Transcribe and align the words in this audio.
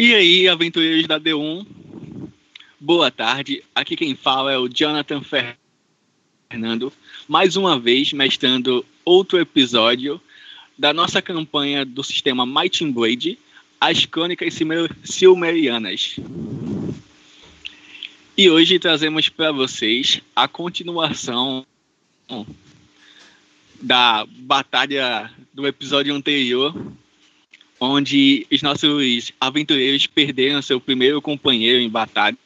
E 0.00 0.14
aí, 0.14 0.46
aventureiros 0.46 1.08
da 1.08 1.18
D1, 1.18 1.66
boa 2.78 3.10
tarde. 3.10 3.64
Aqui 3.74 3.96
quem 3.96 4.14
fala 4.14 4.52
é 4.52 4.56
o 4.56 4.68
Jonathan 4.68 5.20
Fernando, 6.48 6.92
mais 7.26 7.56
uma 7.56 7.80
vez 7.80 8.12
mestrando 8.12 8.86
outro 9.04 9.40
episódio 9.40 10.20
da 10.78 10.94
nossa 10.94 11.20
campanha 11.20 11.84
do 11.84 12.04
sistema 12.04 12.46
Might 12.46 12.84
and 12.84 12.92
Blade, 12.92 13.40
As 13.80 14.06
Crônicas 14.06 14.54
Silmerianas. 15.02 16.14
E 18.36 18.48
hoje 18.48 18.78
trazemos 18.78 19.28
para 19.28 19.50
vocês 19.50 20.20
a 20.36 20.46
continuação 20.46 21.66
da 23.82 24.24
batalha 24.28 25.28
do 25.52 25.66
episódio 25.66 26.14
anterior, 26.14 26.72
onde 27.80 28.46
os 28.50 28.62
nossos 28.62 29.32
aventureiros 29.40 30.06
perderam 30.06 30.60
seu 30.62 30.80
primeiro 30.80 31.22
companheiro 31.22 31.80
em 31.80 31.88
batalha. 31.88 32.36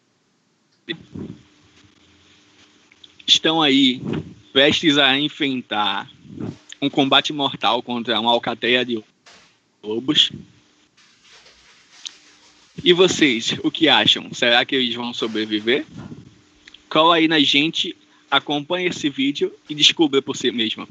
Estão 3.26 3.62
aí 3.62 4.00
prestes 4.52 4.98
a 4.98 5.18
enfrentar 5.18 6.10
um 6.80 6.90
combate 6.90 7.32
mortal 7.32 7.82
contra 7.82 8.20
uma 8.20 8.30
alcateia 8.30 8.84
de 8.84 9.02
lobos. 9.82 10.30
E 12.84 12.92
vocês, 12.92 13.56
o 13.62 13.70
que 13.70 13.88
acham? 13.88 14.32
Será 14.34 14.64
que 14.64 14.74
eles 14.74 14.94
vão 14.94 15.14
sobreviver? 15.14 15.86
Cola 16.88 17.16
aí 17.16 17.28
na 17.28 17.38
gente, 17.40 17.96
acompanhe 18.30 18.88
esse 18.88 19.08
vídeo 19.08 19.54
e 19.68 19.74
descubra 19.74 20.20
por 20.20 20.36
si 20.36 20.50
mesmo. 20.50 20.86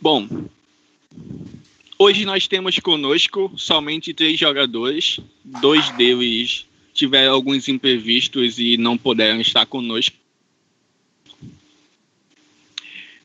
Bom, 0.00 0.28
hoje 2.02 2.24
nós 2.24 2.48
temos 2.48 2.78
conosco 2.80 3.52
somente 3.56 4.12
três 4.12 4.38
jogadores. 4.38 5.20
Dois 5.44 5.88
deles 5.90 6.66
tiveram 6.92 7.32
alguns 7.32 7.68
imprevistos 7.68 8.58
e 8.58 8.76
não 8.76 8.98
puderam 8.98 9.40
estar 9.40 9.64
conosco. 9.66 10.16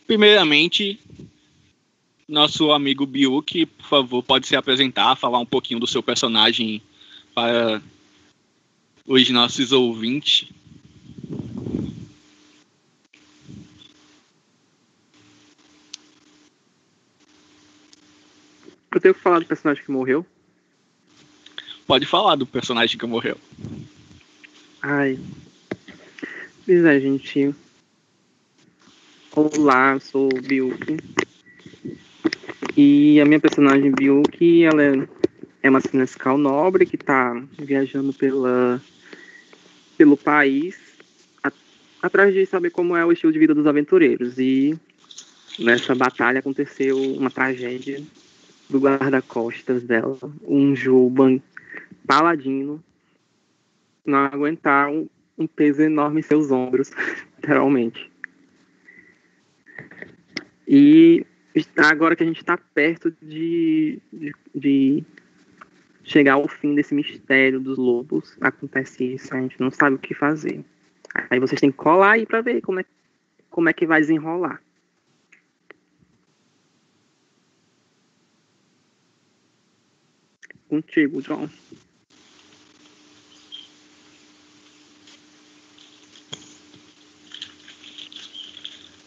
Primeiramente, 0.06 1.00
nosso 2.28 2.72
amigo 2.72 3.06
Biuk, 3.06 3.66
por 3.66 3.86
favor, 3.88 4.24
pode 4.24 4.48
se 4.48 4.56
apresentar, 4.56 5.16
falar 5.16 5.40
um 5.40 5.46
pouquinho 5.46 5.80
do 5.80 5.88
seu 5.88 6.04
personagem 6.04 6.82
para 7.34 7.82
os 9.06 9.30
nossos 9.32 9.72
ouvintes. 9.72 10.46
Eu 18.98 19.02
tenho 19.02 19.14
que 19.14 19.22
falar 19.22 19.38
do 19.38 19.46
personagem 19.46 19.84
que 19.84 19.92
morreu? 19.92 20.26
Pode 21.86 22.08
falar 22.08 22.36
do 22.36 22.48
personagem 22.48 22.98
que 22.98 23.06
morreu. 23.06 23.38
Ai. 24.82 25.20
Pois 26.66 26.84
é, 26.84 27.00
gente. 27.00 27.54
Olá, 29.36 30.00
sou 30.00 30.30
o 30.34 30.42
Biuki. 30.42 30.98
E 32.76 33.22
a 33.22 33.26
minha 33.26 33.40
personagem 33.40 33.92
Biuki, 33.92 34.64
ela 34.64 34.82
é, 34.82 35.08
é 35.62 35.70
uma 35.70 35.80
sinescal 35.80 36.36
nobre 36.36 36.84
que 36.84 36.98
tá 36.98 37.40
viajando 37.56 38.12
pela, 38.14 38.82
pelo 39.96 40.18
país 40.18 40.76
a, 41.44 41.52
atrás 42.02 42.34
de 42.34 42.48
saber 42.48 42.72
como 42.72 42.96
é 42.96 43.06
o 43.06 43.12
estilo 43.12 43.32
de 43.32 43.38
vida 43.38 43.54
dos 43.54 43.68
aventureiros. 43.68 44.40
E 44.40 44.76
nessa 45.60 45.94
batalha 45.94 46.40
aconteceu 46.40 47.00
uma 47.14 47.30
tragédia 47.30 48.04
do 48.70 48.80
guarda-costas 48.80 49.84
dela, 49.84 50.18
um 50.44 50.76
Juban 50.76 51.40
paladino, 52.06 52.84
não 54.06 54.20
aguentar 54.20 54.90
um, 54.90 55.08
um 55.38 55.48
peso 55.48 55.82
enorme 55.82 56.20
em 56.20 56.24
seus 56.24 56.52
ombros, 56.52 56.92
literalmente. 57.38 58.10
E 60.68 61.26
agora 61.78 62.16
que 62.16 62.24
a 62.24 62.26
gente 62.26 62.40
está 62.40 62.58
perto 62.58 63.14
de, 63.22 64.00
de, 64.12 64.34
de, 64.54 65.04
chegar 66.04 66.34
ao 66.34 66.48
fim 66.48 66.76
desse 66.76 66.94
mistério 66.94 67.60
dos 67.60 67.78
lobos, 67.78 68.38
acontece 68.42 69.14
isso, 69.14 69.34
a 69.34 69.40
gente 69.40 69.60
não 69.60 69.72
sabe 69.72 69.96
o 69.96 70.00
que 70.00 70.14
fazer. 70.14 70.64
Aí 71.30 71.40
vocês 71.40 71.60
têm 71.60 71.72
que 71.72 71.78
colar 71.78 72.14
aí 72.14 72.26
para 72.26 72.42
ver 72.42 72.62
como 72.62 72.80
é, 72.80 72.86
como 73.50 73.70
é 73.70 73.74
que 73.74 73.88
vai 73.88 74.02
desenrolar. 74.02 74.62
Contigo, 80.70 81.22
John. 81.22 81.50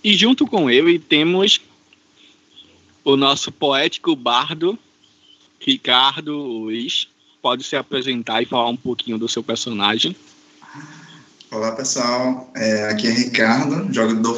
E 0.03 0.17
junto 0.17 0.47
com 0.47 0.71
ele 0.71 0.99
temos 0.99 1.61
o 3.05 3.17
nosso 3.17 3.53
poético 3.53 4.17
bardo, 4.17 4.79
Ricardo 5.61 6.35
Luiz. 6.35 7.07
Pode 7.43 7.65
se 7.65 7.77
apresentar 7.77 8.43
e 8.43 8.47
falar 8.47 8.69
um 8.69 8.77
pouquinho 8.77 9.19
do 9.19 9.29
seu 9.29 9.43
personagem. 9.43 10.17
Olá, 11.51 11.73
pessoal. 11.73 12.51
É, 12.55 12.89
aqui 12.89 13.09
é 13.09 13.11
Ricardo, 13.11 13.93
jogador 13.93 14.37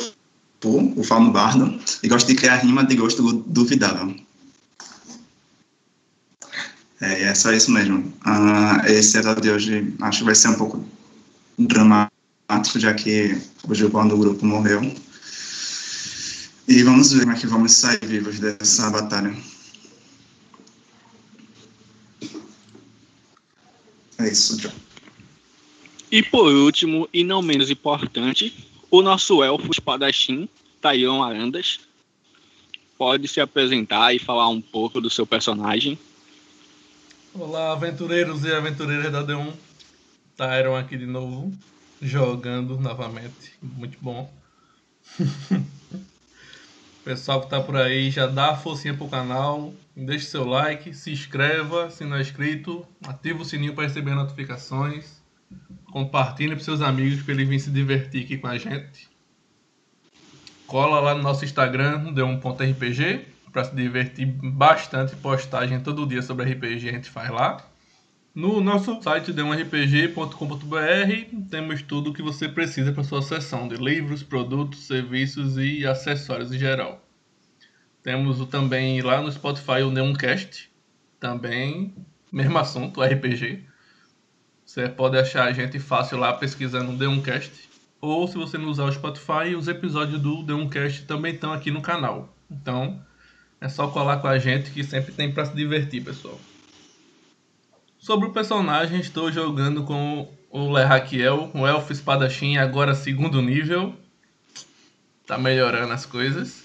do 0.65 0.93
o 0.97 1.03
Fauno 1.03 1.33
Bardo, 1.33 1.77
e 2.03 2.09
gosto 2.09 2.29
de 2.29 2.37
criar 2.37 2.57
rima 2.59 2.85
de 2.85 2.95
gosto 2.95 3.33
duvidável. 3.47 4.15
É, 7.03 7.25
é 7.25 7.35
só 7.35 7.53
isso 7.53 7.73
mesmo. 7.73 7.99
Uh, 8.25 8.87
esse 8.87 9.19
episódio 9.19 9.43
de 9.43 9.51
hoje 9.51 9.95
acho 10.01 10.21
que 10.21 10.25
vai 10.25 10.37
ser 10.37 10.49
um 10.49 10.55
pouco 10.55 10.87
dramático, 11.59 12.79
já 12.79 12.95
que 12.95 13.37
o 13.69 13.75
Gilvão 13.75 14.07
do 14.07 14.17
grupo 14.17 14.47
morreu. 14.47 14.81
E 16.69 16.83
vamos 16.85 17.13
ver 17.13 17.23
como 17.23 17.33
é 17.33 17.37
que 17.37 17.47
vamos 17.49 17.73
sair 17.73 17.99
vivos 18.07 18.39
dessa 18.39 18.89
batalha. 18.89 19.35
É 24.19 24.29
isso, 24.29 24.57
John. 24.59 24.71
E 26.09 26.23
por 26.23 26.53
último, 26.55 27.09
e 27.13 27.25
não 27.25 27.43
menos 27.43 27.69
importante, 27.69 28.69
o 28.89 29.03
nosso 29.03 29.43
elfo 29.43 29.73
espadachim, 29.73 30.49
Taion 30.81 31.21
Arandas, 31.21 31.81
pode 32.97 33.27
se 33.27 33.41
apresentar 33.41 34.15
e 34.15 34.21
falar 34.21 34.49
um 34.49 34.61
pouco 34.61 35.01
do 35.01 35.11
seu 35.11 35.27
personagem. 35.27 35.99
Olá, 37.35 37.73
aventureiros 37.73 38.45
e 38.45 38.53
aventureiras 38.53 39.11
da 39.11 39.25
D1. 39.25 39.55
Tyron 40.37 40.77
aqui 40.77 40.99
de 40.99 41.07
novo, 41.07 41.51
jogando 42.01 42.79
novamente. 42.79 43.55
Muito 43.63 43.97
bom. 44.03 44.31
Pessoal 47.03 47.41
que 47.41 47.49
tá 47.49 47.59
por 47.59 47.75
aí, 47.75 48.11
já 48.11 48.27
dá 48.27 48.51
a 48.51 48.57
forcinha 48.57 48.93
pro 48.93 49.09
canal, 49.09 49.73
deixe 49.97 50.27
seu 50.27 50.45
like, 50.45 50.93
se 50.93 51.11
inscreva 51.11 51.91
se 51.91 52.05
não 52.05 52.19
é 52.19 52.21
inscrito, 52.21 52.87
ativa 53.03 53.41
o 53.41 53.47
sininho 53.47 53.75
para 53.75 53.85
receber 53.85 54.15
notificações, 54.15 55.23
compartilhe 55.91 56.55
para 56.55 56.63
seus 56.63 56.83
amigos 56.83 57.23
para 57.23 57.33
eles 57.33 57.49
virem 57.49 57.59
se 57.59 57.71
divertir 57.71 58.25
aqui 58.25 58.37
com 58.37 58.47
a 58.47 58.59
gente. 58.59 59.09
Cola 60.67 61.01
lá 61.01 61.15
no 61.15 61.23
nosso 61.23 61.47
Instagram, 61.47 62.13
d1.rpg, 62.13 63.32
para 63.53 63.65
se 63.65 63.77
divertir 63.77 64.27
bastante. 64.27 65.15
Postagem 65.17 65.81
todo 65.81 66.07
dia 66.07 66.23
sobre 66.23 66.51
RPG 66.51 66.89
a 66.89 66.93
gente 66.93 67.11
faz 67.11 67.31
lá. 67.31 67.59
No 68.35 68.63
nosso 68.63 69.03
site 69.03 69.31
d1rpg.com.br 69.33 71.49
temos 71.51 71.83
tudo 71.83 72.11
o 72.11 72.15
que 72.15 72.23
você 72.23 72.49
precisa 72.49 72.91
para 72.91 73.05
sua 73.05 73.21
sessão 73.21 73.69
de 73.69 73.77
livros, 73.77 74.23
produtos, 74.23 74.87
serviços 74.87 75.59
e 75.59 75.87
acessórios 75.87 76.51
em 76.51 76.59
geral. 76.59 77.07
Temos 78.03 78.45
também 78.47 79.03
lá 79.03 79.21
no 79.21 79.31
Spotify 79.31 79.83
o 79.83 79.91
Neoncast, 79.91 80.71
também 81.21 81.95
mesmo 82.33 82.59
assunto, 82.59 83.03
RPG. 83.03 83.65
Você 84.65 84.89
pode 84.89 85.19
achar 85.19 85.45
a 85.45 85.53
gente 85.53 85.79
fácil 85.79 86.17
lá 86.17 86.33
pesquisando 86.33 86.93
Neoncast. 86.93 87.69
Ou 88.01 88.27
se 88.27 88.39
você 88.39 88.57
não 88.57 88.69
usar 88.69 88.85
o 88.85 88.93
Spotify, 88.93 89.55
os 89.57 89.69
episódios 89.69 90.21
do 90.21 90.43
Neoncast 90.43 91.05
também 91.05 91.35
estão 91.35 91.53
aqui 91.53 91.71
no 91.71 91.83
canal. 91.83 92.35
Então, 92.51 93.05
é 93.63 93.69
só 93.69 93.87
colar 93.87 94.17
com 94.17 94.27
a 94.27 94.39
gente 94.41 94.73
que 94.73 94.83
sempre 94.83 95.13
tem 95.13 95.33
para 95.33 95.47
se 95.47 95.55
divertir, 95.55 96.03
pessoal. 96.03 96.39
Sobre 97.97 98.27
o 98.27 98.33
personagem, 98.33 98.99
estou 98.99 99.31
jogando 99.31 99.85
com 99.85 100.29
o 100.51 100.73
Lerraquiel, 100.73 101.49
o 101.55 101.65
Elfo 101.65 101.93
Espadachim, 101.93 102.57
agora 102.57 102.93
segundo 102.93 103.41
nível. 103.41 103.95
Tá 105.29 105.39
melhorando 105.39 105.93
as 105.93 106.05
coisas. 106.05 106.65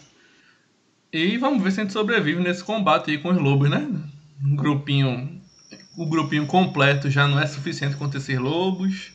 E 1.14 1.38
vamos 1.38 1.62
ver 1.62 1.72
se 1.72 1.82
a 1.82 1.84
gente 1.84 1.94
sobrevive 1.94 2.42
nesse 2.42 2.64
combate 2.64 3.12
aí 3.12 3.20
com 3.20 3.30
os 3.30 3.38
lobos, 3.38 3.70
né? 3.70 3.88
Um 4.44 4.56
grupinho. 4.56 5.40
O 5.96 6.08
grupinho 6.08 6.48
completo 6.48 7.12
já 7.12 7.28
não 7.28 7.40
é 7.40 7.46
suficiente 7.46 7.96
contra 7.96 8.18
esses 8.18 8.40
lobos. 8.40 9.12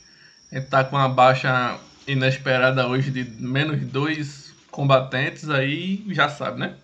A 0.52 0.54
gente 0.54 0.68
tá 0.68 0.84
com 0.84 0.94
uma 0.94 1.08
baixa 1.08 1.80
inesperada 2.06 2.86
hoje 2.86 3.10
de 3.10 3.24
menos 3.42 3.80
dois 3.88 4.54
combatentes, 4.70 5.50
aí 5.50 6.04
já 6.10 6.28
sabe, 6.28 6.60
né? 6.60 6.76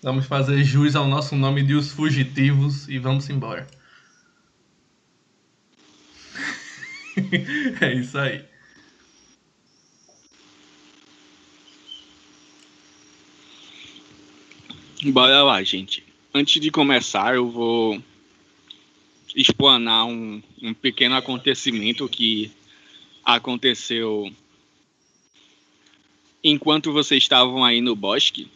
Vamos 0.00 0.26
fazer 0.26 0.62
jus 0.62 0.94
ao 0.94 1.08
nosso 1.08 1.34
nome 1.34 1.62
de 1.62 1.74
os 1.74 1.90
fugitivos 1.90 2.88
e 2.88 2.98
vamos 2.98 3.28
embora. 3.28 3.66
é 7.80 7.94
isso 7.94 8.16
aí. 8.16 8.44
Bora 15.06 15.42
lá, 15.42 15.62
gente. 15.64 16.04
Antes 16.32 16.60
de 16.60 16.70
começar, 16.70 17.34
eu 17.34 17.50
vou 17.50 18.00
explanar 19.34 20.06
um, 20.06 20.40
um 20.62 20.72
pequeno 20.74 21.16
acontecimento 21.16 22.08
que 22.08 22.52
aconteceu 23.24 24.32
enquanto 26.42 26.92
vocês 26.92 27.24
estavam 27.24 27.64
aí 27.64 27.80
no 27.80 27.96
bosque 27.96 28.48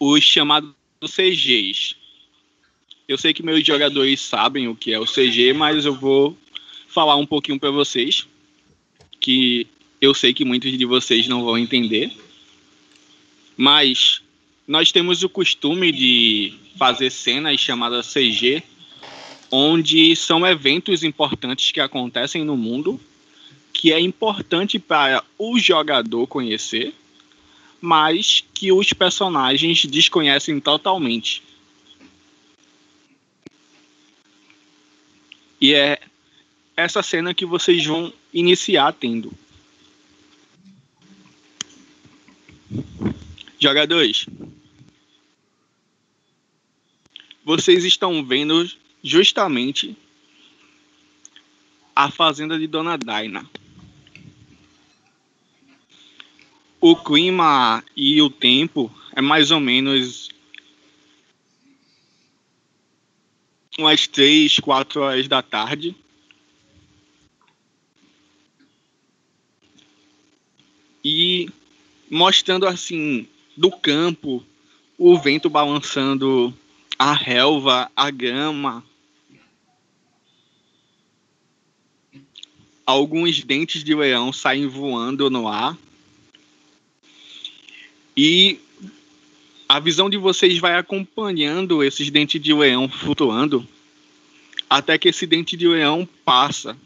os 0.00 0.24
chamados 0.24 0.74
CGs. 1.04 1.94
Eu 3.06 3.16
sei 3.16 3.32
que 3.32 3.42
meus 3.42 3.64
jogadores 3.64 4.20
sabem 4.20 4.66
o 4.66 4.74
que 4.74 4.92
é 4.92 4.98
o 4.98 5.04
CG, 5.04 5.52
mas 5.52 5.84
eu 5.84 5.94
vou 5.94 6.36
falar 6.88 7.14
um 7.16 7.26
pouquinho 7.26 7.60
para 7.60 7.70
vocês 7.70 8.26
que 9.20 9.66
eu 10.00 10.14
sei 10.14 10.32
que 10.32 10.44
muitos 10.44 10.76
de 10.76 10.86
vocês 10.86 11.28
não 11.28 11.44
vão 11.44 11.58
entender. 11.58 12.10
Mas 13.56 14.22
nós 14.66 14.90
temos 14.90 15.22
o 15.22 15.28
costume 15.28 15.92
de 15.92 16.54
fazer 16.76 17.10
cenas 17.10 17.60
chamadas 17.60 18.12
CG, 18.12 18.62
onde 19.50 20.16
são 20.16 20.46
eventos 20.46 21.04
importantes 21.04 21.70
que 21.70 21.80
acontecem 21.80 22.44
no 22.44 22.56
mundo, 22.56 22.98
que 23.72 23.92
é 23.92 24.00
importante 24.00 24.78
para 24.78 25.22
o 25.36 25.58
jogador 25.58 26.26
conhecer, 26.26 26.94
mas 27.80 28.44
que 28.52 28.70
os 28.72 28.92
personagens 28.92 29.84
desconhecem 29.86 30.60
totalmente. 30.60 31.42
E 35.60 35.74
é 35.74 36.00
essa 36.76 37.02
cena 37.02 37.34
que 37.34 37.44
vocês 37.44 37.84
vão 37.84 38.12
iniciar 38.32 38.92
tendo. 38.92 39.32
Jogadores, 43.58 44.26
vocês 47.44 47.84
estão 47.84 48.24
vendo 48.24 48.70
justamente 49.02 49.96
a 51.94 52.10
fazenda 52.10 52.58
de 52.58 52.66
Dona 52.66 52.96
Daina. 52.96 53.44
O 56.80 56.96
clima 56.96 57.84
e 57.94 58.22
o 58.22 58.30
tempo 58.30 58.90
é 59.14 59.20
mais 59.20 59.50
ou 59.50 59.60
menos 59.60 60.30
umas 63.78 64.06
três, 64.06 64.58
quatro 64.58 65.02
horas 65.02 65.28
da 65.28 65.42
tarde. 65.42 65.94
E 71.04 71.48
mostrando 72.10 72.66
assim 72.66 73.26
do 73.56 73.70
campo 73.70 74.44
o 74.96 75.18
vento 75.18 75.48
balançando 75.50 76.54
a 76.98 77.12
relva, 77.12 77.90
a 77.96 78.10
grama, 78.10 78.84
alguns 82.84 83.42
dentes 83.42 83.82
de 83.84 83.94
leão 83.94 84.32
saem 84.32 84.66
voando 84.66 85.30
no 85.30 85.48
ar. 85.48 85.78
E 88.22 88.60
a 89.66 89.80
visão 89.80 90.10
de 90.10 90.18
vocês 90.18 90.58
vai 90.58 90.76
acompanhando 90.76 91.82
esses 91.82 92.10
dentes 92.10 92.38
de 92.38 92.52
leão 92.52 92.86
flutuando 92.86 93.66
até 94.68 94.98
que 94.98 95.08
esse 95.08 95.26
dente 95.26 95.56
de 95.56 95.66
leão 95.66 96.06
passa 96.22 96.76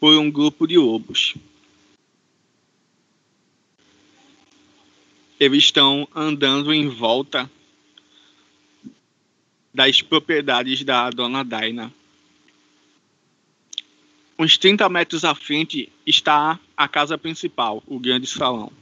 por 0.00 0.18
um 0.18 0.28
grupo 0.28 0.66
de 0.66 0.76
lobos. 0.76 1.36
Eles 5.38 5.62
estão 5.62 6.08
andando 6.12 6.74
em 6.74 6.88
volta 6.88 7.48
das 9.72 10.02
propriedades 10.02 10.82
da 10.82 11.08
dona 11.08 11.44
Daina. 11.44 11.94
Uns 14.36 14.58
30 14.58 14.88
metros 14.88 15.24
à 15.24 15.36
frente 15.36 15.88
está 16.04 16.58
a 16.76 16.88
casa 16.88 17.16
principal, 17.16 17.80
o 17.86 17.96
grande 18.00 18.26
salão. 18.26 18.72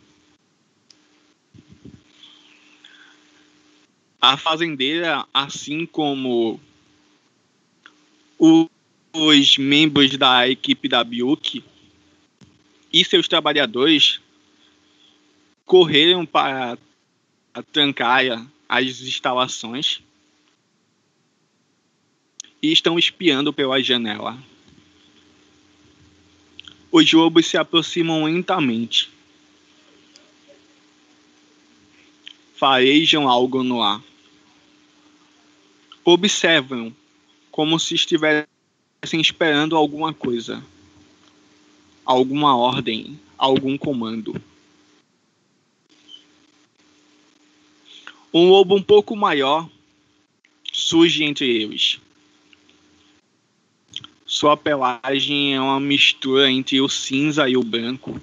A 4.25 4.37
fazendeira, 4.37 5.27
assim 5.35 5.85
como 5.85 6.61
os 9.13 9.59
membros 9.59 10.17
da 10.17 10.49
equipe 10.49 10.89
da 10.89 11.03
Biuk 11.03 11.65
e 12.93 13.05
seus 13.05 13.27
trabalhadores, 13.27 14.21
correram 15.67 16.25
para 16.25 16.79
trancar 17.73 18.47
as 18.69 19.01
instalações 19.01 20.01
e 22.63 22.73
estão 22.73 22.97
espiando 22.97 23.53
pela 23.53 23.83
janela. 23.83 24.39
Os 26.93 27.13
lobos 27.13 27.47
se 27.47 27.57
aproximam 27.57 28.23
lentamente. 28.23 29.11
Farejam 32.55 33.29
algo 33.29 33.65
no 33.65 33.83
ar. 33.83 34.12
Observam 36.05 36.95
como 37.51 37.79
se 37.79 37.95
estivessem 37.95 38.49
esperando 39.21 39.77
alguma 39.77 40.13
coisa, 40.13 40.65
alguma 42.05 42.57
ordem, 42.57 43.21
algum 43.39 43.77
comando. 43.79 44.41
Um 48.35 48.49
lobo 48.49 48.75
um 48.75 48.83
pouco 48.83 49.15
maior 49.15 49.69
surge 50.73 51.23
entre 51.23 51.47
eles. 51.47 52.01
Sua 54.25 54.57
pelagem 54.57 55.55
é 55.55 55.61
uma 55.61 55.79
mistura 55.79 56.51
entre 56.51 56.81
o 56.81 56.89
cinza 56.89 57.47
e 57.49 57.57
o 57.57 57.63
branco. 57.63 58.19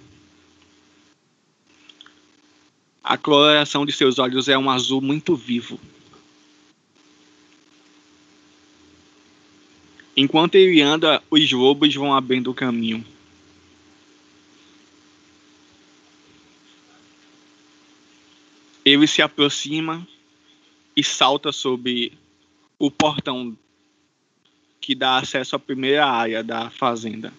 A 3.04 3.15
coloração 3.15 3.86
de 3.86 3.92
seus 3.92 4.18
olhos 4.18 4.50
é 4.50 4.58
um 4.58 4.70
azul 4.70 5.01
muito 5.01 5.36
vivo. 5.36 5.80
Enquanto 10.22 10.56
ele 10.56 10.82
anda, 10.82 11.24
os 11.32 11.50
lobos 11.50 11.96
vão 11.96 12.14
abrindo 12.14 12.52
o 12.52 12.54
caminho. 12.54 13.06
Ele 18.84 19.08
se 19.08 19.22
aproxima 19.22 20.06
e 20.94 21.02
salta 21.02 21.54
sobre 21.54 22.12
o 22.78 22.92
portão 22.92 23.58
que 24.82 24.94
dá 24.94 25.20
acesso 25.20 25.56
à 25.56 25.60
primeira 25.60 26.06
área 26.06 26.44
da 26.44 26.70
fazenda. 26.70 27.34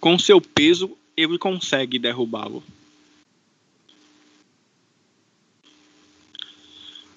Com 0.00 0.18
seu 0.18 0.40
peso, 0.40 0.98
ele 1.16 1.38
consegue 1.38 1.96
derrubá-lo. 1.96 2.60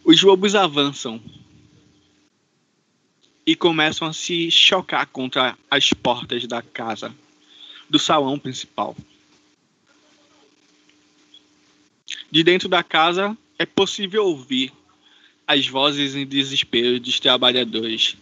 Os 0.06 0.22
lobos 0.22 0.54
avançam 0.54 1.20
e 3.46 3.56
começam 3.56 4.08
a 4.08 4.14
se 4.14 4.50
chocar 4.50 5.06
contra 5.08 5.58
as 5.70 5.92
portas 5.92 6.48
da 6.48 6.62
casa, 6.62 7.14
do 7.90 8.00
salão 8.00 8.40
principal. 8.40 8.96
De 12.32 12.44
dentro 12.44 12.70
da 12.70 12.84
casa 12.84 13.38
é 13.60 13.66
possível 13.66 14.26
ouvir 14.26 14.72
as 15.48 15.68
vozes 15.68 16.16
em 16.16 16.26
desespero 16.26 17.00
dos 17.00 17.20
trabalhadores 17.20 18.16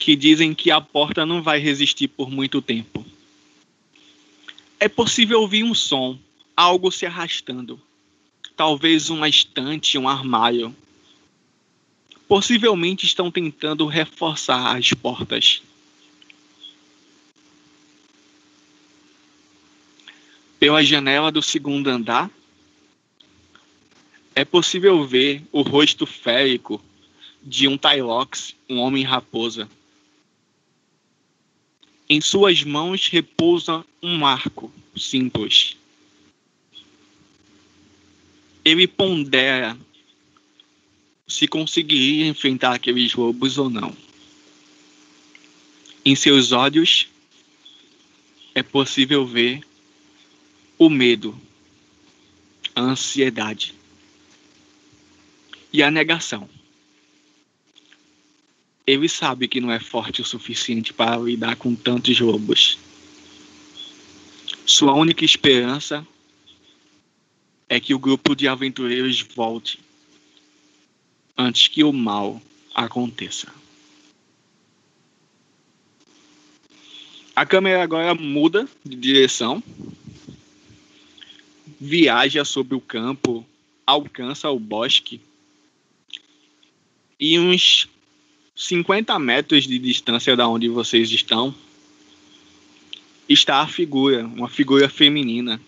que 0.00 0.16
dizem 0.16 0.54
que 0.54 0.70
a 0.70 0.80
porta 0.80 1.26
não 1.26 1.42
vai 1.42 1.58
resistir 1.58 2.08
por 2.08 2.30
muito 2.30 2.62
tempo. 2.62 3.04
É 4.80 4.88
possível 4.88 5.42
ouvir 5.42 5.62
um 5.62 5.74
som, 5.74 6.18
algo 6.56 6.90
se 6.90 7.04
arrastando. 7.04 7.78
Talvez 8.56 9.10
uma 9.10 9.28
estante, 9.28 9.98
um 9.98 10.08
armário. 10.08 10.74
Possivelmente 12.30 13.06
estão 13.06 13.28
tentando 13.28 13.86
reforçar 13.86 14.76
as 14.76 14.92
portas. 14.92 15.60
Pela 20.56 20.80
janela 20.84 21.32
do 21.32 21.42
segundo 21.42 21.88
andar, 21.88 22.30
é 24.32 24.44
possível 24.44 25.04
ver 25.04 25.42
o 25.50 25.62
rosto 25.62 26.06
férico 26.06 26.80
de 27.42 27.66
um 27.66 27.76
Tylox, 27.76 28.54
um 28.68 28.78
homem 28.78 29.02
raposa. 29.02 29.68
Em 32.08 32.20
suas 32.20 32.62
mãos 32.62 33.08
repousa 33.08 33.84
um 34.00 34.24
arco 34.24 34.72
simples. 34.96 35.76
Ele 38.64 38.86
pondera 38.86 39.76
se 41.30 41.46
conseguiria 41.46 42.26
enfrentar 42.26 42.74
aqueles 42.74 43.14
lobos 43.14 43.56
ou 43.56 43.70
não. 43.70 43.96
Em 46.04 46.16
seus 46.16 46.50
olhos 46.50 47.06
é 48.52 48.64
possível 48.64 49.24
ver 49.24 49.60
o 50.76 50.90
medo, 50.90 51.40
a 52.74 52.80
ansiedade 52.80 53.74
e 55.72 55.84
a 55.84 55.90
negação. 55.90 56.48
Ele 58.84 59.08
sabe 59.08 59.46
que 59.46 59.60
não 59.60 59.70
é 59.70 59.78
forte 59.78 60.20
o 60.20 60.24
suficiente 60.24 60.92
para 60.92 61.16
lidar 61.16 61.54
com 61.54 61.76
tantos 61.76 62.18
lobos. 62.18 62.76
Sua 64.66 64.94
única 64.94 65.24
esperança 65.24 66.04
é 67.68 67.78
que 67.78 67.94
o 67.94 68.00
grupo 68.00 68.34
de 68.34 68.48
aventureiros 68.48 69.20
volte 69.20 69.78
antes 71.40 71.68
que 71.68 71.82
o 71.82 71.92
mal 71.92 72.40
aconteça. 72.74 73.48
A 77.34 77.46
câmera 77.46 77.82
agora 77.82 78.14
muda 78.14 78.68
de 78.84 78.96
direção, 78.96 79.62
viaja 81.80 82.44
sobre 82.44 82.74
o 82.74 82.80
campo, 82.80 83.46
alcança 83.86 84.50
o 84.50 84.58
bosque 84.58 85.20
e 87.18 87.38
uns 87.38 87.88
50 88.54 89.18
metros 89.18 89.64
de 89.64 89.78
distância 89.78 90.36
da 90.36 90.46
onde 90.46 90.68
vocês 90.68 91.10
estão 91.10 91.54
está 93.26 93.62
a 93.62 93.66
figura, 93.66 94.26
uma 94.26 94.48
figura 94.48 94.88
feminina, 94.88 95.60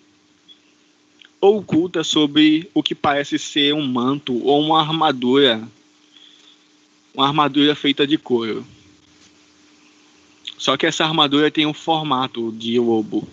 oculta 1.42 2.04
sobre 2.04 2.70
o 2.72 2.84
que 2.84 2.94
parece 2.94 3.36
ser 3.36 3.74
um 3.74 3.84
manto 3.84 4.32
ou 4.46 4.60
uma 4.60 4.80
armadura, 4.80 5.60
uma 7.12 7.26
armadura 7.26 7.74
feita 7.74 8.06
de 8.06 8.16
couro. 8.16 8.64
Só 10.56 10.76
que 10.76 10.86
essa 10.86 11.04
armadura 11.04 11.50
tem 11.50 11.66
um 11.66 11.74
formato 11.74 12.52
de 12.52 12.78
lobo. 12.78 13.28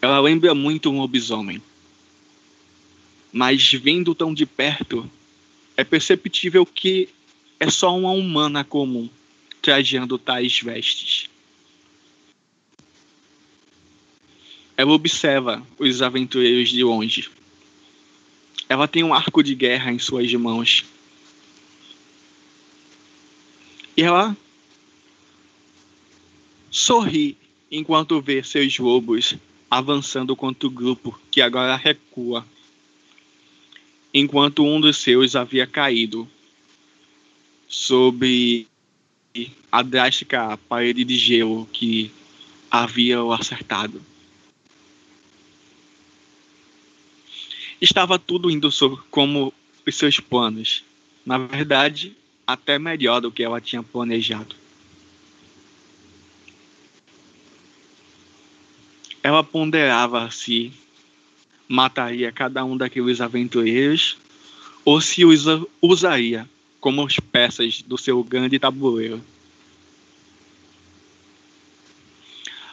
Ela 0.00 0.20
lembra 0.20 0.54
muito 0.54 0.88
um 0.90 1.00
lobisomem. 1.00 1.60
Mas 3.32 3.72
vendo 3.72 4.14
tão 4.14 4.32
de 4.32 4.46
perto, 4.46 5.10
é 5.76 5.82
perceptível 5.82 6.64
que 6.64 7.08
é 7.58 7.68
só 7.68 7.96
uma 7.98 8.12
humana 8.12 8.62
comum 8.62 9.10
trajando 9.60 10.16
tais 10.16 10.60
vestes. 10.60 11.28
Ela 14.76 14.92
observa 14.92 15.66
os 15.78 16.00
aventureiros 16.00 16.70
de 16.70 16.82
longe. 16.84 17.28
Ela 18.70 18.86
tem 18.86 19.02
um 19.02 19.12
arco 19.12 19.42
de 19.42 19.52
guerra 19.52 19.90
em 19.90 19.98
suas 19.98 20.32
mãos. 20.32 20.84
E 23.96 24.02
ela 24.02 24.36
sorri 26.70 27.36
enquanto 27.68 28.22
vê 28.22 28.44
seus 28.44 28.78
lobos 28.78 29.34
avançando 29.68 30.36
contra 30.36 30.68
o 30.68 30.70
grupo 30.70 31.20
que 31.32 31.40
agora 31.40 31.74
recua. 31.74 32.46
Enquanto 34.14 34.64
um 34.64 34.80
dos 34.80 34.98
seus 34.98 35.34
havia 35.34 35.66
caído 35.66 36.28
sob 37.68 38.68
a 39.72 39.82
drástica 39.82 40.56
parede 40.68 41.02
de 41.02 41.16
gelo 41.16 41.68
que 41.72 42.12
havia 42.70 43.20
o 43.20 43.32
acertado. 43.32 44.00
Estava 47.80 48.18
tudo 48.18 48.50
indo 48.50 48.68
como 49.10 49.54
os 49.86 49.96
seus 49.96 50.20
planos. 50.20 50.84
Na 51.24 51.38
verdade, 51.38 52.16
até 52.46 52.78
melhor 52.78 53.20
do 53.20 53.32
que 53.32 53.42
ela 53.42 53.60
tinha 53.60 53.82
planejado. 53.82 54.54
Ela 59.22 59.42
ponderava 59.42 60.30
se 60.30 60.72
mataria 61.68 62.32
cada 62.32 62.64
um 62.64 62.76
daqueles 62.76 63.20
aventureiros 63.20 64.18
ou 64.84 65.00
se 65.00 65.24
os 65.24 65.44
usaria 65.80 66.48
como 66.80 67.06
as 67.06 67.20
peças 67.20 67.82
do 67.82 67.96
seu 67.96 68.24
grande 68.24 68.58
tabuleiro. 68.58 69.22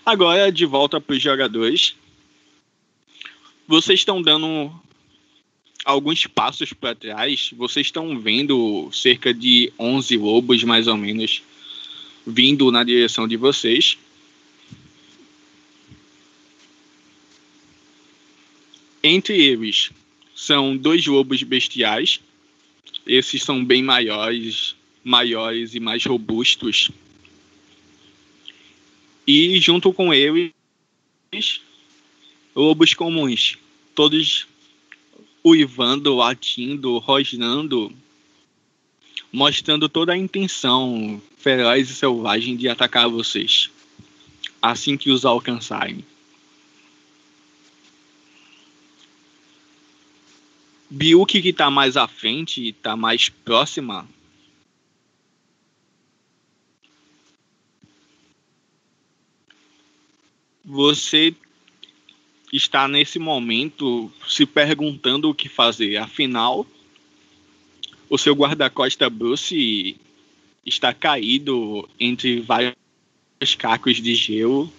Agora, 0.06 0.52
de 0.52 0.66
volta 0.66 1.02
para 1.02 1.16
os 1.16 1.22
jogadores. 1.22 1.96
Vocês 3.68 4.00
estão 4.00 4.22
dando 4.22 4.74
alguns 5.88 6.27
passos 6.27 6.74
para 6.74 6.94
trás. 6.94 7.51
Vocês 7.56 7.88
estão 7.88 8.20
vendo 8.20 8.89
cerca 8.91 9.34
de 9.34 9.72
11 9.79 10.17
lobos, 10.17 10.63
mais 10.63 10.88
ou 10.88 10.98
menos, 10.98 11.41
vindo 12.25 12.72
na 12.72 12.84
direção 12.84 13.27
de 13.27 13.38
vocês. 13.38 13.98
Entre 19.01 19.39
eles 19.39 19.91
são 20.36 20.75
dois 20.75 21.06
lobos 21.06 21.41
bestiais 21.44 22.20
esses 23.08 23.41
são 23.41 23.63
bem 23.63 23.82
maiores, 23.82 24.75
maiores 25.03 25.74
e 25.74 25.79
mais 25.79 26.06
robustos. 26.06 26.91
E 29.25 29.60
junto 29.60 29.94
com 29.94 30.13
eles, 30.13 30.51
lobos 32.53 32.94
comuns, 32.94 33.58
todos 33.96 34.46
uivando, 35.48 36.13
latindo, 36.13 36.98
rosnando, 36.98 37.92
mostrando 39.32 39.88
toda 39.88 40.12
a 40.12 40.18
intenção 40.18 41.22
feroz 41.38 41.89
e 41.89 41.96
selvagem 41.96 42.58
de 42.58 42.68
atacar 42.68 43.10
vocês 43.10 43.70
assim 44.62 44.98
que 44.98 45.10
os 45.10 45.24
alcançarem. 45.24 46.04
Biuk 50.89 51.42
que 51.42 51.54
tá 51.54 51.70
mais 51.70 51.96
à 51.96 52.08
frente, 52.08 52.74
tá 52.74 52.96
mais 52.96 53.30
próxima. 53.30 54.08
Você 60.63 61.34
está 62.58 62.88
nesse 62.88 63.20
momento 63.20 64.12
se 64.28 64.46
perguntando 64.46 65.30
o 65.30 65.36
que 65.36 65.48
fazer. 65.48 65.98
Afinal, 65.98 66.66
o 68.10 68.18
seu 68.18 68.34
guarda-costa 68.34 69.10
Bruce 69.10 69.96
está 70.66 70.94
caído 70.94 71.88
entre 72.00 72.42
vários 72.42 72.76
cacos 73.58 74.02
de 74.02 74.16
gelo. 74.16 74.72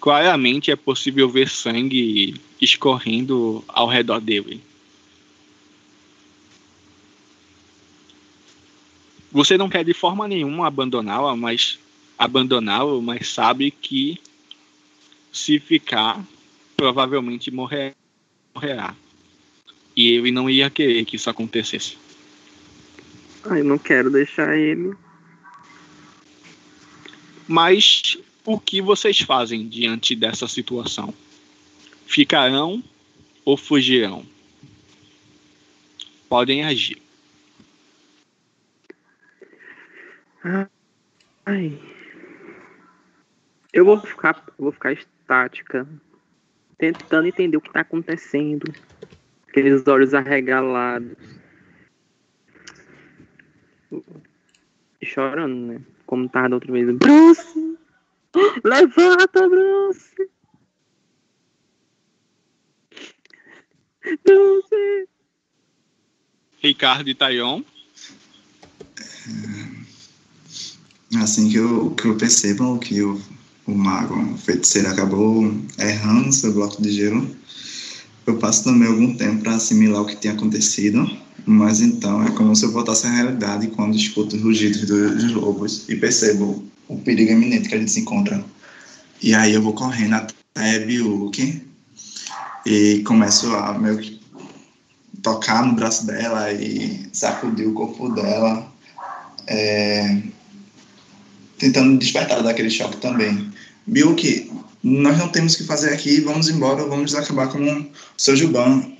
Claramente 0.00 0.70
é 0.70 0.76
possível 0.76 1.28
ver 1.28 1.48
sangue 1.48 2.34
escorrendo 2.60 3.62
ao 3.68 3.86
redor 3.86 4.20
dele. 4.20 4.60
Você 9.30 9.56
não 9.56 9.68
quer 9.68 9.84
de 9.84 9.94
forma 9.94 10.26
nenhuma 10.26 10.66
abandoná-la, 10.66 11.36
mas 11.36 11.78
abandoná-lo, 12.18 13.00
mas 13.00 13.28
sabe 13.28 13.70
que 13.70 14.18
se 15.32 15.58
ficar, 15.58 16.24
provavelmente 16.76 17.50
morrer, 17.50 17.94
morrerá. 18.54 18.94
E 19.96 20.08
ele 20.12 20.30
não 20.30 20.48
ia 20.48 20.70
querer 20.70 21.04
que 21.04 21.16
isso 21.16 21.28
acontecesse. 21.28 21.98
Ah, 23.44 23.58
eu 23.58 23.64
não 23.64 23.78
quero 23.78 24.10
deixar 24.10 24.56
ele. 24.56 24.94
Mas 27.48 28.16
o 28.44 28.58
que 28.58 28.80
vocês 28.80 29.20
fazem 29.20 29.68
diante 29.68 30.14
dessa 30.14 30.46
situação? 30.46 31.14
ficarão 32.10 32.82
ou 33.44 33.56
fugirão. 33.56 34.26
Podem 36.28 36.64
agir. 36.64 37.00
Ai. 41.46 41.80
Eu 43.72 43.84
vou 43.84 44.00
ficar, 44.00 44.44
vou 44.58 44.72
ficar 44.72 44.92
estática, 45.30 45.86
tentando 46.76 47.28
entender 47.28 47.56
o 47.56 47.60
que 47.60 47.68
está 47.68 47.80
acontecendo. 47.80 48.64
Aqueles 49.48 49.86
olhos 49.86 50.12
arregalados. 50.12 51.16
E 55.00 55.06
chorando, 55.06 55.72
né? 55.72 55.80
Como 56.06 56.28
tava 56.28 56.48
da 56.48 56.56
outra 56.56 56.72
vez. 56.72 56.88
Bruce! 56.96 57.78
Levanta, 58.64 59.48
Bruce! 59.48 60.30
Sei. 64.02 65.08
Ricardo 66.58 67.08
e 67.08 67.14
Tayon. 67.14 67.62
É, 71.12 71.18
assim 71.18 71.48
que 71.50 71.56
eu, 71.56 71.90
que 71.94 72.06
eu 72.06 72.16
percebo 72.16 72.78
que 72.78 73.02
o, 73.02 73.20
o 73.66 73.72
mago, 73.72 74.18
o 74.18 74.36
feiticeiro, 74.36 74.88
acabou 74.88 75.52
errando 75.78 76.32
seu 76.32 76.52
bloco 76.52 76.82
de 76.82 76.92
gelo, 76.92 77.28
eu 78.26 78.36
passo 78.36 78.64
também 78.64 78.88
algum 78.88 79.14
tempo 79.14 79.42
para 79.42 79.56
assimilar 79.56 80.02
o 80.02 80.06
que 80.06 80.16
tinha 80.16 80.34
acontecido. 80.34 81.10
Mas 81.46 81.80
então 81.80 82.22
é 82.22 82.30
como 82.32 82.54
se 82.54 82.64
eu 82.64 82.70
voltasse 82.70 83.06
à 83.06 83.10
realidade 83.10 83.68
quando 83.68 83.96
escuto 83.96 84.36
os 84.36 84.42
rugidos 84.42 84.82
dos 84.82 85.32
lobos 85.32 85.88
e 85.88 85.96
percebo 85.96 86.62
o 86.86 86.98
perigo 86.98 87.32
iminente 87.32 87.68
que 87.68 87.74
a 87.74 87.78
gente 87.78 87.90
se 87.90 88.00
encontra. 88.00 88.44
E 89.22 89.34
aí 89.34 89.54
eu 89.54 89.62
vou 89.62 89.72
correndo 89.72 90.14
até 90.14 90.78
Biuki 90.80 91.62
e 92.66 93.02
começo 93.06 93.54
a 93.54 93.78
meio 93.78 93.98
que 93.98 94.20
tocar 95.22 95.64
no 95.64 95.74
braço 95.74 96.06
dela 96.06 96.52
e 96.52 97.08
sacudir 97.12 97.66
o 97.66 97.72
corpo 97.72 98.10
dela, 98.10 98.70
é, 99.46 100.22
tentando 101.60 101.98
despertar 101.98 102.42
daquele 102.42 102.70
choque 102.70 102.96
também. 102.96 103.52
Biuki, 103.86 104.50
nós 104.82 105.18
não 105.18 105.28
temos 105.28 105.54
o 105.54 105.58
que 105.58 105.64
fazer 105.64 105.92
aqui, 105.92 106.20
vamos 106.20 106.48
embora, 106.48 106.84
vamos 106.86 107.14
acabar 107.14 107.48
com 107.48 107.62
o 107.62 107.92
seu 108.16 108.34
Juban. 108.34 108.90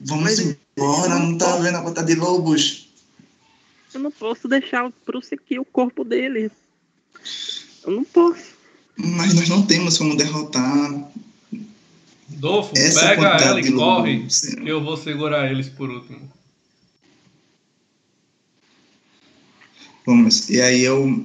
Vamos 0.00 0.24
Mas, 0.24 0.38
embora, 0.76 1.18
não 1.18 1.38
tá 1.38 1.56
vendo 1.56 1.76
a 1.76 1.82
quantidade 1.82 2.12
de 2.12 2.20
lobos. 2.20 2.88
Eu 3.94 4.00
não 4.00 4.10
posso 4.10 4.48
deixar 4.48 4.90
prosseguir 5.06 5.60
o 5.60 5.64
corpo 5.64 6.04
dele. 6.04 6.50
Eu 7.84 7.92
não 7.92 8.04
posso. 8.04 8.58
Mas 8.96 9.34
nós 9.34 9.48
não 9.48 9.62
temos 9.62 9.96
como 9.96 10.16
derrotar. 10.16 11.10
Dolfo, 12.28 12.76
Essa 12.76 13.08
pega 13.08 13.26
ela 13.42 13.60
e 13.60 13.72
corre. 13.72 14.26
Que 14.26 14.68
eu 14.68 14.82
vou 14.82 14.96
segurar 14.96 15.50
eles 15.50 15.68
por 15.68 15.88
último. 15.88 16.30
Vamos. 20.04 20.48
E 20.48 20.60
aí 20.60 20.82
eu 20.82 21.24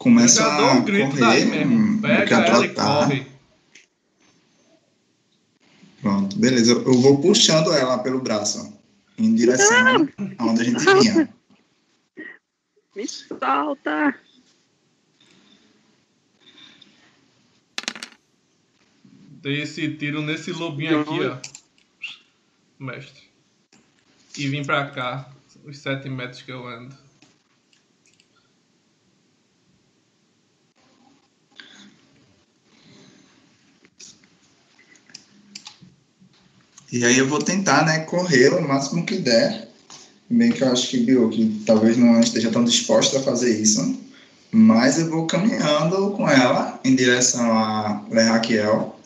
começo 0.00 0.42
a 0.42 0.72
um 0.72 0.82
grito 0.82 1.10
correr. 1.10 1.20
Daí 1.20 1.44
mesmo. 1.44 2.00
Pega 2.00 2.36
ela 2.36 2.66
e 2.66 2.74
corre. 2.74 3.26
Pronto, 6.00 6.38
beleza. 6.38 6.72
Eu 6.72 7.00
vou 7.00 7.20
puxando 7.20 7.72
ela 7.72 7.98
pelo 7.98 8.20
braço 8.20 8.76
em 9.18 9.34
direção 9.34 10.08
aonde 10.38 10.62
a 10.62 10.64
gente 10.64 10.84
vinha. 10.84 11.28
Me 12.96 13.06
solta! 13.06 14.18
Dei 19.42 19.62
esse 19.62 19.96
tiro 19.96 20.22
nesse 20.22 20.50
lobinho 20.50 21.00
aqui, 21.00 21.20
ó. 21.24 21.38
Mestre. 22.78 23.22
E 24.36 24.48
vim 24.48 24.64
pra 24.64 24.90
cá, 24.90 25.30
os 25.64 25.78
sete 25.78 26.08
metros 26.08 26.42
que 26.42 26.50
eu 26.50 26.66
ando. 26.66 26.96
E 36.92 37.04
aí 37.04 37.18
eu 37.18 37.28
vou 37.28 37.40
tentar, 37.40 37.86
né, 37.86 38.00
correr 38.00 38.48
o 38.52 38.66
máximo 38.66 39.06
que 39.06 39.18
der. 39.18 39.68
Bem 40.28 40.50
que 40.50 40.62
eu 40.62 40.72
acho 40.72 40.88
que 40.88 40.98
viu 40.98 41.28
que 41.28 41.62
talvez 41.64 41.96
não 41.96 42.20
esteja 42.20 42.50
tão 42.50 42.64
disposta 42.64 43.18
a 43.18 43.22
fazer 43.22 43.60
isso. 43.60 43.98
Mas 44.50 44.98
eu 44.98 45.08
vou 45.08 45.26
caminhando 45.26 46.10
com 46.12 46.28
ela 46.28 46.80
em 46.84 46.96
direção 46.96 47.52
a 47.52 48.04
Le 48.10 48.22
Raquel. 48.22 48.98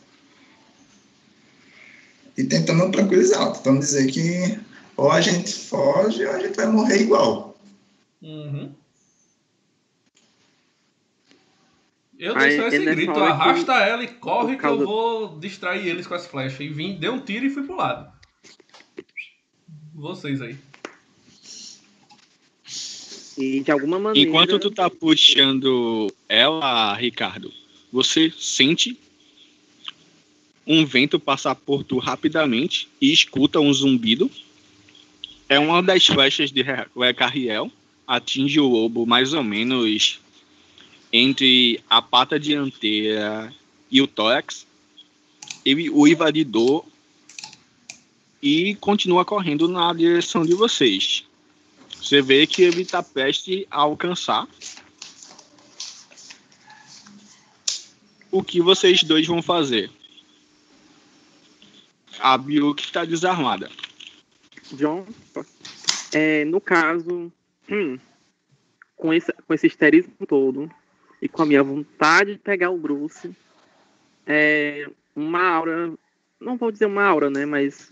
E 2.37 2.45
tentando 2.45 2.91
tranquilizar, 2.91 3.53
tentando 3.53 3.81
dizer 3.81 4.07
que 4.07 4.59
ou 4.97 5.11
a 5.11 5.21
gente 5.21 5.53
foge 5.53 6.25
ou 6.25 6.33
a 6.33 6.39
gente 6.39 6.57
vai 6.57 6.67
morrer 6.67 7.03
igual. 7.03 7.57
Uhum. 8.23 8.73
Eu 12.25 12.35
dei 12.35 12.57
só 12.57 12.69
esse 12.69 12.83
grito, 12.83 13.21
arrasta 13.21 13.75
ela 13.75 14.03
e 14.03 14.09
corre 14.09 14.57
que 14.57 14.65
eu 14.65 14.79
vou 14.79 15.39
distrair 15.39 15.87
eles 15.87 16.07
com 16.07 16.15
as 16.15 16.27
flechas. 16.27 16.59
E 16.59 16.69
vim, 16.69 16.95
dei 16.95 17.11
um 17.11 17.21
tiro 17.21 17.45
e 17.45 17.51
fui 17.51 17.65
pro 17.65 17.77
lado. 17.77 18.11
Vocês 19.95 20.41
aí. 20.41 20.57
E 23.37 23.61
de 23.61 23.71
alguma 23.71 23.99
maneira. 23.99 24.27
Enquanto 24.27 24.59
tu 24.59 24.71
tá 24.71 24.89
puxando 24.89 26.11
ela, 26.27 26.95
Ricardo, 26.95 27.53
você 27.93 28.33
sente 28.39 28.99
um 30.67 30.87
vento 30.87 31.21
passar 31.21 31.55
por 31.55 31.85
tu 31.85 31.99
rapidamente 31.99 32.89
e 33.03 33.13
escuta 33.13 33.61
um 33.61 33.71
zumbido. 33.71 34.31
É 35.47 35.59
uma 35.59 35.83
das 35.83 36.07
flechas 36.07 36.51
de 36.51 36.65
Carriel. 37.15 37.71
Atinge 38.07 38.61
o 38.61 38.67
lobo 38.67 39.05
mais 39.05 39.35
ou 39.35 39.45
menos 39.45 40.24
entre 41.17 41.81
a 41.89 42.03
pata 42.03 42.41
dianteira 42.41 43.55
e 43.89 44.03
o 44.03 44.07
tórax, 44.09 44.67
ele 45.65 45.89
o 45.89 46.09
invadidor 46.09 46.85
e 48.43 48.75
continua 48.81 49.25
correndo 49.25 49.69
na 49.69 49.93
direção 49.93 50.45
de 50.45 50.55
vocês. 50.55 51.25
Você 52.03 52.21
vê 52.21 52.49
que 52.49 52.63
ele 52.63 52.83
está 52.83 53.01
prestes 53.01 53.65
a 53.71 53.83
alcançar. 53.83 54.49
O 58.33 58.43
que 58.43 58.61
vocês 58.61 59.05
dois 59.05 59.25
vão 59.25 59.41
fazer? 59.41 59.93
A 62.19 62.37
Biuk 62.37 62.83
está 62.83 63.05
desarmada. 63.05 63.71
John, 64.73 65.07
é, 66.13 66.45
no 66.45 66.61
caso, 66.61 67.33
hum, 67.71 68.01
com, 68.97 69.15
esse, 69.15 69.33
com 69.33 69.55
esse 69.55 69.69
esterismo 69.69 70.27
todo, 70.27 70.69
e 71.25 71.29
com 71.29 71.41
a 71.41 71.47
minha 71.47 71.63
vontade 71.63 72.35
de 72.35 72.39
pegar 72.39 72.69
o 72.69 72.77
Bruce, 72.77 73.35
é, 74.27 74.87
uma 75.17 75.43
aura, 75.43 75.95
não 76.39 76.59
vou 76.59 76.71
dizer 76.71 76.85
uma 76.85 77.03
aura, 77.03 77.31
né, 77.31 77.47
mas 77.47 77.91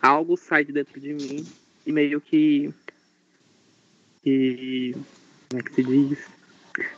algo 0.00 0.36
sai 0.36 0.64
de 0.64 0.72
dentro 0.72 1.00
de 1.00 1.14
mim 1.14 1.46
e 1.86 1.92
meio 1.92 2.20
que, 2.20 2.74
que 4.24 4.96
como 5.48 5.60
é 5.60 5.62
que 5.62 5.74
se 5.74 5.84
diz? 5.84 6.18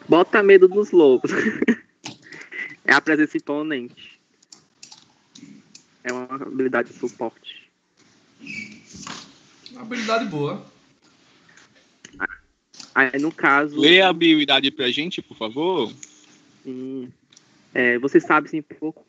Bota 0.09 0.42
medo 0.42 0.66
nos 0.70 0.90
lobos. 0.90 1.31
é 2.83 2.94
a 2.94 3.01
presença 3.03 3.37
imponente. 3.37 4.18
É 6.03 6.11
uma 6.14 6.35
habilidade 6.35 6.88
de 6.92 6.99
suporte. 6.99 7.70
Uma 9.73 9.83
habilidade 9.83 10.25
boa. 10.31 10.64
Aí, 12.94 13.18
no 13.20 13.33
caso. 13.33 13.78
Lê 13.78 14.00
a 14.00 14.09
habilidade 14.09 14.70
pra 14.70 14.90
gente, 14.90 15.20
por 15.20 15.37
favor. 15.37 15.92
Sim. 16.62 17.12
É, 17.74 17.98
você 17.98 18.20
sabe 18.20 18.48
sim 18.48 18.62
pouco 18.62 19.04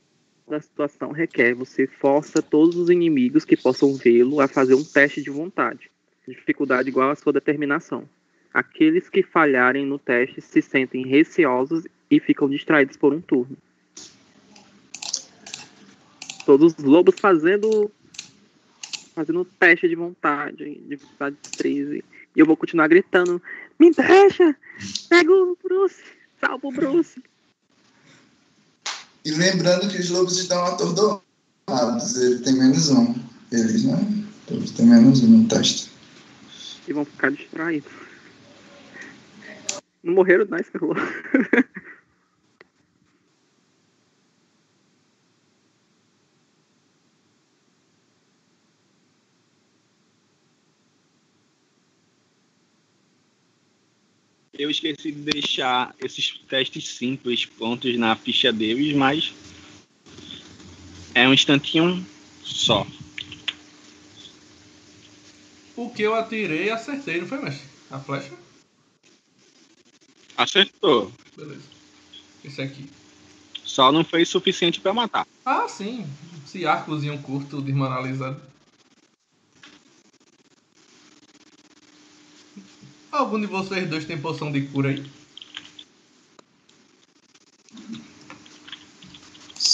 da 0.48 0.60
situação 0.60 1.12
requer. 1.12 1.54
Você 1.54 1.86
força 1.86 2.42
todos 2.42 2.76
os 2.76 2.90
inimigos 2.90 3.46
que 3.46 3.56
possam 3.56 3.94
vê-lo 3.94 4.42
a 4.42 4.48
fazer 4.48 4.74
um 4.74 4.84
teste 4.84 5.22
de 5.22 5.30
vontade. 5.30 5.92
Dificuldade 6.28 6.90
igual 6.90 7.12
à 7.12 7.16
sua 7.16 7.32
determinação. 7.32 8.10
Aqueles 8.52 9.10
que 9.10 9.22
falharem 9.22 9.86
no 9.86 10.00
teste 10.00 10.42
se 10.42 10.62
sentem 10.62 11.06
receosos 11.06 11.86
e 12.10 12.20
ficam 12.20 12.50
distraídos 12.50 12.98
por 12.98 13.14
um 13.14 13.22
turno. 13.22 13.58
Todos 16.46 16.74
os 16.78 16.84
lobos 16.84 17.16
fazendo 17.20 17.92
fazendo 19.14 19.46
teste 19.46 19.88
de 19.88 19.96
vontade, 19.96 20.80
dificuldade 20.88 21.38
13. 21.58 22.04
E 22.36 22.40
eu 22.40 22.46
vou 22.46 22.58
continuar 22.58 22.88
gritando: 22.88 23.42
Me 23.80 23.92
deixa! 23.92 24.56
Pega 25.10 25.32
o 25.32 25.58
Bruce! 25.64 26.02
Salva 26.40 26.68
o 26.68 26.72
Bruce! 26.72 27.22
E 29.24 29.32
lembrando 29.32 29.90
que 29.90 30.00
os 30.00 30.10
lobos 30.10 30.38
estão 30.38 30.64
atordoados, 30.66 32.16
ele 32.18 32.40
tem 32.40 32.54
menos 32.54 32.90
um. 32.90 33.16
Eles, 33.52 33.84
né? 33.84 33.98
Todos 34.46 34.72
têm 34.72 34.86
menos 34.86 35.24
um 35.24 35.28
no 35.28 35.48
teste. 35.48 35.92
E 36.88 36.94
vão 36.94 37.06
ficar 37.06 37.32
distraídos. 37.32 37.92
Não 40.04 40.14
morreram, 40.14 40.46
não, 40.46 40.58
escalou. 40.60 40.96
Eu 54.58 54.70
esqueci 54.70 55.12
de 55.12 55.32
deixar 55.32 55.94
esses 56.00 56.40
testes 56.48 56.88
simples 56.88 57.46
prontos 57.46 57.98
na 57.98 58.16
ficha 58.16 58.54
deles, 58.54 58.96
mas 58.96 59.34
é 61.14 61.28
um 61.28 61.34
instantinho 61.34 62.06
só. 62.42 62.88
O 65.76 65.90
que 65.90 66.04
eu 66.04 66.16
atirei, 66.16 66.70
acertei, 66.70 67.20
não 67.20 67.28
foi, 67.28 67.42
mestre? 67.42 67.68
A 67.92 68.00
flecha? 68.00 68.32
Acertou. 70.38 71.12
Beleza. 71.36 71.64
Esse 72.44 72.62
aqui. 72.62 72.90
Só 73.64 73.92
não 73.92 74.06
foi 74.06 74.24
suficiente 74.24 74.80
para 74.80 74.94
matar. 74.94 75.28
Ah, 75.46 75.68
sim. 75.68 76.08
Esse 76.46 76.66
arcozinho 76.66 77.18
curto 77.22 77.62
desmoralizado. 77.62 78.42
Algum 83.16 83.40
de 83.40 83.48
vocês 83.48 83.90
dois 83.90 84.04
tem 84.04 84.18
poção 84.18 84.52
de 84.52 84.62
cura 84.64 84.90
aí? 84.90 85.06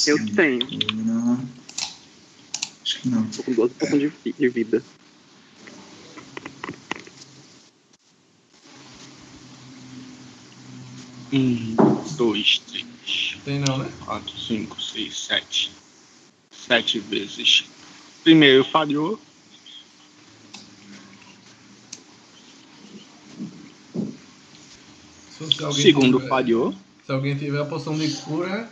Eu 0.06 0.36
tenho. 0.36 0.68
Não. 0.94 1.44
Acho 2.84 3.02
que 3.02 3.10
não. 3.10 3.28
Tô 3.28 3.44
com 3.44 3.54
12 3.54 3.74
poções 3.74 4.12
de 4.24 4.50
vida. 4.50 4.84
Um, 11.34 11.76
dois, 12.18 12.60
três. 12.60 13.38
Tem 13.44 13.60
não, 13.60 13.80
né? 13.80 13.92
Quatro, 14.06 14.38
cinco, 14.38 14.80
seis, 14.80 15.18
sete. 15.18 15.72
Sete 16.52 17.00
vezes. 17.00 17.66
Primeiro 18.24 18.64
falhou, 18.64 19.20
Se, 25.74 25.82
Segundo 25.82 26.18
tiver- 26.18 26.30
falhou. 26.30 26.76
Se 27.06 27.12
alguém 27.12 27.36
tiver 27.38 27.60
a 27.62 27.66
poção 27.66 27.98
de 27.98 28.08
cura, 28.22 28.70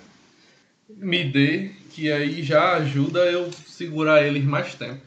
me 0.89 1.23
dê, 1.23 1.71
que 1.91 2.12
aí 2.12 2.41
já 2.43 2.75
ajuda 2.78 3.19
eu 3.32 3.52
segurar 3.67 4.25
eles 4.25 4.43
mais 4.45 4.75
tempo. 4.75 5.02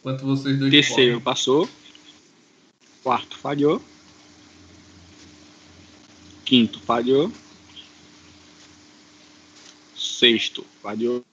Enquanto 0.00 0.24
vocês 0.24 0.58
dois 0.58 0.70
Terceiro 0.70 1.20
passou. 1.20 1.68
Quarto 3.02 3.36
falhou. 3.38 3.82
Quinto 6.44 6.80
falhou. 6.80 7.30
Sexto 9.96 10.64
falhou. 10.82 11.24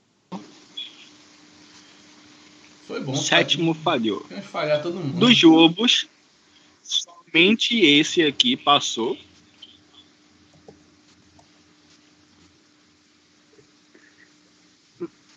Foi 2.88 3.00
bom. 3.00 3.16
Sétimo 3.16 3.74
falhou. 3.74 4.26
Falhar 4.52 4.82
todo 4.82 4.96
mundo. 5.00 5.20
Dos 5.20 5.42
lobos, 5.44 6.08
somente 7.34 7.80
esse 7.84 8.22
aqui 8.22 8.56
passou. 8.56 9.18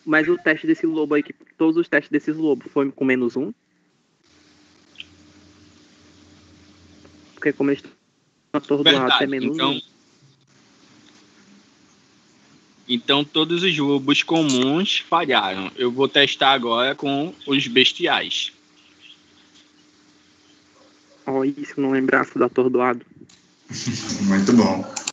Mas 0.04 0.28
o 0.28 0.36
teste 0.36 0.66
desse 0.66 0.86
lobo 0.86 1.14
aí, 1.14 1.22
que 1.22 1.32
todos 1.56 1.76
os 1.78 1.88
testes 1.88 2.10
desses 2.10 2.36
lobos 2.36 2.70
foi 2.70 2.92
com 2.92 3.04
menos 3.04 3.34
um? 3.34 3.52
Porque 7.34 7.52
como 7.52 7.70
eles 7.70 7.82
estão 7.82 7.92
atordoados, 8.52 9.20
é 9.20 9.26
menos 9.26 9.54
Então, 9.54 9.72
um. 9.72 9.80
então 12.86 13.24
todos 13.24 13.62
os 13.64 13.76
lobos 13.76 14.22
comuns 14.22 14.98
falharam. 14.98 15.72
Eu 15.74 15.90
vou 15.90 16.06
testar 16.06 16.52
agora 16.52 16.94
com 16.94 17.34
os 17.46 17.66
bestiais. 17.66 18.55
Ó, 21.26 21.44
isso, 21.44 21.80
não 21.80 21.90
lembrasse 21.90 22.38
do 22.38 22.44
atordoado. 22.44 23.04
Muito 24.22 24.52
bom. 24.52 25.06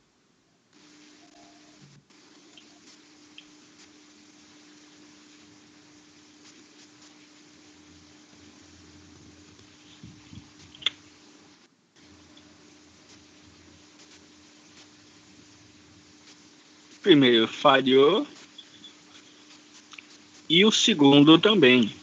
Primeiro 17.01 17.47
falhou. 17.47 18.25
E 20.49 20.63
o 20.63 20.71
segundo 20.71 21.37
também. 21.37 22.02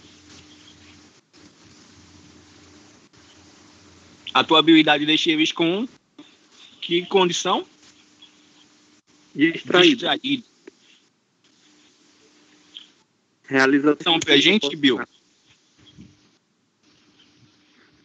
A 4.41 4.45
tua 4.45 4.59
habilidade 4.59 5.05
deixa 5.05 5.31
eles 5.31 5.53
com 5.53 5.87
que 6.81 7.05
condição? 7.05 7.67
Distraído. 9.35 9.97
Distraído. 9.97 10.45
Realiza. 13.47 13.99
Então, 14.01 14.19
pra 14.19 14.39
gente, 14.39 14.75
Bill. 14.75 14.99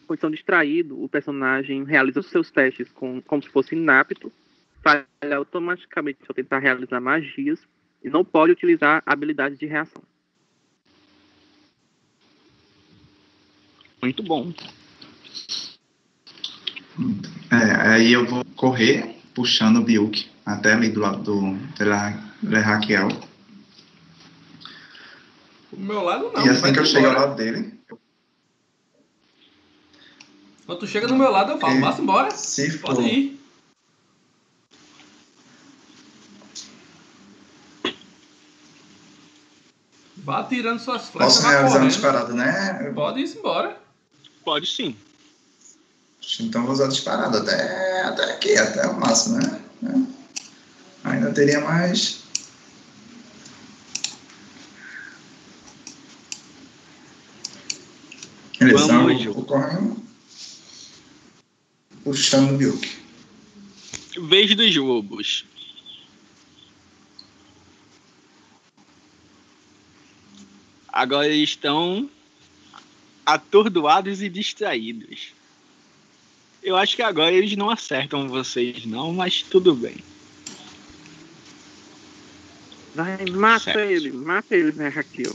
Condição 0.06 0.30
distraído, 0.30 1.02
o 1.02 1.08
personagem 1.08 1.84
realiza 1.84 2.20
os 2.20 2.26
seus 2.26 2.50
testes 2.50 2.90
com, 2.92 3.22
como 3.22 3.42
se 3.42 3.48
fosse 3.48 3.74
inapto, 3.74 4.30
falha 4.82 5.06
automaticamente 5.36 6.18
ao 6.28 6.34
tentar 6.34 6.58
realizar 6.58 7.00
magias 7.00 7.60
e 8.04 8.10
não 8.10 8.22
pode 8.22 8.52
utilizar 8.52 9.02
habilidades 9.06 9.58
de 9.58 9.64
reação. 9.64 10.02
Muito 14.02 14.22
bom. 14.22 14.52
É, 17.50 17.88
aí 17.90 18.12
eu 18.12 18.26
vou 18.26 18.44
correr 18.56 19.20
puxando 19.34 19.76
o 19.78 19.82
Biuk 19.82 20.28
até 20.44 20.72
ali 20.72 20.88
do 20.88 21.00
lado 21.00 21.22
do 21.22 21.58
Le 22.42 22.58
Raquel. 22.60 23.08
O 25.72 25.80
meu 25.80 26.02
lado 26.02 26.30
não. 26.32 26.46
E 26.46 26.48
assim 26.48 26.72
que 26.72 26.78
eu 26.78 26.86
chego 26.86 27.06
ao 27.06 27.12
lado 27.14 27.36
dele, 27.36 27.74
Quando 30.64 30.80
tu 30.80 30.86
chega 30.88 31.06
do 31.06 31.14
meu 31.14 31.30
lado, 31.30 31.52
eu 31.52 31.58
falo, 31.60 31.74
É. 31.74 31.80
vá 31.80 31.96
embora. 31.96 32.30
se 32.32 32.70
for, 32.72 32.96
Pode 32.96 33.06
ir. 33.08 33.40
Vá 40.16 40.42
tirando 40.44 40.80
suas 40.80 41.08
flechas, 41.08 41.34
posso 41.36 41.46
realizar 41.48 41.62
uma 41.66 41.72
correndo. 41.72 41.88
disparada, 41.88 42.32
né? 42.34 42.92
Pode 42.94 43.20
ir 43.20 43.36
embora. 43.36 43.78
Pode 44.44 44.66
sim. 44.66 44.96
Então 46.40 46.64
vou 46.64 46.72
usar 46.72 46.88
disparada 46.88 47.38
até, 47.38 48.02
até 48.02 48.32
aqui, 48.32 48.56
até 48.56 48.86
o 48.86 48.98
máximo, 48.98 49.38
né? 49.38 49.62
É. 49.84 51.08
Ainda 51.08 51.32
teria 51.32 51.60
mais. 51.60 52.18
Beleza, 58.58 59.32
vou 59.32 59.44
correndo. 59.44 60.02
Puxando 62.02 62.54
o 62.54 62.56
Biuk. 62.56 62.98
Vez 64.28 64.56
dos 64.56 64.76
lobos. 64.76 65.44
Agora 70.88 71.28
eles 71.28 71.50
estão 71.50 72.10
atordoados 73.24 74.22
e 74.22 74.28
distraídos. 74.28 75.35
Eu 76.66 76.76
acho 76.76 76.96
que 76.96 77.02
agora 77.02 77.30
eles 77.30 77.56
não 77.56 77.70
acertam 77.70 78.28
vocês, 78.28 78.84
não, 78.86 79.12
mas 79.12 79.40
tudo 79.40 79.72
bem. 79.72 79.94
Vai, 82.92 83.24
mata 83.26 83.60
Certo. 83.60 83.78
ele, 83.78 84.10
mata 84.10 84.56
ele, 84.56 84.72
né, 84.72 84.88
Raquel? 84.88 85.32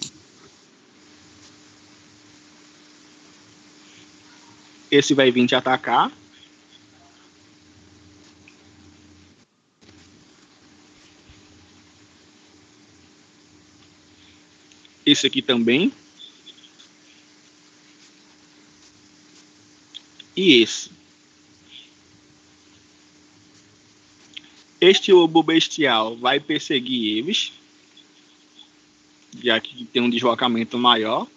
Esse 4.91 5.13
vai 5.13 5.32
vir 5.32 5.48
te 5.48 5.56
atacar. 5.56 6.12
Esse 15.06 15.28
aqui 15.28 15.41
também. 15.41 15.94
E 20.36 20.62
esse. 20.62 21.01
Este 24.82 25.13
lobo 25.13 25.44
bestial 25.44 26.17
vai 26.17 26.39
perseguir 26.39 27.20
eles. 27.20 27.54
Já 29.41 29.60
que 29.62 29.86
tem 29.86 30.02
um 30.02 30.10
deslocamento 30.10 30.78
maior. 30.78 31.28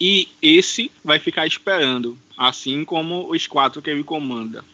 E 0.00 0.26
esse 0.40 0.90
vai 1.04 1.18
ficar 1.18 1.46
esperando, 1.46 2.16
assim 2.34 2.82
como 2.86 3.30
os 3.30 3.46
quatro 3.46 3.82
que 3.82 3.90
ele 3.90 4.02
comanda. 4.02 4.64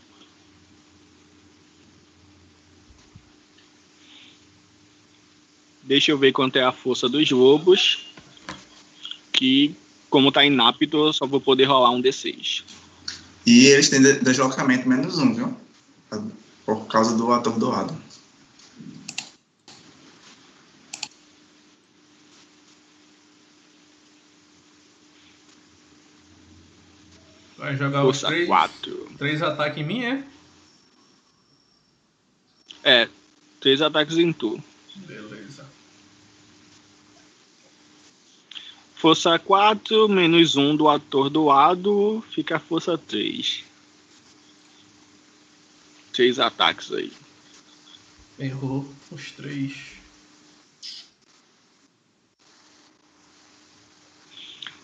Deixa 5.82 6.12
eu 6.12 6.18
ver 6.18 6.32
quanto 6.32 6.56
é 6.56 6.62
a 6.62 6.72
força 6.72 7.08
dos 7.08 7.28
lobos. 7.30 8.06
Que, 9.32 9.74
como 10.08 10.32
tá 10.32 10.44
inapto, 10.44 10.96
eu 10.96 11.12
só 11.12 11.26
vou 11.26 11.40
poder 11.40 11.64
rolar 11.64 11.90
um 11.90 12.00
D6. 12.00 12.62
E 13.44 13.66
eles 13.66 13.88
têm 13.90 14.00
de- 14.00 14.20
deslocamento 14.20 14.88
menos 14.88 15.18
um, 15.18 15.34
viu? 15.34 15.56
Por 16.64 16.86
causa 16.86 17.16
do 17.16 17.32
atordoado. 17.32 17.96
Vai 27.56 27.76
jogar 27.76 28.04
os 28.04 28.20
Força 28.20 28.26
três, 28.28 28.46
4. 28.46 29.08
três 29.18 29.42
ataques 29.42 29.78
em 29.78 29.84
mim, 29.84 30.04
é? 30.04 30.24
É, 32.84 33.08
três 33.60 33.82
ataques 33.82 34.16
em 34.18 34.32
tu. 34.32 34.62
Beleza. 34.94 35.66
Força 38.94 39.38
4, 39.38 40.08
menos 40.08 40.56
1 40.56 40.76
do 40.76 40.88
atordoado, 40.88 42.24
fica 42.30 42.58
força 42.58 42.96
3. 42.96 43.64
Três 46.16 46.38
ataques 46.38 46.90
aí. 46.92 47.12
Errou 48.38 48.90
os 49.10 49.32
três. 49.32 49.74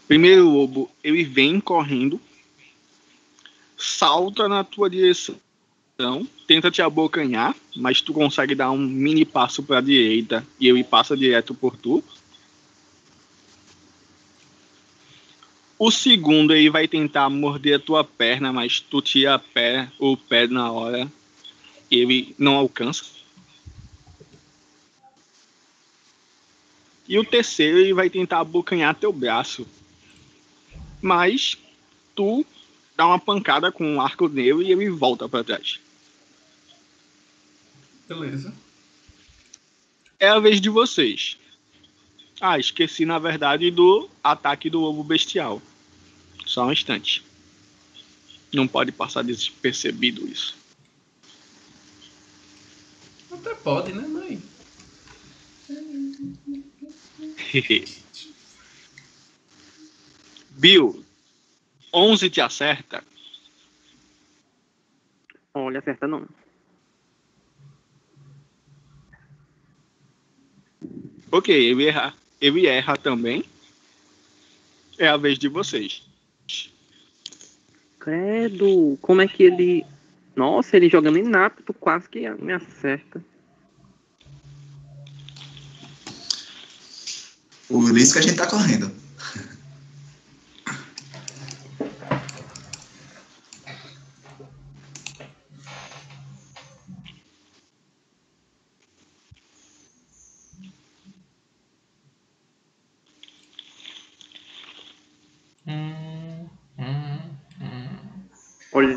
Primeiro 0.07 0.47
lobo, 0.47 0.91
ele 1.03 1.25
vem 1.25 1.59
correndo. 1.59 2.21
salta 3.79 4.47
na 4.47 4.63
tua 4.63 4.91
direção, 4.91 5.39
tenta 6.47 6.71
te 6.71 6.83
abocanhar, 6.83 7.57
mas 7.75 8.03
tu 8.03 8.13
consegue 8.13 8.55
dar 8.55 8.71
um 8.71 8.77
mini 8.77 9.25
passo 9.25 9.63
para 9.63 9.79
a 9.79 9.81
direita 9.81 10.47
e 10.61 10.69
ele 10.69 10.85
passa 10.85 11.17
direto 11.17 11.55
por 11.55 11.79
tu. 11.79 12.05
O 15.79 15.91
segundo 15.91 16.55
ele 16.55 16.69
vai 16.69 16.87
tentar 16.87 17.31
morder 17.31 17.77
a 17.77 17.83
tua 17.83 18.05
perna, 18.05 18.53
mas 18.53 18.81
tu 18.81 19.01
tira 19.01 19.37
a 19.37 19.39
pé, 19.39 19.91
o 19.99 20.15
pé 20.15 20.47
na 20.47 20.71
hora. 20.71 21.11
Ele 21.93 22.35
não 22.39 22.55
alcança. 22.57 23.05
E 27.07 27.19
o 27.19 27.25
terceiro 27.25 27.77
ele 27.77 27.93
vai 27.93 28.09
tentar 28.09 28.41
abocanhar 28.41 28.95
teu 28.95 29.13
braço. 29.13 29.67
Mas 31.03 31.59
tu 32.15 32.47
dá 32.97 33.07
uma 33.07 33.19
pancada 33.19 33.71
com 33.71 33.85
um 33.85 34.01
arco 34.01 34.27
nele 34.27 34.65
e 34.65 34.73
ele 34.73 34.89
volta 34.89 35.29
para 35.29 35.45
trás. 35.45 35.79
Beleza. 38.09 38.55
É 40.19 40.29
a 40.29 40.39
vez 40.39 40.63
de 40.63 40.71
vocês. 40.71 41.37
Ah, 42.41 42.59
esqueci 42.59 43.05
na 43.05 43.19
verdade 43.19 43.71
do 43.71 44.09
ataque 44.25 44.71
do 44.71 44.81
lobo 44.81 45.05
bestial. 45.05 45.61
Só 46.47 46.65
um 46.65 46.73
instante. 46.73 47.23
Não 48.51 48.67
pode 48.67 48.93
passar 48.93 49.23
despercebido 49.23 50.27
isso. 50.27 50.62
Até 53.33 53.55
pode, 53.55 53.93
né, 53.93 54.07
mãe? 54.07 54.43
Bill, 60.51 61.05
11 61.93 62.31
te 62.31 62.41
acerta? 62.41 63.03
Olha, 65.55 65.81
acerta 65.81 66.07
não. 66.07 66.27
Ok, 71.31 71.55
ele 71.55 71.87
erra, 71.87 72.15
ele 72.41 72.67
erra 72.67 72.97
também. 72.97 73.45
É 74.99 75.09
a 75.09 75.17
vez 75.17 75.39
de 75.39 75.49
vocês. 75.49 76.03
Credo, 77.99 78.99
como 79.01 79.23
é 79.23 79.29
que 79.29 79.45
ele. 79.45 79.87
Nossa, 80.35 80.77
ele 80.77 80.89
jogando 80.89 81.19
inato, 81.19 81.63
quase 81.75 82.09
que 82.09 82.29
me 82.31 82.53
acerta. 82.53 83.23
Por 87.69 87.97
isso 87.97 88.13
que 88.13 88.19
a 88.19 88.23
gente 88.23 88.37
tá 88.37 88.47
correndo. 88.47 89.02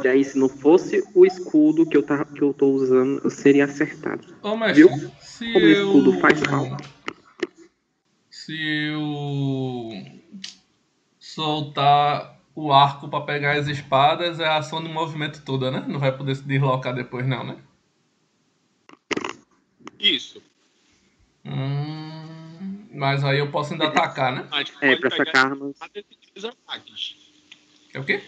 Olha 0.06 0.14
aí, 0.14 0.24
se 0.24 0.38
não 0.38 0.48
fosse 0.48 1.04
o 1.16 1.26
escudo 1.26 1.84
que 1.84 1.98
eu, 1.98 2.04
tá, 2.04 2.24
que 2.24 2.44
eu 2.44 2.54
tô 2.54 2.68
usando, 2.68 3.22
eu 3.24 3.30
seria 3.32 3.66
acertado. 3.66 4.24
Ô, 4.44 4.56
mestre, 4.56 4.86
Viu? 4.86 5.12
se 5.20 5.52
Como 5.52 5.66
o 5.66 5.70
eu... 5.70 5.88
escudo 5.88 6.20
faz 6.20 6.40
falta. 6.42 6.78
Se 8.30 8.56
eu 8.56 9.90
soltar 11.18 12.40
o 12.54 12.72
arco 12.72 13.10
pra 13.10 13.22
pegar 13.22 13.58
as 13.58 13.68
espadas, 13.68 14.40
é 14.40 14.46
a 14.46 14.58
ação 14.58 14.80
de 14.84 14.90
movimento 14.90 15.44
toda, 15.44 15.72
né? 15.72 15.84
Não 15.88 16.00
vai 16.00 16.16
poder 16.16 16.36
se 16.36 16.44
deslocar 16.44 16.94
depois, 16.94 17.26
não, 17.26 17.44
né? 17.44 17.58
Isso. 20.00 20.40
Hum, 21.44 22.86
mas 22.94 23.24
aí 23.24 23.40
eu 23.40 23.50
posso 23.50 23.74
ainda 23.74 23.88
atacar, 23.88 24.36
né? 24.36 24.48
Mas 24.52 24.72
É, 24.82 24.96
pra 24.98 25.10
sacar 25.10 25.48
armas. 25.48 25.76
ataques. 25.82 27.16
É 27.92 28.00
o 28.00 28.06
quê? 28.06 28.22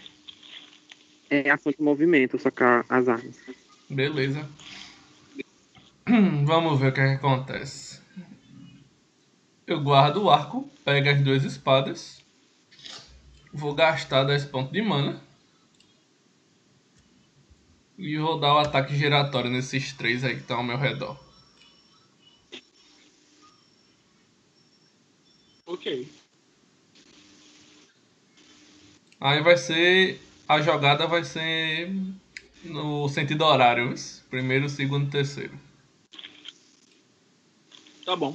É 1.30 1.50
ação 1.50 1.72
de 1.72 1.82
movimento, 1.82 2.38
sacar 2.38 2.84
as 2.88 3.08
armas. 3.08 3.38
Beleza. 3.88 4.48
Vamos 6.44 6.80
ver 6.80 6.88
o 6.88 6.92
que, 6.92 7.00
é 7.00 7.08
que 7.08 7.14
acontece. 7.14 8.00
Eu 9.66 9.82
guardo 9.82 10.22
o 10.22 10.30
arco, 10.30 10.70
pego 10.84 11.10
as 11.10 11.20
duas 11.20 11.44
espadas. 11.44 12.24
Vou 13.52 13.74
gastar 13.74 14.24
10 14.24 14.46
pontos 14.46 14.72
de 14.72 14.80
mana. 14.80 15.20
E 17.98 18.16
vou 18.16 18.38
dar 18.38 18.54
o 18.54 18.58
ataque 18.58 18.96
giratório 18.96 19.50
nesses 19.50 19.92
três 19.92 20.24
aí 20.24 20.36
que 20.36 20.40
estão 20.40 20.58
ao 20.58 20.62
meu 20.62 20.78
redor. 20.78 21.18
Ok. 25.66 26.08
Aí 29.20 29.42
vai 29.42 29.56
ser. 29.56 30.27
A 30.48 30.62
jogada 30.62 31.06
vai 31.06 31.22
ser 31.24 31.92
no 32.64 33.08
sentido 33.08 33.44
horário. 33.44 33.94
Primeiro, 34.30 34.68
segundo, 34.68 35.10
terceiro. 35.10 35.52
Tá 38.04 38.16
bom. 38.16 38.34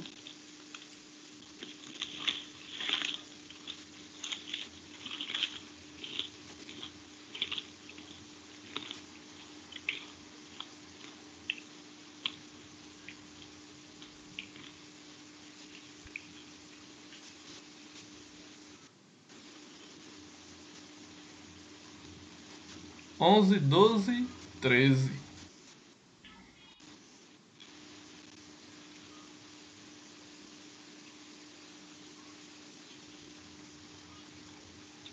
Onze, 23.18 23.58
doze, 23.58 24.26
treze. 24.60 25.10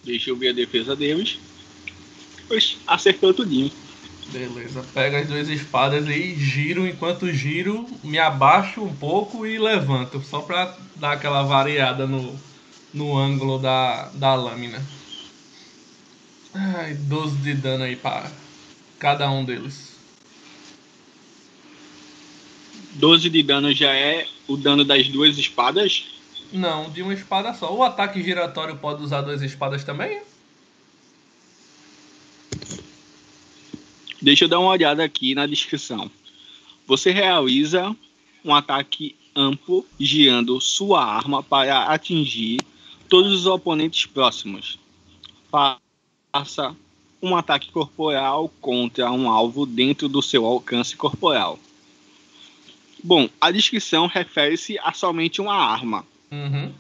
Deixa 0.04 0.32
eu 0.32 0.36
ver 0.36 0.50
a 0.50 0.54
defesa 0.54 0.96
deles. 0.96 1.40
Pois, 2.48 2.78
acertou 2.88 3.34
tudinho. 3.34 3.72
Beleza, 4.30 4.84
pega 4.94 5.20
as 5.20 5.28
duas 5.28 5.48
espadas 5.48 6.08
e 6.08 6.36
giro. 6.36 6.88
Enquanto 6.88 7.32
giro, 7.32 7.86
me 8.04 8.18
abaixo 8.18 8.82
um 8.82 8.96
pouco 8.96 9.46
e 9.46 9.60
levanto. 9.60 10.22
Só 10.24 10.42
pra 10.42 10.76
dar 10.96 11.14
aquela 11.14 11.44
variada 11.44 12.08
no, 12.08 12.38
no 12.94 13.18
ângulo 13.18 13.60
da, 13.60 14.10
da 14.14 14.34
lâmina. 14.34 14.82
Ai, 16.54 16.96
12 16.96 17.38
de 17.38 17.54
dano 17.54 17.84
aí 17.84 17.96
para 17.96 18.32
cada 19.00 19.30
um 19.32 19.44
deles. 19.46 19.96
12 22.94 23.30
de 23.30 23.42
dano 23.42 23.74
já 23.74 23.94
é 23.94 24.28
o 24.48 24.58
dano 24.58 24.84
das 24.84 25.08
duas 25.08 25.38
espadas? 25.38 26.06
Não, 26.52 26.90
de 26.90 27.02
uma 27.02 27.14
espada 27.14 27.54
só. 27.54 27.74
O 27.74 27.84
ataque 27.84 28.22
giratório 28.22 28.76
pode 28.76 29.02
usar 29.02 29.22
duas 29.22 29.42
espadas 29.42 29.84
também? 29.84 30.22
Deixa 34.22 34.44
eu 34.44 34.50
dar 34.50 34.60
uma 34.60 34.72
olhada 34.72 35.04
aqui 35.04 35.34
na 35.34 35.48
descrição. 35.48 36.12
Você 36.86 37.12
realiza 37.12 37.96
um 38.44 38.54
ataque 38.54 39.16
amplo 39.36 39.86
girando 40.00 40.60
sua 40.60 41.04
arma 41.04 41.42
para 41.42 41.86
atingir 41.86 42.60
todos 43.08 43.32
os 43.32 43.46
oponentes 43.46 44.06
próximos. 44.06 44.78
Faça 46.32 46.76
um 47.22 47.36
ataque 47.36 47.72
corporal 47.72 48.50
contra 48.60 49.12
um 49.12 49.30
alvo 49.30 49.66
dentro 49.66 50.08
do 50.08 50.22
seu 50.22 50.46
alcance 50.46 50.96
corporal. 50.96 51.60
Bom, 53.04 53.30
a 53.40 53.52
descrição 53.52 54.08
refere-se 54.08 54.78
a 54.80 54.94
somente 54.94 55.42
uma 55.42 55.56
arma. 55.56 56.06
Uhum. 56.32 56.72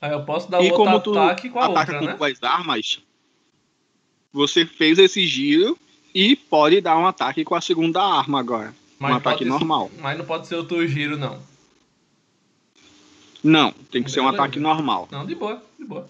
Aí 0.00 0.12
eu 0.12 0.24
posso 0.24 0.50
dar 0.50 0.62
e 0.62 0.70
outro 0.70 0.76
como 0.76 1.00
tu 1.00 1.18
ataque 1.18 1.48
com 1.48 1.58
a 1.58 1.66
ataca 1.66 1.92
outra, 1.92 1.98
com 1.98 2.04
né? 2.06 2.14
duas 2.16 2.42
armas, 2.42 3.00
você 4.32 4.64
fez 4.64 4.98
esse 4.98 5.26
giro 5.26 5.78
e 6.14 6.36
pode 6.36 6.80
dar 6.80 6.98
um 6.98 7.06
ataque 7.06 7.44
com 7.44 7.54
a 7.54 7.60
segunda 7.60 8.02
arma 8.02 8.38
agora. 8.38 8.74
um 9.00 9.06
ataque 9.06 9.44
normal. 9.44 9.90
Mas 9.98 10.18
não 10.18 10.24
pode 10.24 10.46
ser 10.46 10.56
outro 10.56 10.86
giro, 10.86 11.16
não. 11.16 11.38
Não, 13.42 13.72
tem 13.90 14.02
que 14.02 14.10
ser 14.10 14.20
um 14.20 14.24
Beleza. 14.24 14.42
ataque 14.42 14.58
normal. 14.60 15.08
Não, 15.10 15.24
de 15.24 15.34
boa, 15.34 15.62
de 15.78 15.84
boa. 15.84 16.08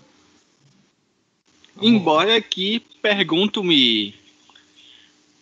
Vamos 1.77 1.91
Embora 1.91 2.41
que 2.41 2.81
pergunto-me 3.01 4.15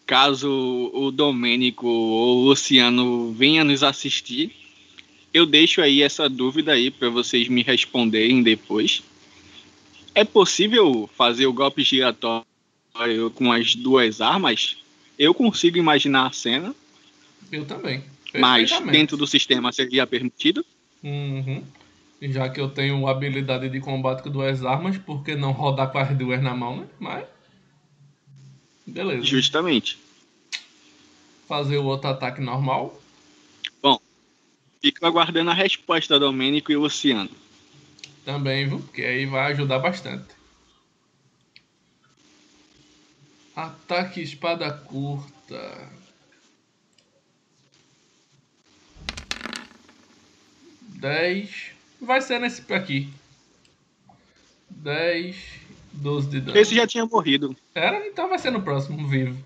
caso 0.07 0.91
o 0.95 1.11
Domênico 1.11 1.87
ou 1.87 2.39
o 2.39 2.45
Luciano 2.49 3.33
venha 3.33 3.63
nos 3.63 3.83
assistir, 3.83 4.51
eu 5.35 5.45
deixo 5.45 5.83
aí 5.83 6.03
essa 6.03 6.29
dúvida 6.29 6.73
aí 6.73 6.91
para 6.91 7.11
vocês 7.11 7.47
me 7.49 7.63
responderem 7.63 8.43
depois. 8.43 9.03
É 10.15 10.25
possível 10.25 11.09
fazer 11.15 11.47
o 11.47 11.53
golpe 11.53 11.83
giratório 11.83 12.47
com 13.35 13.53
as 13.53 13.75
duas 13.75 14.21
armas, 14.21 14.79
eu 15.19 15.35
consigo 15.35 15.77
imaginar 15.77 16.27
a 16.27 16.33
cena, 16.33 16.75
Eu 17.53 17.65
também. 17.65 18.03
mas 18.39 18.71
dentro 18.91 19.17
do 19.17 19.27
sistema 19.27 19.71
seria 19.73 20.07
permitido. 20.07 20.65
Uhum. 21.03 21.63
Já 22.21 22.49
que 22.49 22.61
eu 22.61 22.69
tenho 22.69 23.07
habilidade 23.07 23.69
de 23.69 23.81
combate 23.81 24.23
com 24.23 24.31
duas 24.31 24.65
armas, 24.65 24.99
por 24.99 25.23
que 25.23 25.37
não 25.37 25.53
rodar 25.53 25.91
com 25.93 25.99
as 25.99 26.17
duas 26.17 26.43
na 26.43 26.55
mão, 26.55 26.79
né? 26.79 26.89
Mas. 26.99 27.27
Beleza. 28.87 29.25
Justamente. 29.25 29.99
Fazer 31.47 31.79
o 31.79 31.85
outro 31.85 32.11
ataque 32.11 32.41
normal. 32.41 33.01
Fico 34.81 35.05
aguardando 35.05 35.51
a 35.51 35.55
resposta 35.55 36.19
do 36.19 36.27
Domênico 36.27 36.71
e 36.71 36.77
Luciano. 36.77 37.31
Também, 38.25 38.69
viu? 38.69 38.79
Porque 38.81 39.03
aí 39.03 39.27
vai 39.27 39.53
ajudar 39.53 39.81
bastante. 39.81 40.29
Ataque 43.57 44.21
espada 44.21 44.71
curta. 44.71 45.91
Dez. 50.83 51.73
Vai 52.01 52.21
ser 52.21 52.39
nesse 52.39 52.73
aqui. 52.73 53.13
Dez. 54.71 55.37
Doze 55.93 56.29
de 56.29 56.41
dano. 56.41 56.57
Esse 56.57 56.75
já 56.75 56.87
tinha 56.87 57.05
morrido. 57.07 57.57
Era? 57.75 58.07
Então 58.07 58.29
vai 58.29 58.39
ser 58.39 58.51
no 58.51 58.63
próximo, 58.63 59.07
vivo. 59.09 59.37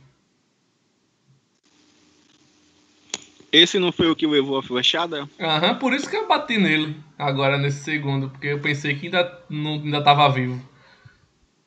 Esse 3.51 3.79
não 3.79 3.93
foi 3.93 4.11
o 4.11 4.17
que 4.17 4.27
levou 4.27 4.59
a 4.59 4.63
flechada? 4.63 5.29
Aham, 5.39 5.75
por 5.79 5.93
isso 5.93 6.09
que 6.09 6.17
eu 6.17 6.27
bati 6.27 6.57
nele 6.57 6.97
agora 7.19 7.59
nesse 7.59 7.85
segundo, 7.85 8.31
porque 8.31 8.47
eu 8.47 8.61
pensei 8.61 8.95
que 8.95 9.07
ainda, 9.07 9.45
não, 9.49 9.75
ainda 9.75 10.03
tava 10.03 10.29
vivo. 10.31 10.61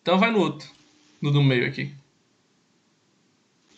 Então 0.01 0.17
vai 0.17 0.31
no 0.31 0.39
outro. 0.39 0.67
No 1.21 1.31
do 1.31 1.43
meio 1.43 1.67
aqui. 1.67 1.93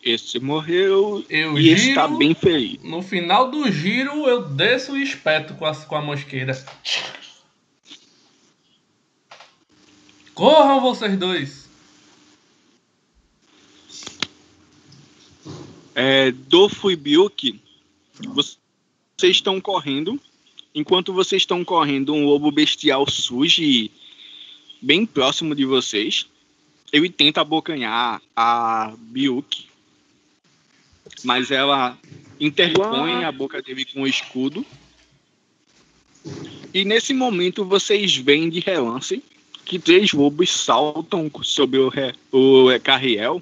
Esse 0.07 0.39
morreu 0.39 1.25
Eu 1.29 1.59
e 1.59 1.75
giro. 1.77 1.95
tá 1.95 2.07
bem 2.07 2.33
feliz. 2.33 2.81
No 2.81 3.01
final 3.01 3.51
do 3.51 3.69
giro, 3.69 4.25
eu 4.25 4.47
desço 4.47 4.97
e 4.97 5.03
espeto 5.03 5.53
com 5.55 5.65
a, 5.65 5.75
com 5.75 5.95
a 5.97 6.01
mão 6.01 6.13
esquerda. 6.13 6.53
Corram 10.33 10.79
vocês 10.79 11.17
dois! 11.17 11.67
É, 15.93 16.31
Dofo 16.31 16.89
e 16.89 16.95
Biuki, 16.95 17.59
vocês 18.27 19.35
estão 19.35 19.59
correndo. 19.59 20.17
Enquanto 20.73 21.11
vocês 21.11 21.41
estão 21.41 21.65
correndo, 21.65 22.13
um 22.13 22.23
lobo 22.23 22.49
bestial 22.49 23.09
surge 23.09 23.91
bem 24.81 25.05
próximo 25.05 25.53
de 25.53 25.65
vocês. 25.65 26.27
Ele 26.93 27.09
tenta 27.09 27.41
abocanhar 27.41 28.21
a 28.33 28.93
Biuki, 28.97 29.66
mas 31.23 31.51
ela 31.51 31.97
interpõe 32.39 33.23
a 33.23 33.31
boca 33.31 33.61
dele 33.61 33.85
com 33.85 34.03
o 34.03 34.07
escudo. 34.07 34.65
E 36.73 36.83
nesse 36.85 37.13
momento 37.13 37.65
vocês 37.65 38.15
veem 38.15 38.49
de 38.49 38.59
relance 38.59 39.23
que 39.65 39.79
três 39.79 40.13
lobos 40.13 40.49
saltam 40.49 41.29
sobre 41.41 41.79
o, 41.79 41.89
re- 41.89 42.13
o 42.31 42.67
Carriel 42.83 43.41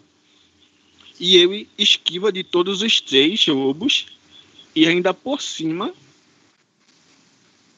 e 1.19 1.37
ele 1.37 1.67
esquiva 1.77 2.31
de 2.31 2.43
todos 2.43 2.81
os 2.81 2.99
três 3.01 3.45
lobos 3.47 4.07
e 4.75 4.87
ainda 4.87 5.13
por 5.13 5.41
cima 5.41 5.93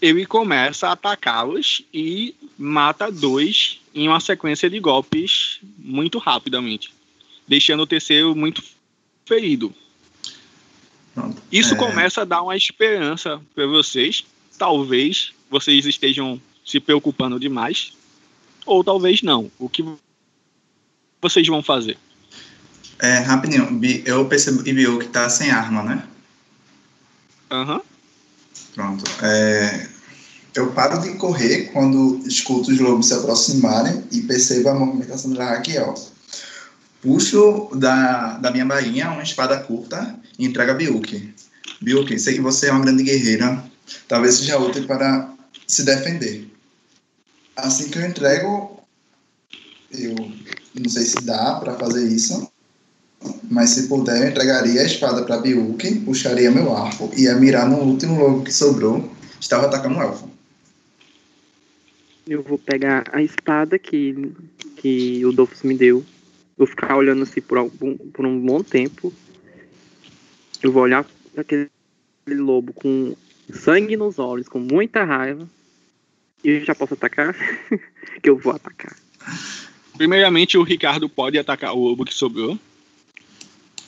ele 0.02 0.26
começa 0.26 0.88
a 0.88 0.92
atacá-los 0.92 1.82
e 1.94 2.36
mata 2.58 3.12
dois 3.12 3.80
em 3.94 4.08
uma 4.08 4.20
sequência 4.20 4.70
de 4.70 4.80
golpes 4.80 5.60
muito 5.78 6.20
rapidamente, 6.20 6.94
deixando 7.48 7.82
o 7.82 7.88
terceiro 7.88 8.36
muito 8.36 8.64
ferido. 9.26 9.74
Pronto. 11.18 11.42
Isso 11.52 11.74
É. 11.74 11.78
começa 11.78 12.22
a 12.22 12.26
dar 12.26 12.44
uma 12.44 12.56
esperança 12.56 13.42
para 13.56 13.66
vocês. 13.66 14.24
Talvez 14.56 15.34
vocês 15.50 15.84
estejam 15.88 16.40
se 16.64 16.80
preocupando 16.80 17.40
demais, 17.40 17.94
ou 18.68 18.84
talvez 18.84 19.24
não. 19.24 19.52
O 19.58 19.68
que 19.68 19.84
vocês 21.20 21.48
vão 21.48 21.64
fazer? 21.64 21.98
É, 23.00 23.18
rapidinho, 23.18 23.82
eu 24.06 24.28
percebi 24.28 24.72
Biu 24.72 25.00
que 25.00 25.08
tá 25.08 25.28
sem 25.28 25.50
arma, 25.50 25.82
né? 25.82 26.08
Aham. 27.50 27.82
Pronto. 28.76 29.04
É, 29.24 29.88
eu 30.54 30.72
paro 30.72 31.02
de 31.02 31.16
correr 31.16 31.72
quando 31.74 32.22
escuto 32.28 32.70
os 32.70 32.80
lobos 32.80 33.08
se 33.08 33.16
aproximarem 33.16 34.04
e 34.12 34.22
percebo 34.22 34.70
a 34.70 34.76
movimentação 34.76 35.34
da 35.34 35.50
Raquel. 35.50 35.96
Puxo 37.02 37.70
da, 37.76 38.38
da 38.38 38.52
minha 38.52 38.66
bainha 38.66 39.12
uma 39.12 39.24
espada 39.24 39.60
curta 39.60 40.16
e 40.38 40.46
entrego 40.46 40.72
a 40.72 40.74
Biuki. 40.74 41.34
Biuki, 41.82 42.20
sei 42.20 42.36
que 42.36 42.42
você 42.42 42.68
é 42.68 42.72
uma 42.72 42.84
grande 42.84 43.04
guerreira. 43.04 43.64
Talvez 44.08 44.36
seja 44.36 44.58
útil 44.58 44.86
para 44.88 45.32
se 45.68 45.84
defender. 45.84 46.48
Assim 47.56 47.90
que 47.90 47.98
eu 47.98 48.06
entrego, 48.06 48.82
eu 49.92 50.16
não 50.76 50.90
sei 50.90 51.04
se 51.04 51.22
dá 51.22 51.56
para 51.56 51.76
fazer 51.76 52.08
isso, 52.08 52.50
mas 53.50 53.72
se 53.72 53.88
puder, 53.88 54.22
eu 54.22 54.30
entregaria 54.30 54.82
a 54.82 54.86
espada 54.86 55.24
para 55.24 55.38
Biuki, 55.38 56.00
puxaria 56.00 56.52
meu 56.52 56.76
arco 56.76 57.12
e 57.16 57.24
ia 57.24 57.36
mirar 57.36 57.68
no 57.68 57.78
último 57.78 58.20
lobo 58.20 58.44
que 58.44 58.54
sobrou. 58.54 59.12
Estava 59.40 59.68
atacando 59.68 59.96
um 59.96 60.02
elfo. 60.02 60.30
Eu 62.28 62.44
vou 62.44 62.58
pegar 62.58 63.06
a 63.14 63.22
espada 63.22 63.80
que, 63.80 64.34
que 64.76 65.26
o 65.26 65.32
Dolphus 65.32 65.64
me 65.64 65.76
deu. 65.76 66.04
Vou 66.58 66.66
ficar 66.66 66.96
olhando 66.96 67.24
assim 67.24 67.42
por, 67.42 67.58
algum, 67.58 67.96
por 67.98 68.26
um 68.26 68.40
bom 68.40 68.64
tempo. 68.64 69.14
Eu 70.62 70.72
vou 70.72 70.84
olhar 70.84 71.06
aquele 71.36 71.70
lobo 72.28 72.74
com 72.74 73.16
sangue 73.54 73.96
nos 73.96 74.18
olhos, 74.18 74.48
com 74.48 74.60
muita 74.60 75.04
raiva. 75.04 75.48
E 76.44 76.50
eu 76.50 76.66
já 76.66 76.74
posso 76.74 76.96
atacar? 76.96 77.36
que 78.22 78.30
eu 78.30 78.38
vou 78.38 78.54
atacar. 78.54 78.96
Primeiramente, 79.96 80.58
o 80.58 80.64
Ricardo 80.64 81.08
pode 81.08 81.38
atacar 81.38 81.74
o 81.74 81.80
lobo 81.80 82.06
que 82.06 82.14
sobrou. 82.14 82.58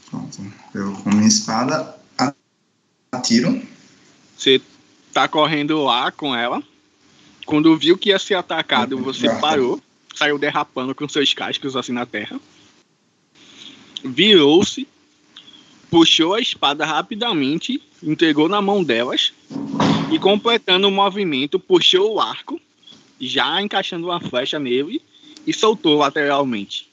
Pronto. 0.09 0.37
Eu 0.73 0.93
com 0.93 1.09
minha 1.09 1.27
espada 1.27 1.95
atiro. 3.11 3.61
Você 4.37 4.61
tá 5.13 5.27
correndo 5.27 5.83
lá 5.83 6.11
com 6.11 6.35
ela. 6.35 6.63
Quando 7.45 7.75
viu 7.77 7.97
que 7.97 8.09
ia 8.09 8.19
ser 8.19 8.35
atacado, 8.35 8.97
você 8.99 9.27
parou, 9.39 9.81
saiu 10.15 10.37
derrapando 10.37 10.93
com 10.93 11.09
seus 11.09 11.33
cascos 11.33 11.75
assim 11.75 11.91
na 11.91 12.05
terra. 12.05 12.39
Virou-se, 14.03 14.87
puxou 15.89 16.33
a 16.33 16.39
espada 16.39 16.85
rapidamente, 16.85 17.81
entregou 18.01 18.47
na 18.47 18.61
mão 18.61 18.83
delas 18.83 19.33
e 20.11 20.17
completando 20.17 20.87
o 20.87 20.91
movimento, 20.91 21.59
puxou 21.59 22.15
o 22.15 22.19
arco, 22.19 22.59
já 23.19 23.61
encaixando 23.61 24.07
uma 24.07 24.19
flecha 24.19 24.57
nele 24.57 25.01
e 25.45 25.53
soltou 25.53 25.97
lateralmente. 25.97 26.87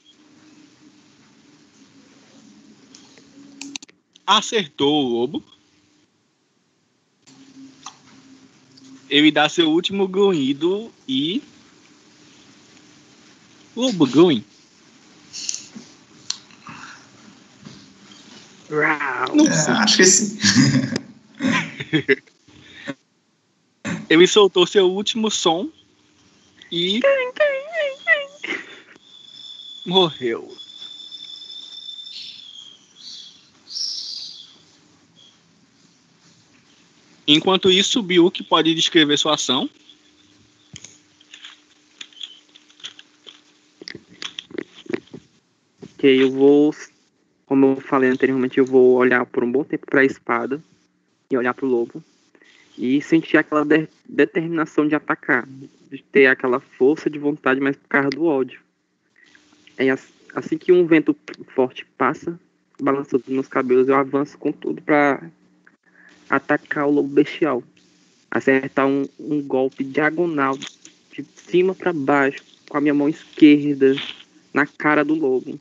Acertou 4.25 5.05
o 5.05 5.07
lobo. 5.07 5.43
Ele 9.09 9.31
dá 9.31 9.47
seu 9.47 9.69
último 9.69 10.05
grunhido 10.05 10.91
e. 11.07 11.41
Lobo 13.73 14.05
grunhe. 14.05 14.43
Não 18.69 19.47
É, 19.47 19.71
acho 19.83 19.97
que 19.97 20.05
sim. 20.05 20.37
Ele 24.09 24.27
soltou 24.27 24.65
seu 24.65 24.89
último 24.89 25.29
som 25.29 25.69
e. 26.71 26.99
Morreu. 29.85 30.57
Enquanto 37.25 37.69
isso, 37.69 37.99
o 37.99 38.03
Biuk 38.03 38.43
pode 38.43 38.73
descrever 38.73 39.17
sua 39.17 39.35
ação. 39.35 39.69
Ok, 45.93 46.23
eu 46.23 46.31
vou. 46.31 46.73
Como 47.47 47.65
eu 47.65 47.75
falei 47.77 48.09
anteriormente, 48.09 48.57
eu 48.57 48.65
vou 48.65 48.95
olhar 48.95 49.25
por 49.25 49.41
um 49.41 49.49
bom 49.49 49.63
tempo 49.63 49.85
para 49.85 50.01
a 50.01 50.05
espada 50.05 50.61
e 51.31 51.37
olhar 51.37 51.53
para 51.53 51.65
o 51.65 51.69
lobo 51.69 52.03
e 52.77 53.01
sentir 53.01 53.37
aquela 53.37 53.63
de- 53.63 53.87
determinação 54.07 54.85
de 54.85 54.93
atacar, 54.93 55.47
de 55.89 56.03
ter 56.11 56.27
aquela 56.27 56.59
força 56.59 57.09
de 57.09 57.17
vontade, 57.17 57.61
mas 57.61 57.77
por 57.77 57.87
causa 57.87 58.09
do 58.09 58.25
ódio. 58.25 58.59
É 59.77 59.89
as- 59.89 60.11
assim 60.35 60.57
que 60.57 60.73
um 60.73 60.85
vento 60.85 61.15
forte 61.55 61.85
passa, 61.97 62.37
balançando 62.81 63.23
nos 63.29 63.47
cabelos, 63.47 63.87
eu 63.87 63.95
avanço 63.95 64.37
com 64.37 64.51
tudo 64.51 64.81
para 64.81 65.31
atacar 66.29 66.85
o 66.85 66.91
lobo 66.91 67.07
bestial, 67.07 67.63
acertar 68.29 68.85
um, 68.85 69.07
um 69.17 69.41
golpe 69.41 69.85
diagonal 69.85 70.57
de 70.57 71.25
cima 71.47 71.73
para 71.73 71.93
baixo 71.93 72.43
com 72.67 72.77
a 72.77 72.81
minha 72.81 72.93
mão 72.93 73.07
esquerda 73.07 73.95
na 74.53 74.67
cara 74.67 75.05
do 75.05 75.13
lobo. 75.13 75.57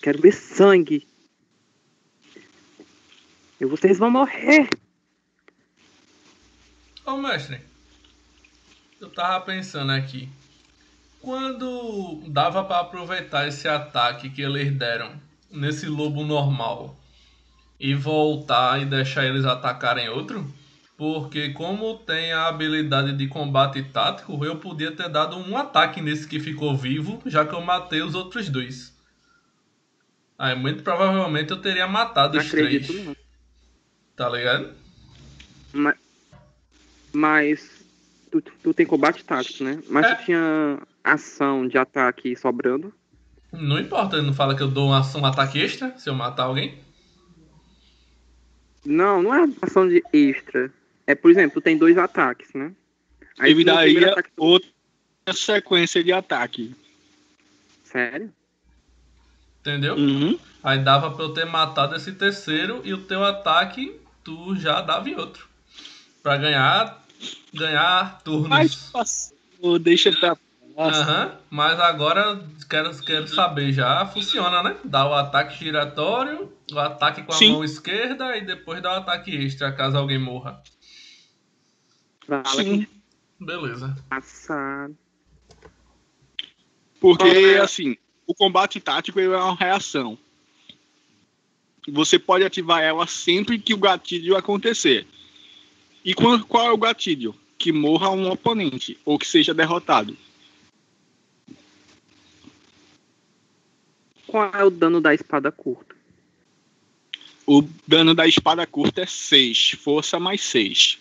quero 0.00 0.22
ver 0.22 0.32
sangue. 0.32 1.06
E 3.60 3.64
vocês 3.64 3.98
vão 3.98 4.10
morrer. 4.10 4.68
Ô 7.04 7.16
mestre, 7.16 7.60
eu 9.00 9.08
tava 9.10 9.44
pensando 9.44 9.92
aqui. 9.92 10.28
Quando 11.20 12.22
dava 12.28 12.62
para 12.64 12.80
aproveitar 12.80 13.48
esse 13.48 13.66
ataque 13.66 14.30
que 14.30 14.42
eles 14.42 14.72
deram 14.76 15.20
nesse 15.50 15.86
lobo 15.86 16.24
normal 16.24 16.96
e 17.80 17.94
voltar 17.94 18.80
e 18.80 18.84
deixar 18.84 19.24
eles 19.24 19.44
atacarem 19.44 20.08
outro? 20.08 20.46
Porque 20.96 21.50
como 21.50 21.98
tem 21.98 22.32
a 22.32 22.48
habilidade 22.48 23.12
de 23.12 23.26
combate 23.28 23.82
tático, 23.84 24.44
eu 24.44 24.56
podia 24.56 24.92
ter 24.92 25.08
dado 25.08 25.36
um 25.36 25.56
ataque 25.56 26.00
nesse 26.00 26.26
que 26.26 26.40
ficou 26.40 26.76
vivo, 26.76 27.22
já 27.26 27.44
que 27.44 27.54
eu 27.54 27.60
matei 27.60 28.02
os 28.02 28.14
outros 28.14 28.48
dois. 28.48 28.92
Aí 30.36 30.54
muito 30.56 30.82
provavelmente 30.82 31.50
eu 31.50 31.60
teria 31.60 31.86
matado 31.86 32.36
Não 32.36 32.44
os 32.44 32.50
três. 32.50 32.88
não. 33.04 33.16
Tá 34.18 34.28
ligado? 34.28 34.74
Mas, 35.72 35.96
mas 37.12 37.84
tu, 38.32 38.42
tu 38.42 38.74
tem 38.74 38.84
combate 38.84 39.24
tático, 39.24 39.62
né? 39.62 39.80
Mas 39.88 40.06
É. 40.06 40.14
tu 40.16 40.24
tinha 40.24 40.82
ação 41.04 41.68
de 41.68 41.78
ataque 41.78 42.34
sobrando. 42.34 42.92
Não 43.52 43.78
importa, 43.78 44.16
ele 44.16 44.26
não 44.26 44.34
fala 44.34 44.56
que 44.56 44.62
eu 44.62 44.68
dou 44.68 44.88
um, 44.88 44.92
ação- 44.92 45.20
um 45.20 45.24
ataque 45.26 45.60
extra 45.60 45.96
se 45.96 46.10
eu 46.10 46.14
matar 46.16 46.44
alguém. 46.44 46.82
Não, 48.84 49.22
não 49.22 49.32
é 49.32 49.48
ação 49.62 49.88
de 49.88 50.02
extra. 50.12 50.72
É, 51.06 51.14
por 51.14 51.30
exemplo, 51.30 51.60
tu 51.60 51.64
tem 51.64 51.78
dois 51.78 51.96
ataques, 51.96 52.52
né? 52.54 52.72
Aí 53.38 53.54
no 53.54 53.64
daí 53.64 53.92
primeiro 53.92 54.12
ataque 54.12 54.30
tu- 54.34 54.42
outra 54.42 54.68
sequência 55.32 56.02
de 56.02 56.12
ataque. 56.12 56.74
Sério? 57.84 58.32
Entendeu? 59.60 59.94
Uhum. 59.94 60.38
Aí 60.62 60.82
dava 60.82 61.12
pra 61.12 61.24
eu 61.24 61.32
ter 61.32 61.44
matado 61.46 61.94
esse 61.94 62.12
terceiro 62.12 62.80
e 62.84 62.92
o 62.92 62.98
teu 63.04 63.22
ataque 63.24 63.98
tu 64.28 64.54
já 64.56 64.82
dava 64.82 65.08
em 65.08 65.16
outro. 65.16 65.48
Pra 66.22 66.36
ganhar 66.36 67.02
ganhar 67.54 68.20
turnos. 68.22 68.48
Mas 68.50 68.74
passou, 68.74 69.78
deixa 69.78 70.12
pra. 70.12 70.36
Aham, 70.76 71.36
mas 71.50 71.80
agora 71.80 72.40
quero, 72.68 72.96
quero 73.02 73.26
saber, 73.26 73.72
já 73.72 74.06
funciona, 74.06 74.62
né? 74.62 74.76
Dá 74.84 75.08
o 75.08 75.14
ataque 75.14 75.58
giratório, 75.58 76.52
o 76.70 76.78
ataque 76.78 77.22
com 77.24 77.32
a 77.32 77.36
Sim. 77.36 77.52
mão 77.52 77.64
esquerda 77.64 78.36
e 78.36 78.44
depois 78.44 78.80
dá 78.80 78.92
o 78.92 78.98
ataque 78.98 79.34
extra 79.34 79.72
caso 79.72 79.96
alguém 79.96 80.20
morra. 80.20 80.62
Vale 82.28 82.44
Sim, 82.46 82.86
Beleza. 83.40 83.96
passar. 84.08 84.90
porque 87.00 87.26
é? 87.26 87.58
assim, 87.58 87.96
o 88.24 88.34
combate 88.34 88.78
tático 88.78 89.18
é 89.18 89.28
uma 89.28 89.56
reação. 89.56 90.16
Você 91.92 92.18
pode 92.18 92.44
ativar 92.44 92.82
ela 92.82 93.06
sempre 93.06 93.58
que 93.58 93.74
o 93.74 93.78
gatilho 93.78 94.36
acontecer. 94.36 95.06
E 96.04 96.14
qual, 96.14 96.40
qual 96.44 96.66
é 96.66 96.72
o 96.72 96.78
gatilho? 96.78 97.34
Que 97.56 97.72
morra 97.72 98.10
um 98.10 98.30
oponente 98.30 98.98
ou 99.04 99.18
que 99.18 99.26
seja 99.26 99.52
derrotado. 99.52 100.16
Qual 104.26 104.50
é 104.54 104.62
o 104.62 104.70
dano 104.70 105.00
da 105.00 105.14
espada 105.14 105.50
curta? 105.50 105.96
O 107.46 107.62
dano 107.86 108.14
da 108.14 108.26
espada 108.26 108.66
curta 108.66 109.00
é 109.00 109.06
6, 109.06 109.70
força 109.82 110.20
mais 110.20 110.42
6. 110.42 110.98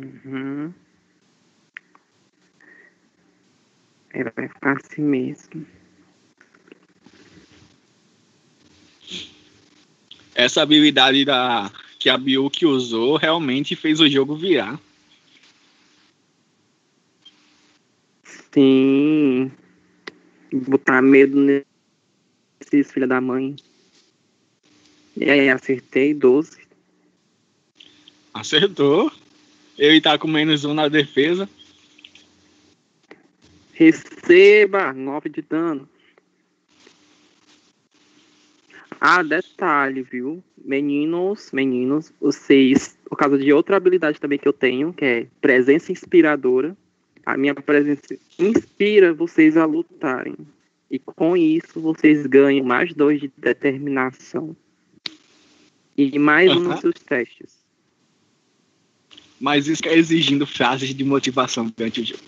Uhum. 0.00 0.74
É, 4.10 4.24
vai 4.24 4.48
ficar 4.48 4.76
assim 4.76 5.02
mesmo. 5.02 5.66
Essa 10.36 10.60
habilidade 10.60 11.24
da, 11.24 11.72
que 11.98 12.10
a 12.10 12.18
Byuki 12.18 12.66
usou 12.66 13.16
realmente 13.16 13.74
fez 13.74 14.00
o 14.00 14.08
jogo 14.08 14.36
virar. 14.36 14.78
Sim. 18.52 19.50
Botar 20.52 21.00
medo 21.00 21.40
nesses 21.40 22.92
filha 22.92 23.06
da 23.06 23.18
mãe. 23.18 23.56
E 25.16 25.30
aí, 25.30 25.48
acertei 25.48 26.12
12. 26.12 26.58
Acertou. 28.34 29.10
Ele 29.78 30.02
tá 30.02 30.18
com 30.18 30.28
menos 30.28 30.66
um 30.66 30.74
na 30.74 30.86
defesa. 30.88 31.48
Receba 33.72 34.92
9 34.92 35.30
de 35.30 35.40
dano. 35.40 35.88
Ah, 39.00 39.22
detalhe, 39.22 40.02
viu? 40.02 40.42
Meninos, 40.64 41.50
meninos, 41.52 42.12
vocês, 42.20 42.96
por 43.08 43.16
causa 43.16 43.38
de 43.38 43.52
outra 43.52 43.76
habilidade 43.76 44.20
também 44.20 44.38
que 44.38 44.48
eu 44.48 44.52
tenho, 44.52 44.92
que 44.92 45.04
é 45.04 45.26
presença 45.40 45.92
inspiradora, 45.92 46.76
a 47.24 47.36
minha 47.36 47.54
presença 47.54 48.16
inspira 48.38 49.12
vocês 49.12 49.56
a 49.56 49.64
lutarem. 49.64 50.36
E 50.90 50.98
com 50.98 51.36
isso 51.36 51.80
vocês 51.80 52.26
ganham 52.26 52.64
mais 52.64 52.94
dois 52.94 53.20
de 53.20 53.30
determinação. 53.36 54.56
E 55.96 56.18
mais 56.18 56.50
um 56.50 56.60
Aham. 56.60 56.68
nos 56.68 56.80
seus 56.80 56.94
testes. 56.94 57.56
Mas 59.40 59.66
isso 59.66 59.82
é 59.86 59.96
exigindo 59.96 60.46
frases 60.46 60.94
de 60.94 61.04
motivação 61.04 61.72
durante 61.76 62.00
o 62.00 62.04
jogo. 62.04 62.22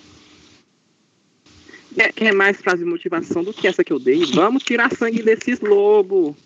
Quer, 1.95 2.13
quer 2.13 2.35
mais 2.35 2.61
frase 2.61 2.85
de 2.85 2.91
motivação 2.91 3.43
do 3.43 3.53
que 3.53 3.67
essa 3.67 3.83
que 3.83 3.93
eu 3.93 3.99
dei? 3.99 4.25
Vamos 4.27 4.63
tirar 4.63 4.95
sangue 4.95 5.23
desses 5.23 5.61
lobos. 5.61 6.37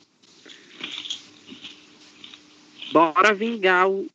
Bora 2.92 3.32
vingar 3.32 3.88
o, 3.88 4.06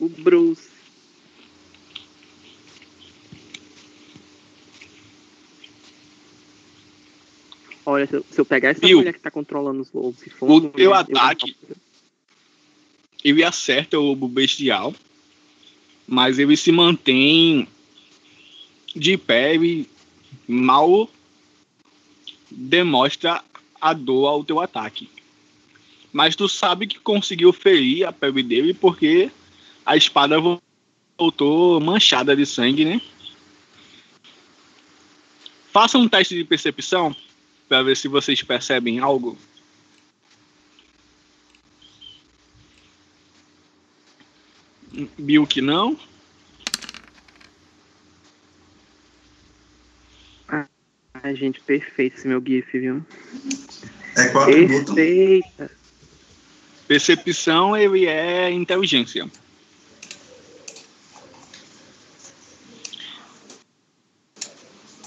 o 0.00 0.08
Bruce. 0.08 0.68
Olha, 7.86 8.06
se 8.06 8.14
eu, 8.14 8.24
se 8.30 8.40
eu 8.40 8.46
pegar 8.46 8.70
essa 8.70 8.80
Viu? 8.80 8.98
mulher 8.98 9.12
que 9.12 9.20
tá 9.20 9.30
controlando 9.30 9.82
os 9.82 9.92
lobos 9.92 10.26
e 10.26 10.30
for 10.30 10.50
O 10.50 10.54
mulher, 10.54 10.72
teu 10.72 10.94
ataque-. 10.94 11.54
Ele 13.22 13.44
acerta 13.44 13.98
o 13.98 14.02
lobo 14.02 14.26
bestial, 14.26 14.94
mas 16.06 16.38
ele 16.38 16.56
se 16.56 16.72
mantém 16.72 17.68
de 18.96 19.18
pé 19.18 19.56
e 19.56 19.88
mal 20.48 21.10
demonstra 22.50 23.42
a 23.80 23.92
dor 23.92 24.26
ao 24.28 24.44
teu 24.44 24.60
ataque. 24.60 25.08
Mas 26.14 26.36
tu 26.36 26.48
sabe 26.48 26.86
que 26.86 27.00
conseguiu 27.00 27.52
ferir 27.52 28.04
a 28.06 28.12
pele 28.12 28.40
dele 28.40 28.72
porque 28.72 29.32
a 29.84 29.96
espada 29.96 30.38
vo- 30.38 30.62
voltou 31.18 31.80
manchada 31.80 32.36
de 32.36 32.46
sangue, 32.46 32.84
né? 32.84 33.00
Faça 35.72 35.98
um 35.98 36.08
teste 36.08 36.36
de 36.36 36.44
percepção 36.44 37.14
para 37.68 37.82
ver 37.82 37.96
se 37.96 38.06
vocês 38.06 38.40
percebem 38.44 39.00
algo. 39.00 39.36
Viu 45.18 45.44
que 45.48 45.60
não? 45.60 45.98
Ai, 50.48 51.34
gente, 51.34 51.60
perfeito 51.60 52.18
esse 52.18 52.28
meu 52.28 52.40
GIF, 52.40 52.78
viu? 52.78 53.04
É 54.16 54.28
qual 54.28 54.44
atributo? 54.44 54.94
Perfeita. 54.94 55.83
Percepção 56.94 57.76
ele 57.76 58.06
é 58.06 58.52
inteligência. 58.52 59.28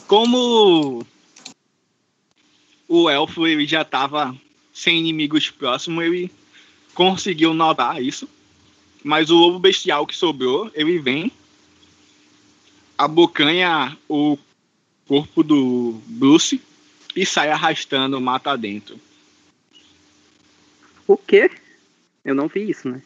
Como 0.05 1.05
o 2.89 3.09
elfo 3.09 3.47
ele 3.47 3.65
já 3.65 3.83
estava 3.83 4.35
sem 4.73 4.99
inimigos 4.99 5.49
próximos, 5.49 6.03
ele 6.03 6.29
conseguiu 6.93 7.53
notar 7.53 8.03
isso. 8.03 8.27
Mas 9.01 9.29
o 9.29 9.37
lobo 9.37 9.57
bestial 9.57 10.05
que 10.05 10.13
sobrou, 10.13 10.69
ele 10.73 10.99
vem, 10.99 11.31
abocanha 12.97 13.97
o 14.09 14.37
corpo 15.07 15.41
do 15.41 16.01
Bruce 16.05 16.61
e 17.15 17.25
sai 17.25 17.49
arrastando 17.49 18.19
mata 18.19 18.57
dentro. 18.57 18.99
O 21.07 21.15
quê? 21.15 21.49
Eu 22.27 22.35
não 22.35 22.49
vi 22.49 22.69
isso, 22.69 22.89
né? 22.89 23.01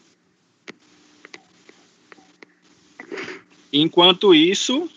Enquanto 3.72 4.34
isso, 4.34 4.90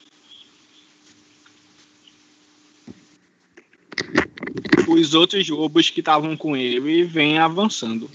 os 4.88 5.14
outros 5.14 5.48
lobos 5.48 5.92
que 5.92 6.00
estavam 6.00 6.36
com 6.36 6.58
ele 6.58 7.04
vêm 7.04 7.38
avançando. 7.38 8.10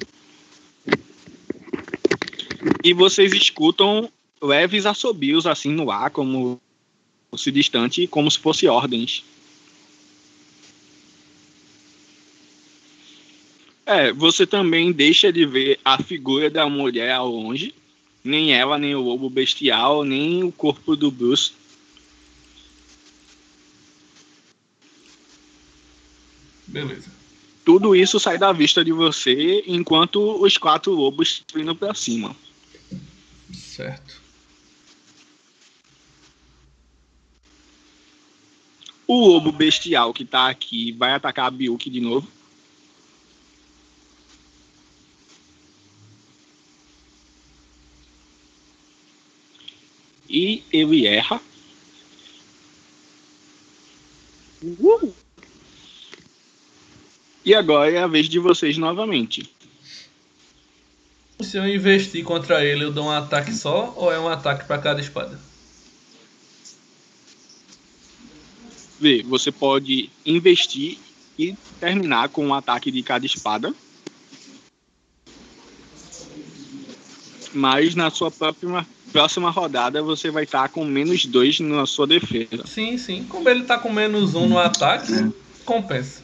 E 2.82 2.92
vocês 2.92 3.32
escutam 3.32 4.10
leves 4.42 4.86
assobios 4.86 5.46
assim 5.46 5.70
no 5.70 5.92
ar, 5.92 6.10
como 6.10 6.60
se 7.36 7.52
distante, 7.52 8.08
como 8.08 8.28
se 8.28 8.40
fosse 8.40 8.66
ordens. 8.66 9.24
É, 13.90 14.12
você 14.12 14.46
também 14.46 14.92
deixa 14.92 15.32
de 15.32 15.44
ver 15.44 15.80
a 15.84 16.00
figura 16.00 16.48
da 16.48 16.68
mulher 16.68 17.10
ao 17.10 17.26
longe, 17.26 17.74
nem 18.22 18.54
ela, 18.54 18.78
nem 18.78 18.94
o 18.94 19.00
lobo 19.00 19.28
bestial, 19.28 20.04
nem 20.04 20.44
o 20.44 20.52
corpo 20.52 20.94
do 20.94 21.10
Bruce. 21.10 21.50
Beleza. 26.68 27.10
Tudo 27.64 27.96
isso 27.96 28.20
sai 28.20 28.38
da 28.38 28.52
vista 28.52 28.84
de 28.84 28.92
você 28.92 29.64
enquanto 29.66 30.40
os 30.40 30.56
quatro 30.56 30.92
lobos 30.92 31.42
indo 31.56 31.74
pra 31.74 31.92
cima. 31.92 32.36
Certo. 33.52 34.22
O 39.04 39.26
lobo 39.26 39.50
bestial 39.50 40.14
que 40.14 40.24
tá 40.24 40.48
aqui 40.48 40.92
vai 40.92 41.12
atacar 41.12 41.46
a 41.46 41.50
Biuki 41.50 41.90
de 41.90 42.00
novo. 42.00 42.28
E 50.30 50.62
ele 50.72 51.08
erra. 51.08 51.42
Uh! 54.62 55.12
E 57.44 57.52
agora 57.52 57.90
é 57.90 57.98
a 57.98 58.06
vez 58.06 58.28
de 58.28 58.38
vocês 58.38 58.78
novamente. 58.78 59.50
Se 61.40 61.56
eu 61.56 61.66
investir 61.66 62.22
contra 62.22 62.64
ele, 62.64 62.84
eu 62.84 62.92
dou 62.92 63.06
um 63.06 63.10
ataque 63.10 63.52
só 63.52 63.92
ou 63.96 64.12
é 64.12 64.20
um 64.20 64.28
ataque 64.28 64.66
pra 64.66 64.78
cada 64.78 65.00
espada? 65.00 65.40
Vê, 69.00 69.22
você 69.22 69.50
pode 69.50 70.10
investir 70.24 70.98
e 71.36 71.56
terminar 71.80 72.28
com 72.28 72.46
um 72.46 72.54
ataque 72.54 72.92
de 72.92 73.02
cada 73.02 73.26
espada. 73.26 73.74
Mas 77.52 77.94
na 77.94 78.10
sua 78.10 78.30
própria, 78.30 78.86
próxima 79.12 79.50
rodada 79.50 80.02
você 80.02 80.30
vai 80.30 80.44
estar 80.44 80.68
com 80.68 80.84
menos 80.84 81.26
dois 81.26 81.58
na 81.60 81.86
sua 81.86 82.06
defesa. 82.06 82.64
Sim, 82.66 82.96
sim. 82.98 83.24
Como 83.28 83.48
ele 83.48 83.64
tá 83.64 83.78
com 83.78 83.92
menos 83.92 84.34
um 84.34 84.48
no 84.48 84.58
ataque, 84.58 85.12
É. 85.12 85.28
compensa. 85.64 86.22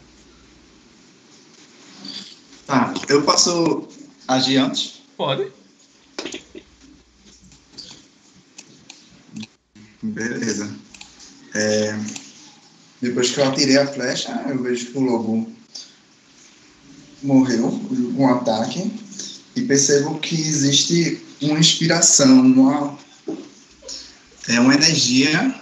Tá, 2.67 2.93
eu 3.09 3.23
posso 3.23 3.89
agir 4.27 4.57
antes? 4.59 5.03
Pode. 5.17 5.53
Beleza. 10.03 10.71
É, 11.55 11.99
depois 13.01 13.31
que 13.31 13.41
eu 13.41 13.49
atirei 13.49 13.79
a 13.79 13.87
flecha, 13.87 14.45
eu 14.49 14.63
vejo 14.63 14.87
que 14.87 14.99
o 14.99 15.01
lobo 15.01 15.53
morreu 17.23 17.71
com 18.17 18.23
um 18.23 18.29
ataque 18.35 18.91
e 19.55 19.63
percebo 19.63 20.19
que 20.19 20.35
existe 20.35 21.26
uma 21.41 21.59
inspiração, 21.59 22.41
uma, 22.41 22.99
é 24.49 24.61
uma 24.61 24.75
energia 24.75 25.55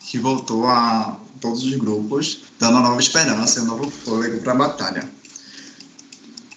que 0.00 0.18
voltou 0.18 0.66
a 0.66 1.18
todos 1.40 1.64
os 1.64 1.74
grupos, 1.76 2.42
dando 2.58 2.72
uma 2.72 2.88
nova 2.88 3.00
esperança 3.00 3.62
um 3.62 3.66
novo 3.66 3.90
fôlego 3.90 4.40
para 4.42 4.52
a 4.52 4.56
batalha. 4.56 5.10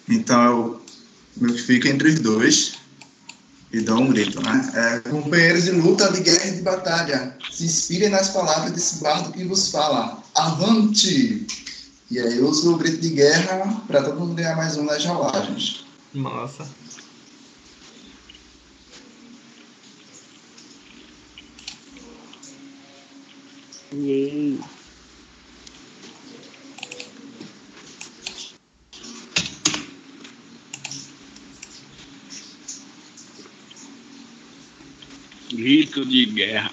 Então 0.10 0.44
eu 0.44 0.82
meio 1.38 1.56
que 1.56 1.62
fico 1.62 1.88
entre 1.88 2.10
os 2.10 2.20
dois 2.20 2.74
e 3.72 3.82
dou 3.82 4.00
um 4.00 4.10
grito, 4.10 4.42
né? 4.42 4.72
É, 4.76 5.10
companheiros 5.10 5.64
de 5.64 5.72
luta, 5.72 6.12
de 6.12 6.22
guerra 6.22 6.46
e 6.46 6.56
de 6.56 6.62
batalha, 6.62 7.38
se 7.52 7.66
inspirem 7.66 8.10
nas 8.10 8.30
palavras 8.30 8.72
desse 8.72 9.02
bardo 9.02 9.32
que 9.32 9.44
vos 9.46 9.70
fala. 9.70 10.22
Avante! 10.36 11.48
E 12.12 12.20
aí 12.20 12.38
eu 12.38 12.48
uso 12.48 12.74
o 12.74 12.78
grito 12.78 12.98
de 12.98 13.10
guerra 13.10 13.82
para 13.88 14.04
todo 14.04 14.20
mundo 14.20 14.36
ganhar 14.36 14.56
mais 14.56 14.78
um 14.78 14.84
nas 14.84 15.04
rolagens. 15.04 15.86
Massa. 16.14 16.68
Yay. 23.94 24.60
Grito 35.52 36.04
de 36.06 36.26
guerra. 36.26 36.72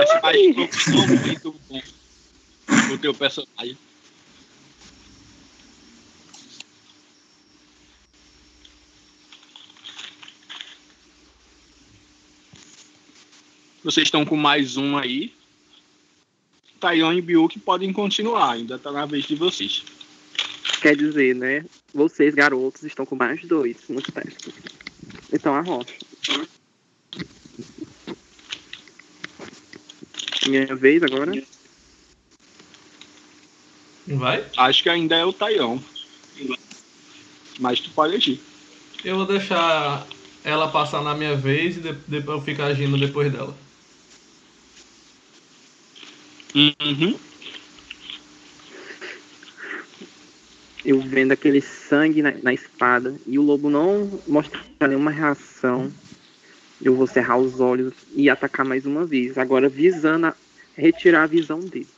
Acho 0.00 0.22
mais 0.22 0.54
com 1.42 2.94
o 2.94 2.98
teu 2.98 3.12
personagem. 3.12 3.76
Vocês 13.84 14.06
estão 14.06 14.24
com 14.24 14.36
mais 14.36 14.76
um 14.76 14.96
aí. 14.96 15.32
Tayon 16.80 17.12
e 17.12 17.22
Biuk 17.22 17.58
podem 17.60 17.92
continuar, 17.92 18.52
ainda 18.52 18.78
tá 18.78 18.90
na 18.90 19.06
vez 19.06 19.24
de 19.24 19.34
vocês. 19.36 19.84
Quer 20.80 20.96
dizer, 20.96 21.34
né? 21.34 21.64
Vocês, 21.94 22.34
garotos, 22.34 22.82
estão 22.82 23.06
com 23.06 23.14
mais 23.14 23.40
dois 23.44 23.76
nos 23.88 24.02
testes. 24.04 24.52
Então 25.32 25.54
a 25.54 25.60
rocha. 25.60 25.94
Minha 30.46 30.74
vez 30.74 31.02
agora. 31.02 31.40
Vai? 34.08 34.44
Acho 34.56 34.82
que 34.82 34.88
ainda 34.88 35.16
é 35.16 35.24
o 35.24 35.32
Tayon. 35.32 35.78
Mas 37.60 37.78
tu 37.80 37.90
pode 37.90 38.16
agir. 38.16 38.40
Eu 39.04 39.16
vou 39.16 39.26
deixar 39.26 40.06
ela 40.42 40.68
passar 40.68 41.02
na 41.02 41.14
minha 41.14 41.36
vez 41.36 41.76
e 41.76 41.80
de- 41.80 41.92
depois 42.08 42.38
eu 42.38 42.44
ficar 42.44 42.66
agindo 42.66 42.98
depois 42.98 43.30
dela. 43.32 43.56
Uhum. 46.54 47.16
Eu 50.84 51.00
vendo 51.00 51.32
aquele 51.32 51.60
sangue 51.60 52.22
na, 52.22 52.32
na 52.42 52.52
espada 52.52 53.18
e 53.26 53.38
o 53.38 53.42
lobo 53.42 53.70
não 53.70 54.20
mostra 54.26 54.60
nenhuma 54.86 55.10
reação. 55.10 55.92
Eu 56.80 56.96
vou 56.96 57.06
cerrar 57.06 57.38
os 57.38 57.60
olhos 57.60 57.94
e 58.14 58.28
atacar 58.28 58.66
mais 58.66 58.84
uma 58.84 59.06
vez. 59.06 59.38
Agora 59.38 59.68
visando 59.68 60.26
a- 60.26 60.36
retirar 60.74 61.22
a 61.22 61.26
visão 61.26 61.60
dele. 61.60 61.88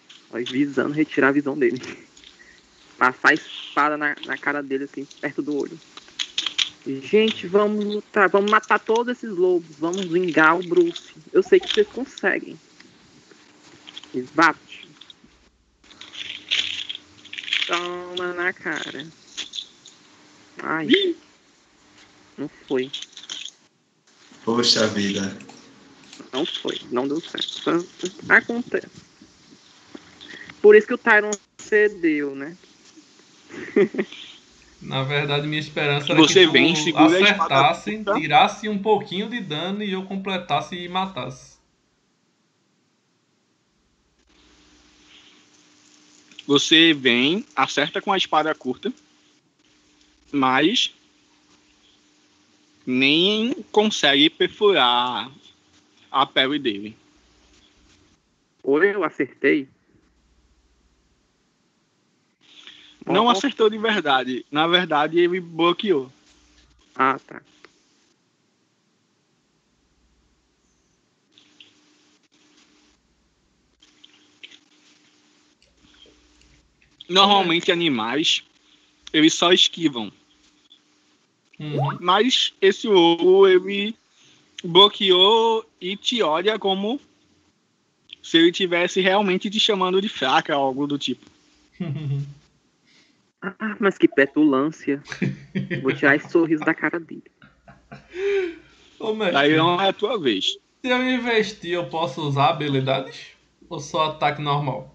Visando 0.51 0.93
retirar 0.93 1.29
a 1.29 1.33
visão 1.33 1.57
dele. 1.59 1.81
Passar 2.99 3.31
a 3.31 3.35
espada 3.35 3.97
na, 3.97 4.15
na 4.27 4.37
cara 4.37 4.63
dele, 4.63 4.85
assim, 4.85 5.05
perto 5.21 5.43
do 5.43 5.57
olho. 5.57 5.81
Gente, 6.87 7.47
vamos 7.47 7.83
lutar, 7.83 8.29
vamos 8.29 8.51
matar 8.51 8.79
todos 8.79 9.17
esses 9.17 9.31
lobos, 9.31 9.79
vamos 9.79 10.05
vingar 10.05 10.59
o 10.59 10.63
Bruce. 10.63 11.15
Eu 11.33 11.43
sei 11.43 11.59
que 11.59 11.73
vocês 11.73 11.89
conseguem. 11.89 12.59
Bate. 14.23 14.89
Toma 17.67 18.33
na 18.35 18.53
cara. 18.53 19.07
Ai. 20.63 20.89
Não 22.37 22.49
foi. 22.67 22.91
Poxa 24.45 24.87
vida. 24.87 25.37
Não 26.33 26.45
foi. 26.45 26.81
Não 26.91 27.09
deu 27.09 27.21
certo. 27.21 27.87
Acontece. 28.29 28.89
Por 30.61 30.75
isso 30.75 30.87
que 30.87 30.95
o 30.95 30.99
Tyron 30.99 31.31
cedeu, 31.59 32.35
né? 32.35 32.57
Na 34.81 35.03
verdade, 35.03 35.47
minha 35.47 35.61
esperança 35.61 36.13
era 36.13 36.21
Você 36.21 36.41
que 36.41 36.47
tu 36.47 36.53
vem, 36.53 36.77
segura 36.77 37.17
a 37.17 37.21
espada 37.21 37.71
acertasse, 37.71 38.05
tirasse 38.21 38.69
um 38.69 38.79
pouquinho 38.79 39.31
de 39.31 39.41
dano 39.41 39.83
e 39.83 39.93
eu 39.93 40.05
completasse 40.05 40.77
e 40.77 40.87
matasse. 40.89 41.54
Você 46.47 46.93
vem, 46.93 47.45
acerta 47.57 48.01
com 48.01 48.13
a 48.13 48.17
espada 48.17 48.55
curta, 48.55 48.93
mas 50.31 50.95
nem 52.87 53.55
consegue 53.73 54.29
perfurar 54.29 55.31
a 56.11 56.27
pele 56.27 56.59
dele. 56.59 56.97
Ou 58.63 58.83
eu 58.83 59.05
acertei. 59.05 59.69
Não 63.07 63.29
acertou 63.29 63.69
de 63.69 63.79
verdade. 63.79 64.45
Na 64.51 64.67
verdade, 64.67 65.19
ele 65.19 65.41
bloqueou. 65.41 66.11
Ah, 66.95 67.19
tá. 67.19 67.43
Normalmente, 77.09 77.71
animais, 77.71 78.43
eles 79.13 79.35
só 79.35 79.53
esquivam. 79.53 80.13
Uhum. 81.59 81.99
Mas 82.01 82.53
esse 82.61 82.87
lobo, 82.89 83.47
ele 83.47 83.95
bloqueou 84.65 85.65
e 85.81 85.97
te 85.97 86.23
olha 86.23 86.59
como 86.59 87.01
se 88.23 88.39
ele 88.39 88.51
tivesse 88.51 89.01
realmente 89.01 89.51
te 89.51 89.61
chamando 89.61 90.01
de 90.01 90.09
fraca, 90.09 90.55
algo 90.55 90.87
do 90.87 90.99
tipo. 90.99 91.31
Ah, 93.43 93.77
mas 93.79 93.99
que 93.99 94.09
petulância. 94.09 95.03
Vou 95.83 95.93
tirar 95.93 96.17
esse 96.17 96.31
sorriso 96.31 96.65
da 96.65 96.75
cara 96.75 96.99
dele. 96.99 97.31
Ô, 98.99 99.15
mestre, 99.15 99.35
Daí 99.35 99.57
não 99.57 99.81
é 99.81 99.89
a 99.89 99.93
tua 99.93 100.19
vez. 100.19 100.57
se 100.81 100.89
eu 100.89 101.11
investir, 101.11 101.73
eu 101.73 101.87
posso 101.87 102.23
usar 102.23 102.49
habilidades? 102.49 103.35
Ou 103.69 103.79
só 103.79 104.11
ataque 104.11 104.41
normal? 104.41 104.94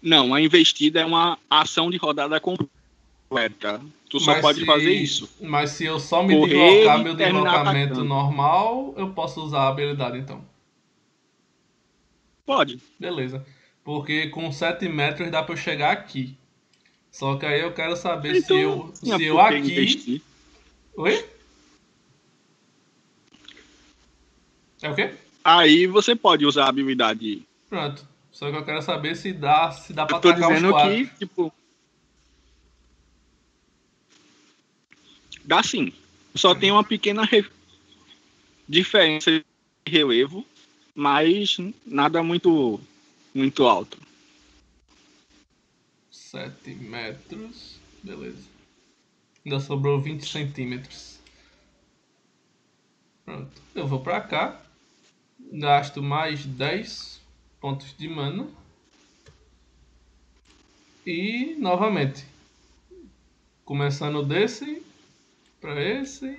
Não, 0.00 0.32
a 0.34 0.40
investida 0.40 1.00
é 1.00 1.04
uma 1.04 1.38
ação 1.50 1.90
de 1.90 1.96
rodada 1.96 2.38
completa. 2.40 3.80
Tu 4.08 4.20
só 4.20 4.32
Mas 4.32 4.40
pode 4.40 4.60
se- 4.60 4.66
fazer 4.66 4.92
isso. 4.92 5.28
Mas 5.40 5.70
se 5.72 5.84
eu 5.84 5.98
só 6.00 6.22
me 6.22 6.34
Correr 6.34 6.48
deslocar 6.78 7.02
meu 7.02 7.14
deslocamento 7.14 7.86
atacando. 7.92 8.04
normal, 8.04 8.94
eu 8.96 9.10
posso 9.10 9.42
usar 9.42 9.62
a 9.62 9.68
habilidade 9.68 10.18
então. 10.18 10.42
Pode. 12.46 12.80
Beleza. 12.98 13.44
Porque 13.84 14.28
com 14.28 14.50
7 14.50 14.88
metros 14.88 15.30
dá 15.30 15.42
pra 15.42 15.52
eu 15.54 15.58
chegar 15.58 15.90
aqui. 15.92 16.34
Só 17.12 17.36
que 17.36 17.44
aí 17.44 17.60
eu 17.60 17.72
quero 17.74 17.96
saber 17.96 18.36
Então, 18.36 18.46
se 18.46 19.10
eu, 19.10 19.16
se 19.18 19.24
eu 19.26 19.40
aqui. 19.40 19.56
investir. 19.58 20.22
Oi? 20.96 21.24
É 24.80 24.90
o 24.90 24.94
quê? 24.94 25.12
Aí 25.44 25.86
você 25.86 26.14
pode 26.14 26.46
usar 26.46 26.64
a 26.64 26.68
habilidade. 26.68 27.42
Pronto. 27.68 28.07
Só 28.38 28.48
que 28.52 28.56
eu 28.56 28.64
quero 28.64 28.80
saber 28.80 29.16
se 29.16 29.32
dá, 29.32 29.72
se 29.72 29.92
dá 29.92 30.06
pra 30.06 30.18
Eu 30.18 30.20
tô 30.20 30.28
atacar 30.28 30.48
os 30.48 30.54
dizendo 30.54 30.70
quatro. 30.72 30.94
que, 30.94 31.06
tipo. 31.18 31.52
Dá 35.44 35.60
sim. 35.60 35.92
Só 36.36 36.54
tem 36.54 36.70
uma 36.70 36.84
pequena 36.84 37.24
re- 37.24 37.50
diferença 38.68 39.28
de 39.32 39.44
relevo, 39.84 40.46
mas 40.94 41.56
nada 41.84 42.22
muito, 42.22 42.80
muito 43.34 43.66
alto. 43.66 43.98
7 46.12 46.76
metros. 46.76 47.80
Beleza. 48.04 48.46
Ainda 49.44 49.58
sobrou 49.58 50.00
20 50.00 50.24
centímetros. 50.24 51.18
Pronto. 53.24 53.60
Eu 53.74 53.88
vou 53.88 53.98
pra 53.98 54.20
cá. 54.20 54.62
Gasto 55.40 56.00
mais 56.00 56.46
10 56.46 57.17
pontos 57.60 57.94
de 57.96 58.08
mana. 58.08 58.48
E 61.06 61.56
novamente. 61.58 62.26
Começando 63.64 64.22
desse. 64.24 64.82
Pra 65.60 65.82
esse. 65.82 66.38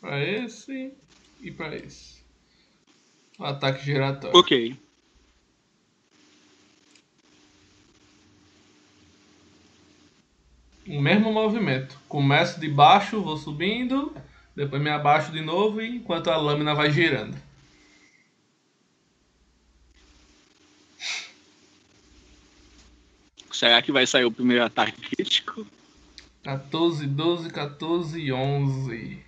Pra 0.00 0.22
esse. 0.22 0.92
E 1.40 1.50
pra 1.50 1.74
esse. 1.74 2.16
O 3.38 3.44
ataque 3.44 3.84
giratório. 3.84 4.38
Ok. 4.38 4.76
O 10.88 11.00
mesmo 11.00 11.32
movimento. 11.32 11.98
Começo 12.08 12.60
de 12.60 12.68
baixo, 12.68 13.20
vou 13.20 13.36
subindo, 13.36 14.14
depois 14.54 14.80
me 14.80 14.88
abaixo 14.88 15.32
de 15.32 15.40
novo 15.40 15.82
enquanto 15.82 16.30
a 16.30 16.36
lâmina 16.36 16.74
vai 16.74 16.92
girando. 16.92 17.36
Será 23.56 23.80
que 23.80 23.90
vai 23.90 24.06
sair 24.06 24.26
o 24.26 24.30
primeiro 24.30 24.62
ataque 24.62 25.00
crítico? 25.00 25.66
14, 26.42 27.06
12, 27.06 27.48
14, 27.48 28.30
11. 28.30 29.24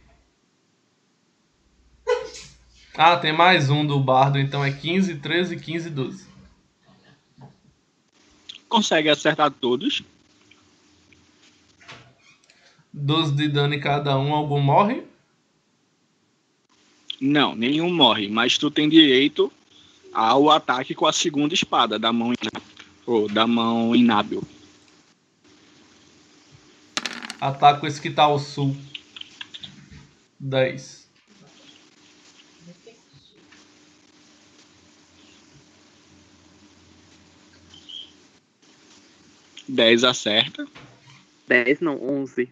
Ah, 2.94 3.16
tem 3.16 3.32
mais 3.32 3.70
um 3.70 3.86
do 3.86 3.98
bardo, 3.98 4.38
então 4.38 4.62
é 4.62 4.70
15, 4.70 5.14
13, 5.14 5.56
15, 5.56 5.88
12. 5.88 6.26
Consegue 8.68 9.08
acertar 9.08 9.50
todos. 9.50 10.02
12 12.92 13.34
de 13.34 13.48
dano 13.48 13.72
em 13.72 13.80
cada 13.80 14.18
um, 14.18 14.34
algum 14.34 14.60
morre? 14.60 15.04
Não, 17.18 17.54
nenhum 17.54 17.90
morre, 17.90 18.28
mas 18.28 18.58
tu 18.58 18.70
tem 18.70 18.90
direito 18.90 19.50
ao 20.12 20.50
ataque 20.50 20.94
com 20.94 21.06
a 21.06 21.14
segunda 21.14 21.54
espada 21.54 21.98
da 21.98 22.12
mão 22.12 22.34
ina- 22.34 22.68
ou 23.08 23.26
da 23.26 23.46
mão 23.46 23.96
inábil. 23.96 24.42
Ataco 27.40 27.86
esse 27.86 27.98
que 28.02 28.10
tá 28.10 28.24
ao 28.24 28.38
sul. 28.38 28.76
10. 30.38 31.08
Dez 39.66 40.04
acerta. 40.04 40.66
10 41.46 41.80
não, 41.80 41.96
11. 42.02 42.48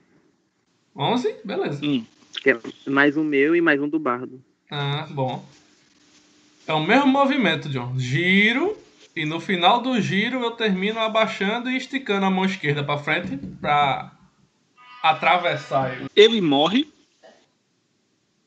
11? 0.97 1.37
Beleza. 1.45 1.85
Hum, 1.85 2.05
Que 2.43 2.51
é 2.53 2.61
mais 2.87 3.17
um 3.17 3.25
meu 3.25 3.55
e 3.55 3.61
mais 3.61 3.81
um 3.81 3.89
do 3.89 3.99
bardo. 3.99 4.43
Ah, 4.71 5.07
bom. 5.11 5.47
É 6.67 6.73
o 6.73 6.85
mesmo 6.85 7.07
movimento, 7.09 7.69
John. 7.69 7.99
Giro 7.99 8.77
e 9.17 9.25
no 9.25 9.41
final 9.41 9.81
do 9.81 9.99
giro 10.01 10.41
eu 10.45 10.51
termino 10.51 11.01
abaixando 11.01 11.71
e 11.71 11.77
esticando 11.77 12.27
a 12.27 12.31
mão 12.31 12.45
esquerda 12.45 12.85
pra 12.85 12.99
frente 12.99 13.39
pra 13.61 14.13
atravessar 15.03 15.97
ele. 15.97 16.07
Ele 16.15 16.41
morre 16.41 16.87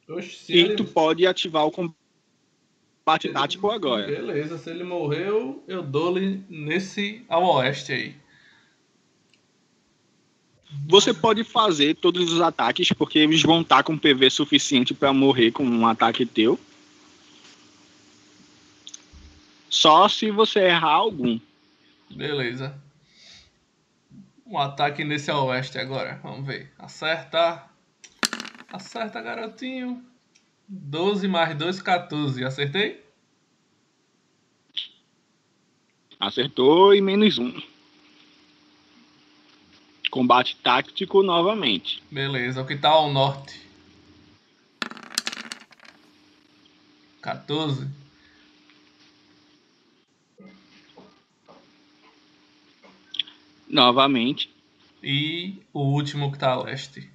Oxe, 0.07 0.53
e 0.53 0.59
ele- 0.59 0.75
tu 0.75 0.85
pode 0.85 1.25
ativar 1.25 1.65
o 1.65 1.71
combate 1.71 3.29
tático 3.33 3.71
agora. 3.71 4.05
Beleza, 4.05 4.57
se 4.57 4.69
ele 4.69 4.83
morreu, 4.83 5.63
eu 5.67 5.81
dou-lhe 5.81 6.43
nesse 6.47 7.25
ao 7.27 7.43
oeste 7.55 7.91
aí. 7.91 8.15
Você 10.87 11.13
pode 11.13 11.43
fazer 11.43 11.95
todos 11.95 12.31
os 12.31 12.41
ataques, 12.41 12.89
porque 12.89 13.17
eles 13.17 13.41
vão 13.41 13.61
estar 13.61 13.81
com 13.81 13.97
PV 13.97 14.29
suficiente 14.29 14.93
para 14.93 15.11
morrer 15.11 15.51
com 15.51 15.63
um 15.63 15.87
ataque 15.87 16.25
teu. 16.27 16.59
Só 19.69 20.09
se 20.09 20.31
você 20.31 20.61
errar 20.61 20.93
algum. 20.93 21.39
Beleza. 22.09 22.75
Um 24.45 24.57
ataque 24.57 25.03
nesse 25.03 25.29
ao 25.29 25.45
oeste 25.47 25.77
agora. 25.77 26.19
Vamos 26.23 26.45
ver. 26.45 26.73
Acerta. 26.79 27.63
Acerta, 28.71 29.21
garotinho. 29.21 30.03
12 30.67 31.27
mais 31.27 31.55
2, 31.55 31.81
14. 31.81 32.43
Acertei? 32.43 33.03
Acertou 36.19 36.93
e 36.93 37.01
menos 37.01 37.37
um. 37.37 37.61
Combate 40.09 40.55
tático 40.57 41.21
novamente. 41.21 42.03
Beleza. 42.11 42.61
O 42.61 42.65
que 42.65 42.75
tá 42.75 42.89
ao 42.89 43.11
norte? 43.11 43.61
14. 47.21 47.87
Novamente. 53.69 54.49
E 55.01 55.61
o 55.71 55.81
último 55.81 56.31
que 56.31 56.39
tá 56.39 56.51
a 56.51 56.63
leste. 56.63 57.09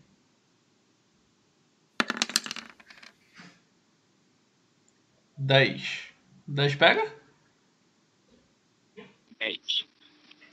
Dez. 5.36 6.04
Dez 6.46 6.74
pega? 6.76 7.12
10. 9.38 9.84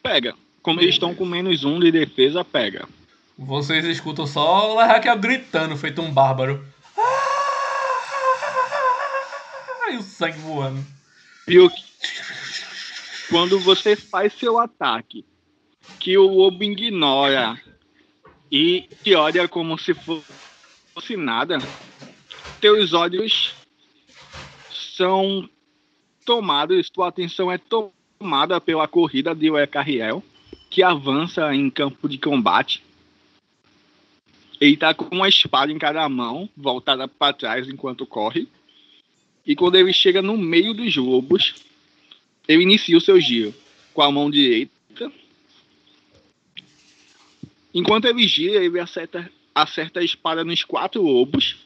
Pega. 0.02 0.36
Como 0.62 0.82
eles 0.82 0.96
estão 0.96 1.16
com 1.16 1.26
menos 1.26 1.64
um 1.64 1.80
de 1.80 1.92
defesa, 1.92 2.44
pega. 2.44 2.88
Vocês 3.38 3.86
escutam 3.86 4.28
só 4.28 4.74
o 4.74 4.78
Raquel 4.78 5.18
gritando, 5.18 5.78
feito 5.78 6.02
um 6.02 6.12
bárbaro. 6.12 6.66
E 9.92 9.98
o 9.98 10.02
sangue 10.02 10.38
voando. 10.40 10.86
Viu? 11.48 11.70
Quando 13.30 13.60
você 13.60 13.96
faz 13.96 14.34
seu 14.34 14.60
ataque, 14.60 15.26
que 16.02 16.18
o 16.18 16.26
lobo 16.26 16.64
ignora 16.64 17.62
e 18.52 18.90
te 19.04 19.14
olha 19.14 19.48
como 19.48 19.78
se 19.78 19.94
fosse 19.94 21.16
nada, 21.16 21.60
teus 22.60 22.92
olhos 22.92 23.54
são 24.98 25.48
tomados, 26.26 26.90
tua 26.90 27.08
atenção 27.08 27.52
é 27.52 27.60
tomada 27.60 28.60
pela 28.60 28.88
corrida 28.88 29.36
de 29.36 29.52
Oecarriel, 29.52 30.24
que 30.72 30.82
avança 30.82 31.54
em 31.54 31.70
campo 31.70 32.10
de 32.10 32.18
combate. 32.18 32.84
Ele 34.60 34.76
tá 34.76 34.96
com 34.96 35.16
uma 35.16 35.30
espada 35.30 35.72
em 35.72 35.78
cada 35.78 36.10
mão, 36.10 36.50
voltada 36.58 37.08
para 37.08 37.34
trás 37.34 37.70
enquanto 37.70 38.08
corre. 38.08 38.48
E 39.46 39.56
quando 39.56 39.76
ele 39.76 39.94
chega 39.94 40.22
no 40.22 40.36
meio 40.36 40.74
dos 40.74 40.96
lobos, 40.96 41.54
ele 42.48 42.64
inicia 42.64 42.98
o 42.98 43.02
seu 43.02 43.20
giro 43.20 43.54
com 43.94 44.02
a 44.02 44.12
mão 44.12 44.32
direita. 44.32 44.72
Enquanto 47.74 48.06
ele 48.06 48.28
gira, 48.28 48.64
ele 48.64 48.80
acerta, 48.80 49.32
acerta 49.56 50.00
a 50.00 50.04
espada 50.04 50.44
nos 50.44 50.64
quatro 50.64 51.02
lobos. 51.02 51.58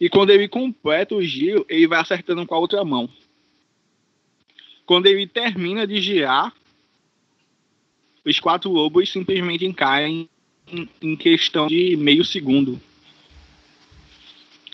E 0.00 0.08
quando 0.08 0.30
ele 0.30 0.48
completa 0.48 1.14
o 1.14 1.22
giro, 1.22 1.64
ele 1.68 1.86
vai 1.86 2.00
acertando 2.00 2.44
com 2.46 2.54
a 2.54 2.58
outra 2.58 2.84
mão. 2.84 3.08
Quando 4.84 5.06
ele 5.06 5.26
termina 5.26 5.86
de 5.86 6.00
girar, 6.00 6.52
os 8.24 8.40
quatro 8.40 8.70
lobos 8.70 9.10
simplesmente 9.10 9.72
caem 9.72 10.28
em, 11.00 11.16
questão 11.16 11.66
de 11.66 11.96
meio 11.96 12.24
segundo. 12.24 12.80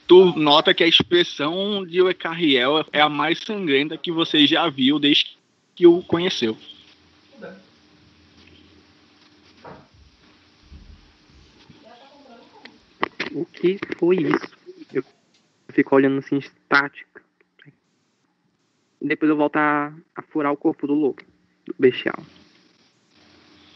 Tu 0.06 0.38
nota 0.38 0.72
que 0.72 0.82
a 0.82 0.88
expressão 0.88 1.84
de 1.84 2.00
Ecarriel 2.00 2.84
é 2.92 3.00
a 3.00 3.08
mais 3.08 3.40
sangrenta 3.40 3.98
que 3.98 4.10
você 4.10 4.46
já 4.46 4.68
viu 4.70 4.98
desde 4.98 5.36
que 5.74 5.86
o 5.86 6.02
conheceu. 6.02 6.56
O 13.32 13.44
que 13.44 13.78
foi 13.98 14.16
isso? 14.16 14.56
Eu 14.92 15.04
fico 15.70 15.94
olhando 15.94 16.18
assim, 16.18 16.38
estática. 16.38 17.22
Depois 19.00 19.28
eu 19.28 19.36
volto 19.36 19.56
a, 19.56 19.92
a 20.16 20.22
furar 20.22 20.52
o 20.52 20.56
corpo 20.56 20.86
do 20.86 20.94
lobo, 20.94 21.22
do 21.64 21.74
bestial. 21.78 22.18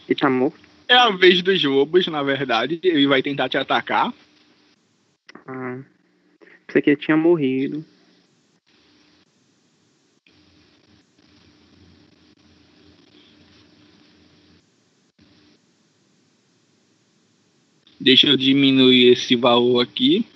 Ele 0.09 0.18
tá 0.18 0.28
morto? 0.28 0.59
É 0.88 0.94
a 0.94 1.11
vez 1.11 1.42
dos 1.42 1.62
lobos, 1.62 2.07
na 2.09 2.22
verdade. 2.22 2.80
Ele 2.82 3.07
vai 3.07 3.22
tentar 3.22 3.48
te 3.48 3.57
atacar. 3.57 4.12
Ah, 5.46 5.80
pensei 6.66 6.82
que 6.82 6.90
ele 6.90 7.00
tinha 7.00 7.16
morrido. 7.16 7.84
Deixa 18.03 18.26
eu 18.26 18.36
diminuir 18.36 19.12
esse 19.12 19.36
valor 19.36 19.80
aqui. 19.80 20.26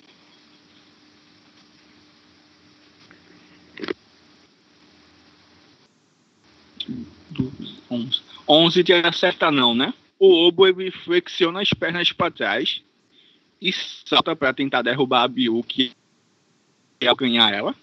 Onze. 7.91 8.21
Onze 8.49 8.85
te 8.85 8.93
acerta 8.93 9.51
não, 9.51 9.75
né? 9.75 9.93
O 10.17 10.29
lobo 10.29 10.65
ele 10.65 10.93
flexiona 10.93 11.61
as 11.61 11.71
pernas 11.71 12.13
para 12.13 12.31
trás 12.31 12.83
e 13.61 13.73
salta 13.73 14.37
para 14.37 14.55
tentar 14.55 14.83
derrubar 14.83 15.25
a 15.25 15.29
Biuki 15.29 15.91
e 17.01 17.15
ganhar 17.17 17.53
ela. 17.53 17.75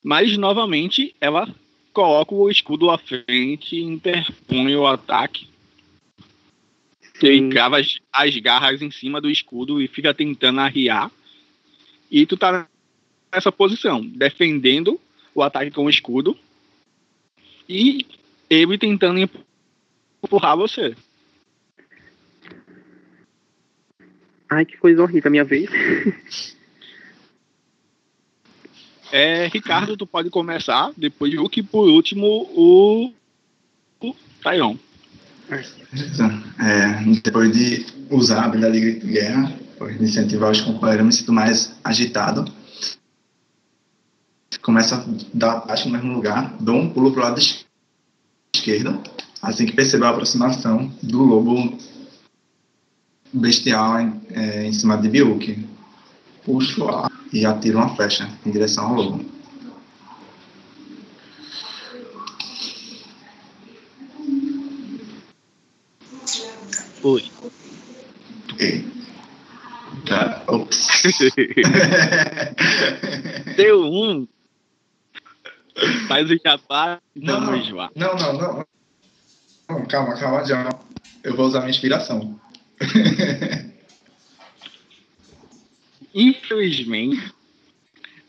Mas 0.00 0.38
novamente 0.38 1.12
ela 1.20 1.52
coloca 1.92 2.32
o 2.32 2.48
escudo 2.48 2.88
à 2.88 2.98
frente 2.98 3.74
e 3.74 3.82
interpõe 3.82 4.76
o 4.76 4.86
ataque. 4.86 5.48
Ele 7.22 7.48
crava 7.50 7.78
as, 7.78 7.98
as 8.12 8.36
garras 8.38 8.82
em 8.82 8.90
cima 8.90 9.20
do 9.20 9.30
escudo 9.30 9.80
e 9.80 9.88
fica 9.88 10.12
tentando 10.12 10.60
arriar. 10.60 11.10
E 12.10 12.26
tu 12.26 12.36
tá 12.36 12.68
nessa 13.32 13.52
posição, 13.52 14.04
defendendo 14.04 15.00
o 15.34 15.42
ataque 15.42 15.70
com 15.70 15.84
o 15.84 15.90
escudo. 15.90 16.36
E 17.68 18.06
ele 18.50 18.78
tentando 18.78 19.20
empurrar 20.22 20.56
você. 20.56 20.94
Ai, 24.50 24.64
que 24.64 24.76
coisa 24.76 25.02
horrível, 25.02 25.28
a 25.28 25.30
minha 25.30 25.44
vez. 25.44 25.70
É, 29.12 29.46
Ricardo, 29.46 29.96
tu 29.96 30.08
pode 30.08 30.28
começar. 30.28 30.92
Depois 30.96 31.32
o 31.34 31.48
que 31.48 31.62
por 31.62 31.88
último 31.88 32.26
o, 32.26 33.14
o. 34.00 34.16
É, 36.58 37.20
depois 37.22 37.52
de 37.52 37.86
usar 38.10 38.42
a 38.42 38.44
habilidade 38.46 38.74
de 38.74 38.80
grito 38.80 39.06
de 39.06 39.12
guerra, 39.12 39.52
depois 39.72 39.98
de 39.98 40.04
incentivar 40.04 40.50
os 40.50 40.60
companheiros, 40.60 41.00
eu 41.00 41.06
me 41.06 41.12
sinto 41.12 41.32
mais 41.32 41.74
agitado. 41.84 42.50
Começo 44.62 44.94
a 44.94 45.04
dar 45.34 45.64
acho 45.68 45.88
no 45.88 45.94
mesmo 45.94 46.14
lugar, 46.14 46.56
dou 46.58 46.76
um 46.76 46.88
pulo 46.88 47.12
pro 47.12 47.22
lado 47.22 47.38
esquerdo, 48.54 49.02
assim 49.42 49.66
que 49.66 49.72
percebo 49.72 50.06
a 50.06 50.10
aproximação 50.10 50.90
do 51.02 51.22
lobo 51.22 51.76
bestial 53.32 54.00
em, 54.00 54.20
é, 54.30 54.64
em 54.64 54.72
cima 54.72 54.96
de 54.96 55.08
Biuki. 55.08 55.66
Puxo 56.44 56.86
e 57.32 57.44
atiro 57.44 57.78
uma 57.78 57.94
flecha 57.94 58.28
em 58.46 58.50
direção 58.50 58.86
ao 58.86 58.94
lobo. 58.94 59.24
Oi. 67.04 67.30
Tá. 70.06 70.42
Deu 73.56 73.84
um. 73.84 74.26
Faz 76.08 76.30
o 76.30 76.38
jabá 76.42 76.98
e 77.14 77.20
Não, 77.20 77.40
não, 77.40 77.52
não, 77.94 78.16
não, 78.16 78.32
não. 78.32 78.64
Não, 79.68 79.84
calma, 79.84 80.18
calma, 80.18 80.42
já. 80.46 80.70
Eu 81.22 81.36
vou 81.36 81.44
usar 81.44 81.60
minha 81.60 81.72
inspiração. 81.72 82.40
Infelizmente, 86.14 87.34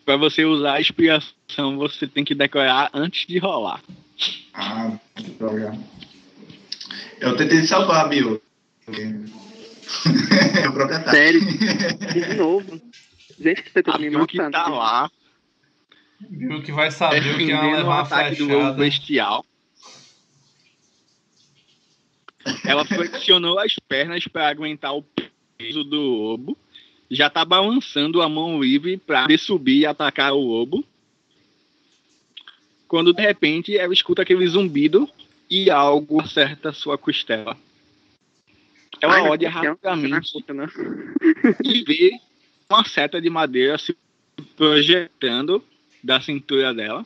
para 0.06 0.18
você 0.18 0.44
usar 0.44 0.74
a 0.74 0.82
inspiração, 0.82 1.78
você 1.78 2.06
tem 2.08 2.26
que 2.26 2.36
decorar 2.36 2.90
antes 2.94 3.26
de 3.26 3.38
rolar. 3.38 3.82
ah, 4.54 4.92
que 5.16 5.32
droga. 5.32 5.80
Eu 7.22 7.38
tentei 7.38 7.64
salvar 7.64 8.06
a 8.06 8.10
Bill. 8.88 9.26
o 10.70 10.74
próprio 10.74 10.98
ataque. 10.98 11.18
Sério? 11.18 11.42
De 12.14 12.36
novo. 12.36 12.82
Gente, 13.40 13.64
que 13.64 13.72
você 13.72 13.84
tá 13.84 13.98
me 13.98 14.28
que 14.28 14.38
tá 14.50 14.68
lá, 14.68 15.12
Viu 16.30 16.62
que 16.62 16.72
vai 16.72 16.92
saber 16.92 17.36
o 17.36 17.38
que 17.38 17.52
é 17.52 17.60
o 17.60 17.76
levar 17.76 17.84
uma 17.84 18.02
ataque 18.02 18.36
do 18.38 18.74
bestial. 18.74 19.46
Ela 22.64 22.86
flexionou 22.86 23.60
as 23.60 23.76
pernas 23.88 24.28
para 24.28 24.48
aguentar 24.48 24.96
o 24.96 25.04
peso 25.58 25.84
do 25.84 26.00
lobo. 26.00 26.58
Já 27.10 27.30
tá 27.30 27.44
balançando 27.44 28.22
a 28.22 28.30
mão 28.30 28.62
livre 28.62 28.98
para 28.98 29.38
subir 29.38 29.80
e 29.80 29.86
atacar 29.86 30.34
o 30.34 30.40
lobo. 30.40 30.84
Quando 32.88 33.14
de 33.14 33.22
repente 33.22 33.78
ela 33.78 33.94
escuta 33.94 34.22
aquele 34.22 34.48
zumbido 34.48 35.10
e 35.50 35.70
algo 35.70 36.22
acerta 36.22 36.72
sua 36.72 36.98
costela. 36.98 37.58
Ela 39.02 39.16
Ai, 39.16 39.22
meu 39.24 39.32
olha 39.32 39.50
rapidamente 39.50 40.44
é 40.48 40.54
não. 40.54 40.68
e 41.64 41.84
vê 41.84 42.20
uma 42.70 42.84
seta 42.86 43.22
de 43.22 43.30
madeira 43.30 43.78
se 43.78 43.96
projetando 44.56 45.64
da 46.04 46.20
cintura 46.22 46.74
dela. 46.74 47.06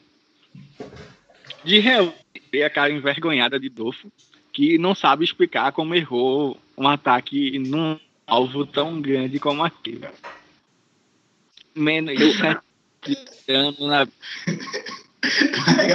De 1.64 1.80
relance, 1.80 2.16
vê 2.52 2.64
a 2.64 2.70
cara 2.70 2.92
envergonhada 2.92 3.60
de 3.60 3.70
Dofo, 3.70 4.12
que 4.54 4.78
não 4.78 4.96
sabe 4.96 5.24
explicar 5.24 5.72
como 5.72 5.96
errou 5.96 6.60
um 6.78 6.88
ataque 6.88 7.60
num 7.60 8.00
alvo 8.26 8.66
tão 8.66 9.02
grande 9.02 9.40
como 9.40 9.64
aquele. 9.64 10.08
Menos 11.76 12.18
de 12.18 12.34
sete 12.34 12.62
anos 13.48 13.80
na 13.80 14.08
Ai, 15.78 15.88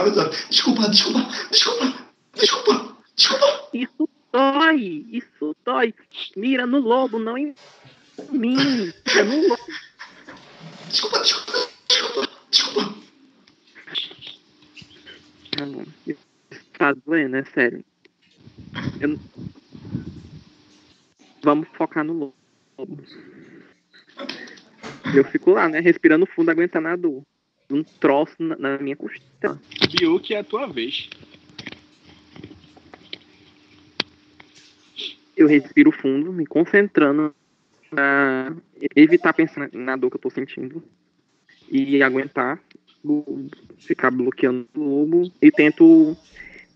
Desculpa, 0.51 0.89
desculpa, 0.89 1.29
desculpa, 1.51 1.95
desculpa, 2.35 2.97
desculpa. 3.17 3.69
Isso 3.73 4.09
dói! 4.35 5.07
Isso 5.13 5.57
dói! 5.65 5.95
Mira 6.37 6.67
no 6.67 6.81
lobo, 6.81 7.21
não 7.21 7.39
em 7.39 7.55
mim! 8.31 8.57
Mira 8.57 9.25
no 9.25 9.49
lobo! 9.49 9.67
Desculpa, 10.89 11.21
desculpa, 11.21 11.71
desculpa, 11.89 12.31
desculpa. 12.51 12.95
Não, 15.57 15.87
isso 16.05 16.21
tá 16.77 16.93
doendo, 17.07 17.37
é 17.37 17.45
sério. 17.45 17.85
Eu 19.01 19.19
Vamos 21.45 21.69
focar 21.75 22.03
no 22.03 22.13
lobo. 22.15 23.05
Eu 25.15 25.25
fico 25.27 25.53
lá, 25.53 25.69
né? 25.69 25.79
Respirando 25.79 26.27
fundo, 26.27 26.51
aguentando 26.51 26.89
a 26.89 26.97
dor. 26.97 27.23
Um 27.71 27.85
troço 27.85 28.35
na, 28.39 28.57
na 28.57 28.79
minha 28.79 28.97
costela. 28.97 29.61
Biuki 29.91 30.35
é 30.35 30.39
a 30.39 30.45
tua 30.45 30.67
vez. 30.67 31.09
Eu 35.37 35.49
respiro 35.49 35.91
fundo, 35.91 36.33
me 36.33 36.47
concentrando 36.47 37.35
pra 37.91 38.55
evitar 38.95 39.33
pensar 39.33 39.69
na 39.73 39.97
dor 39.97 40.11
que 40.11 40.17
eu 40.17 40.21
tô 40.21 40.31
sentindo. 40.31 40.83
E 41.69 42.03
aguentar, 42.03 42.63
ficar 43.87 44.11
bloqueando 44.11 44.69
o 44.77 44.81
lobo. 44.81 45.33
E 45.43 45.51
tento 45.51 46.17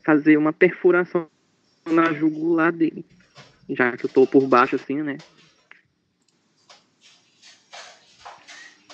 fazer 0.05 0.37
uma 0.37 0.53
perfuração 0.53 1.29
na 1.87 2.13
jugular 2.15 2.73
dele. 2.73 3.05
Já 3.69 3.97
que 3.97 4.07
eu 4.07 4.11
tô 4.11 4.27
por 4.27 4.47
baixo 4.49 4.77
assim, 4.77 5.03
né? 5.03 5.19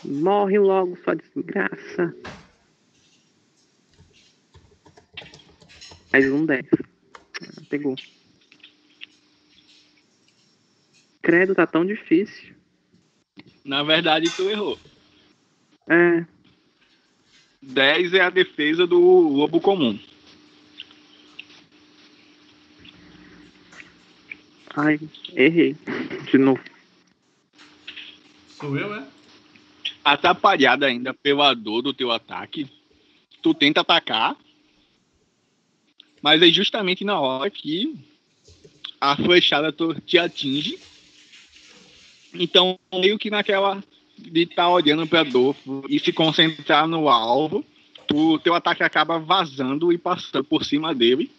Morre 0.05 0.59
logo, 0.59 0.97
sua 1.03 1.15
desgraça. 1.15 2.15
Mais 6.13 6.31
um 6.31 6.45
10. 6.45 6.67
Ah, 7.41 7.63
Pegou. 7.71 7.97
Credo, 11.25 11.55
tá 11.55 11.67
tão 11.67 11.85
difícil. 11.85 12.55
Na 13.65 13.83
verdade, 13.83 14.31
tu 14.37 14.49
errou. 14.49 14.79
É, 15.89 16.25
10 17.63 18.15
é 18.15 18.21
a 18.21 18.31
defesa 18.31 18.87
do 18.87 19.01
lobo 19.01 19.61
comum. 19.61 19.99
Ai, 24.77 25.01
errei. 25.35 25.77
De 26.31 26.37
novo. 26.37 26.63
Sou 28.49 28.77
eu, 28.79 28.95
é? 28.95 29.07
Atrapalhada 30.05 30.87
ainda 30.87 31.15
pela 31.15 31.55
dor 31.55 31.81
do 31.81 31.95
teu 31.95 32.11
ataque, 32.11 32.69
tu 33.41 33.55
tenta 33.55 33.81
atacar, 33.81 34.37
mas 36.21 36.43
é 36.43 36.49
justamente 36.49 37.05
na 37.05 37.19
hora 37.19 37.51
que 37.51 37.95
a 39.01 39.17
flechada 39.17 39.75
te 40.05 40.19
atinge. 40.19 40.79
Então, 42.35 42.79
meio 42.93 43.19
que 43.19 43.31
naquela 43.31 43.83
de 44.19 44.43
estar 44.43 44.69
olhando 44.69 45.07
pra 45.07 45.23
dor 45.23 45.57
e 45.89 45.99
se 45.99 46.13
concentrar 46.13 46.87
no 46.87 47.09
alvo, 47.09 47.65
o 48.13 48.39
teu 48.39 48.55
ataque 48.55 48.83
acaba 48.83 49.19
vazando 49.19 49.93
e 49.93 49.99
passando 49.99 50.45
por 50.45 50.65
cima 50.65 50.95
dele, 50.95 51.31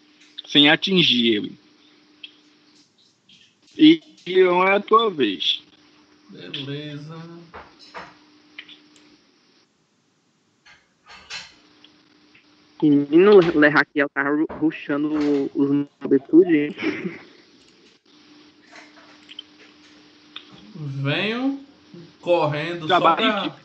sem 0.46 0.70
atingir 0.70 1.36
ele. 1.36 1.60
E 3.78 4.02
não 4.28 4.66
é 4.66 4.76
a 4.76 4.80
tua 4.80 5.10
vez. 5.10 5.62
Beleza. 6.30 7.16
Menino 12.82 13.40
Le 13.40 13.70
Raquel 13.70 14.08
tá 14.14 14.24
ru- 14.30 14.48
ruxando 14.60 15.50
os 15.56 15.88
nobres 16.02 16.22
tudo, 16.30 16.46
Venho 20.76 21.60
correndo 22.20 22.88
só 22.88 23.00
pra, 23.16 23.56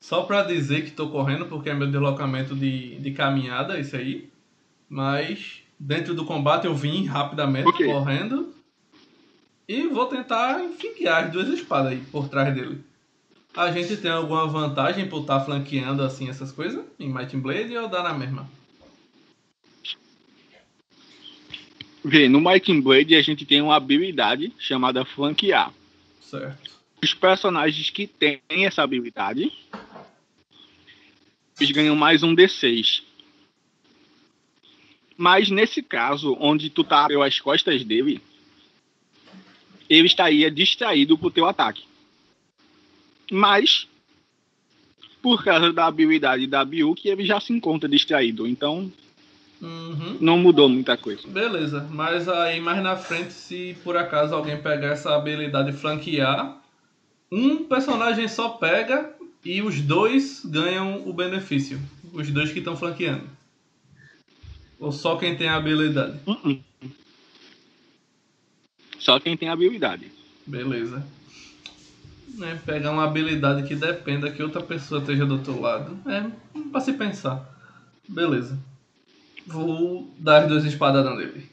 só 0.00 0.22
pra 0.22 0.42
dizer 0.42 0.84
que 0.84 0.90
tô 0.90 1.08
correndo, 1.08 1.46
porque 1.46 1.70
é 1.70 1.74
meu 1.74 1.88
deslocamento 1.88 2.56
de, 2.56 2.96
de 2.96 3.12
caminhada, 3.12 3.78
isso 3.78 3.94
aí. 3.94 4.28
Mas 4.88 5.62
dentro 5.78 6.14
do 6.14 6.24
combate 6.24 6.66
eu 6.66 6.74
vim 6.74 7.06
rapidamente 7.06 7.68
Ok. 7.68 7.86
correndo. 7.86 8.52
E 9.68 9.86
vou 9.88 10.06
tentar 10.06 10.60
enfiar 10.62 11.24
as 11.24 11.32
duas 11.32 11.48
espadas 11.48 11.92
aí 11.92 12.02
por 12.10 12.28
trás 12.28 12.54
dele. 12.54 12.84
A 13.54 13.72
gente 13.72 13.96
tem 13.96 14.10
alguma 14.10 14.46
vantagem 14.46 15.08
por 15.08 15.22
estar 15.22 15.40
flanqueando 15.40 16.02
assim 16.02 16.28
essas 16.28 16.52
coisas 16.52 16.84
em 16.98 17.12
Might 17.12 17.34
and 17.36 17.40
Blade 17.40 17.76
ou 17.76 17.88
dá 17.88 18.02
na 18.02 18.12
mesma? 18.12 18.48
Vê, 22.04 22.28
no 22.28 22.40
Might 22.40 22.70
and 22.70 22.80
Blade 22.80 23.16
a 23.16 23.22
gente 23.22 23.44
tem 23.44 23.60
uma 23.60 23.74
habilidade 23.74 24.52
chamada 24.58 25.04
flanquear. 25.04 25.72
Certo. 26.26 26.70
Os 27.02 27.14
personagens 27.14 27.88
que 27.90 28.06
têm 28.06 28.40
essa 28.50 28.82
habilidade, 28.82 29.52
eles 31.60 31.70
ganham 31.70 31.94
mais 31.94 32.22
um 32.24 32.34
D6. 32.34 33.02
Mas 35.16 35.48
nesse 35.48 35.82
caso, 35.82 36.36
onde 36.40 36.68
tu 36.68 36.82
tá 36.82 37.06
pelas 37.06 37.38
costas 37.38 37.84
dele, 37.84 38.20
ele 39.88 40.06
estaria 40.06 40.50
distraído 40.50 41.16
pro 41.16 41.30
teu 41.30 41.46
ataque. 41.46 41.84
Mas, 43.30 43.86
por 45.22 45.44
causa 45.44 45.72
da 45.72 45.86
habilidade 45.86 46.46
da 46.48 46.64
Biuk, 46.64 47.08
ele 47.08 47.24
já 47.24 47.40
se 47.40 47.52
encontra 47.52 47.88
distraído. 47.88 48.48
Então, 48.48 48.92
Uhum. 49.60 50.18
não 50.20 50.38
mudou 50.38 50.68
muita 50.68 50.96
coisa. 50.96 51.26
Beleza, 51.26 51.86
mas 51.90 52.28
aí 52.28 52.60
mais 52.60 52.82
na 52.82 52.96
frente, 52.96 53.32
se 53.32 53.76
por 53.82 53.96
acaso 53.96 54.34
alguém 54.34 54.60
pegar 54.60 54.88
essa 54.88 55.14
habilidade 55.14 55.72
de 55.72 55.78
flanquear, 55.78 56.60
um 57.32 57.64
personagem 57.64 58.28
só 58.28 58.50
pega 58.50 59.14
e 59.44 59.62
os 59.62 59.80
dois 59.80 60.42
ganham 60.44 61.08
o 61.08 61.12
benefício. 61.12 61.80
Os 62.12 62.30
dois 62.30 62.52
que 62.52 62.58
estão 62.58 62.76
flanqueando. 62.76 63.24
Ou 64.78 64.92
só 64.92 65.16
quem 65.16 65.36
tem 65.36 65.48
a 65.48 65.56
habilidade. 65.56 66.18
Uh-uh. 66.26 66.60
Só 68.98 69.18
quem 69.20 69.36
tem 69.36 69.48
habilidade. 69.48 70.10
Beleza. 70.46 71.06
É, 72.42 72.54
pegar 72.56 72.90
uma 72.90 73.04
habilidade 73.04 73.66
que 73.66 73.74
dependa 73.74 74.30
que 74.30 74.42
outra 74.42 74.62
pessoa 74.62 75.00
esteja 75.00 75.24
do 75.24 75.34
outro 75.34 75.60
lado. 75.60 75.98
É, 76.06 76.30
pra 76.70 76.80
se 76.80 76.92
pensar. 76.92 77.48
Beleza. 78.08 78.58
Vou 79.46 80.12
dar 80.18 80.42
as 80.42 80.48
duas 80.48 80.64
espadadas 80.64 81.16
nele. 81.16 81.48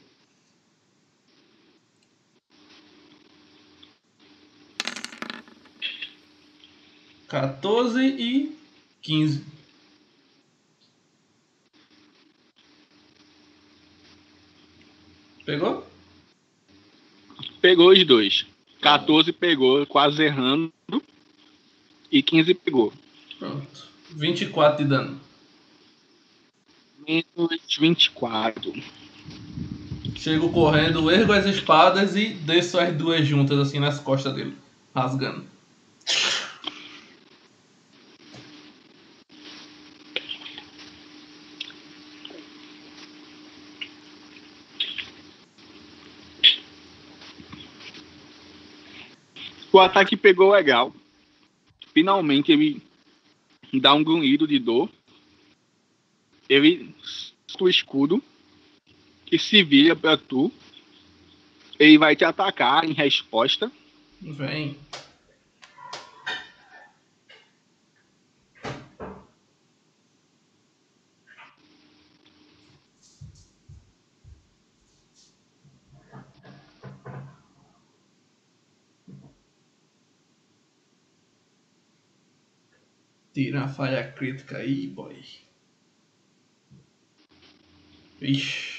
Quatorze 7.28 8.04
e 8.04 8.56
quinze. 9.00 9.44
Pegou? 15.44 15.86
Pegou 17.60 17.92
os 17.92 18.06
dois. 18.06 18.46
14 18.80 19.32
pegou, 19.32 19.86
quase 19.86 20.22
errando. 20.22 20.72
E 22.10 22.22
15 22.22 22.54
pegou. 22.54 22.92
Pronto. 23.38 23.88
24 24.10 24.84
de 24.84 24.90
dano. 24.90 25.20
Menos 27.06 27.60
24. 27.78 28.72
Chego 30.16 30.50
correndo, 30.50 31.10
ergo 31.10 31.32
as 31.32 31.44
espadas 31.44 32.16
e 32.16 32.30
desço 32.30 32.78
as 32.78 32.94
duas 32.96 33.26
juntas 33.26 33.58
assim 33.58 33.78
nas 33.78 33.98
costas 34.00 34.34
dele, 34.34 34.56
rasgando. 34.94 35.44
O 49.70 49.80
ataque 49.80 50.16
pegou 50.16 50.52
legal. 50.52 50.94
Finalmente 51.92 52.52
ele 52.52 52.80
dá 53.74 53.92
um 53.92 54.04
grunhido 54.04 54.46
de 54.46 54.58
dor. 54.58 54.88
Ele 56.54 56.94
solta 57.48 57.64
o 57.64 57.68
escudo 57.68 58.22
e 59.30 59.36
se 59.40 59.64
vira 59.64 59.96
pra 59.96 60.16
tu. 60.16 60.52
Ele 61.80 61.98
vai 61.98 62.14
te 62.14 62.24
atacar 62.24 62.84
em 62.84 62.92
resposta. 62.92 63.72
Vem. 64.22 64.78
Tira 83.32 83.64
a 83.64 83.68
falha 83.68 84.12
crítica 84.12 84.58
aí, 84.58 84.86
boy. 84.86 85.20
Ixi. 88.24 88.74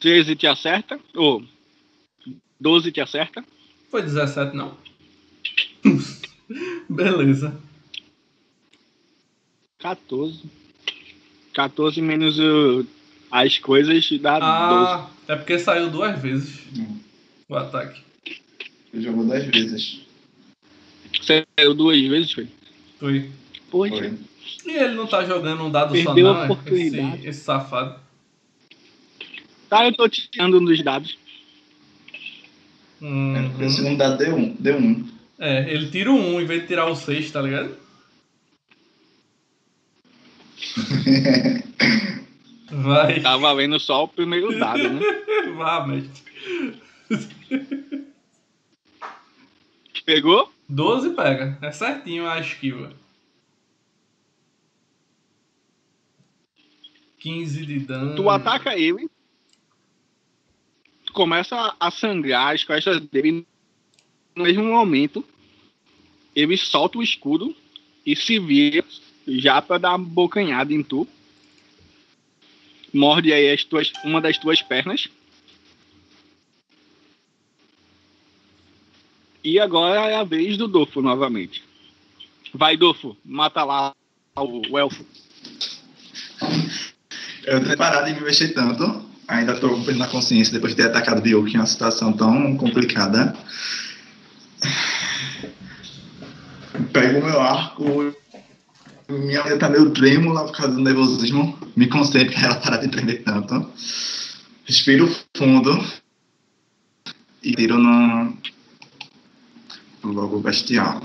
13 0.00 0.36
te 0.36 0.46
acerta. 0.46 0.98
Ou 1.14 1.44
12 2.60 2.92
te 2.92 3.00
acerta. 3.00 3.44
Foi 3.90 4.02
17 4.02 4.56
não. 4.56 4.76
Beleza. 6.88 7.56
14. 9.78 10.42
14 11.52 12.00
menos 12.00 12.38
uh, 12.38 12.86
as 13.30 13.58
coisas 13.58 14.10
dá 14.20 14.38
12. 14.38 14.42
Ah, 14.42 15.10
é 15.28 15.36
porque 15.36 15.58
saiu 15.58 15.90
duas 15.90 16.18
vezes 16.20 16.60
Não, 16.76 17.00
o 17.48 17.56
ataque. 17.56 18.02
Ele 18.92 19.02
jogou 19.04 19.26
10 19.26 19.46
vezes. 19.46 20.00
Saiu 21.22 21.74
duas 21.74 22.00
vezes, 22.00 22.32
foi? 22.32 22.48
Foi. 22.98 23.30
Poxa. 23.70 23.96
Foi. 23.96 24.33
E 24.64 24.70
ele 24.70 24.94
não 24.94 25.06
tá 25.06 25.24
jogando 25.24 25.64
um 25.64 25.70
dado 25.70 25.92
Perdeu 25.92 26.26
só 26.26 26.32
a 26.32 26.34
não, 26.34 26.44
oportunidade. 26.44 27.18
esse, 27.18 27.28
esse 27.28 27.40
safado. 27.40 27.98
Tá, 29.68 29.86
eu 29.86 29.94
tô 29.94 30.08
tirando 30.08 30.58
um 30.60 30.64
dos 30.64 30.82
dados. 30.82 31.18
Uhum. 33.00 33.52
É, 33.60 33.64
o 33.64 33.70
segundo 33.70 33.98
dado 33.98 34.18
deu 34.18 34.34
um. 34.36 34.54
Deu 34.58 34.78
um. 34.78 35.08
É, 35.38 35.70
ele 35.72 35.90
tira 35.90 36.10
o 36.10 36.16
1 36.16 36.40
em 36.40 36.46
vez 36.46 36.62
de 36.62 36.68
tirar 36.68 36.86
o 36.86 36.96
6, 36.96 37.30
tá 37.30 37.42
ligado? 37.42 37.76
Vai, 42.70 43.20
Tá 43.20 43.36
valendo 43.36 43.78
só 43.78 44.04
o 44.04 44.08
primeiro 44.08 44.58
dado, 44.58 44.88
né? 44.88 45.00
vá, 45.56 45.86
mestre. 45.86 46.22
Pegou? 50.04 50.52
12 50.68 51.10
pega, 51.10 51.58
é 51.62 51.70
certinho 51.70 52.26
a 52.26 52.40
esquiva. 52.40 52.92
15 57.24 57.64
de 57.64 57.78
dano. 57.80 58.14
Tu 58.14 58.28
ataca 58.28 58.78
ele, 58.78 59.08
começa 61.14 61.74
a 61.80 61.90
sangrar 61.90 62.54
as 62.54 62.62
costas 62.64 63.00
dele. 63.00 63.46
No 64.36 64.44
mesmo 64.44 64.64
momento, 64.64 65.24
ele 66.36 66.54
solta 66.58 66.98
o 66.98 67.02
escudo 67.02 67.56
e 68.04 68.14
se 68.14 68.38
vira 68.38 68.84
já 69.26 69.62
pra 69.62 69.78
dar 69.78 69.96
uma 69.96 70.06
bocanhada 70.06 70.74
em 70.74 70.82
tu. 70.82 71.08
morde 72.92 73.32
aí 73.32 73.50
as 73.50 73.64
tuas, 73.64 73.90
uma 74.04 74.20
das 74.20 74.36
tuas 74.36 74.60
pernas. 74.60 75.08
E 79.42 79.58
agora 79.58 80.10
é 80.10 80.14
a 80.14 80.24
vez 80.24 80.58
do 80.58 80.68
Dofo 80.68 81.00
novamente. 81.00 81.64
Vai, 82.52 82.76
Dofo, 82.76 83.16
mata 83.24 83.64
lá 83.64 83.94
o, 84.36 84.72
o 84.72 84.78
elfo. 84.78 85.06
Eu 87.46 87.62
tenho 87.62 87.76
parado 87.76 88.06
de 88.06 88.14
me 88.14 88.20
mexer 88.20 88.48
tanto. 88.48 89.04
Ainda 89.28 89.52
estou 89.52 89.78
na 89.94 90.06
consciência 90.06 90.52
depois 90.52 90.74
de 90.74 90.82
ter 90.82 90.88
atacado 90.88 91.18
o 91.18 91.22
Bioki 91.22 91.54
em 91.54 91.58
uma 91.58 91.66
situação 91.66 92.12
tão 92.12 92.56
complicada. 92.56 93.34
Pego 96.92 97.20
o 97.20 97.24
meu 97.24 97.40
arco. 97.40 98.14
Minha 99.08 99.44
mãe 99.44 99.58
tá 99.58 99.68
meio 99.68 99.90
trêmula 99.90 100.44
por 100.44 100.56
causa 100.56 100.74
do 100.74 100.80
nervosismo. 100.80 101.58
Me 101.76 101.86
concentro 101.86 102.34
para 102.34 102.44
ela 102.44 102.54
parar 102.56 102.76
de 102.78 102.88
tremer 102.88 103.22
tanto. 103.22 103.70
Respiro 104.64 105.14
fundo. 105.36 105.84
E 107.42 107.54
tiro 107.54 107.78
no. 107.78 108.36
Logo 110.02 110.38
bestial. 110.40 111.02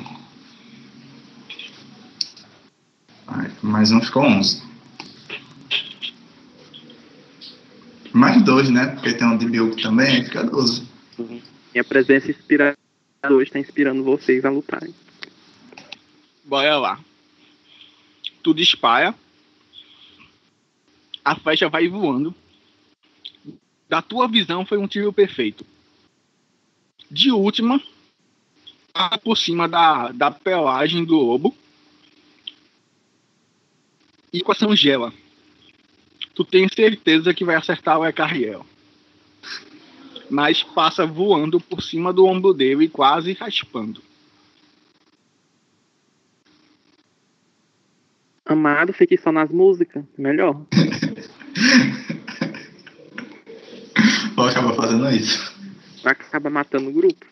Ai, 3.28 3.52
mais 3.62 3.92
um 3.92 4.02
ficou 4.02 4.24
11. 4.24 4.69
Mais 8.20 8.44
dois, 8.44 8.70
né? 8.70 8.88
Porque 8.88 9.14
tem 9.14 9.26
um 9.26 9.38
de 9.38 9.46
Bilk 9.46 9.82
também, 9.82 10.26
fica 10.26 10.44
12. 10.44 10.86
Minha 11.74 11.84
presença 11.86 12.30
inspiradora 12.30 12.76
está 13.42 13.58
inspirando 13.58 14.04
vocês 14.04 14.44
a 14.44 14.50
lutarem. 14.50 14.94
Bora 16.44 16.78
lá. 16.78 17.00
Tu 18.44 18.54
dispara. 18.54 19.16
A 21.24 21.34
flecha 21.38 21.70
vai 21.70 21.88
voando. 21.88 22.36
Da 23.88 24.02
tua 24.02 24.28
visão 24.28 24.66
foi 24.66 24.78
um 24.78 24.88
tiro 24.88 25.14
perfeito. 25.14 25.66
De 27.10 27.32
última, 27.32 27.82
por 29.24 29.38
cima 29.38 29.66
da, 29.66 30.12
da 30.12 30.30
pelagem 30.30 31.06
do 31.06 31.16
lobo. 31.16 31.56
E 34.34 34.42
com 34.42 34.52
a 34.52 34.56
sangela. 34.56 35.14
Tu 36.40 36.46
tem 36.46 36.70
certeza 36.74 37.34
que 37.34 37.44
vai 37.44 37.58
acertar 37.58 38.00
o 38.00 38.06
Ecarriel. 38.06 38.66
Mas 40.30 40.64
passa 40.64 41.06
voando 41.06 41.60
por 41.60 41.84
cima 41.84 42.14
do 42.14 42.26
ombro 42.26 42.54
dele, 42.54 42.88
quase 42.88 43.34
raspando. 43.34 44.02
Amado, 48.46 48.94
fique 48.94 49.18
só 49.18 49.34
nas 49.34 49.52
músicas. 49.52 50.06
Melhor. 50.18 50.66
Vou 54.34 54.48
acabar 54.48 54.76
fazendo 54.76 55.12
isso. 55.12 55.54
Vai 56.02 56.14
acabar 56.14 56.50
matando 56.50 56.88
o 56.88 56.94
grupo. 56.94 57.26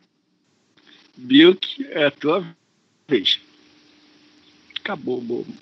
Bilk, 1.16 1.88
é 1.92 2.08
a 2.08 2.12
tua 2.12 2.46
vez. 3.08 3.40
Acabou, 4.78 5.22
bobo. 5.22 5.56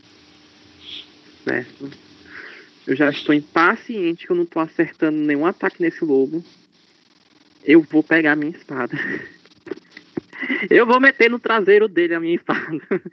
Certo. 1.44 2.05
Eu 2.88 2.96
já 2.96 3.10
estou 3.10 3.34
impaciente 3.34 4.26
que 4.26 4.32
eu 4.32 4.36
não 4.36 4.44
estou 4.44 4.62
acertando 4.62 5.18
nenhum 5.18 5.46
ataque 5.46 5.82
nesse 5.82 6.06
lobo. 6.06 6.44
Eu 7.64 7.82
vou 7.82 8.04
pegar 8.04 8.34
a 8.34 8.36
minha 8.36 8.56
espada. 8.56 8.96
Eu 10.70 10.86
vou 10.86 11.00
meter 11.00 11.30
no 11.30 11.40
traseiro 11.40 11.88
dele 11.88 12.14
a 12.14 12.20
minha 12.20 12.36
espada. 12.36 12.80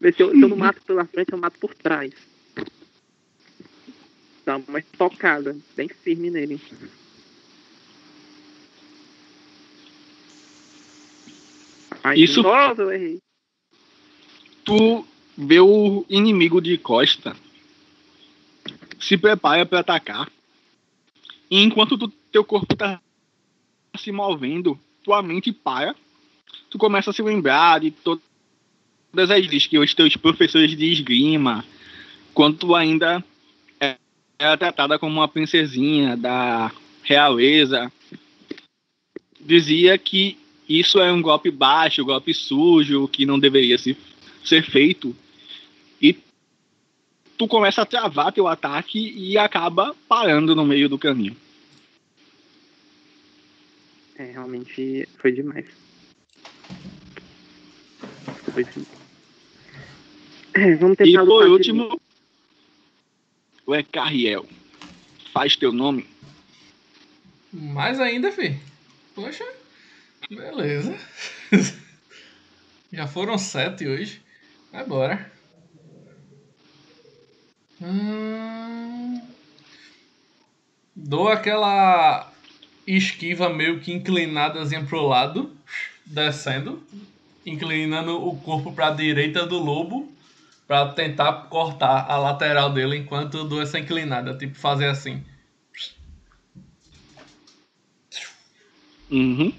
Ver 0.00 0.14
se 0.14 0.22
eu, 0.22 0.30
se 0.30 0.40
eu 0.40 0.48
não 0.48 0.56
mato 0.56 0.80
pela 0.82 1.04
frente, 1.06 1.32
eu 1.32 1.38
mato 1.38 1.58
por 1.58 1.74
trás. 1.74 2.12
Dá 4.46 4.56
uma 4.56 4.80
tocada 4.96 5.56
bem 5.76 5.88
firme 5.88 6.30
nele. 6.30 6.60
Ai, 12.04 12.20
Isso- 12.20 12.42
eu 12.42 12.92
errei. 12.92 13.18
Tu 14.64 15.04
vê 15.36 15.60
o 15.60 16.06
inimigo 16.08 16.60
de 16.60 16.78
costa. 16.78 17.36
Se 18.98 19.16
prepara 19.16 19.64
para 19.64 19.80
atacar. 19.80 20.30
E 21.50 21.62
enquanto 21.62 21.96
tu- 21.96 22.12
teu 22.30 22.44
corpo 22.44 22.74
tá 22.76 23.00
se 23.96 24.12
movendo, 24.12 24.78
tua 25.02 25.22
mente 25.22 25.52
para. 25.52 25.94
Tu 26.70 26.78
começa 26.78 27.10
a 27.10 27.12
se 27.12 27.22
lembrar 27.22 27.80
de 27.80 27.90
to- 27.90 28.20
todas 29.10 29.30
as 29.30 29.46
vezes 29.46 29.66
que 29.66 29.78
os 29.78 29.94
teus 29.94 30.16
professores 30.16 30.76
de 30.76 30.92
esgrima, 30.92 31.64
quando 32.34 32.58
tu 32.58 32.74
ainda 32.74 33.24
era 34.38 34.56
tratada 34.56 34.98
como 34.98 35.14
uma 35.14 35.26
princesinha 35.26 36.16
da 36.16 36.70
realeza, 37.02 37.90
dizia 39.40 39.96
que 39.98 40.36
isso 40.68 41.00
é 41.00 41.10
um 41.10 41.22
golpe 41.22 41.50
baixo, 41.50 42.04
golpe 42.04 42.34
sujo, 42.34 43.08
que 43.08 43.24
não 43.24 43.38
deveria 43.38 43.78
se, 43.78 43.96
ser 44.44 44.62
feito. 44.62 45.16
E 47.38 47.46
tu 47.46 47.46
começa 47.46 47.82
a 47.82 47.86
travar 47.86 48.32
teu 48.32 48.48
ataque 48.48 48.98
e 49.16 49.38
acaba 49.38 49.94
parando 50.08 50.56
no 50.56 50.64
meio 50.64 50.88
do 50.88 50.98
caminho. 50.98 51.36
É, 54.16 54.32
realmente 54.32 55.08
foi 55.18 55.30
demais. 55.30 55.64
Foi 58.52 58.64
sim. 58.64 58.84
É, 60.52 60.74
vamos 60.74 60.94
E 60.94 61.04
tentar 61.04 61.20
por 61.20 61.44
lutar 61.44 61.48
último, 61.48 62.00
o 63.64 63.76
Ecarriel. 63.76 64.44
Faz 65.32 65.54
teu 65.54 65.70
nome. 65.70 66.08
Mais 67.52 68.00
ainda, 68.00 68.32
fi. 68.32 68.58
Poxa, 69.14 69.46
beleza. 70.28 70.98
Já 72.92 73.06
foram 73.06 73.38
sete 73.38 73.86
hoje. 73.86 74.20
Vai 74.72 74.82
embora. 74.82 75.37
Hum... 77.80 79.20
Dou 81.00 81.28
aquela 81.28 82.32
esquiva 82.84 83.48
meio 83.48 83.78
que 83.78 83.92
inclinadazinha 83.92 84.84
pro 84.84 85.06
lado, 85.06 85.56
descendo, 86.04 86.82
inclinando 87.46 88.26
o 88.26 88.36
corpo 88.40 88.72
para 88.72 88.88
a 88.88 88.90
direita 88.90 89.46
do 89.46 89.58
lobo, 89.58 90.12
para 90.66 90.92
tentar 90.92 91.32
cortar 91.48 92.10
a 92.10 92.18
lateral 92.18 92.72
dele 92.72 92.96
enquanto 92.96 93.44
dou 93.44 93.62
essa 93.62 93.78
inclinada, 93.78 94.36
tipo 94.36 94.56
fazer 94.58 94.86
assim. 94.86 95.24
Uhum. 99.10 99.54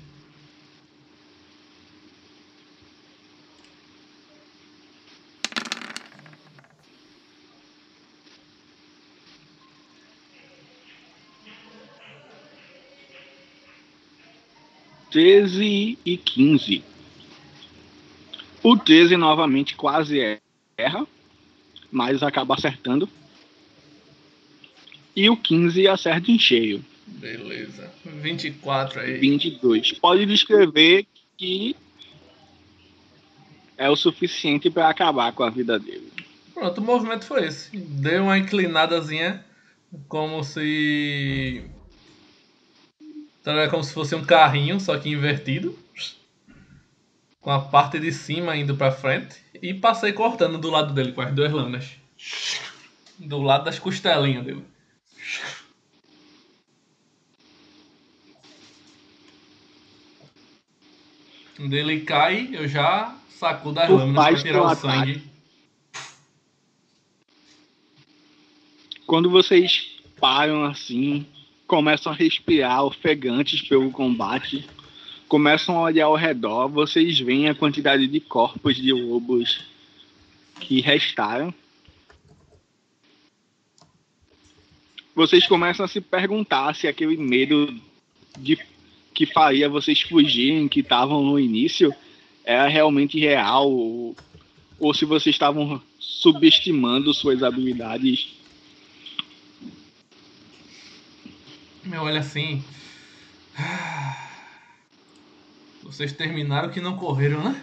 Treze 15.10 15.98
e 16.06 16.18
quinze. 16.18 16.84
O 18.62 18.78
13 18.78 19.18
novamente 19.18 19.76
quase 19.76 20.40
erra, 20.78 21.08
mas 21.92 22.22
acaba 22.22 22.56
acertando. 22.56 23.10
E 25.16 25.30
o 25.30 25.38
15 25.38 25.88
acerta 25.88 26.32
em 26.32 26.38
cheio. 26.40 26.84
Beleza. 27.08 27.92
24 28.06 29.02
aí. 29.02 29.18
22. 29.18 29.94
Pode 29.94 30.26
descrever 30.26 31.06
que 31.38 31.76
é 33.78 33.90
o 33.90 33.96
suficiente 33.96 34.70
para 34.70 34.90
acabar 34.90 35.32
com 35.32 35.44
a 35.44 35.50
vida 35.50 35.80
dele. 35.80 36.12
Pronto, 36.54 36.80
o 36.80 36.84
movimento 36.84 37.26
foi 37.26 37.46
esse. 37.46 37.76
Deu 37.76 38.24
uma 38.24 38.38
inclinadazinha, 38.38 39.44
como 40.08 40.44
se. 40.44 41.64
Então 43.42 43.58
é 43.58 43.68
como 43.68 43.84
se 43.84 43.94
fosse 43.94 44.16
um 44.16 44.24
carrinho, 44.24 44.80
só 44.80 44.98
que 44.98 45.10
invertido. 45.10 45.78
Com 47.42 47.52
a 47.52 47.60
parte 47.60 48.00
de 48.00 48.12
cima 48.12 48.56
indo 48.56 48.76
pra 48.76 48.92
frente. 48.92 49.38
E 49.62 49.74
passei 49.74 50.12
cortando 50.12 50.58
do 50.58 50.70
lado 50.70 50.94
dele 50.94 51.14
com 51.14 51.22
as 51.22 51.34
duas 51.34 51.52
lâminas. 51.52 51.92
Do 53.18 53.42
lado 53.42 53.66
das 53.66 53.80
costelinhas 53.80 54.46
dele. 54.46 54.66
Quando 61.56 61.74
ele 61.74 62.02
cai, 62.02 62.50
eu 62.54 62.68
já 62.68 63.18
sacudo 63.30 63.80
as 63.80 63.88
Tu 63.88 63.96
lâminas 63.96 64.26
pra 64.26 64.42
tirar 64.42 64.62
o 64.62 64.68
ataque. 64.68 64.82
sangue. 64.82 65.30
Quando 69.06 69.30
vocês 69.30 69.98
param 70.20 70.64
assim, 70.66 71.26
começam 71.70 72.12
a 72.12 72.16
respirar 72.16 72.84
ofegantes 72.84 73.62
pelo 73.62 73.90
combate, 73.92 74.68
começam 75.30 75.78
a 75.78 75.84
olhar 75.84 76.08
ao 76.08 76.16
redor, 76.16 76.68
vocês 76.68 77.18
veem 77.18 77.48
a 77.48 77.56
quantidade 77.56 78.08
de 78.08 78.20
corpos 78.20 78.76
de 78.76 78.92
lobos 78.92 79.62
que 80.60 80.82
restaram. 80.82 81.54
vocês 85.20 85.46
começam 85.46 85.84
a 85.84 85.88
se 85.90 86.00
perguntar 86.00 86.74
se 86.74 86.88
aquele 86.88 87.18
medo 87.18 87.78
de 88.38 88.58
que 89.14 89.26
faria 89.26 89.68
vocês 89.68 90.02
fugirem, 90.02 90.70
que 90.70 90.80
estavam 90.80 91.22
no 91.22 91.38
início, 91.38 91.94
era 92.46 92.70
realmente 92.70 93.20
real, 93.20 93.70
ou, 93.70 94.16
ou 94.80 94.94
se 94.94 95.04
vocês 95.04 95.36
estavam 95.36 95.82
subestimando 96.00 97.14
suas 97.14 97.44
habilidades. 97.44 98.39
Meu, 101.84 102.04
olha 102.04 102.20
assim. 102.20 102.64
Vocês 105.84 106.12
terminaram 106.12 106.70
que 106.70 106.82
não 106.82 106.98
correram, 106.98 107.44
né? 107.44 107.62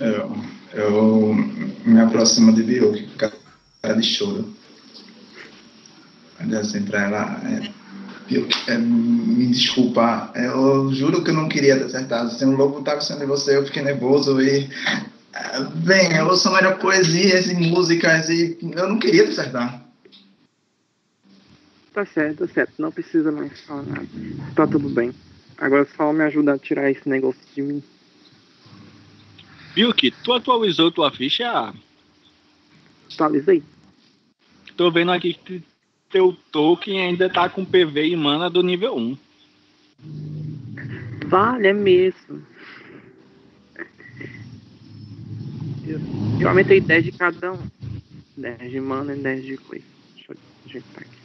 Eu, 0.00 0.44
eu 0.72 1.34
me 1.84 2.00
aproximo 2.00 2.52
de 2.52 2.62
Biu, 2.62 2.92
com 2.92 3.16
cara 3.16 3.96
de 3.96 4.02
choro. 4.02 4.54
Olha 6.40 6.60
assim 6.60 6.84
pra 6.84 7.04
ela. 7.04 7.40
É, 7.44 8.72
é, 8.72 8.78
me 8.78 9.46
desculpa, 9.48 10.32
eu 10.36 10.92
juro 10.92 11.24
que 11.24 11.30
eu 11.30 11.34
não 11.34 11.48
queria 11.48 11.76
ter 11.78 11.84
acertado. 11.86 12.30
Se 12.30 12.44
um 12.44 12.56
lobo 12.56 12.78
estava 12.78 13.00
sendo 13.00 13.20
de 13.20 13.26
você, 13.26 13.56
eu 13.56 13.66
fiquei 13.66 13.82
nervoso 13.82 14.40
e. 14.40 14.68
Bem, 15.84 16.16
eu 16.16 16.36
sou 16.36 16.52
melhor 16.52 16.78
poesias 16.78 17.46
e 17.46 17.54
músicas 17.54 18.28
e 18.28 18.58
eu 18.74 18.88
não 18.88 18.98
queria 18.98 19.24
te 19.24 19.30
acertar. 19.30 19.84
Tá 21.92 22.06
certo, 22.06 22.46
tá 22.46 22.54
certo. 22.54 22.72
Não 22.78 22.90
precisa 22.90 23.30
mais 23.30 23.60
falar 23.60 23.82
nada. 23.82 24.08
Tá 24.54 24.66
tudo 24.66 24.88
bem. 24.88 25.12
Agora 25.58 25.86
só 25.96 26.12
me 26.12 26.22
ajuda 26.22 26.54
a 26.54 26.58
tirar 26.58 26.90
esse 26.90 27.08
negócio 27.08 27.40
de 27.54 27.62
mim. 27.62 27.82
Bilk, 29.74 30.10
tu 30.22 30.32
atualizou 30.32 30.90
tua 30.90 31.10
ficha? 31.10 31.74
Atualizei. 33.12 33.62
Tô 34.76 34.90
vendo 34.90 35.12
aqui 35.12 35.34
que 35.34 35.62
teu 36.10 36.36
token 36.52 37.00
ainda 37.00 37.28
tá 37.28 37.48
com 37.48 37.64
PV 37.64 38.08
e 38.08 38.16
mana 38.16 38.48
do 38.48 38.62
nível 38.62 38.96
1. 38.96 39.18
Vale, 41.26 41.68
é 41.68 41.72
mesmo. 41.72 42.46
Eu, 45.88 45.98
eu 46.38 46.48
aumentei 46.50 46.82
10 46.82 47.04
de 47.04 47.12
cada 47.12 47.54
um. 47.54 47.58
10 48.36 48.70
de 48.70 48.78
mana 48.78 49.16
e 49.16 49.18
10 49.20 49.42
de 49.42 49.56
coisa. 49.56 49.84
Deixa 50.14 50.32
eu 50.32 50.36
ajeitar 50.66 51.02
aqui. 51.02 51.18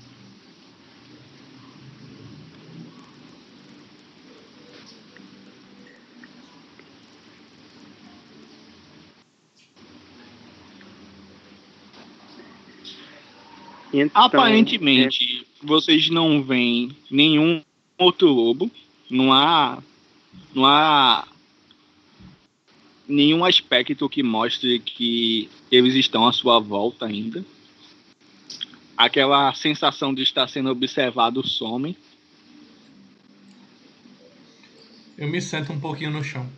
Então, 13.93 14.23
Aparentemente, 14.23 15.45
vocês 15.61 16.09
não 16.09 16.41
veem 16.41 16.95
nenhum 17.11 17.61
outro 17.97 18.27
lobo. 18.29 18.71
Não 19.09 19.33
há. 19.33 19.83
Não 20.55 20.65
há. 20.65 21.27
Nenhum 23.13 23.45
aspecto 23.45 24.09
que 24.09 24.23
mostre 24.23 24.79
que 24.79 25.47
eles 25.71 25.93
estão 25.93 26.25
à 26.25 26.33
sua 26.33 26.59
volta 26.59 27.05
ainda. 27.05 27.45
Aquela 28.97 29.53
sensação 29.53 30.11
de 30.11 30.23
estar 30.23 30.47
sendo 30.47 30.71
observado 30.71 31.47
some. 31.47 31.95
Eu 35.15 35.27
me 35.27 35.39
sento 35.39 35.71
um 35.71 35.79
pouquinho 35.79 36.09
no 36.09 36.23
chão. 36.23 36.49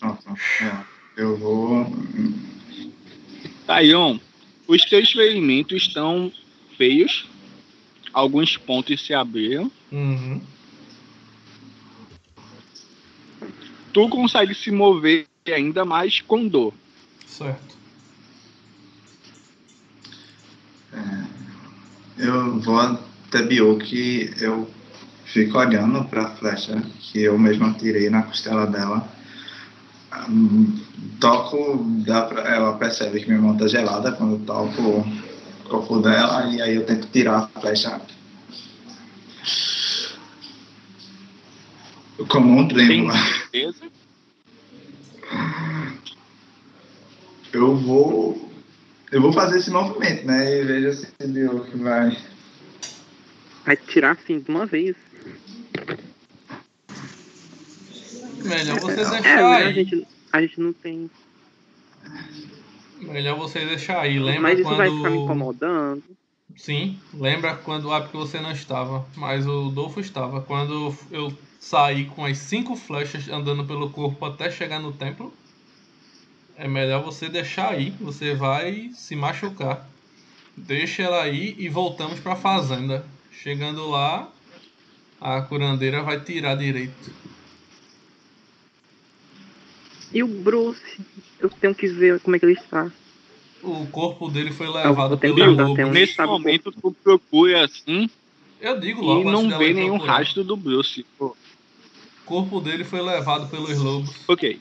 Nossa, 0.00 0.64
é, 0.64 1.20
eu 1.20 1.36
vou. 1.36 1.84
Taion, 3.66 4.18
os 4.66 4.86
teus 4.86 5.12
ferimentos 5.12 5.82
estão 5.82 6.32
feios. 6.78 7.26
Alguns 8.10 8.56
pontos 8.56 9.04
se 9.04 9.12
abriram. 9.12 9.70
Uhum. 9.92 10.40
Tu 13.96 14.06
consegue 14.10 14.54
se 14.54 14.70
mover 14.70 15.26
ainda 15.46 15.82
mais 15.82 16.20
com 16.20 16.46
dor. 16.46 16.74
Certo. 17.26 17.78
Eu 22.18 22.60
vou 22.60 22.78
até 22.78 23.40
Biu 23.40 23.78
que 23.78 24.34
eu 24.38 24.70
fico 25.24 25.56
olhando 25.56 26.04
para 26.04 26.24
a 26.24 26.30
flecha 26.36 26.82
que 26.98 27.22
eu 27.22 27.38
mesmo 27.38 27.64
atirei 27.64 28.10
na 28.10 28.22
costela 28.24 28.66
dela. 28.66 29.08
Hum, 30.28 30.78
Toco, 31.18 31.82
dá 32.06 32.20
pra, 32.20 32.42
ela 32.54 32.76
percebe 32.76 33.20
que 33.20 33.28
minha 33.28 33.40
mão 33.40 33.56
tá 33.56 33.66
gelada 33.66 34.12
quando 34.12 34.34
eu 34.34 34.40
toco 34.40 34.82
o 34.82 35.68
corpo 35.70 36.00
dela 36.02 36.44
e 36.54 36.60
aí 36.60 36.74
eu 36.74 36.84
tento 36.84 37.06
tirar 37.06 37.50
a 37.54 37.60
flecha. 37.60 37.98
Como 42.28 42.58
um 42.58 42.68
Tem 42.68 42.76
tremo. 42.76 43.45
Certeza? 43.56 43.90
Eu 47.52 47.76
vou. 47.76 48.50
Eu 49.10 49.22
vou 49.22 49.32
fazer 49.32 49.58
esse 49.58 49.70
movimento, 49.70 50.26
né? 50.26 50.60
E 50.60 50.64
veja 50.64 50.92
se 50.92 51.26
Biu 51.26 51.64
que 51.64 51.76
vai. 51.78 52.16
Vai 53.64 53.76
tirar 53.76 54.12
assim 54.12 54.40
de 54.40 54.50
uma 54.50 54.66
vez. 54.66 54.94
Melhor 58.44 58.78
você 58.80 59.00
É, 59.00 59.10
deixar 59.10 59.42
né? 59.42 59.64
A 59.64 59.72
gente, 59.72 60.06
a 60.32 60.40
gente 60.42 60.60
não 60.60 60.72
tem. 60.72 61.10
Melhor 63.00 63.36
você 63.38 63.64
deixar 63.64 64.00
aí. 64.00 64.18
Lembra 64.18 64.42
Mas 64.42 64.58
isso 64.58 64.68
quando. 64.68 64.76
vai 64.76 64.90
ficar 64.90 65.10
me 65.10 65.18
incomodando. 65.18 66.04
Sim, 66.56 66.98
lembra 67.12 67.56
quando. 67.56 67.92
Ah, 67.92 68.00
porque 68.00 68.16
você 68.16 68.40
não 68.40 68.52
estava, 68.52 69.06
mas 69.16 69.46
o 69.46 69.70
Dolfo 69.70 70.00
estava. 70.00 70.40
Quando 70.40 70.94
eu 71.10 71.36
saí 71.70 72.04
com 72.04 72.24
as 72.24 72.38
cinco 72.38 72.76
flechas 72.76 73.28
andando 73.28 73.64
pelo 73.64 73.90
corpo 73.90 74.24
até 74.24 74.50
chegar 74.50 74.78
no 74.78 74.92
templo, 74.92 75.32
é 76.56 76.68
melhor 76.68 77.02
você 77.02 77.28
deixar 77.28 77.70
aí. 77.72 77.90
Você 78.00 78.34
vai 78.34 78.90
se 78.94 79.16
machucar. 79.16 79.86
Deixa 80.56 81.02
ela 81.02 81.22
aí 81.22 81.54
e 81.58 81.68
voltamos 81.68 82.20
pra 82.20 82.36
fazenda. 82.36 83.04
Chegando 83.32 83.88
lá, 83.90 84.30
a 85.20 85.42
curandeira 85.42 86.02
vai 86.02 86.20
tirar 86.20 86.54
direito. 86.56 87.10
E 90.12 90.22
o 90.22 90.28
Bruce? 90.28 90.80
Eu 91.40 91.50
tenho 91.50 91.74
que 91.74 91.88
ver 91.88 92.20
como 92.20 92.36
é 92.36 92.38
que 92.38 92.46
ele 92.46 92.52
está. 92.54 92.90
O 93.62 93.86
corpo 93.88 94.30
dele 94.30 94.52
foi 94.52 94.68
levado 94.68 95.14
Eu 95.14 95.18
tenho 95.18 95.34
pelo 95.34 95.46
que 95.46 95.52
andar 95.52 95.68
lobo. 95.68 95.82
um- 95.82 95.92
Nesse 95.92 96.22
momento, 96.24 96.70
tu 96.72 96.92
procura 97.02 97.64
assim 97.64 98.08
Eu 98.60 98.78
digo 98.80 99.02
e 99.02 99.04
logo 99.04 99.28
antes 99.28 99.42
não 99.50 99.58
vê 99.58 99.72
nenhum 99.74 99.96
procurar. 99.98 100.18
rastro 100.18 100.44
do 100.44 100.56
Bruce. 100.56 101.04
Pô, 101.18 101.36
O 102.26 102.28
corpo 102.28 102.60
dele 102.60 102.82
foi 102.82 103.00
levado 103.00 103.48
pelos 103.48 103.78
lobos. 103.78 104.10
ok. 104.26 104.60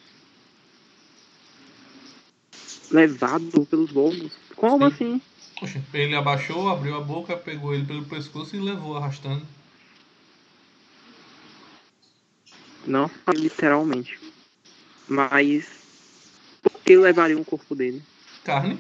Levado 2.92 3.66
pelos 3.66 3.92
lobos. 3.92 4.32
Como 4.56 4.88
Sim. 4.88 4.94
assim? 4.94 5.22
Poxa, 5.60 5.82
ele 5.92 6.16
abaixou, 6.16 6.70
abriu 6.70 6.96
a 6.96 7.02
boca, 7.02 7.36
pegou 7.36 7.74
ele 7.74 7.84
pelo 7.84 8.06
pescoço 8.06 8.56
e 8.56 8.60
levou 8.60 8.96
arrastando. 8.96 9.44
Não 12.86 13.10
literalmente. 13.36 14.20
Mas. 15.08 15.68
Por 16.62 16.80
que 16.84 16.96
levaria 16.96 17.36
um 17.36 17.44
corpo 17.44 17.74
dele? 17.74 18.00
Carne? 18.44 18.78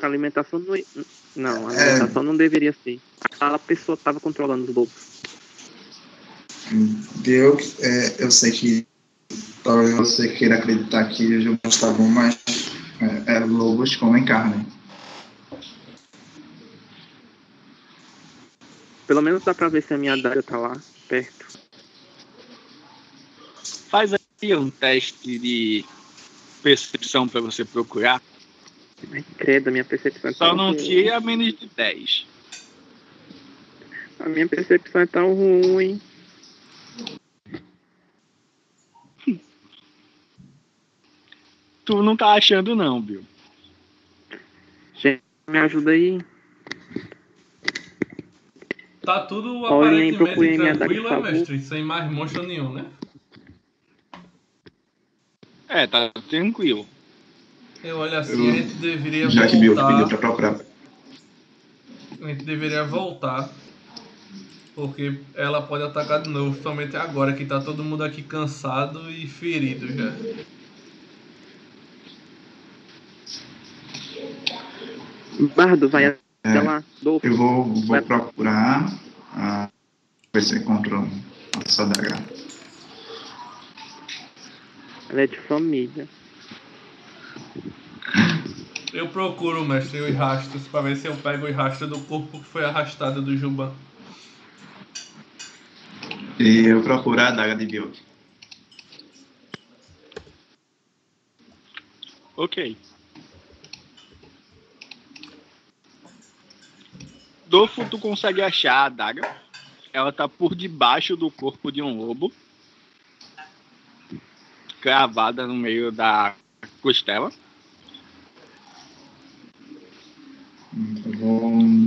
A 0.00 0.06
alimentação 0.06 0.58
não. 0.58 0.74
Não, 1.36 1.68
a 1.68 1.72
É. 1.72 1.76
alimentação 1.76 2.24
não 2.24 2.36
deveria 2.36 2.74
ser. 2.82 3.00
Aquela 3.20 3.58
pessoa 3.58 3.94
estava 3.94 4.18
controlando 4.18 4.64
os 4.64 4.74
lobos. 4.74 5.03
Eu, 7.26 7.58
é, 7.80 8.24
eu 8.24 8.30
sei 8.30 8.50
que 8.52 8.86
talvez 9.62 9.94
você 9.94 10.28
queira 10.28 10.56
acreditar 10.56 11.08
que 11.08 11.40
jogo 11.40 11.58
está 11.64 11.90
bom, 11.92 12.08
mas 12.08 12.38
é, 13.26 13.34
é, 13.36 13.38
lobos 13.40 13.96
comem 13.96 14.24
carne. 14.24 14.66
Pelo 19.06 19.20
menos 19.20 19.44
dá 19.44 19.54
pra 19.54 19.68
ver 19.68 19.82
se 19.82 19.92
a 19.92 19.98
minha 19.98 20.14
adaga 20.14 20.42
tá 20.42 20.56
lá, 20.56 20.76
perto. 21.08 21.46
Faz 23.90 24.12
aí 24.14 24.56
um 24.56 24.70
teste 24.70 25.38
de 25.38 25.84
percepção 26.62 27.28
pra 27.28 27.40
você 27.40 27.64
procurar. 27.64 28.20
Ai, 29.12 29.24
credo, 29.36 29.68
a 29.68 29.70
minha 29.70 29.84
percepção 29.84 30.30
é 30.30 30.32
Só 30.32 30.48
tão 30.48 30.56
não 30.56 30.68
ruim. 30.72 30.76
tira 30.76 31.20
menos 31.20 31.58
de 31.58 31.70
10. 31.76 32.26
A 34.20 34.28
minha 34.28 34.48
percepção 34.48 35.02
é 35.02 35.06
tão 35.06 35.34
ruim. 35.34 36.00
Tu 41.84 42.02
não 42.02 42.16
tá 42.16 42.32
achando 42.32 42.74
não, 42.74 43.00
Bill. 43.00 43.24
Gente, 44.94 45.22
me 45.48 45.58
ajuda 45.58 45.90
aí. 45.90 46.20
Tá 49.02 49.20
tudo 49.20 49.66
aparentemente 49.66 50.56
tranquilo, 50.56 51.08
é, 51.08 51.20
mestre? 51.20 51.60
Sem 51.60 51.84
mais 51.84 52.10
monstro 52.10 52.42
nenhum, 52.46 52.72
né? 52.72 52.86
É, 55.68 55.86
tá 55.86 56.10
tranquilo. 56.30 56.86
Eu 57.82 57.98
olho 57.98 58.18
assim, 58.18 58.46
Eu- 58.46 58.52
a 58.54 58.56
gente 58.56 58.74
deveria 58.76 59.28
Já 59.28 59.46
que 59.46 59.56
Bill 59.56 59.74
voltar. 59.74 59.88
pediu 59.92 60.08
pra 60.08 60.18
procurar. 60.18 60.60
A 62.22 62.26
gente 62.28 62.44
deveria 62.44 62.84
voltar. 62.84 63.50
Porque 64.74 65.20
ela 65.34 65.62
pode 65.62 65.84
atacar 65.84 66.22
de 66.22 66.28
novo, 66.30 66.60
somente 66.60 66.96
agora 66.96 67.32
que 67.32 67.44
tá 67.44 67.60
todo 67.60 67.84
mundo 67.84 68.02
aqui 68.02 68.22
cansado 68.22 69.08
e 69.10 69.26
ferido 69.28 69.86
já. 69.86 70.12
Bardo, 75.54 75.88
vai 75.88 76.06
até 76.06 76.18
É, 76.44 76.60
lá. 76.60 76.82
Dolfo. 77.02 77.26
eu 77.26 77.36
vou, 77.36 77.64
vou 77.64 78.02
procurar. 78.02 78.86
ah, 79.32 79.68
ver 80.32 80.42
se 80.42 80.56
encontro 80.56 81.08
a 81.54 81.68
sua 81.68 81.86
daga. 81.86 82.16
Ela 85.10 85.22
é 85.22 85.26
de 85.26 85.38
família. 85.40 86.08
Eu 88.92 89.08
procuro, 89.08 89.64
mestre, 89.64 90.00
os 90.00 90.14
rastros 90.16 90.68
pra 90.68 90.80
ver 90.80 90.96
se 90.96 91.06
eu 91.08 91.16
pego 91.16 91.46
os 91.46 91.54
rastros 91.54 91.90
do 91.90 91.98
corpo 92.00 92.38
que 92.38 92.44
foi 92.46 92.64
arrastado 92.64 93.20
do 93.20 93.36
Juban. 93.36 93.72
E 96.38 96.66
eu 96.66 96.82
procuro 96.82 97.20
a 97.20 97.30
daga 97.30 97.56
de 97.56 97.66
Bill. 97.66 97.92
Ok. 102.36 102.76
Dolfo, 107.46 107.88
tu 107.88 107.98
consegue 107.98 108.42
achar 108.42 108.74
a 108.74 108.84
adaga. 108.84 109.22
Ela 109.92 110.12
tá 110.12 110.28
por 110.28 110.54
debaixo 110.54 111.16
do 111.16 111.30
corpo 111.30 111.70
de 111.70 111.80
um 111.82 111.96
lobo. 111.96 112.32
Cravada 114.80 115.46
no 115.46 115.54
meio 115.54 115.92
da 115.92 116.34
costela. 116.82 117.30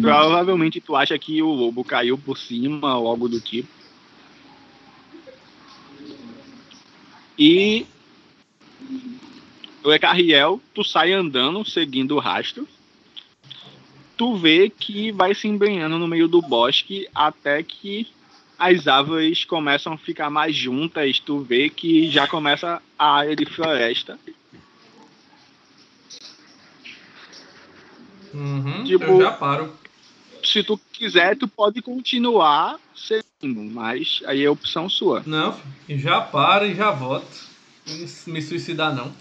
Provavelmente 0.02 0.80
tu 0.80 0.96
acha 0.96 1.18
que 1.20 1.42
o 1.42 1.50
lobo 1.52 1.84
caiu 1.84 2.18
por 2.18 2.38
cima 2.38 2.98
ou 2.98 3.08
algo 3.08 3.28
do 3.28 3.42
tipo. 3.42 3.70
E 7.38 7.86
o 9.84 9.94
Ecarriel, 9.94 10.62
tu 10.74 10.84
sai 10.84 11.14
andando, 11.14 11.64
seguindo 11.70 12.16
o 12.16 12.20
rastro. 12.20 12.68
Tu 14.18 14.35
vê 14.35 14.69
que 14.69 15.11
vai 15.11 15.35
se 15.35 15.48
embrenhando 15.48 15.99
no 15.99 16.07
meio 16.07 16.27
do 16.27 16.41
bosque 16.41 17.07
até 17.14 17.61
que 17.61 18.07
as 18.57 18.88
árvores 18.88 19.45
começam 19.45 19.94
a 19.94 19.98
ficar 19.98 20.30
mais 20.31 20.56
juntas. 20.56 21.19
Tu 21.19 21.39
vê 21.39 21.69
que 21.69 22.10
já 22.10 22.27
começa 22.27 22.81
a 22.98 23.11
área 23.18 23.35
de 23.35 23.45
floresta. 23.45 24.19
Uhum, 28.34 28.84
Tipo- 28.84 29.03
eu 29.06 29.22
já 29.22 29.31
paro. 29.31 29.73
Se 30.44 30.64
tu 30.64 30.80
quiser, 30.91 31.35
tu 31.38 31.48
pode 31.48 31.81
continuar 31.81 32.80
seguindo, 32.95 33.61
mas 33.73 34.22
aí 34.26 34.44
é 34.44 34.49
opção 34.49 34.88
sua. 34.89 35.22
Não, 35.26 35.56
já 35.89 36.22
paro 36.22 36.65
e 36.65 36.73
já 36.76 36.91
volto. 36.91 37.45
Me 38.26 38.41
suicidar 38.41 38.95
não. 38.95 39.14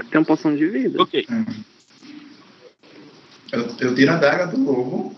Eu 0.00 0.04
tenho 0.06 0.24
poção 0.24 0.56
de 0.56 0.66
vida. 0.66 1.02
Ok. 1.02 1.26
Eu, 3.52 3.66
eu 3.80 3.94
tiro 3.94 4.12
a 4.12 4.16
daga 4.16 4.46
do 4.46 4.62
lobo 4.62 5.14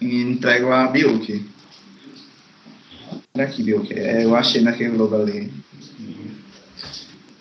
e 0.00 0.22
entrego 0.22 0.72
a 0.72 0.88
Biuki. 0.88 1.46
Olha 3.34 3.44
aqui, 3.44 3.62
Biuki. 3.62 3.94
É, 3.94 4.24
eu 4.24 4.34
achei 4.34 4.60
naquele 4.60 4.96
lobo 4.96 5.14
ali. 5.16 5.52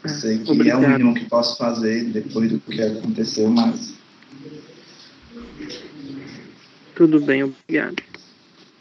Eu 0.03 0.09
sei 0.09 0.38
que 0.38 0.49
é 0.49 0.51
o 0.51 0.55
Obrigado. 0.55 0.88
mínimo 0.88 1.15
que 1.15 1.26
posso 1.26 1.57
fazer 1.57 2.03
depois 2.05 2.51
do 2.51 2.59
que 2.59 2.80
aconteceu, 2.81 3.49
mas 3.49 3.95
Tudo 6.93 7.19
bem, 7.19 7.43
obrigado. 7.43 8.03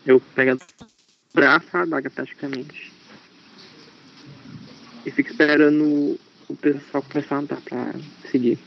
Eu 0.05 0.21
pego 0.21 0.57
o 0.57 1.35
braço 1.35 1.67
a 1.73 1.83
adaga 1.83 2.11
praticamente. 2.11 2.93
E 5.07 5.11
fico 5.11 5.31
esperando 5.31 6.19
o 6.49 6.57
pessoal 6.57 7.03
começar 7.11 7.37
a 7.37 7.39
andar 7.39 7.61
pra 7.61 7.95
seguir. 8.31 8.59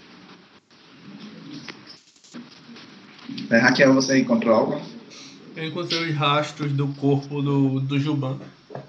É, 3.49 3.57
Raquel, 3.57 3.93
você 3.93 4.19
encontrou 4.19 4.55
algo? 4.55 4.81
Eu 5.55 5.65
encontrei 5.65 6.09
os 6.09 6.15
rastros 6.15 6.71
do 6.71 6.87
corpo 6.89 7.41
do, 7.41 7.79
do 7.79 7.99
Juban. 7.99 8.37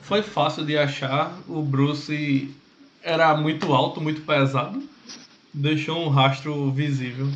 Foi 0.03 0.23
fácil 0.23 0.65
de 0.65 0.77
achar. 0.77 1.39
O 1.49 1.63
Bruce 1.63 2.55
era 3.03 3.37
muito 3.37 3.73
alto, 3.73 4.01
muito 4.01 4.21
pesado. 4.23 4.83
Deixou 5.53 6.05
um 6.05 6.09
rastro 6.09 6.71
visível. 6.71 7.29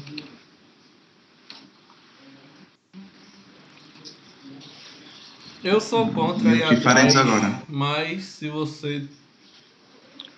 Eu 5.65 5.81
sou 5.81 6.09
contra 6.13 6.51
E 6.51 6.59
que 6.59 6.75
atrás, 6.75 7.17
agora? 7.17 7.63
Mas 7.69 8.25
se 8.25 8.49
você 8.49 9.07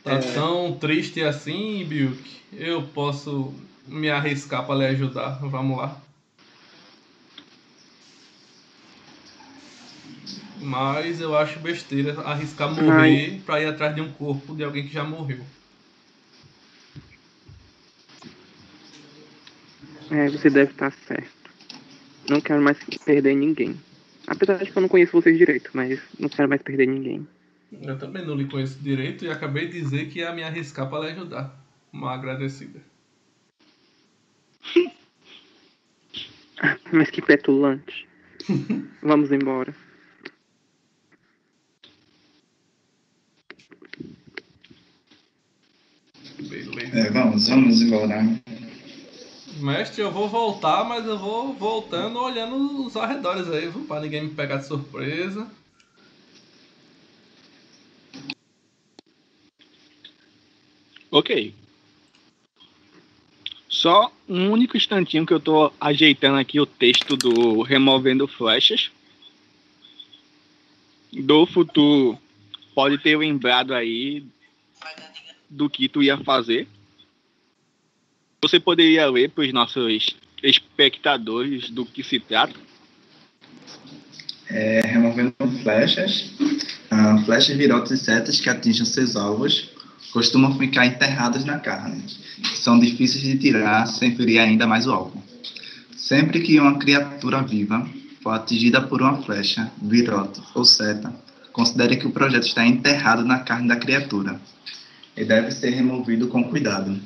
tá 0.05 0.19
tão 0.19 0.77
triste 0.79 1.23
assim, 1.23 1.85
Bilk, 1.85 2.23
eu 2.53 2.83
posso 2.83 3.55
me 3.87 4.11
arriscar 4.11 4.67
para 4.67 4.77
lhe 4.77 4.87
ajudar. 4.87 5.39
Vamos 5.41 5.79
lá. 5.79 6.01
Mas 10.61 11.21
eu 11.21 11.37
acho 11.37 11.59
besteira 11.59 12.21
arriscar 12.23 12.73
morrer 12.73 13.41
pra 13.45 13.61
ir 13.61 13.67
atrás 13.67 13.95
de 13.95 14.01
um 14.01 14.13
corpo 14.13 14.55
de 14.55 14.63
alguém 14.63 14.87
que 14.87 14.93
já 14.93 15.05
morreu. 15.05 15.41
É, 20.11 20.29
você 20.29 20.49
deve 20.49 20.71
estar 20.71 20.93
certo. 21.07 21.51
Não 22.29 22.41
quero 22.41 22.63
mais 22.63 22.79
perder 23.05 23.35
ninguém. 23.35 23.79
Apesar 24.27 24.57
de 24.57 24.71
que 24.71 24.77
eu 24.77 24.81
não 24.81 24.89
conheço 24.89 25.13
vocês 25.13 25.37
direito, 25.37 25.71
mas 25.75 26.01
não 26.19 26.29
quero 26.29 26.49
mais 26.49 26.63
perder 26.63 26.87
ninguém. 26.87 27.27
Eu 27.83 27.99
também 27.99 28.25
não 28.25 28.35
lhe 28.35 28.47
conheço 28.47 28.79
direito 28.79 29.25
e 29.25 29.31
acabei 29.31 29.69
de 29.69 29.81
dizer 29.81 30.09
que 30.09 30.21
ia 30.21 30.33
me 30.33 30.43
arriscar 30.43 30.89
para 30.89 31.07
lhe 31.07 31.13
ajudar. 31.13 31.55
Uma 31.93 32.15
agradecida. 32.15 32.81
Mas 36.93 37.11
que 37.11 37.21
petulante. 37.23 38.09
Vamos 39.03 39.33
embora. 39.33 39.75
Beleza. 46.49 46.99
É, 46.99 47.11
vamos, 47.11 47.49
vamos 47.49 47.81
embora. 47.81 48.23
Mestre, 49.59 50.03
eu 50.03 50.11
vou 50.11 50.29
voltar, 50.29 50.85
mas 50.85 51.07
eu 51.07 51.17
vou 51.17 51.55
voltando 51.55 52.19
olhando 52.19 52.85
os 52.85 52.97
arredores 52.97 53.49
aí, 53.49 53.69
viu? 53.69 53.85
Pra 53.85 54.01
ninguém 54.01 54.25
me 54.25 54.31
pegar 54.31 54.57
de 54.57 54.67
surpresa. 54.67 55.47
Ok. 61.15 61.55
Só 63.69 64.13
um 64.29 64.51
único 64.51 64.77
instantinho 64.77 65.25
que 65.25 65.33
eu 65.33 65.39
tô 65.39 65.73
ajeitando 65.81 66.39
aqui 66.39 66.59
o 66.59 66.67
texto 66.67 67.17
do 67.17 67.63
Removendo 67.63 68.27
Flechas. 68.27 68.91
Do 71.13 71.47
futuro 71.47 72.19
pode 72.75 72.99
ter 72.99 73.17
lembrado 73.17 73.73
aí 73.75 74.25
do 75.49 75.71
que 75.71 75.89
tu 75.89 76.03
ia 76.03 76.19
fazer. 76.19 76.67
Você 78.43 78.59
poderia 78.59 79.09
ler 79.09 79.31
para 79.31 79.45
os 79.45 79.53
nossos 79.53 80.17
espectadores 80.43 81.71
do 81.71 81.87
que 81.87 82.03
se 82.03 82.19
trata? 82.19 82.59
É, 84.51 84.81
removendo 84.81 85.33
flechas. 85.63 86.33
Ah, 86.91 87.23
flechas, 87.25 87.57
virotes 87.57 87.93
e 87.93 87.99
setas 87.99 88.41
que 88.41 88.51
atingem 88.51 88.85
seus 88.85 89.15
alvos 89.15 89.74
costumam 90.15 90.57
ficar 90.57 90.87
enterradas 90.87 91.45
na 91.45 91.59
carne. 91.59 92.05
São 92.55 92.79
difíceis 92.79 93.25
de 93.25 93.37
tirar 93.37 93.85
sem 93.87 94.15
ferir 94.15 94.39
ainda 94.39 94.65
mais 94.65 94.87
o 94.87 94.93
alvo. 94.93 95.21
Sempre 95.97 96.41
que 96.41 96.61
uma 96.61 96.79
criatura 96.79 97.43
viva 97.43 97.85
for 98.23 98.31
atingida 98.31 98.81
por 98.81 99.03
uma 99.03 99.21
flecha, 99.21 99.73
virote 99.83 100.41
ou 100.55 100.65
seta, 100.65 101.13
considere 101.53 101.97
que 101.97 102.07
o 102.07 102.13
projeto 102.13 102.47
está 102.47 102.65
enterrado 102.65 103.25
na 103.25 103.41
carne 103.41 103.67
da 103.67 103.75
criatura 103.75 104.41
e 105.17 105.25
deve 105.25 105.51
ser 105.51 105.71
removido 105.71 106.29
com 106.29 106.45
cuidado. 106.45 106.97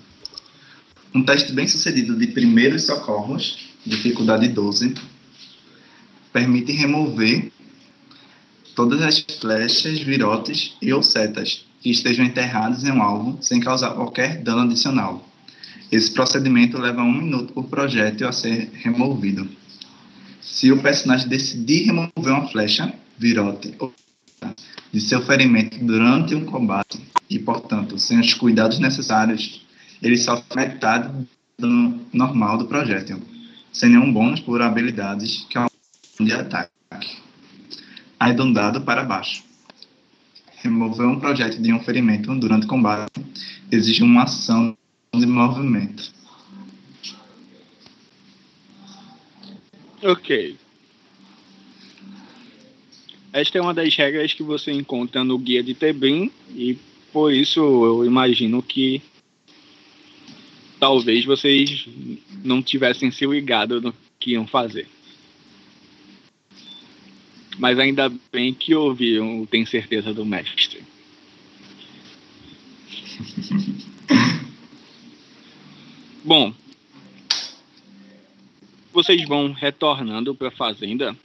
Um 1.14 1.22
teste 1.24 1.50
bem 1.52 1.66
sucedido 1.66 2.14
de 2.14 2.26
primeiros 2.26 2.84
socorros, 2.84 3.70
dificuldade 3.86 4.48
12, 4.48 4.94
permite 6.30 6.72
remover 6.72 7.50
todas 8.74 9.00
as 9.00 9.24
flechas, 9.40 9.98
virotes 10.00 10.76
e 10.82 10.92
ou 10.92 11.02
setas 11.02 11.67
que 11.80 11.90
estejam 11.90 12.24
enterradas 12.24 12.84
em 12.84 12.90
um 12.90 13.02
alvo 13.02 13.38
sem 13.40 13.60
causar 13.60 13.90
qualquer 13.90 14.42
dano 14.42 14.62
adicional. 14.62 15.26
Esse 15.90 16.10
procedimento 16.10 16.78
leva 16.78 17.02
um 17.02 17.12
minuto 17.12 17.52
por 17.52 17.64
projétil 17.64 18.28
a 18.28 18.32
ser 18.32 18.70
removido. 18.74 19.48
Se 20.40 20.70
o 20.70 20.82
personagem 20.82 21.28
decidir 21.28 21.86
remover 21.86 22.32
uma 22.32 22.48
flecha, 22.48 22.92
virote 23.18 23.74
ou 23.78 23.92
de 24.92 25.00
seu 25.00 25.20
ferimento 25.22 25.78
durante 25.84 26.34
um 26.34 26.44
combate 26.44 27.00
e, 27.28 27.38
portanto, 27.38 27.98
sem 27.98 28.20
os 28.20 28.34
cuidados 28.34 28.78
necessários, 28.78 29.66
ele 30.02 30.16
sofre 30.16 30.56
metade 30.56 31.10
do 31.58 32.00
normal 32.12 32.58
do 32.58 32.66
projétil, 32.66 33.20
sem 33.72 33.90
nenhum 33.90 34.12
bônus 34.12 34.40
por 34.40 34.62
habilidades 34.62 35.46
que 35.50 35.58
de 36.24 36.32
ataque. 36.32 36.70
Arredondado 38.18 38.80
para 38.80 39.04
baixo. 39.04 39.47
Remover 40.62 41.06
um 41.06 41.20
projétil 41.20 41.62
de 41.62 41.72
um 41.72 41.80
ferimento 41.80 42.34
durante 42.34 42.64
o 42.66 42.68
combate 42.68 43.24
exige 43.70 44.02
uma 44.02 44.24
ação 44.24 44.76
de 45.14 45.26
movimento. 45.26 46.12
Ok. 50.02 50.56
Esta 53.32 53.58
é 53.58 53.60
uma 53.60 53.74
das 53.74 53.94
regras 53.94 54.32
que 54.32 54.42
você 54.42 54.72
encontra 54.72 55.22
no 55.22 55.38
guia 55.38 55.62
de 55.62 55.74
Tebrim 55.74 56.30
e 56.50 56.76
por 57.12 57.32
isso 57.32 57.60
eu 57.60 58.04
imagino 58.04 58.62
que 58.62 59.02
talvez 60.78 61.24
vocês 61.24 61.88
não 62.44 62.62
tivessem 62.62 63.10
se 63.10 63.26
ligado 63.26 63.80
no 63.80 63.94
que 64.18 64.32
iam 64.32 64.46
fazer. 64.46 64.88
Mas 67.58 67.78
ainda 67.78 68.10
bem 68.32 68.54
que 68.54 68.74
ouviram, 68.74 69.44
tem 69.44 69.66
certeza 69.66 70.14
do 70.14 70.24
mestre. 70.24 70.82
Bom, 76.24 76.54
vocês 78.92 79.26
vão 79.26 79.52
retornando 79.52 80.34
para 80.34 80.48
a 80.48 80.52
fazenda 80.52 81.16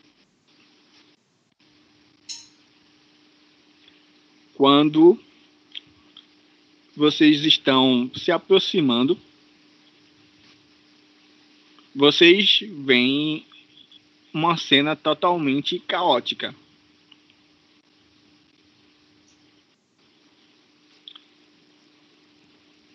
quando 4.56 5.20
vocês 6.96 7.44
estão 7.44 8.10
se 8.16 8.32
aproximando, 8.32 9.20
vocês 11.96 12.60
veem 12.86 13.46
uma 14.34 14.58
cena 14.58 14.96
totalmente 14.96 15.78
caótica. 15.80 16.56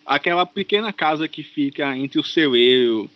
Aquela 0.04 0.44
pequena 0.44 0.92
casa 0.92 1.28
que 1.28 1.42
fica 1.42 1.96
entre 1.96 2.18
o 2.18 2.24
celeiro 2.24 3.10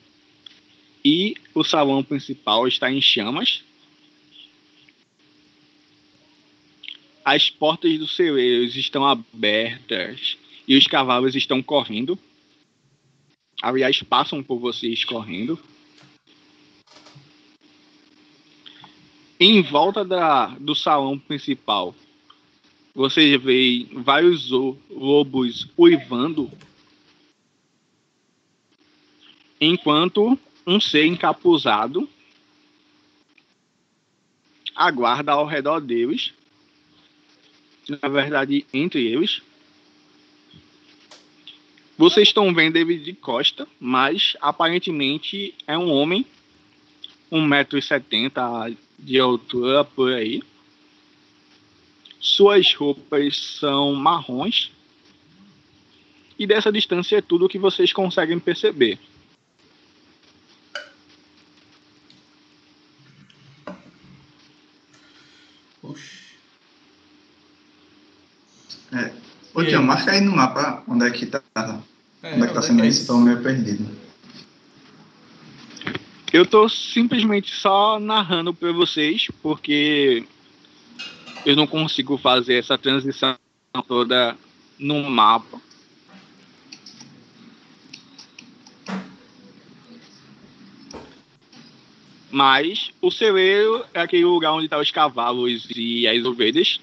e 1.05 1.35
o 1.55 1.65
salão 1.65 2.05
principal 2.05 2.69
está 2.69 2.93
em 2.93 3.01
chamas. 3.01 3.65
As 7.24 7.49
portas 7.51 7.99
dos 7.99 8.15
celeiros 8.15 8.77
estão 8.77 9.07
abertas 9.07 10.36
e 10.69 10.77
os 10.77 10.86
cavalos 10.86 11.35
estão 11.35 11.62
correndo. 11.62 12.19
Aliás, 13.61 14.03
passam 14.03 14.43
por 14.43 14.59
vocês 14.59 15.05
correndo. 15.05 15.59
Em 19.44 19.60
volta 19.60 20.05
da, 20.05 20.47
do 20.60 20.73
salão 20.73 21.19
principal, 21.19 21.97
vocês 22.94 23.43
veem 23.43 23.89
vários 23.93 24.48
lobos 24.89 25.69
uivando, 25.77 26.48
enquanto 29.60 30.39
um 30.64 30.81
ser 30.81 31.06
encapuzado 31.06 32.09
aguarda 34.77 35.32
ao 35.32 35.44
redor 35.44 35.81
deles 35.81 36.32
na 38.01 38.09
verdade, 38.09 38.64
entre 38.73 39.05
eles. 39.09 39.43
Vocês 41.98 42.28
estão 42.28 42.55
vendo 42.55 42.77
ele 42.77 42.97
de 42.97 43.12
costa, 43.12 43.66
mas 43.81 44.36
aparentemente 44.40 45.52
é 45.66 45.77
um 45.77 45.90
homem, 45.90 46.24
1,70m 47.32 48.77
de 49.03 49.19
altura 49.19 49.85
por 49.85 50.12
aí. 50.12 50.43
Suas 52.20 52.73
roupas 52.74 53.59
são 53.59 53.95
marrons. 53.95 54.70
E 56.39 56.47
dessa 56.47 56.73
distância 56.73 57.19
é 57.19 57.20
tudo 57.20 57.49
que 57.49 57.59
vocês 57.59 57.93
conseguem 57.93 58.39
perceber. 58.39 58.99
É. 68.93 69.11
Ô, 69.55 69.65
Tião, 69.65 69.83
marca 69.83 70.12
aí 70.12 70.20
no 70.20 70.37
mapa 70.37 70.83
onde 70.87 71.07
é 71.07 71.11
que 71.11 71.27
tá. 71.27 71.43
É, 72.23 72.35
onde 72.35 72.45
é 72.45 72.47
que 72.47 72.55
tá 72.55 72.61
é 72.61 72.62
sendo 72.62 72.85
é 72.85 72.89
isso, 72.89 73.07
tô 73.07 73.16
meio 73.19 73.43
perdido. 73.43 74.02
Eu 76.33 76.47
tô 76.47 76.67
simplesmente 76.67 77.55
só 77.55 78.01
narrando 78.01 78.55
para 78.55 78.73
vocês, 78.73 79.29
porque 79.43 80.25
eu 81.45 81.55
não 81.55 81.67
consigo 81.67 82.17
fazer 82.17 82.55
essa 82.55 82.79
transição 82.79 83.37
toda 83.87 84.35
no 84.79 85.03
mapa. 85.03 85.61
Mas 92.31 92.91
o 93.03 93.11
celeiro 93.11 93.85
é 93.93 94.01
aquele 94.01 94.25
lugar 94.25 94.53
onde 94.53 94.65
estão 94.65 94.79
tá 94.79 94.83
os 94.83 94.91
cavalos 94.91 95.69
e 95.77 96.09
as 96.09 96.25
ovelhas. 96.25 96.81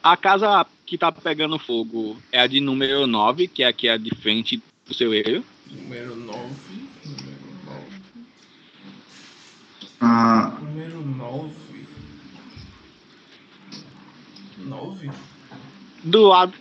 A 0.00 0.16
casa 0.16 0.64
que 0.86 0.96
tá 0.96 1.10
pegando 1.10 1.58
fogo 1.58 2.16
é 2.30 2.40
a 2.40 2.46
de 2.46 2.60
número 2.60 3.08
9, 3.08 3.48
que 3.48 3.64
é 3.64 3.66
aqui 3.66 3.88
a 3.88 3.96
de 3.96 4.14
frente 4.14 4.62
do 4.86 4.94
seu 4.94 5.12
erro. 5.14 5.44
Número 5.70 6.16
9. 6.16 6.54
Número 7.04 7.52
9. 7.64 8.02
Ah. 10.00 10.58
Número 10.60 11.06
9. 11.06 11.52
9? 14.58 15.10
Do 16.04 16.22
lado. 16.22 16.54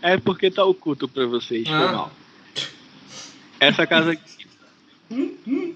É 0.00 0.18
porque 0.18 0.50
tá 0.50 0.64
oculto 0.64 1.08
pra 1.08 1.26
vocês, 1.26 1.66
ah. 1.68 1.78
foi 1.78 1.92
mal. 1.92 2.12
Essa 3.58 3.86
casa 3.86 4.12
aqui. 4.12 4.46
Hum, 5.10 5.36
hum. 5.46 5.74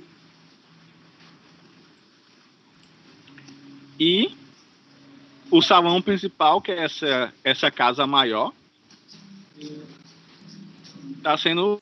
E 3.99 4.31
o 5.51 5.61
salão 5.61 6.01
principal, 6.01 6.61
que 6.61 6.71
é 6.71 6.85
essa, 6.85 7.33
essa 7.43 7.71
casa 7.71 8.07
maior, 8.07 8.53
está 11.29 11.37
sendo 11.37 11.81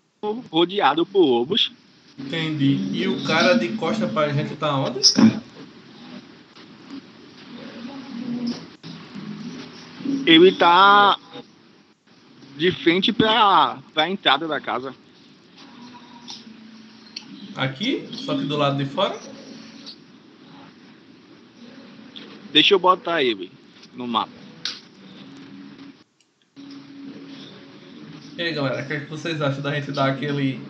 rodeado 0.51 1.07
por 1.07 1.25
lobos. 1.25 1.71
Entendi. 2.19 2.91
E 2.93 3.07
o 3.07 3.23
cara 3.25 3.55
de 3.55 3.69
costa 3.77 4.09
pra 4.09 4.33
gente 4.33 4.57
tá 4.57 4.75
onde? 4.77 5.01
Ele 10.27 10.53
tá 10.53 11.17
de 12.57 12.73
frente 12.73 13.13
para 13.13 13.79
a 13.95 14.11
entrada 14.11 14.49
da 14.49 14.61
casa. 14.61 14.93
Aqui? 17.55 18.09
Só 18.13 18.37
que 18.37 18.45
do 18.45 18.57
lado 18.57 18.83
de 18.83 18.91
fora? 18.91 19.17
Deixa 22.53 22.75
eu 22.75 22.79
botar 22.79 23.23
ele 23.23 23.53
no 23.95 24.09
mapa. 24.09 24.46
E 28.37 28.43
aí, 28.43 28.53
galera, 28.53 28.83
o 28.83 28.87
que, 28.87 28.93
é 28.93 29.01
que 29.01 29.07
vocês 29.07 29.41
acham 29.41 29.63
da 29.63 29.75
gente 29.75 29.93
dar 29.93 30.11
aquele. 30.11 30.61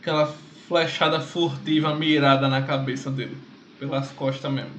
aquela 0.00 0.26
flechada 0.68 1.18
furtiva 1.18 1.94
mirada 1.94 2.46
na 2.46 2.60
cabeça 2.60 3.10
dele? 3.10 3.36
Pelas 3.78 4.10
costas 4.12 4.52
mesmo. 4.52 4.70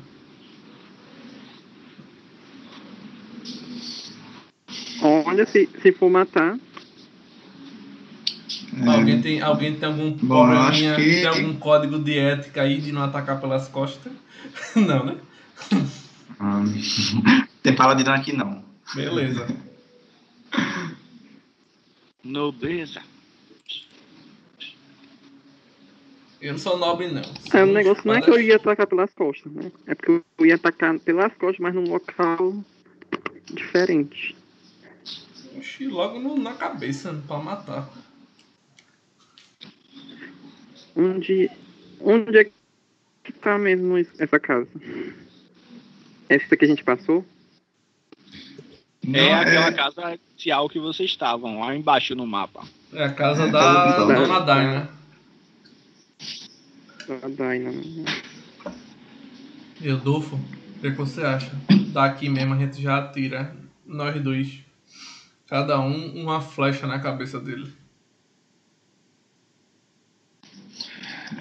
Olha, 5.01 5.47
se, 5.47 5.67
se 5.81 5.91
for 5.93 6.11
matar. 6.11 6.59
É. 8.83 8.87
Alguém, 8.87 9.21
tem, 9.21 9.41
alguém 9.41 9.75
tem 9.75 9.89
algum 9.89 10.11
Bom, 10.11 10.45
probleminha, 10.45 10.95
que... 10.95 11.01
tem 11.01 11.25
algum 11.25 11.55
código 11.55 11.97
de 11.97 12.19
ética 12.19 12.61
aí 12.61 12.79
de 12.79 12.91
não 12.91 13.03
atacar 13.03 13.41
pelas 13.41 13.67
costas? 13.67 14.11
não, 14.75 15.05
né? 15.05 15.15
Hum, 16.39 16.65
tem 17.63 17.75
paladino 17.75 18.11
aqui 18.11 18.31
não. 18.31 18.63
Beleza. 18.93 19.47
Nobreza. 22.25 23.03
Eu 26.41 26.53
não 26.53 26.59
sou 26.59 26.75
nobre, 26.75 27.07
não. 27.07 27.21
É, 27.53 27.63
o 27.63 27.67
negócio 27.67 28.01
não 28.05 28.15
é 28.15 28.21
que 28.21 28.31
eu 28.31 28.41
ia 28.41 28.55
atacar 28.55 28.87
pelas 28.87 29.13
costas, 29.13 29.51
né? 29.51 29.71
É 29.85 29.93
porque 29.93 30.23
eu 30.39 30.45
ia 30.45 30.55
atacar 30.55 30.97
pelas 30.99 31.31
costas, 31.35 31.59
mas 31.59 31.75
num 31.75 31.87
local 31.87 32.55
diferente. 33.53 34.35
Oxi, 35.55 35.87
logo 35.87 36.19
no, 36.19 36.35
na 36.35 36.55
cabeça, 36.55 37.13
pra 37.27 37.37
matar. 37.37 37.87
Onde. 40.95 41.49
Onde 41.99 42.37
é 42.39 42.43
que 43.23 43.33
tá 43.33 43.57
mesmo 43.59 43.97
essa 43.97 44.39
casa. 44.39 44.69
Essa 46.27 46.57
que 46.57 46.65
a 46.65 46.67
gente 46.67 46.83
passou? 46.83 47.23
Não, 49.07 49.19
é 49.19 49.33
aquela 49.33 49.71
casa 49.71 50.17
inicial 50.33 50.67
que 50.69 50.79
vocês 50.79 51.09
estavam, 51.11 51.59
lá 51.59 51.75
embaixo 51.75 52.15
no 52.15 52.25
mapa. 52.25 52.63
É 52.93 53.03
a 53.03 53.13
casa 53.13 53.43
É, 53.43 53.51
da 53.51 53.59
casa 53.61 54.05
Dona 54.13 54.39
Daina. 54.39 54.89
Da 57.07 57.27
Daina. 57.27 57.71
E 59.81 59.89
Rodolfo, 59.89 60.35
o 60.35 60.79
que, 60.79 60.87
é 60.87 60.91
que 60.91 60.97
você 60.97 61.21
acha? 61.21 61.51
Daqui 61.89 62.29
mesmo 62.29 62.53
a 62.53 62.57
gente 62.57 62.81
já 62.81 62.97
atira, 62.97 63.55
nós 63.85 64.21
dois. 64.23 64.59
Cada 65.47 65.79
um 65.79 66.13
uma 66.21 66.41
flecha 66.41 66.87
na 66.87 66.99
cabeça 66.99 67.39
dele. 67.39 67.71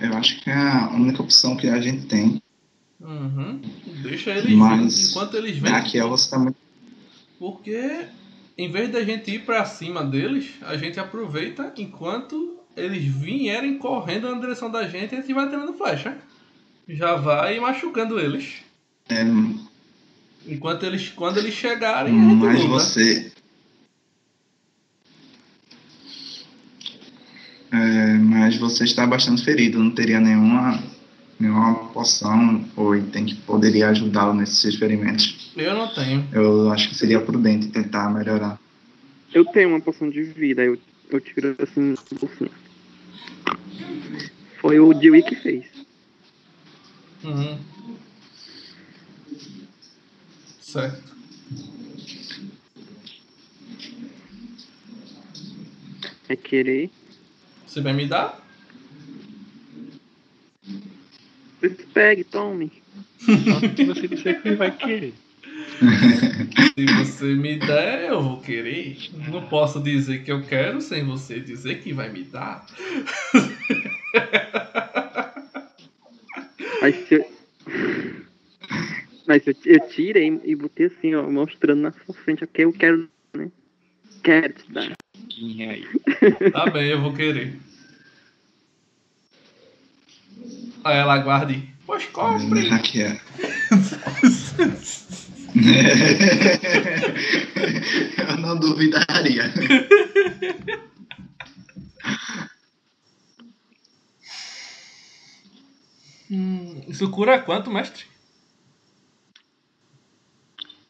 Eu 0.01 0.15
acho 0.15 0.41
que 0.41 0.51
é 0.51 0.55
a 0.55 0.89
única 0.91 1.23
opção 1.23 1.57
que 1.57 1.69
a 1.69 1.81
gente 1.81 2.07
tem. 2.07 2.43
Uhum. 3.01 3.61
Deixa 4.03 4.31
eles 4.31 4.53
Mas 4.57 5.11
enquanto 5.11 5.35
eles 5.36 5.59
vêm. 5.59 5.73
aqui 5.73 5.99
ela 5.99 6.15
está 6.15 6.39
muito. 6.39 6.57
Porque 7.45 8.07
em 8.57 8.71
vez 8.71 8.91
da 8.91 9.05
gente 9.05 9.31
ir 9.31 9.41
pra 9.41 9.66
cima 9.66 10.03
deles, 10.03 10.53
a 10.62 10.79
gente 10.79 10.99
aproveita 10.99 11.75
enquanto 11.77 12.59
eles 12.75 13.05
vierem 13.05 13.77
correndo 13.77 14.31
na 14.33 14.41
direção 14.41 14.71
da 14.71 14.89
gente 14.89 15.12
e 15.12 15.19
a 15.19 15.21
gente 15.21 15.35
vai 15.35 15.51
tirando 15.51 15.75
flecha. 15.75 16.16
Já 16.89 17.16
vai 17.16 17.61
machucando 17.61 18.19
eles. 18.19 18.62
É, 19.11 19.23
Enquanto 20.47 20.85
eles, 20.87 21.11
quando 21.11 21.37
eles 21.37 21.53
chegarem, 21.53 22.19
a 22.19 22.31
gente 22.31 22.35
mas 22.37 22.61
luta. 22.62 22.69
você. 22.71 23.31
É, 27.71 28.12
mas 28.21 28.57
você 28.57 28.85
está 28.85 29.07
bastante 29.07 29.45
ferido, 29.45 29.79
não 29.79 29.91
teria 29.91 30.19
nenhuma, 30.19 30.83
nenhuma 31.39 31.74
poção 31.93 32.65
ou 32.77 32.97
item 32.97 33.27
que 33.27 33.35
poderia 33.35 33.89
ajudá-lo 33.89 34.35
nesses 34.35 34.59
seus 34.59 34.77
ferimentos. 34.77 35.52
Eu 35.56 35.74
não 35.74 35.89
tenho. 35.93 36.28
Eu 36.32 36.70
acho 36.70 36.89
que 36.89 36.94
seria 36.94 37.20
prudente 37.20 37.69
tentar 37.69 38.11
melhorar. 38.11 38.59
Eu 39.32 39.44
tenho 39.44 39.70
uma 39.70 39.81
poção 39.81 40.09
de 40.09 40.23
vida, 40.23 40.62
eu, 40.62 40.78
eu 41.11 41.20
tiro 41.20 41.56
assim. 41.59 41.94
Foi 44.61 44.78
o 44.78 44.94
Dewey 44.94 45.23
que 45.23 45.35
fez. 45.35 45.65
Uhum. 47.24 47.59
Certo. 50.61 51.15
É 56.28 56.36
querer. 56.36 56.90
Você 57.66 57.81
vai 57.81 57.93
me 57.93 58.06
dar? 58.06 58.44
Pegue, 61.93 62.24
tome. 62.24 62.73
Se 63.19 63.85
você 63.85 64.09
disser 64.09 64.43
que 64.43 64.55
vai 64.55 64.70
querer. 64.77 65.15
Se 66.74 66.85
você 66.86 67.35
me 67.35 67.57
der, 67.57 68.11
eu 68.11 68.23
vou 68.23 68.41
querer. 68.41 68.97
Não 69.28 69.47
posso 69.49 69.81
dizer 69.81 70.23
que 70.24 70.31
eu 70.32 70.43
quero 70.43 70.81
sem 70.81 71.05
você 71.05 71.41
dizer 71.41 71.81
que 71.81 71.93
vai 71.93 72.11
me 72.11 72.23
dar. 72.24 72.66
Aí 76.82 76.93
se 77.07 77.15
eu... 77.15 77.35
Mas 79.27 79.47
eu, 79.47 79.55
eu 79.65 79.81
tirei 79.89 80.39
e 80.45 80.55
botei 80.55 80.86
assim, 80.86 81.15
ó, 81.15 81.23
mostrando 81.31 81.81
na 81.81 81.93
sua 81.93 82.15
frente 82.15 82.45
o 82.45 82.47
que 82.47 82.62
eu 82.62 82.73
quero, 82.73 83.09
né? 83.35 83.51
Quero 84.23 84.53
te 84.53 84.70
dar. 84.70 84.93
Tá 86.53 86.70
bem, 86.70 86.91
eu 86.91 87.01
vou 87.01 87.15
querer. 87.15 87.59
Aí 90.85 90.99
ela 90.99 91.19
guarde. 91.19 91.75
Pois 91.87 92.07
compre. 92.07 92.73
Aqui 92.73 93.03
é. 93.03 93.21
Eu 98.29 98.37
não 98.39 98.59
duvidaria. 98.59 99.53
Hum, 106.31 106.83
isso 106.89 107.11
cura 107.11 107.39
quanto, 107.41 107.71
mestre? 107.71 108.07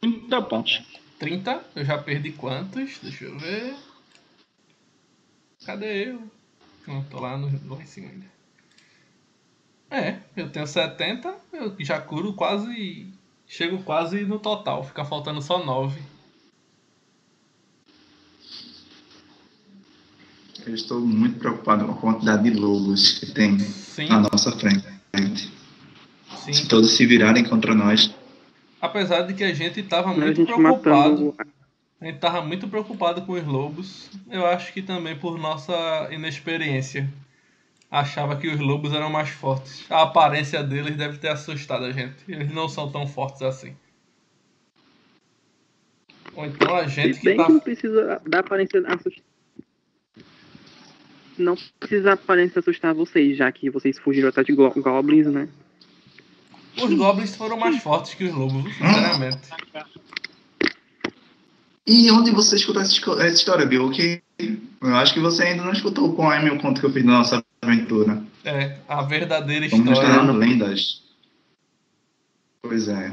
30 0.01 0.43
pontos. 0.43 0.83
30? 1.19 1.65
Eu 1.75 1.85
já 1.85 1.99
perdi 1.99 2.33
quantos? 2.33 2.99
Deixa 3.03 3.25
eu 3.25 3.39
ver. 3.39 3.77
Cadê 5.67 6.09
eu? 6.11 6.31
Não, 6.87 7.03
tô 7.05 7.21
lá, 7.21 7.37
no, 7.37 7.47
lá 7.75 7.83
em 7.83 7.87
cima 7.87 8.09
ainda. 8.09 8.34
É, 9.95 10.16
eu 10.37 10.51
tenho 10.51 10.66
70, 10.66 11.33
eu 11.53 11.77
já 11.79 12.01
curo 12.01 12.33
quase. 12.33 13.07
Chego 13.47 13.79
quase 13.85 14.25
no 14.25 14.41
total, 14.41 14.83
fica 14.83 15.05
faltando 15.05 15.41
só 15.41 15.65
9. 15.65 16.01
Eu 20.66 20.75
estou 20.75 21.01
muito 21.01 21.39
preocupado 21.39 21.85
com 21.85 21.93
a 21.93 21.97
quantidade 21.97 22.51
de 22.51 22.59
lobos 22.59 23.21
que 23.21 23.27
tem 23.27 23.57
Sim, 23.61 24.09
na 24.09 24.21
nossa 24.21 24.51
frente. 24.51 24.85
Se 26.39 26.53
sim. 26.53 26.66
todos 26.66 26.91
se 26.97 27.07
virarem 27.07 27.45
contra 27.45 27.73
nós, 27.75 28.12
Apesar 28.81 29.23
de 29.23 29.33
que 29.33 29.45
a 29.45 29.55
gente 29.55 29.83
tava 29.85 30.11
A 30.11 30.15
muito 30.15 30.35
gente 30.45 30.53
preocupado. 30.53 31.27
matando. 31.27 31.35
A 32.01 32.05
gente 32.05 32.19
tava 32.19 32.43
muito 32.43 32.69
preocupado 32.69 33.23
com 33.23 33.33
os 33.33 33.47
lobos. 33.47 34.11
Eu 34.31 34.45
acho 34.45 34.73
que 34.73 34.83
também 34.83 35.16
por 35.16 35.39
nossa 35.39 36.09
inexperiência. 36.11 37.09
Achava 37.95 38.35
que 38.35 38.49
os 38.49 38.59
lobos 38.59 38.93
eram 38.93 39.09
mais 39.09 39.29
fortes. 39.29 39.89
A 39.89 40.03
aparência 40.03 40.65
deles 40.65 40.97
deve 40.97 41.16
ter 41.19 41.29
assustado 41.29 41.85
a 41.85 41.93
gente. 41.93 42.16
Eles 42.27 42.53
não 42.53 42.69
são 42.69 42.91
tão 42.91 43.07
fortes 43.07 43.41
assim. 43.41 43.77
Ou 46.35 46.45
então 46.45 46.75
a 46.75 46.89
gente 46.89 47.21
que 47.21 47.25
bem 47.25 47.37
tá. 47.37 47.47
que 47.47 47.53
não 47.53 47.61
precisa 47.61 48.21
da 48.27 48.41
aparência 48.41 48.81
assustar. 48.89 49.25
Não 51.39 51.57
precisa 51.79 52.03
da 52.03 52.12
aparência 52.15 52.59
assustar 52.59 52.93
vocês, 52.95 53.37
já 53.37 53.53
que 53.53 53.71
vocês 53.71 53.97
fugiram 53.97 54.29
até 54.29 54.43
de 54.43 54.53
go- 54.53 54.75
goblins, 54.75 55.29
né? 55.29 55.49
Os 56.77 56.93
goblins 56.95 57.37
foram 57.37 57.57
mais 57.57 57.81
fortes 57.81 58.15
que 58.15 58.25
os 58.25 58.35
lobos, 58.35 58.65
sinceramente. 58.75 59.51
E 61.87 62.11
onde 62.11 62.33
você 62.33 62.57
escutou 62.57 62.83
essa 62.83 63.27
história, 63.29 63.65
Bill? 63.65 63.89
Que 63.93 64.21
eu 64.83 64.97
acho 64.97 65.15
que 65.15 65.21
você 65.21 65.45
ainda 65.45 65.62
não 65.62 65.73
escutou 65.73 66.09
o 66.09 66.16
poema 66.16 66.49
e 66.49 66.51
o 66.51 66.59
conto 66.59 66.81
que 66.81 66.87
eu 66.87 66.93
fiz 66.93 67.05
na 67.05 67.19
nossa 67.19 67.44
aventura. 67.65 68.23
É, 68.45 68.78
a 68.89 69.03
verdadeira 69.03 69.69
Vamos 69.69 69.89
história. 69.89 70.09
misturar 70.09 70.36
lendas. 70.36 71.03
Pois 72.62 72.89
é. 72.89 73.12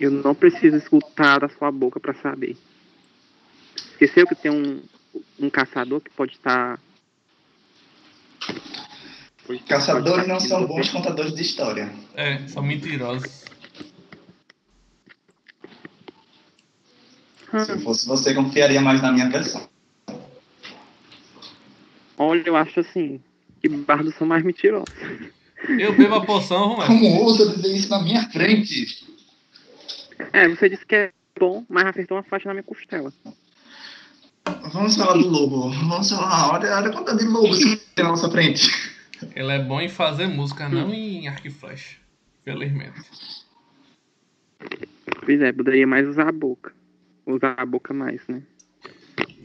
Eu 0.00 0.10
não 0.10 0.34
preciso 0.34 0.76
escutar 0.76 1.40
da 1.40 1.48
sua 1.48 1.70
boca 1.70 2.00
pra 2.00 2.14
saber. 2.14 2.56
Esqueceu 3.92 4.26
que 4.26 4.34
tem 4.34 4.50
um, 4.50 4.82
um 5.38 5.48
caçador 5.48 6.00
que 6.00 6.10
pode 6.10 6.32
estar. 6.32 6.80
Caçadores 9.68 10.26
não 10.26 10.40
são 10.40 10.66
bons 10.66 10.88
contadores 10.90 11.34
de 11.34 11.42
história. 11.42 11.92
É, 12.14 12.46
são 12.48 12.62
mentirosos. 12.62 13.44
Se 17.64 17.70
eu 17.72 17.80
fosse 17.80 18.06
você, 18.06 18.34
confiaria 18.34 18.80
mais 18.80 19.00
na 19.00 19.12
minha 19.12 19.28
versão. 19.28 19.68
Olha, 22.18 22.42
eu 22.46 22.56
acho 22.56 22.80
assim. 22.80 23.20
Que 23.64 23.68
bardos 23.70 24.14
são 24.16 24.26
mais 24.26 24.44
mentirosos. 24.44 24.94
Eu 25.66 25.96
bebo 25.96 26.16
a 26.16 26.26
poção, 26.26 26.68
Romero. 26.68 26.86
Como 26.86 27.22
ousa 27.22 27.48
dizer 27.48 27.74
isso 27.74 27.88
na 27.88 28.02
minha 28.02 28.28
frente? 28.28 29.08
É, 30.34 30.46
você 30.46 30.68
disse 30.68 30.84
que 30.84 30.94
é 30.94 31.12
bom, 31.40 31.64
mas 31.66 31.86
acertou 31.86 32.18
uma 32.18 32.22
faixa 32.22 32.46
na 32.46 32.52
minha 32.52 32.62
costela. 32.62 33.10
Vamos 34.70 34.96
falar 34.98 35.14
do 35.14 35.26
lobo. 35.26 35.70
Vamos 35.70 36.10
falar. 36.10 36.52
Olha, 36.52 36.76
olha 36.76 36.90
a 36.90 36.92
quantidade 36.92 37.20
de 37.20 37.24
lobos 37.24 37.64
que 37.64 37.76
tem 37.94 38.04
na 38.04 38.10
nossa 38.10 38.30
frente. 38.30 38.70
Ele 39.34 39.52
é 39.52 39.58
bom 39.62 39.80
em 39.80 39.88
fazer 39.88 40.26
música, 40.26 40.68
não 40.68 40.92
em 40.92 41.26
arco 41.26 41.46
e 41.46 41.50
flecha. 41.50 41.96
Felizmente. 42.44 43.00
Pois 45.24 45.40
é, 45.40 45.52
poderia 45.54 45.86
mais 45.86 46.06
usar 46.06 46.28
a 46.28 46.32
boca. 46.32 46.74
Usar 47.24 47.54
a 47.56 47.64
boca 47.64 47.94
mais, 47.94 48.20
né? 48.28 48.42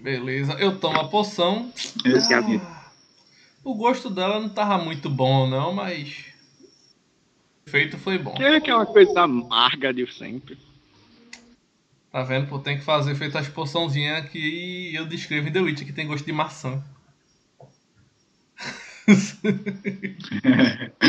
Beleza, 0.03 0.55
eu 0.59 0.77
tomo 0.77 0.99
a 0.99 1.07
poção. 1.07 1.71
Esse 2.05 2.33
Ah, 2.33 2.78
o 3.63 3.75
gosto 3.75 4.09
dela 4.09 4.39
não 4.39 4.49
tava 4.49 4.83
muito 4.83 5.09
bom, 5.09 5.47
não, 5.47 5.73
mas. 5.73 6.25
O 7.65 7.69
efeito 7.69 7.97
foi 7.97 8.17
bom. 8.17 8.35
É 8.39 8.57
aquela 8.57 8.85
coisa 8.85 9.21
amarga 9.21 9.93
de 9.93 10.11
sempre. 10.11 10.57
Tá 12.11 12.23
vendo? 12.23 12.47
Pô, 12.47 12.57
tem 12.57 12.77
que 12.77 12.83
fazer 12.83 13.13
feito 13.15 13.37
as 13.37 13.47
poçãozinhas 13.47 14.27
que 14.29 14.93
eu 14.95 15.05
descrevo 15.05 15.47
em 15.47 15.51
The 15.51 15.61
Witch, 15.61 15.85
que 15.85 15.93
tem 15.93 16.07
gosto 16.07 16.25
de 16.25 16.31
maçã. 16.31 16.83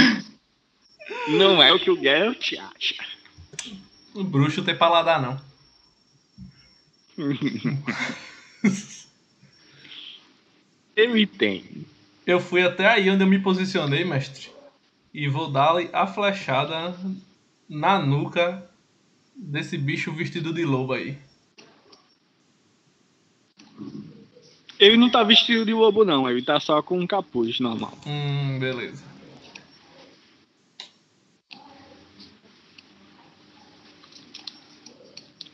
Não 1.29 1.63
é 1.63 1.73
o 1.73 1.79
que 1.79 1.91
o 1.91 2.01
Geralt 2.01 2.55
acha. 2.55 2.97
O 4.15 4.25
bruxo 4.25 4.65
tem 4.65 4.75
paladar, 4.77 5.23
não. 5.23 5.41
Ele 10.97 11.27
tem. 11.27 11.87
Eu 12.27 12.41
fui 12.41 12.63
até 12.63 12.87
aí 12.87 13.11
onde 13.11 13.23
eu 13.25 13.29
me 13.29 13.39
posicionei, 13.39 14.05
mestre. 14.05 14.51
e 15.13 15.29
vou 15.29 15.51
dar 15.51 15.75
a 15.93 16.07
flechada 16.07 16.95
na 17.69 17.99
nuca 17.99 18.65
desse 19.35 19.77
bicho 19.77 20.13
vestido 20.13 20.53
de 20.53 20.65
lobo 20.65 20.93
aí. 20.93 21.19
Ele 24.79 24.97
não 24.97 25.11
tá 25.11 25.23
vestido 25.23 25.65
de 25.65 25.75
lobo, 25.75 26.05
não. 26.05 26.29
Ele 26.29 26.43
tá 26.43 26.59
só 26.59 26.81
com 26.81 26.99
um 26.99 27.07
capuz 27.07 27.61
normal. 27.61 27.99
Hum, 28.07 28.59
beleza. 28.59 29.05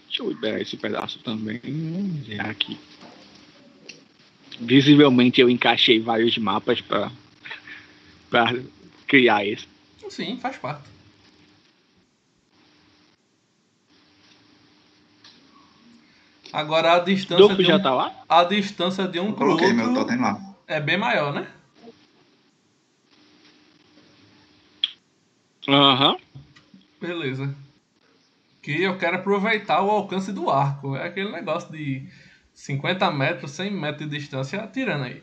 Deixa 0.06 0.22
eu 0.22 0.28
liberar 0.28 0.60
esse 0.60 0.76
pedaço 0.76 1.18
também. 1.18 1.60
Vamos 1.62 2.26
ver 2.26 2.40
aqui. 2.40 2.78
Visivelmente 4.60 5.40
eu 5.40 5.50
encaixei 5.50 6.00
vários 6.00 6.36
mapas 6.38 6.80
para 6.80 7.10
para 8.30 8.58
criar 9.06 9.46
esse. 9.46 9.66
Sim, 10.08 10.38
faz 10.40 10.56
parte. 10.56 10.82
Agora 16.52 16.94
a 16.94 16.98
distância 17.00 17.54
de 17.54 17.64
já 17.64 17.76
um, 17.76 17.82
tá 17.82 17.94
lá? 17.94 18.24
a 18.28 18.44
distância 18.44 19.06
de 19.06 19.20
um 19.20 19.32
pro 19.32 19.46
coloquei 19.46 19.72
meu 19.72 19.88
outro 19.88 20.02
totem 20.02 20.18
lá. 20.18 20.40
é 20.66 20.80
bem 20.80 20.96
maior, 20.96 21.32
né? 21.32 21.46
Aham. 25.68 26.16
Beleza. 27.00 27.54
Que 28.62 28.82
eu 28.82 28.96
quero 28.96 29.16
aproveitar 29.16 29.82
o 29.82 29.90
alcance 29.90 30.32
do 30.32 30.48
arco. 30.48 30.96
É 30.96 31.06
aquele 31.06 31.30
negócio 31.30 31.70
de 31.70 32.08
50 32.56 33.10
metros, 33.12 33.50
100 33.52 33.70
metros 33.70 34.08
de 34.10 34.16
distância 34.18 34.60
atirando 34.62 35.04
aí. 35.04 35.22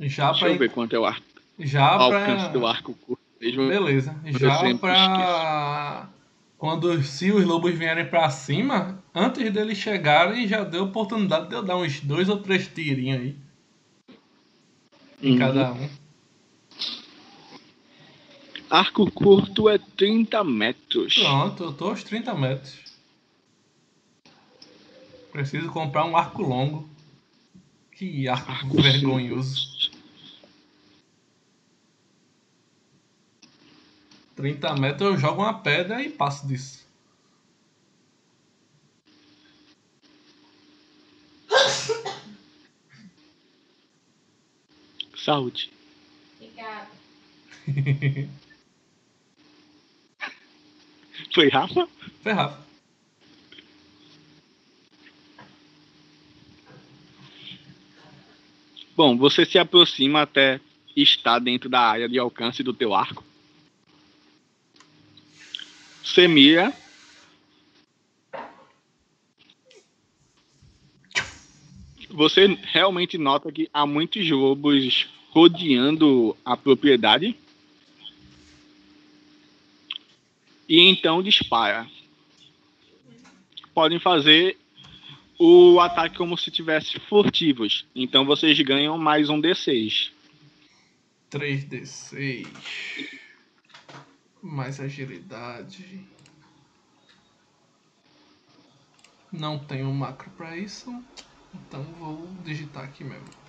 Já 0.00 0.30
Deixa 0.30 0.46
eu 0.46 0.50
pra, 0.50 0.58
ver 0.58 0.70
quanto 0.70 0.94
é 0.94 0.98
o 0.98 1.04
ar- 1.04 1.22
já 1.58 1.86
alcance 1.86 2.44
pra, 2.44 2.48
do 2.48 2.66
arco 2.66 2.94
curto. 2.94 3.22
Mesmo. 3.40 3.68
Beleza. 3.68 4.16
Eu 4.24 4.38
Já 4.38 4.78
pra. 4.78 6.08
Quando 6.58 7.02
se 7.02 7.30
os 7.30 7.44
lobos 7.44 7.74
vierem 7.74 8.06
pra 8.06 8.30
cima, 8.30 8.98
antes 9.14 9.52
deles 9.52 9.76
chegarem, 9.76 10.48
já 10.48 10.64
deu 10.64 10.84
oportunidade 10.84 11.48
de 11.48 11.54
eu 11.54 11.62
dar 11.62 11.76
uns 11.76 12.00
dois 12.00 12.28
ou 12.28 12.38
três 12.38 12.66
tirinhos 12.68 13.20
aí. 13.20 13.36
Em 15.22 15.32
Uhum. 15.32 15.38
cada 15.38 15.72
um. 15.72 15.88
Arco 18.74 19.08
curto 19.08 19.68
é 19.68 19.78
30 19.78 20.42
metros. 20.42 21.14
Pronto, 21.14 21.62
eu 21.62 21.72
tô 21.72 21.90
aos 21.90 22.02
30 22.02 22.34
metros. 22.34 22.98
Preciso 25.30 25.70
comprar 25.70 26.04
um 26.04 26.16
arco 26.16 26.42
longo. 26.42 26.88
Que 27.92 28.26
arco, 28.26 28.50
Arco 28.50 28.82
vergonhoso. 28.82 29.92
30 34.34 34.74
metros 34.74 35.08
eu 35.08 35.18
jogo 35.18 35.42
uma 35.42 35.54
pedra 35.54 36.02
e 36.02 36.10
passo 36.10 36.44
disso. 36.48 36.84
Saúde. 45.14 45.70
Obrigada. 46.40 46.90
Foi 51.34 51.48
Rafa? 51.48 51.88
Foi 52.22 52.32
Rafa. 52.32 52.64
Bom, 58.96 59.18
você 59.18 59.44
se 59.44 59.58
aproxima 59.58 60.22
até 60.22 60.60
estar 60.96 61.40
dentro 61.40 61.68
da 61.68 61.80
área 61.80 62.08
de 62.08 62.20
alcance 62.20 62.62
do 62.62 62.72
teu 62.72 62.94
arco. 62.94 63.24
Você 66.04 66.28
mira. 66.28 66.72
Você 72.10 72.46
realmente 72.62 73.18
nota 73.18 73.50
que 73.50 73.68
há 73.74 73.84
muitos 73.84 74.30
lobos 74.30 75.08
rodeando 75.30 76.36
a 76.44 76.56
propriedade. 76.56 77.36
E 80.68 80.80
então 80.80 81.22
dispara. 81.22 81.88
Podem 83.74 83.98
fazer 83.98 84.56
o 85.38 85.80
ataque 85.80 86.16
como 86.16 86.38
se 86.38 86.50
tivesse 86.50 86.98
furtivos. 87.00 87.86
Então 87.94 88.24
vocês 88.24 88.58
ganham 88.60 88.96
mais 88.96 89.28
um 89.28 89.40
D6. 89.40 90.10
3d6. 91.30 92.46
Mais 94.42 94.78
agilidade. 94.80 96.00
Não 99.32 99.58
tenho 99.58 99.92
macro 99.92 100.30
pra 100.36 100.56
isso. 100.56 100.90
Então 101.52 101.82
vou 101.98 102.28
digitar 102.44 102.84
aqui 102.84 103.02
mesmo. 103.02 103.43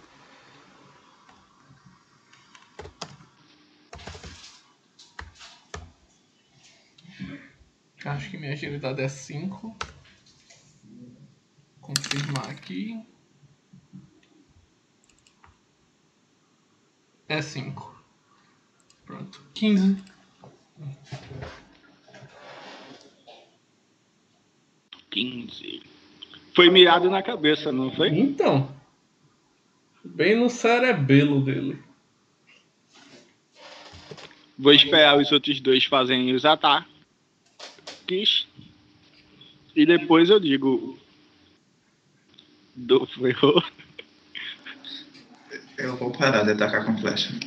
Acho 8.05 8.29
que 8.29 8.37
minha 8.37 8.53
agilidade 8.53 9.01
é 9.01 9.07
5. 9.07 9.75
Confirmar 11.81 12.49
aqui. 12.49 13.03
É 17.27 17.41
5. 17.41 18.03
Pronto. 19.05 19.41
15. 19.55 19.97
Quinze. 25.09 25.81
Foi 26.53 26.69
mirado 26.69 27.09
na 27.09 27.23
cabeça, 27.23 27.71
não 27.71 27.91
foi? 27.91 28.09
Então. 28.09 28.69
Bem 30.03 30.35
no 30.35 30.49
cerebelo 30.49 31.43
dele. 31.43 31.81
Vou 34.57 34.73
esperar 34.73 35.17
os 35.17 35.31
outros 35.31 35.59
dois 35.59 35.85
fazerem 35.85 36.33
os 36.33 36.45
ataques. 36.45 36.94
E 39.75 39.85
depois 39.85 40.29
eu 40.29 40.39
digo. 40.39 40.97
Do 42.75 43.05
ferrou. 43.05 43.63
Eu 45.77 45.97
vou 45.97 46.09
parar 46.09 46.43
de 46.43 46.51
atacar 46.51 46.85
com 46.85 46.97
flecha. 46.97 47.37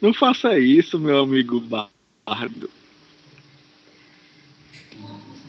Não 0.00 0.14
faça 0.14 0.58
isso, 0.58 0.98
meu 0.98 1.22
amigo 1.22 1.60
Bardo. 1.60 2.70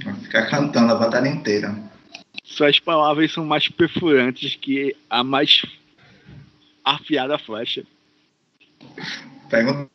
Vou 0.03 0.14
ficar 0.16 0.49
cantando 0.49 0.91
a 0.91 0.95
batalha 0.95 1.30
inteira. 1.30 1.76
Suas 2.44 2.80
palavras 2.80 3.34
são 3.34 3.45
mais 3.45 3.68
perfurantes 3.68 4.56
que 4.56 4.95
a 5.10 5.24
mais 5.24 5.62
afiada 6.84 7.38
flecha. 7.38 7.86
Pergunta 9.49 9.90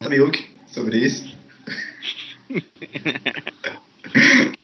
a 0.00 0.08
Milk 0.08 0.48
sobre 0.66 0.98
isso. 0.98 1.35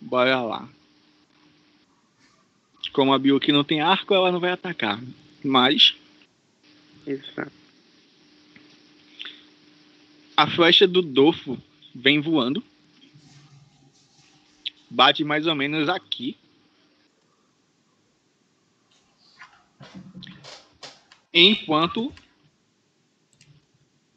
Bora 0.00 0.40
lá. 0.42 0.68
Como 2.92 3.12
a 3.12 3.18
Biuki 3.18 3.50
não 3.52 3.64
tem 3.64 3.80
arco, 3.80 4.14
ela 4.14 4.32
não 4.32 4.40
vai 4.40 4.52
atacar. 4.52 5.00
Mas 5.44 5.94
Exato. 7.06 7.52
a 10.36 10.50
flecha 10.50 10.86
do 10.86 11.02
Dofo 11.02 11.58
vem 11.94 12.20
voando. 12.20 12.62
Bate 14.88 15.24
mais 15.24 15.46
ou 15.46 15.54
menos 15.54 15.88
aqui. 15.88 16.36
Enquanto 21.38 22.10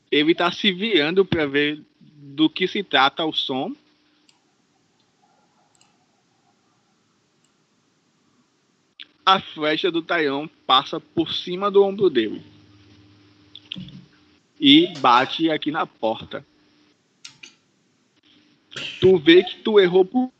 ele 0.09 0.31
está 0.31 0.49
se 0.53 0.71
virando 0.71 1.25
para 1.25 1.45
ver 1.45 1.83
do 1.99 2.49
que 2.49 2.65
se 2.65 2.81
trata 2.81 3.25
o 3.25 3.33
som. 3.33 3.75
A 9.25 9.41
flecha 9.41 9.91
do 9.91 10.01
Taião 10.01 10.49
passa 10.65 10.97
por 10.97 11.33
cima 11.33 11.69
do 11.69 11.83
ombro 11.83 12.09
dele 12.09 12.41
e 14.57 14.87
bate 14.99 15.51
aqui 15.51 15.71
na 15.71 15.85
porta. 15.85 16.45
Tu 19.01 19.17
vê 19.17 19.43
que 19.43 19.57
tu 19.57 19.77
errou 19.77 20.05
pro 20.05 20.31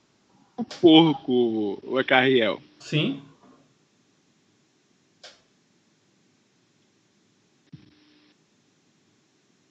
porco, 0.79 1.77
o 1.83 2.01
Carriel. 2.05 2.61
Sim. 2.79 3.21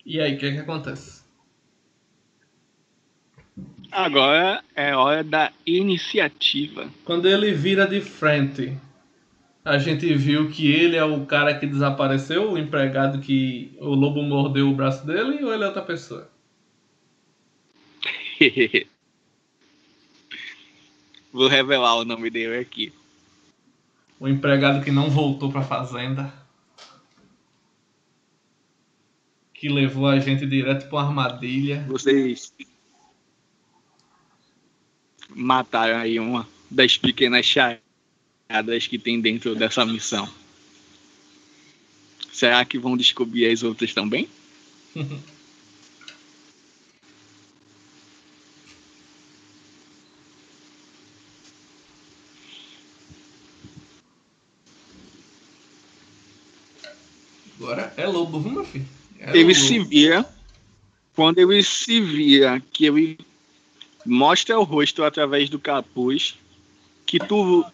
E 0.08 0.18
aí, 0.22 0.36
o 0.36 0.38
que, 0.38 0.52
que 0.52 0.58
acontece? 0.60 1.22
Agora 3.92 4.64
é 4.74 4.96
hora 4.96 5.22
da 5.22 5.52
iniciativa. 5.66 6.88
Quando 7.04 7.28
ele 7.28 7.52
vira 7.52 7.86
de 7.86 8.00
frente, 8.00 8.74
a 9.62 9.76
gente 9.76 10.10
viu 10.14 10.50
que 10.50 10.72
ele 10.72 10.96
é 10.96 11.04
o 11.04 11.26
cara 11.26 11.58
que 11.58 11.66
desapareceu, 11.66 12.52
o 12.52 12.56
empregado 12.56 13.20
que 13.20 13.76
o 13.78 13.94
lobo 13.94 14.22
mordeu 14.22 14.70
o 14.70 14.74
braço 14.74 15.06
dele, 15.06 15.44
ou 15.44 15.52
ele 15.52 15.64
é 15.64 15.66
outra 15.66 15.82
pessoa? 15.82 16.26
Vou 21.30 21.48
revelar 21.48 21.96
o 21.96 22.06
nome 22.06 22.30
dele 22.30 22.56
aqui. 22.56 22.94
O 24.18 24.26
empregado 24.26 24.82
que 24.82 24.90
não 24.90 25.10
voltou 25.10 25.52
pra 25.52 25.60
fazenda. 25.60 26.32
Que 29.58 29.68
levou 29.68 30.06
a 30.06 30.20
gente 30.20 30.46
direto 30.46 30.88
pra 30.88 31.00
uma 31.00 31.08
armadilha. 31.08 31.84
Vocês 31.88 32.52
mataram 35.30 35.98
aí 35.98 36.20
uma 36.20 36.48
das 36.70 36.96
pequenas 36.96 37.44
charadas 37.44 38.86
que 38.86 38.96
tem 39.00 39.20
dentro 39.20 39.56
dessa 39.56 39.84
missão. 39.84 40.32
Será 42.32 42.64
que 42.64 42.78
vão 42.78 42.96
descobrir 42.96 43.50
as 43.50 43.64
outras 43.64 43.92
também? 43.92 44.28
Agora 57.56 57.92
é 57.96 58.06
lobo, 58.06 58.40
viu, 58.40 58.52
meu 58.52 58.64
filho? 58.64 58.97
Ele 59.18 59.54
se 59.54 59.78
vira. 59.78 60.24
Quando 61.14 61.38
ele 61.38 61.62
se 61.62 62.00
vira, 62.00 62.62
que 62.72 62.86
ele 62.86 63.18
mostra 64.06 64.58
o 64.58 64.62
rosto 64.62 65.02
através 65.02 65.50
do 65.50 65.58
capuz, 65.58 66.36
que 67.04 67.18
tu 67.18 67.64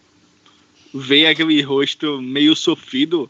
vê 0.93 1.27
aquele 1.27 1.61
rosto 1.61 2.21
meio 2.21 2.55
sofrido. 2.55 3.29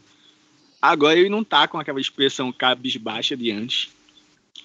Agora 0.81 1.17
ele 1.19 1.29
não 1.29 1.43
tá 1.43 1.67
com 1.67 1.77
aquela 1.77 1.99
expressão 1.99 2.51
cabisbaixa 2.51 3.35
de 3.35 3.51
antes. 3.51 3.89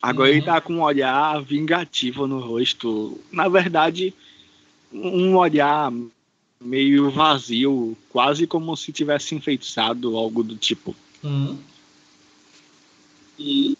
Agora 0.00 0.30
ele 0.30 0.40
Uhum. 0.40 0.44
tá 0.46 0.60
com 0.60 0.74
um 0.74 0.82
olhar 0.82 1.42
vingativo 1.42 2.26
no 2.26 2.38
rosto. 2.38 3.20
Na 3.32 3.48
verdade, 3.48 4.14
um 4.92 5.36
olhar 5.36 5.92
meio 6.60 7.10
vazio, 7.10 7.96
quase 8.10 8.46
como 8.46 8.76
se 8.76 8.92
tivesse 8.92 9.34
enfeitiçado, 9.34 10.16
algo 10.16 10.42
do 10.42 10.56
tipo. 10.56 10.94
Hum. 13.40 13.74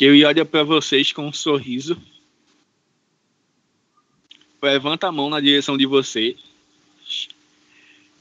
Ele 0.00 0.24
olha 0.24 0.44
pra 0.44 0.64
vocês 0.64 1.12
com 1.12 1.28
um 1.28 1.32
sorriso. 1.32 1.96
Levanta 4.60 5.06
a 5.06 5.12
mão 5.12 5.30
na 5.30 5.40
direção 5.40 5.78
de 5.78 5.86
você 5.86 6.36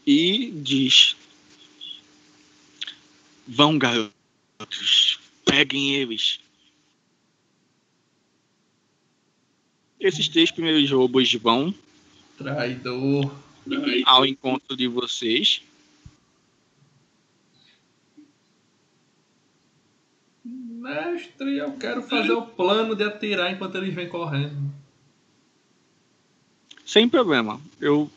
e 0.05 0.51
diz: 0.51 1.15
Vão, 3.47 3.77
garotos, 3.77 5.19
peguem 5.43 5.95
eles. 5.95 6.39
Esses 9.99 10.27
três 10.27 10.51
primeiros 10.51 10.91
robôs 10.91 11.33
vão 11.33 11.73
Traidor. 12.37 13.33
ao 14.05 14.25
encontro 14.25 14.75
de 14.75 14.87
vocês. 14.87 15.61
Mestre, 20.43 21.57
eu 21.57 21.71
quero 21.73 22.03
fazer 22.03 22.33
o 22.33 22.41
plano 22.41 22.95
de 22.95 23.03
atirar 23.03 23.51
enquanto 23.51 23.75
eles 23.75 23.93
vêm 23.93 24.09
correndo. 24.09 24.73
Sem 26.85 27.07
problema. 27.07 27.61
Eu 27.79 28.11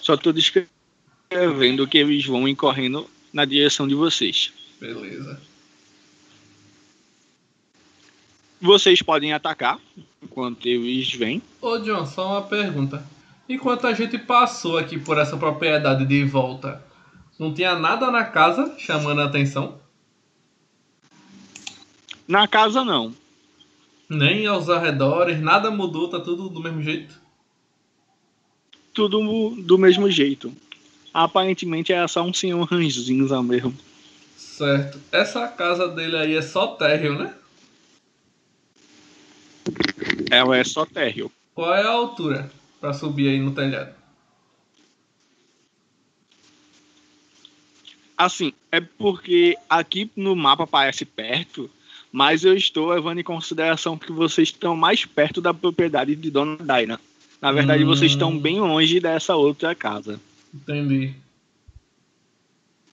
só 0.00 0.16
tô 0.16 0.32
descrevendo 0.32 1.88
que 1.88 1.98
eles 1.98 2.24
vão 2.24 2.46
ir 2.46 2.54
correndo 2.54 3.10
na 3.32 3.44
direção 3.44 3.88
de 3.88 3.94
vocês. 3.94 4.52
Beleza. 4.80 5.40
Vocês 8.60 9.02
podem 9.02 9.32
atacar 9.32 9.80
enquanto 10.22 10.66
eles 10.66 11.12
vêm. 11.12 11.42
Ô 11.60 11.78
John, 11.78 12.06
só 12.06 12.28
uma 12.28 12.42
pergunta. 12.42 13.04
Enquanto 13.48 13.86
a 13.86 13.92
gente 13.92 14.16
passou 14.16 14.78
aqui 14.78 14.98
por 14.98 15.18
essa 15.18 15.36
propriedade 15.36 16.06
de 16.06 16.24
volta, 16.24 16.82
não 17.38 17.52
tinha 17.52 17.78
nada 17.78 18.10
na 18.10 18.24
casa 18.24 18.74
chamando 18.78 19.20
a 19.20 19.24
atenção? 19.24 19.83
Na 22.26 22.48
casa, 22.48 22.84
não. 22.84 23.14
Nem 24.08 24.46
aos 24.46 24.68
arredores, 24.68 25.40
nada 25.40 25.70
mudou, 25.70 26.08
tá 26.08 26.20
tudo 26.20 26.48
do 26.48 26.60
mesmo 26.60 26.82
jeito? 26.82 27.20
Tudo 28.92 29.54
do 29.62 29.78
mesmo 29.78 30.10
jeito. 30.10 30.54
Aparentemente 31.12 31.92
era 31.92 32.08
só 32.08 32.22
um 32.22 32.32
senhor 32.32 32.62
ranzinza 32.64 33.42
mesmo. 33.42 33.76
Certo. 34.36 35.00
Essa 35.10 35.48
casa 35.48 35.88
dele 35.88 36.16
aí 36.16 36.36
é 36.36 36.42
só 36.42 36.68
térreo, 36.68 37.18
né? 37.18 37.34
Ela 40.30 40.56
é 40.56 40.64
só 40.64 40.84
térreo. 40.86 41.30
Qual 41.54 41.74
é 41.74 41.82
a 41.82 41.90
altura 41.90 42.50
pra 42.80 42.92
subir 42.92 43.28
aí 43.28 43.40
no 43.40 43.54
telhado? 43.54 43.94
Assim, 48.16 48.52
é 48.70 48.80
porque 48.80 49.56
aqui 49.68 50.10
no 50.14 50.36
mapa 50.36 50.66
parece 50.66 51.04
perto, 51.04 51.68
mas 52.16 52.44
eu 52.44 52.56
estou 52.56 52.90
levando 52.90 53.18
em 53.18 53.24
consideração 53.24 53.98
que 53.98 54.12
vocês 54.12 54.46
estão 54.50 54.76
mais 54.76 55.04
perto 55.04 55.40
da 55.40 55.52
propriedade 55.52 56.14
de 56.14 56.30
Dona 56.30 56.56
Daina. 56.58 57.00
Na 57.42 57.50
verdade, 57.50 57.82
Hum. 57.82 57.88
vocês 57.88 58.12
estão 58.12 58.38
bem 58.38 58.60
longe 58.60 59.00
dessa 59.00 59.34
outra 59.34 59.74
casa. 59.74 60.20
Entendi. 60.54 61.12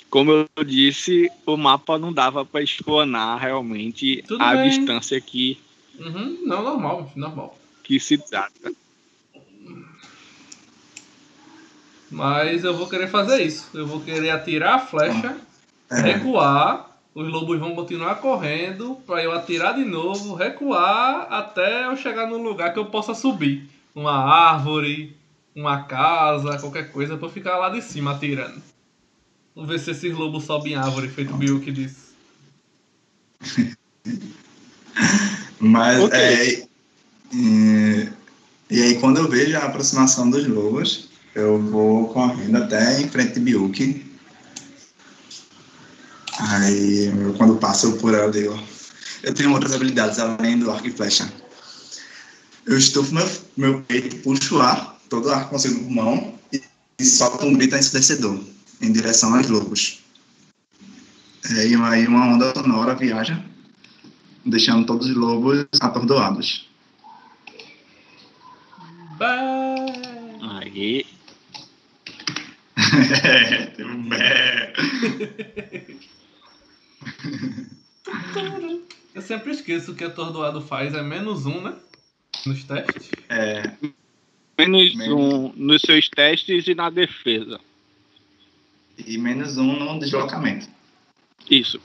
Como 0.09 0.31
eu 0.31 0.63
disse, 0.65 1.29
o 1.45 1.55
mapa 1.55 1.99
não 1.99 2.11
dava 2.11 2.43
para 2.43 2.63
explanar 2.63 3.39
realmente 3.39 4.23
Tudo 4.27 4.43
a 4.43 4.55
bem. 4.55 4.69
distância 4.71 5.21
que, 5.21 5.59
Uhum, 5.99 6.39
não, 6.43 6.63
normal, 6.63 7.11
normal. 7.15 7.59
que 7.83 7.99
se 7.99 8.17
trata. 8.17 8.73
Mas 12.09 12.63
eu 12.63 12.75
vou 12.75 12.89
querer 12.89 13.07
fazer 13.07 13.43
isso. 13.43 13.69
Eu 13.73 13.85
vou 13.85 14.01
querer 14.01 14.31
atirar 14.31 14.75
a 14.75 14.79
flecha, 14.79 15.37
É, 15.91 16.01
recuar. 16.01 16.89
Os 17.13 17.27
lobos 17.29 17.59
vão 17.59 17.75
continuar 17.75 18.15
correndo 18.15 18.95
pra 19.05 19.21
eu 19.21 19.33
atirar 19.33 19.75
de 19.75 19.83
novo, 19.83 20.33
recuar 20.33 21.27
até 21.29 21.85
eu 21.85 21.97
chegar 21.97 22.25
num 22.25 22.41
lugar 22.41 22.71
que 22.71 22.79
eu 22.79 22.85
possa 22.85 23.13
subir. 23.13 23.69
Uma 23.93 24.13
árvore, 24.13 25.17
uma 25.53 25.83
casa, 25.83 26.57
qualquer 26.57 26.89
coisa 26.91 27.17
pra 27.17 27.27
eu 27.27 27.31
ficar 27.31 27.57
lá 27.57 27.69
de 27.69 27.81
cima 27.81 28.11
atirando. 28.11 28.61
Vamos 29.53 29.69
ver 29.69 29.79
se 29.79 29.91
esses 29.91 30.15
lobos 30.15 30.45
sobem 30.45 30.71
em 30.71 30.75
árvore, 30.75 31.09
feito 31.09 31.33
o 31.33 31.37
Bill 31.37 31.59
que 31.59 31.71
disse. 31.71 32.11
Mas 35.59 35.99
Ok. 35.99 36.17
é, 36.17 36.65
e, 37.33 38.09
e 38.69 38.81
aí 38.81 38.99
quando 38.99 39.17
eu 39.17 39.27
vejo 39.27 39.57
a 39.57 39.65
aproximação 39.65 40.29
dos 40.29 40.47
lobos, 40.47 41.09
eu 41.35 41.61
vou 41.61 42.07
correndo 42.07 42.57
até 42.57 43.01
em 43.01 43.09
frente 43.09 43.33
de 43.33 43.41
Biuki. 43.41 44.10
Aí 46.49 47.11
quando 47.37 47.57
passo 47.57 47.93
por 47.93 48.13
ela, 48.13 48.35
eu 48.35 48.57
eu 49.23 49.33
tenho 49.33 49.51
outras 49.51 49.73
habilidades 49.73 50.19
além 50.19 50.57
do 50.57 50.71
arco 50.71 50.87
e 50.87 50.91
flecha. 50.91 51.31
Eu 52.65 52.77
estufo 52.77 53.13
meu, 53.13 53.29
meu 53.55 53.81
peito, 53.83 54.17
puxo 54.17 54.57
o 54.57 54.61
ar, 54.61 54.99
todo 55.09 55.27
o 55.27 55.31
ar 55.31 55.45
que 55.45 55.51
consigo 55.51 55.75
no 55.75 55.85
pulmão 55.85 56.39
e, 56.51 56.61
e 56.99 57.05
solto 57.05 57.45
um 57.45 57.53
grito 57.53 57.75
ensurdecedor 57.75 58.39
em 58.81 58.91
direção 58.91 59.35
aos 59.35 59.47
lobos. 59.47 59.99
É, 61.51 61.67
e 61.67 61.75
aí 61.75 62.07
uma 62.07 62.33
onda 62.33 62.53
sonora 62.53 62.95
viaja 62.95 63.43
deixando 64.45 64.85
todos 64.85 65.07
os 65.07 65.15
lobos 65.15 65.65
atordoados. 65.79 66.69
Aí, 70.41 71.05
Eu 79.13 79.21
sempre 79.21 79.51
esqueço 79.51 79.93
que 79.95 80.03
atordoado 80.03 80.61
faz 80.61 80.93
é 80.93 81.01
menos 81.01 81.45
um, 81.45 81.61
né? 81.61 81.75
Nos 82.45 82.63
testes. 82.63 83.11
é, 83.29 83.75
menos 84.57 84.95
Menos. 84.95 85.13
um 85.13 85.53
nos 85.55 85.81
seus 85.81 86.09
testes 86.09 86.67
e 86.67 86.73
na 86.73 86.89
defesa. 86.89 87.59
e 88.97 89.17
menos 89.17 89.57
um 89.57 89.77
no 89.77 89.99
deslocamento. 89.99 90.67
Isso. 91.49 91.79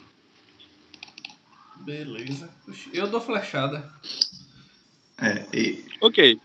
Beleza. 1.81 2.49
Eu 2.93 3.07
dou 3.09 3.21
flechada. 3.21 3.91
É, 5.19 5.47
e, 5.57 5.85
Ok. 6.01 6.41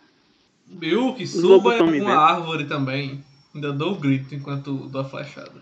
Bill, 0.68 1.14
que 1.16 1.28
suba 1.28 1.76
em 1.78 1.84
me 1.84 2.00
alguma 2.00 2.16
árvore 2.16 2.66
também. 2.66 3.24
Ainda 3.54 3.74
dou 3.74 3.94
o 3.94 4.00
grito 4.00 4.34
enquanto 4.34 4.88
dou 4.88 5.02
a 5.02 5.06
flechada. 5.06 5.62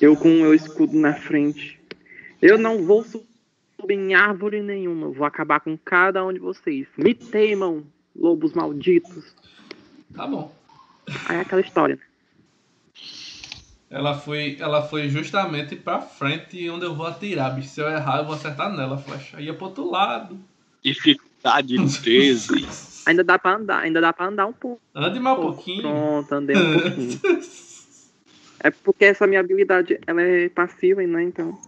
Eu 0.00 0.16
com 0.16 0.28
o 0.28 0.40
meu 0.40 0.54
escudo 0.54 0.98
na 0.98 1.12
frente. 1.12 1.78
Eu 2.40 2.56
não 2.56 2.84
vou 2.86 3.04
subo 3.04 3.26
em 3.90 4.14
árvore 4.14 4.62
nenhuma. 4.62 5.10
Vou 5.10 5.26
acabar 5.26 5.60
com 5.60 5.76
cada 5.76 6.24
um 6.24 6.32
de 6.32 6.38
vocês. 6.38 6.86
Me 6.96 7.12
temam, 7.12 7.84
lobos 8.16 8.54
malditos. 8.54 9.34
Tá 10.14 10.26
bom. 10.26 10.54
Aí 11.26 11.36
é 11.36 11.40
aquela 11.40 11.60
história, 11.60 11.96
né? 11.96 12.02
Ela 13.90 14.16
foi, 14.18 14.56
ela 14.60 14.82
foi 14.82 15.08
justamente 15.08 15.76
pra 15.76 16.00
frente 16.00 16.70
onde 16.70 16.86
eu 16.86 16.94
vou 16.94 17.06
atirar, 17.06 17.54
bicho. 17.54 17.68
Se 17.68 17.80
eu 17.80 17.88
errar, 17.88 18.18
eu 18.18 18.24
vou 18.24 18.34
acertar 18.34 18.72
nela, 18.72 18.94
a 18.94 18.98
flecha. 18.98 19.36
Aí 19.36 19.46
ia 19.46 19.54
pro 19.54 19.66
outro 19.66 19.90
lado. 19.90 20.38
Dificuldade 20.82 21.76
13. 22.00 22.68
Ainda 23.06 23.24
dá 23.24 23.38
pra 23.38 23.56
andar, 23.56 23.78
ainda 23.80 23.98
dá 23.98 24.12
pra 24.12 24.26
andar 24.26 24.46
um 24.46 24.52
pouco. 24.52 24.80
Ande 24.94 25.18
mais 25.18 25.38
um 25.38 25.40
pouquinho. 25.40 25.80
Pronto, 25.80 26.32
andei 26.32 26.54
um 26.54 26.80
pouquinho. 26.80 27.20
É 28.62 28.70
porque 28.70 29.06
essa 29.06 29.26
minha 29.26 29.40
habilidade, 29.40 29.98
ela 30.06 30.20
é 30.20 30.48
passiva, 30.48 31.02
né? 31.02 31.22
Então, 31.22 31.58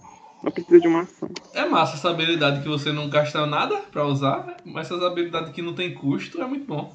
não 0.42 0.52
precisa 0.52 0.78
de 0.80 0.88
uma 0.88 1.02
ação. 1.02 1.28
É 1.54 1.64
massa 1.64 1.96
essa 1.96 2.10
habilidade 2.10 2.62
que 2.62 2.68
você 2.68 2.92
não 2.92 3.08
gasta 3.08 3.46
nada 3.46 3.76
pra 3.90 4.04
usar, 4.04 4.58
mas 4.64 4.86
essas 4.86 5.02
habilidades 5.02 5.52
que 5.52 5.62
não 5.62 5.74
tem 5.74 5.94
custo 5.94 6.42
é 6.42 6.46
muito 6.46 6.66
bom. 6.66 6.94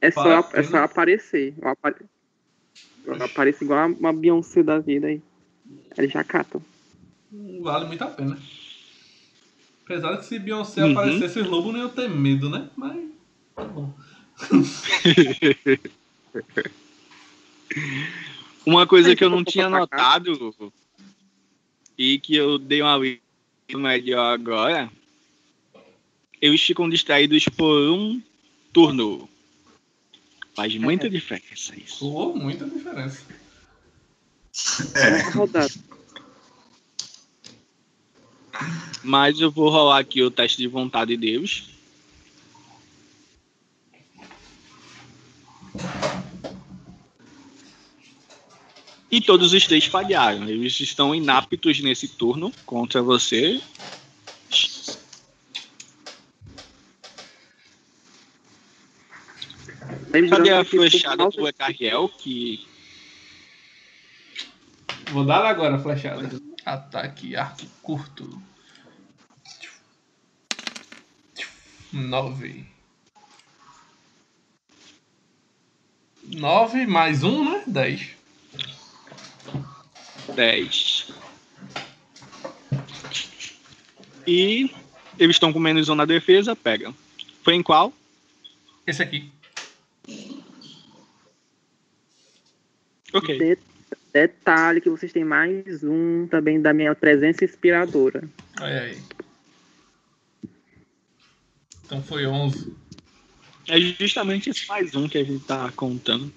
É 0.00 0.10
só, 0.10 0.46
é 0.52 0.62
só 0.62 0.76
né? 0.76 0.84
aparecer. 0.84 1.54
Eu, 1.60 1.68
apare... 1.68 1.96
eu 3.06 3.22
apareço 3.22 3.64
igual 3.64 3.88
uma 3.88 4.12
Beyoncé 4.12 4.62
da 4.62 4.78
vida 4.78 5.06
aí. 5.06 5.22
Eles 5.96 6.12
já 6.12 6.22
catam. 6.22 6.60
Vale 7.62 7.86
muito 7.86 8.04
a 8.04 8.08
pena. 8.08 8.36
Apesar 9.84 10.16
que 10.18 10.26
se 10.26 10.38
Beyoncé 10.38 10.82
Uhum. 10.82 10.92
aparecesse, 10.92 11.40
os 11.40 11.46
lobos 11.46 11.72
não 11.72 11.80
iam 11.80 11.88
ter 11.88 12.08
medo, 12.08 12.50
né? 12.50 12.68
Mas 12.76 13.02
tá 13.54 13.64
bom. 13.64 13.94
Uma 18.66 18.86
coisa 18.86 19.14
que 19.14 19.22
eu 19.22 19.30
não 19.30 19.44
tinha 19.44 19.68
notado 19.68 20.54
e 21.98 22.18
que 22.18 22.34
eu 22.34 22.58
dei 22.58 22.82
uma 22.82 22.96
lida 22.96 23.20
melhor 23.74 24.32
agora, 24.32 24.90
eles 26.40 26.62
ficam 26.62 26.88
distraídos 26.88 27.44
por 27.48 27.90
um 27.90 28.20
turno. 28.72 29.28
Faz 30.54 30.74
muita 30.76 31.10
diferença 31.10 31.74
isso. 31.78 31.98
Soou 31.98 32.36
muita 32.36 32.64
diferença. 32.68 33.22
É. 34.94 35.30
Rodada. 35.30 35.68
Mas 39.02 39.40
eu 39.40 39.50
vou 39.50 39.68
rolar 39.68 39.98
aqui 39.98 40.22
o 40.22 40.30
teste 40.30 40.58
de 40.58 40.68
vontade 40.68 41.16
deles. 41.16 41.68
E 49.14 49.20
todos 49.20 49.52
os 49.52 49.64
três 49.64 49.84
falharam. 49.84 50.48
Eles 50.48 50.80
estão 50.80 51.14
inaptos 51.14 51.80
nesse 51.80 52.08
turno 52.08 52.52
contra 52.66 53.00
você. 53.00 53.62
Lembrando 60.10 60.30
Cadê 60.30 60.50
a 60.50 60.64
flechada 60.64 61.28
do 61.28 61.46
Ecarriel? 61.46 62.08
Que 62.08 62.66
Vou 65.12 65.24
dar 65.24 65.46
agora 65.46 65.76
a 65.76 65.78
flechada. 65.78 66.28
Ataque 66.66 67.36
arco 67.36 67.66
curto. 67.82 68.42
Nove. 71.92 72.66
Nove 76.24 76.84
mais 76.84 77.22
um, 77.22 77.48
né? 77.48 77.62
Dez. 77.64 78.23
10. 80.34 81.12
E 84.26 84.70
eles 85.18 85.36
estão 85.36 85.52
com 85.52 85.58
menos 85.60 85.88
um 85.88 85.94
na 85.94 86.04
defesa, 86.04 86.56
pega. 86.56 86.92
Foi 87.42 87.54
em 87.54 87.62
qual? 87.62 87.92
Esse 88.86 89.02
aqui. 89.02 89.30
Ok. 93.12 93.38
De- 93.38 93.58
Detalhe 94.12 94.80
que 94.80 94.88
vocês 94.88 95.12
têm 95.12 95.24
mais 95.24 95.82
um 95.82 96.28
também 96.28 96.60
da 96.62 96.72
minha 96.72 96.94
presença 96.94 97.44
inspiradora. 97.44 98.22
Olha 98.60 98.82
aí. 98.82 99.02
Então 101.84 102.00
foi 102.00 102.24
onze. 102.24 102.72
É 103.66 103.80
justamente 103.80 104.50
esse 104.50 104.68
mais 104.68 104.94
um 104.94 105.08
que 105.08 105.18
a 105.18 105.24
gente 105.24 105.44
tá 105.44 105.72
contando. 105.72 106.32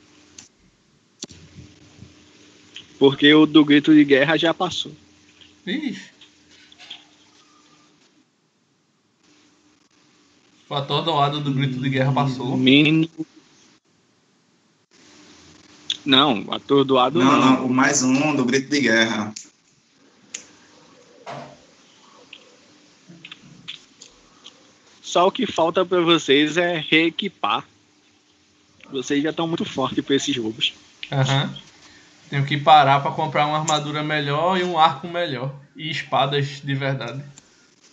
Porque 3.00 3.34
o 3.34 3.46
do 3.46 3.64
grito 3.64 3.94
de 3.94 4.04
guerra 4.04 4.38
já 4.38 4.54
passou. 4.54 4.92
Ixi. 5.66 6.18
O 10.70 10.74
atordoado 10.76 11.40
do 11.40 11.54
grito 11.54 11.80
de 11.80 11.90
guerra 11.90 12.12
passou. 12.12 12.58
Mínimo. 12.58 13.10
Não, 16.06 16.46
atordoado 16.52 17.20
Não, 17.20 17.32
não. 17.32 17.40
não, 17.58 17.66
o 17.66 17.70
mais 17.74 18.02
um 18.04 18.36
do 18.36 18.44
grito 18.46 18.70
de 18.70 18.82
guerra. 18.82 19.34
Só 25.02 25.28
o 25.28 25.32
que 25.32 25.46
falta 25.46 25.86
pra 25.86 26.02
vocês 26.02 26.58
é 26.58 26.84
reequipar. 26.90 27.66
Vocês 28.92 29.24
já 29.24 29.30
estão 29.30 29.48
muito 29.48 29.66
fortes 29.66 30.04
pra 30.04 30.16
esses 30.16 30.36
jogos. 30.36 30.74
Aham. 31.12 31.54
Tenho 32.30 32.46
que 32.46 32.58
parar 32.58 33.02
pra 33.02 33.12
comprar 33.12 33.46
uma 33.46 33.60
armadura 33.60 34.04
melhor 34.04 34.60
e 34.60 34.64
um 34.64 34.78
arco 34.78 35.08
melhor. 35.08 35.54
E 35.76 35.90
espadas 35.90 36.62
de 36.62 36.74
verdade. 36.74 37.24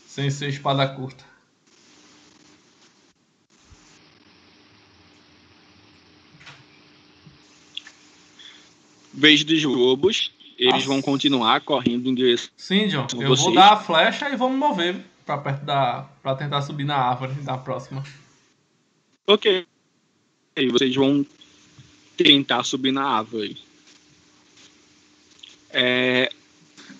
Sem 0.06 0.30
ser 0.30 0.48
espada 0.48 0.86
curta. 0.88 1.24
Vez 9.12 9.44
dos 9.44 9.62
lobos, 9.62 10.32
eles 10.58 10.74
Nossa. 10.74 10.86
vão 10.86 11.00
continuar 11.00 11.60
correndo 11.60 12.08
em 12.08 12.14
direção. 12.14 12.50
Sim, 12.56 12.88
John. 12.88 13.06
Eu 13.12 13.28
vou 13.28 13.36
vocês. 13.36 13.54
dar 13.54 13.74
a 13.74 13.76
flecha 13.76 14.28
e 14.28 14.36
vou 14.36 14.50
me 14.50 14.56
mover 14.56 14.96
pra 15.24 15.38
perto 15.38 15.64
da. 15.64 16.06
pra 16.20 16.34
tentar 16.34 16.62
subir 16.62 16.84
na 16.84 16.96
árvore 16.96 17.34
da 17.34 17.56
próxima. 17.56 18.02
Ok. 19.26 19.66
E 20.56 20.68
vocês 20.68 20.94
vão 20.94 21.24
tentar 22.16 22.64
subir 22.64 22.92
na 22.92 23.04
árvore. 23.04 23.63
É, 25.74 26.30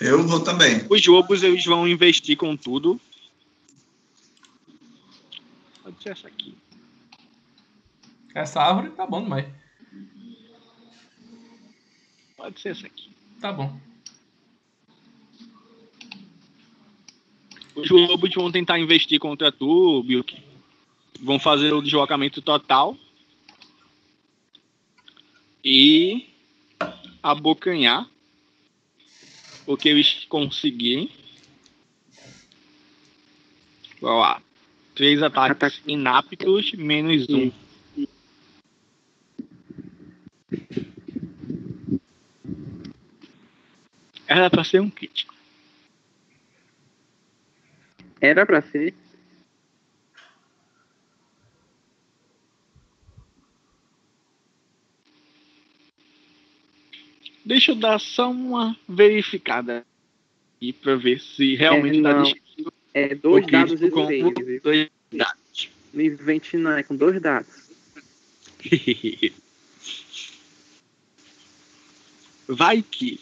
Eu 0.01 0.27
vou 0.27 0.41
também. 0.41 0.85
os 0.91 1.07
lobos 1.07 1.43
eles 1.45 1.65
vão 1.65 1.87
investir 1.87 2.37
com 2.37 2.57
tudo. 2.57 3.01
Pode 5.83 6.03
ser 6.03 6.11
essa 6.11 6.27
aqui. 6.27 6.57
Essa 8.35 8.61
árvore 8.61 8.91
tá 8.91 9.07
bom 9.07 9.23
demais. 9.23 9.47
Pode 12.37 12.61
ser 12.61 12.71
essa 12.71 12.87
aqui. 12.87 13.11
Tá 13.41 13.53
bom. 13.53 13.79
Os 17.77 17.89
lobos 17.89 18.35
vão 18.35 18.51
tentar 18.51 18.79
investir 18.79 19.21
contra 19.21 19.53
tu, 19.53 20.03
Bilk. 20.03 20.43
Vão 21.21 21.39
fazer 21.39 21.73
o 21.73 21.81
deslocamento 21.81 22.43
total. 22.43 22.97
E 25.65 26.29
abocanhar 27.23 28.09
o 29.67 29.77
que 29.77 29.89
eles 29.89 30.25
conseguirem. 30.29 31.11
Vamos 34.01 34.21
lá. 34.21 34.43
Três 34.95 35.23
ataques 35.23 35.51
Ataque. 35.51 35.83
inaptos, 35.87 36.73
menos 36.75 37.29
um. 37.29 37.51
Era 44.27 44.49
pra 44.49 44.65
ser 44.65 44.81
um 44.81 44.91
crítico. 44.91 45.35
Era 48.21 48.47
pra 48.47 48.63
ser. 48.63 48.95
Deixa 57.45 57.73
eu 57.73 57.77
dar 57.77 57.99
só 58.01 58.31
uma 58.31 58.77
verificada 58.89 59.85
aqui 60.57 60.73
pra 60.73 60.97
ver 60.97 61.21
se 61.21 61.55
realmente 61.57 61.99
É, 61.99 62.03
tá 62.03 62.15
não. 62.15 62.23
descrito 62.23 62.73
É 62.95 63.15
dois 63.15 63.47
dados 63.47 63.79
de 63.79 63.91
seis. 63.91 64.63
dois 64.63 64.89
dados. 65.13 65.71
No 65.93 66.03
invente 66.03 66.57
não, 66.57 66.73
é 66.73 66.83
com 66.83 66.97
dois 66.97 67.21
dados. 67.21 67.69
Vai 72.49 72.83
que. 72.83 73.21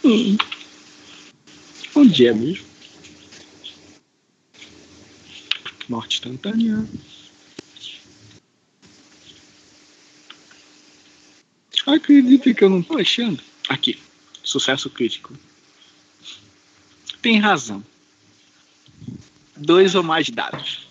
Onde 1.98 2.28
é 2.28 2.32
mesmo? 2.32 2.64
Morte 5.88 6.18
instantânea. 6.18 6.88
Acredite 11.84 12.54
que 12.54 12.62
eu 12.62 12.70
não 12.70 12.84
tô 12.84 12.98
achando. 12.98 13.42
Aqui. 13.68 13.98
Sucesso 14.44 14.88
crítico. 14.88 15.36
Tem 17.20 17.40
razão. 17.40 17.84
Dois 19.56 19.96
ou 19.96 20.04
mais 20.04 20.30
dados. 20.30 20.86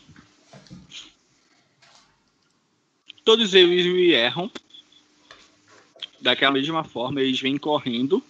Todos 3.24 3.54
eles 3.54 3.86
erram. 4.12 4.52
Daquela 6.20 6.52
mesma 6.52 6.84
forma, 6.84 7.22
eles 7.22 7.40
vêm 7.40 7.58
correndo, 7.58 8.22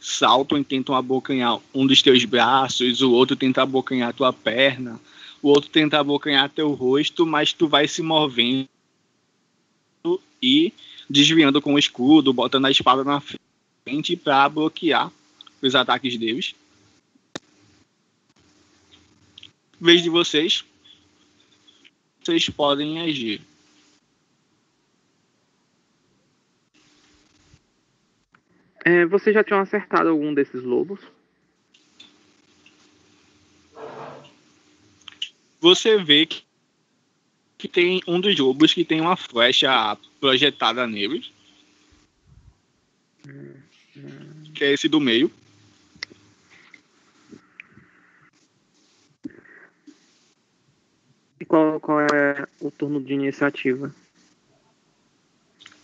saltam 0.00 0.58
e 0.58 0.64
tentam 0.64 0.94
abocanhar 0.94 1.60
um 1.74 1.86
dos 1.86 2.02
teus 2.02 2.24
braços, 2.24 3.02
o 3.02 3.12
outro 3.12 3.36
tenta 3.36 3.62
abocanhar 3.62 4.14
tua 4.14 4.32
perna, 4.32 4.98
o 5.42 5.48
outro 5.48 5.70
tenta 5.70 5.98
abocanhar 5.98 6.48
teu 6.48 6.72
rosto, 6.72 7.26
mas 7.26 7.52
tu 7.52 7.68
vai 7.68 7.86
se 7.86 8.02
movendo 8.02 8.68
e 10.42 10.72
desviando 11.08 11.60
com 11.60 11.74
o 11.74 11.78
escudo, 11.78 12.32
botando 12.32 12.66
a 12.66 12.70
espada 12.70 13.04
na 13.04 13.20
frente 13.20 14.16
para 14.16 14.48
bloquear 14.48 15.12
os 15.60 15.74
ataques 15.74 16.16
deles. 16.16 16.54
Vez 19.78 20.02
de 20.02 20.08
vocês, 20.08 20.64
vocês 22.22 22.48
podem 22.48 23.00
agir. 23.00 23.40
É, 28.84 29.04
você 29.04 29.32
já 29.32 29.44
tinha 29.44 29.60
acertado 29.60 30.08
algum 30.08 30.32
desses 30.32 30.62
lobos? 30.62 31.00
Você 35.60 36.02
vê 36.02 36.24
que, 36.24 36.42
que 37.58 37.68
tem 37.68 38.00
um 38.06 38.18
dos 38.18 38.38
lobos 38.38 38.72
que 38.72 38.84
tem 38.84 39.00
uma 39.00 39.16
flecha 39.16 39.96
projetada 40.18 40.86
nele. 40.86 41.30
Que 44.54 44.64
é 44.64 44.72
esse 44.72 44.88
do 44.88 44.98
meio. 44.98 45.30
E 51.38 51.44
qual, 51.44 51.78
qual 51.80 52.00
é 52.00 52.46
o 52.60 52.70
turno 52.70 53.02
de 53.02 53.12
iniciativa? 53.12 53.94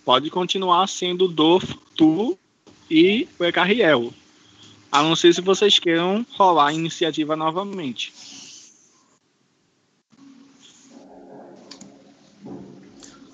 Pode 0.05 0.31
continuar 0.31 0.87
sendo 0.87 1.29
do 1.29 1.59
tu 1.95 2.39
e 2.91 3.29
o 3.39 3.45
Ecarriel. 3.45 4.13
A 4.91 5.03
não 5.03 5.17
ser 5.17 5.35
se 5.35 5.41
vocês 5.41 5.79
queiram 5.79 6.25
rolar 6.33 6.69
a 6.69 6.73
iniciativa 6.73 7.37
novamente. 7.37 8.13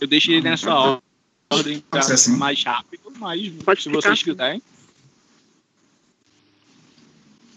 Eu 0.00 0.06
deixei 0.08 0.40
nessa 0.40 1.00
ordem 1.50 1.80
para 1.80 2.00
Pode 2.00 2.06
ser 2.06 2.12
assim. 2.14 2.36
mais 2.36 2.62
rápido, 2.64 3.12
mas 3.18 3.48
Pode 3.62 3.82
se 3.82 3.88
ficar 3.88 4.00
vocês 4.00 4.12
assim. 4.14 4.24
quiserem. 4.24 4.62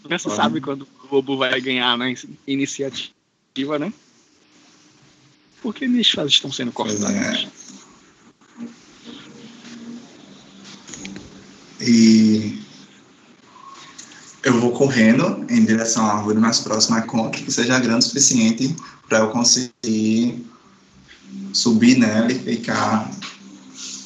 Nunca 0.04 0.18
se 0.18 0.24
Pode. 0.24 0.36
sabe 0.36 0.60
quando 0.60 0.82
o 0.82 1.14
Lobo 1.14 1.36
vai 1.36 1.60
ganhar 1.60 1.96
na 1.98 2.10
in- 2.10 2.38
iniciativa, 2.46 3.78
né? 3.80 3.92
Por 5.60 5.74
que 5.74 5.88
minhas 5.88 6.08
frases 6.08 6.34
estão 6.34 6.52
sendo 6.52 6.70
Pois 6.70 7.00
cortadas? 7.00 7.42
é. 7.42 7.66
E 11.80 12.62
eu 14.42 14.60
vou 14.60 14.72
correndo 14.72 15.44
em 15.50 15.64
direção 15.64 16.06
à 16.06 16.14
árvore 16.14 16.38
mais 16.38 16.60
próxima 16.60 16.98
à 16.98 17.02
conta, 17.02 17.38
que 17.38 17.50
seja 17.50 17.78
grande 17.78 18.04
o 18.04 18.08
suficiente 18.08 18.74
para 19.08 19.18
eu 19.18 19.30
conseguir 19.30 20.46
subir 21.52 21.98
nela 21.98 22.30
e 22.30 22.38
ficar 22.38 23.10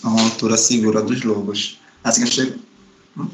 a 0.03 0.09
uma 0.09 0.23
altura 0.23 0.57
segura 0.57 1.03
dos 1.03 1.23
lobos. 1.23 1.79
Assim 2.03 2.23
que 2.23 2.29
eu 2.29 2.33
chego. 2.33 2.61
Hum? 3.17 3.29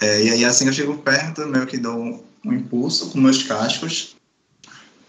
É, 0.00 0.24
e 0.24 0.30
aí, 0.30 0.44
assim 0.44 0.64
que 0.64 0.70
eu 0.70 0.74
chego 0.74 0.98
perto, 0.98 1.46
meio 1.46 1.66
que 1.66 1.78
dou 1.78 2.22
um 2.44 2.52
impulso 2.52 3.10
com 3.10 3.18
meus 3.18 3.42
cascos, 3.42 4.14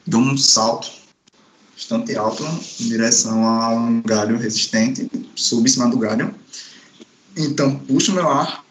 dou 0.05 0.21
um 0.21 0.37
salto 0.37 1.06
bastante 1.77 2.15
alto 2.15 2.43
em 2.43 2.87
direção 2.87 3.47
a 3.47 3.69
um 3.69 4.01
galho 4.01 4.35
resistente, 4.35 5.07
subo 5.35 5.67
em 5.67 5.69
cima 5.69 5.87
do 5.87 5.99
galho. 5.99 6.33
Então, 7.37 7.77
puxo 7.77 8.11
meu 8.13 8.27
ar, 8.27 8.65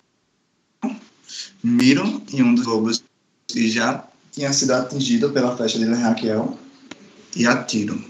miro 1.63 2.21
em 2.33 2.43
um 2.43 2.53
dos 2.53 2.67
lobos 2.67 3.05
que 3.47 3.71
já 3.71 4.05
tinha 4.33 4.53
sido 4.53 4.73
atingido 4.73 5.31
pela 5.31 5.57
flecha 5.57 5.79
de 5.79 5.85
Raquel 5.85 6.59
e 7.37 7.47
atiro. 7.47 8.05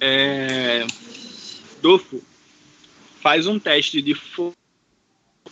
É... 0.00 0.86
Dofo, 1.82 2.22
faz 3.20 3.46
um 3.46 3.58
teste 3.58 4.00
de 4.00 4.14
fo- 4.14 4.54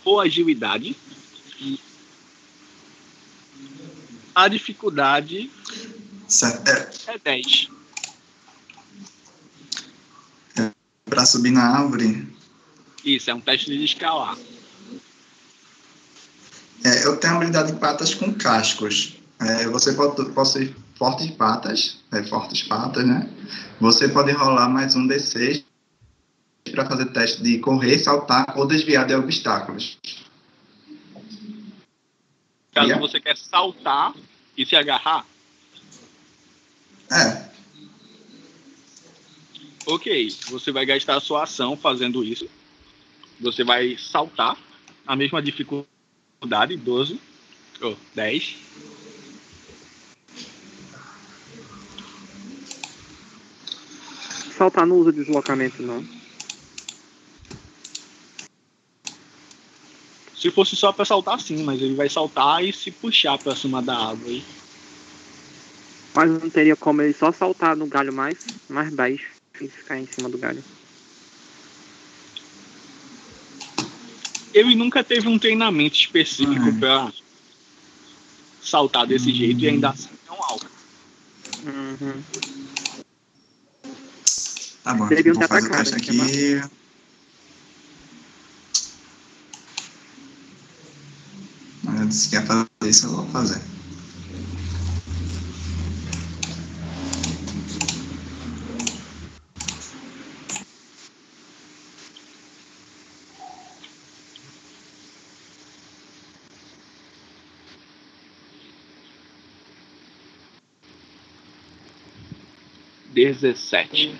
ou 0.03 0.19
agilidade. 0.19 0.95
A 4.33 4.47
dificuldade 4.47 5.51
Certo? 6.31 6.65
É, 6.69 7.13
é 7.13 7.19
10. 7.19 7.69
para 11.05 11.25
subir 11.25 11.51
na 11.51 11.61
árvore, 11.77 12.25
Isso, 13.03 13.29
é 13.29 13.33
um 13.33 13.41
teste 13.41 13.65
de 13.69 13.83
escalar. 13.83 14.37
é, 16.85 17.05
eu 17.05 17.17
tenho 17.17 17.35
habilidade 17.35 17.73
de 17.73 17.79
patas 17.79 18.13
com 18.13 18.33
cascos. 18.33 19.17
É, 19.41 19.67
você 19.67 19.91
pode 19.91 20.31
possui 20.31 20.73
fortes 20.95 21.29
patas, 21.31 21.99
é, 22.13 22.23
fortes 22.23 22.63
patas, 22.63 23.05
né? 23.05 23.29
Você 23.81 24.07
pode 24.07 24.31
rolar 24.31 24.69
mais 24.69 24.95
um 24.95 25.05
D6 25.05 25.65
para 26.71 26.85
fazer 26.85 27.07
teste 27.07 27.43
de 27.43 27.59
correr, 27.59 27.99
saltar 27.99 28.57
ou 28.57 28.65
desviar 28.65 29.05
de 29.05 29.13
obstáculos. 29.15 29.97
Caso 32.73 32.87
Yeah. 32.87 33.05
você 33.05 33.19
quer 33.19 33.35
saltar 33.35 34.13
e 34.55 34.65
se 34.65 34.77
agarrar, 34.77 35.25
É, 37.11 37.51
ok, 39.85 40.29
você 40.47 40.71
vai 40.71 40.85
gastar 40.85 41.17
a 41.17 41.19
sua 41.19 41.43
ação 41.43 41.75
fazendo 41.75 42.23
isso. 42.23 42.47
Você 43.39 43.63
vai 43.63 43.97
saltar, 43.97 44.57
a 45.05 45.15
mesma 45.15 45.41
dificuldade, 45.41 46.77
12, 46.77 47.19
ou 47.81 47.97
10. 48.15 48.55
Saltar 54.57 54.85
não 54.85 54.97
usa 54.97 55.11
deslocamento, 55.11 55.81
não. 55.81 56.05
Se 60.35 60.49
fosse 60.49 60.75
só 60.75 60.91
pra 60.91 61.05
saltar, 61.05 61.39
sim, 61.39 61.63
mas 61.63 61.81
ele 61.81 61.93
vai 61.95 62.09
saltar 62.09 62.63
e 62.63 62.71
se 62.71 62.89
puxar 62.89 63.37
pra 63.37 63.55
cima 63.55 63.81
da 63.81 63.95
árvore. 63.95 64.43
Mas 66.13 66.29
não 66.29 66.49
teria 66.49 66.75
como 66.75 67.01
ele 67.01 67.13
só 67.13 67.31
saltar 67.31 67.75
no 67.75 67.87
galho 67.87 68.11
mais, 68.11 68.37
mais 68.69 68.93
baixo 68.93 69.25
e 69.61 69.67
ficar 69.67 69.97
em 69.97 70.07
cima 70.07 70.29
do 70.29 70.37
galho. 70.37 70.63
Ele 74.53 74.75
nunca 74.75 75.03
teve 75.03 75.27
um 75.27 75.39
treinamento 75.39 75.95
específico 75.95 76.65
Uhum. 76.65 76.79
pra 76.79 77.11
saltar 78.61 79.07
desse 79.07 79.33
jeito 79.33 79.63
e 79.63 79.69
ainda 79.69 79.89
assim 79.91 80.09
tão 80.25 80.35
alto. 80.43 80.67
Uhum. 81.65 82.21
tá 84.83 84.93
bom. 84.93 85.07
Deviam 85.07 85.35
Vou 85.35 85.47
fazer 85.47 85.67
o 85.67 85.71
teste 85.71 85.95
aqui. 85.95 86.61
Mas 91.83 92.15
se 92.15 92.29
quer 92.29 92.45
fazer 92.45 92.67
isso, 92.83 93.07
eu 93.07 93.11
vou 93.11 93.25
fazer. 93.29 93.61
Dezessete. 113.21 114.15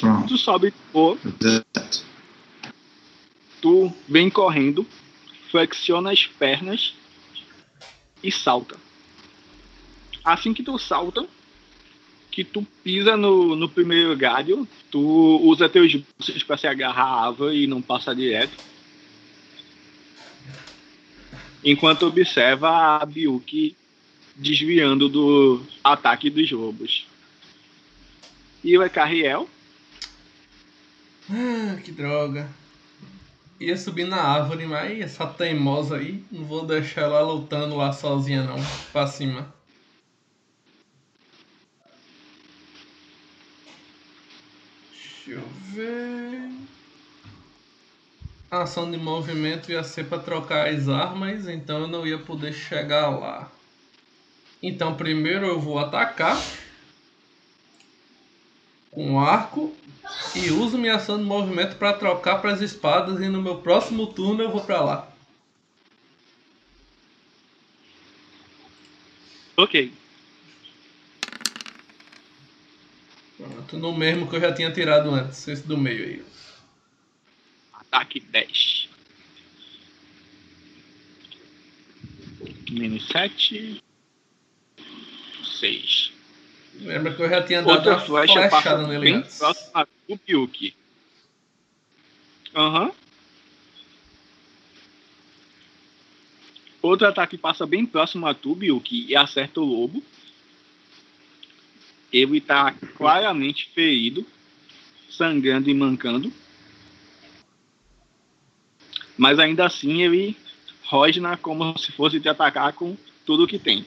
Pronto. 0.00 0.28
Tu 0.28 0.38
sobe 0.38 0.74
o, 0.92 1.16
17. 1.16 2.04
tu 3.62 3.92
vem 4.08 4.28
correndo, 4.28 4.84
flexiona 5.50 6.10
as 6.10 6.26
pernas 6.26 6.94
e 8.22 8.32
salta. 8.32 8.76
Assim 10.24 10.52
que 10.52 10.64
tu 10.64 10.76
salta, 10.78 11.26
que 12.30 12.42
tu 12.42 12.66
pisa 12.82 13.16
no, 13.16 13.54
no 13.54 13.68
primeiro 13.68 14.16
galho, 14.16 14.66
tu 14.90 15.40
usa 15.44 15.68
teus 15.68 15.94
braços 15.94 16.42
para 16.42 16.56
se 16.56 16.66
agarrar 16.66 17.04
à 17.04 17.26
árvore 17.26 17.62
e 17.62 17.66
não 17.68 17.80
passa 17.80 18.14
direto. 18.14 18.56
Enquanto 21.64 22.06
observa 22.06 23.00
a 23.00 23.06
Biuki 23.06 23.76
desviando 24.34 25.08
do 25.08 25.62
ataque 25.82 26.28
dos 26.28 26.50
lobos. 26.50 27.06
E 28.66 28.76
o 28.76 28.82
Ecarriel? 28.82 29.48
Ah, 31.30 31.78
que 31.84 31.92
droga. 31.92 32.48
Ia 33.60 33.76
subir 33.76 34.08
na 34.08 34.20
árvore, 34.20 34.66
mas 34.66 35.00
essa 35.00 35.24
teimosa 35.24 35.98
aí, 35.98 36.24
não 36.32 36.44
vou 36.44 36.66
deixar 36.66 37.02
ela 37.02 37.22
lutando 37.22 37.76
lá 37.76 37.92
sozinha 37.92 38.42
não, 38.42 38.56
pra 38.90 39.06
cima. 39.06 39.54
Deixa 44.90 45.30
eu 45.30 45.48
ver. 45.72 46.50
A 48.50 48.62
ação 48.62 48.90
de 48.90 48.96
movimento 48.96 49.70
ia 49.70 49.84
ser 49.84 50.06
para 50.06 50.18
trocar 50.18 50.66
as 50.66 50.88
armas, 50.88 51.46
então 51.46 51.82
eu 51.82 51.86
não 51.86 52.04
ia 52.04 52.18
poder 52.18 52.52
chegar 52.52 53.10
lá. 53.10 53.48
Então 54.60 54.96
primeiro 54.96 55.46
eu 55.46 55.60
vou 55.60 55.78
atacar 55.78 56.36
com 58.96 59.20
arco 59.20 59.76
e 60.34 60.50
uso 60.50 60.78
minha 60.78 60.94
ação 60.94 61.18
de 61.18 61.24
movimento 61.24 61.76
para 61.76 61.92
trocar 61.92 62.40
para 62.40 62.54
as 62.54 62.62
espadas 62.62 63.20
e 63.20 63.28
no 63.28 63.42
meu 63.42 63.58
próximo 63.58 64.06
turno 64.06 64.42
eu 64.42 64.50
vou 64.50 64.62
para 64.62 64.80
lá. 64.80 65.12
Ok. 69.54 69.92
Pronto, 73.36 73.76
no 73.76 73.94
mesmo 73.94 74.30
que 74.30 74.36
eu 74.36 74.40
já 74.40 74.54
tinha 74.54 74.72
tirado 74.72 75.10
antes, 75.10 75.46
esse 75.46 75.66
do 75.66 75.76
meio 75.76 76.02
aí. 76.02 76.24
Ataque 77.74 78.20
10. 78.20 78.88
Menos 82.70 83.06
7. 83.08 83.82
6. 85.60 86.15
Lembra 86.80 87.14
que 87.14 87.22
eu 87.22 87.28
já 87.28 87.42
tinha 87.42 87.62
dado 87.62 87.76
Outra 87.76 87.98
flecha 88.00 88.32
flechada 88.34 88.50
passa 88.50 88.88
nele 88.88 89.04
bem 89.04 89.14
antes. 89.16 89.38
próximo 89.38 89.86
do 90.08 90.18
Pyuki. 90.18 90.74
Aham. 92.54 92.92
Outro 96.82 97.06
ataque 97.06 97.36
passa 97.36 97.66
bem 97.66 97.84
próximo 97.84 98.26
a 98.26 98.34
tu, 98.34 98.54
Byuki, 98.54 99.06
e 99.08 99.16
acerta 99.16 99.60
o 99.60 99.64
lobo. 99.64 100.02
Ele 102.12 102.40
tá 102.40 102.72
claramente 102.96 103.68
ferido, 103.74 104.24
sangrando 105.10 105.68
e 105.68 105.74
mancando. 105.74 106.32
Mas 109.16 109.38
ainda 109.38 109.66
assim 109.66 110.02
ele 110.02 110.36
rosna 110.84 111.36
como 111.36 111.76
se 111.76 111.90
fosse 111.90 112.20
te 112.20 112.28
atacar 112.28 112.72
com 112.72 112.96
tudo 113.24 113.46
que 113.46 113.58
tem. 113.58 113.84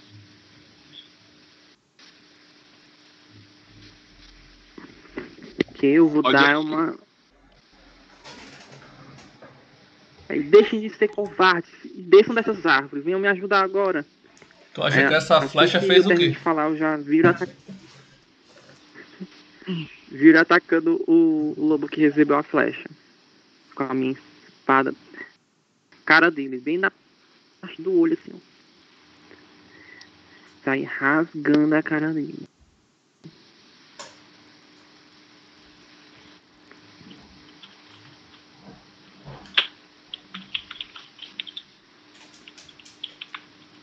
Que 5.79 5.87
eu 5.87 6.07
vou 6.09 6.21
dar 6.21 6.59
uma. 6.59 6.95
Aí, 10.27 10.43
deixem 10.43 10.81
de 10.81 10.89
ser 10.91 11.07
covardes. 11.07 11.71
e 11.85 12.01
Desçam 12.03 12.35
dessas 12.35 12.63
árvores. 12.65 13.03
Venham 13.03 13.19
me 13.19 13.27
ajudar 13.29 13.63
agora. 13.63 14.05
Tu 14.73 14.83
acha 14.83 14.99
É, 15.01 15.07
que 15.07 15.13
essa 15.15 15.41
flecha 15.47 15.79
que 15.79 15.87
fez 15.87 16.05
o 16.05 16.09
quê? 16.09 16.29
de 16.29 16.35
falar, 16.35 16.69
eu 16.69 16.77
já 16.77 16.95
viro 16.97 17.29
atac... 17.29 17.49
Viro 20.11 20.39
atacando 20.39 21.01
o 21.07 21.55
lobo 21.57 21.87
que 21.87 22.01
recebeu 22.01 22.37
a 22.37 22.43
flecha. 22.43 22.87
Com 23.73 23.83
a 23.83 23.93
minha 23.93 24.11
espada. 24.11 24.93
Cara 26.05 26.29
dele, 26.29 26.59
bem 26.59 26.77
na 26.77 26.91
parte 27.61 27.81
do 27.81 27.97
olho, 27.99 28.13
assim, 28.21 28.31
ó. 28.35 28.39
Sai 30.65 30.83
rasgando 30.83 31.73
a 31.73 31.81
cara 31.81 32.11
dele. 32.13 32.43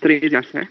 three 0.07 0.21
years, 0.21 0.55
eh? 0.55 0.67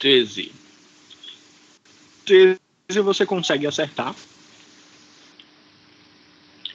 13. 0.00 0.50
13 2.24 2.58
você 3.02 3.24
consegue 3.24 3.66
acertar. 3.66 4.16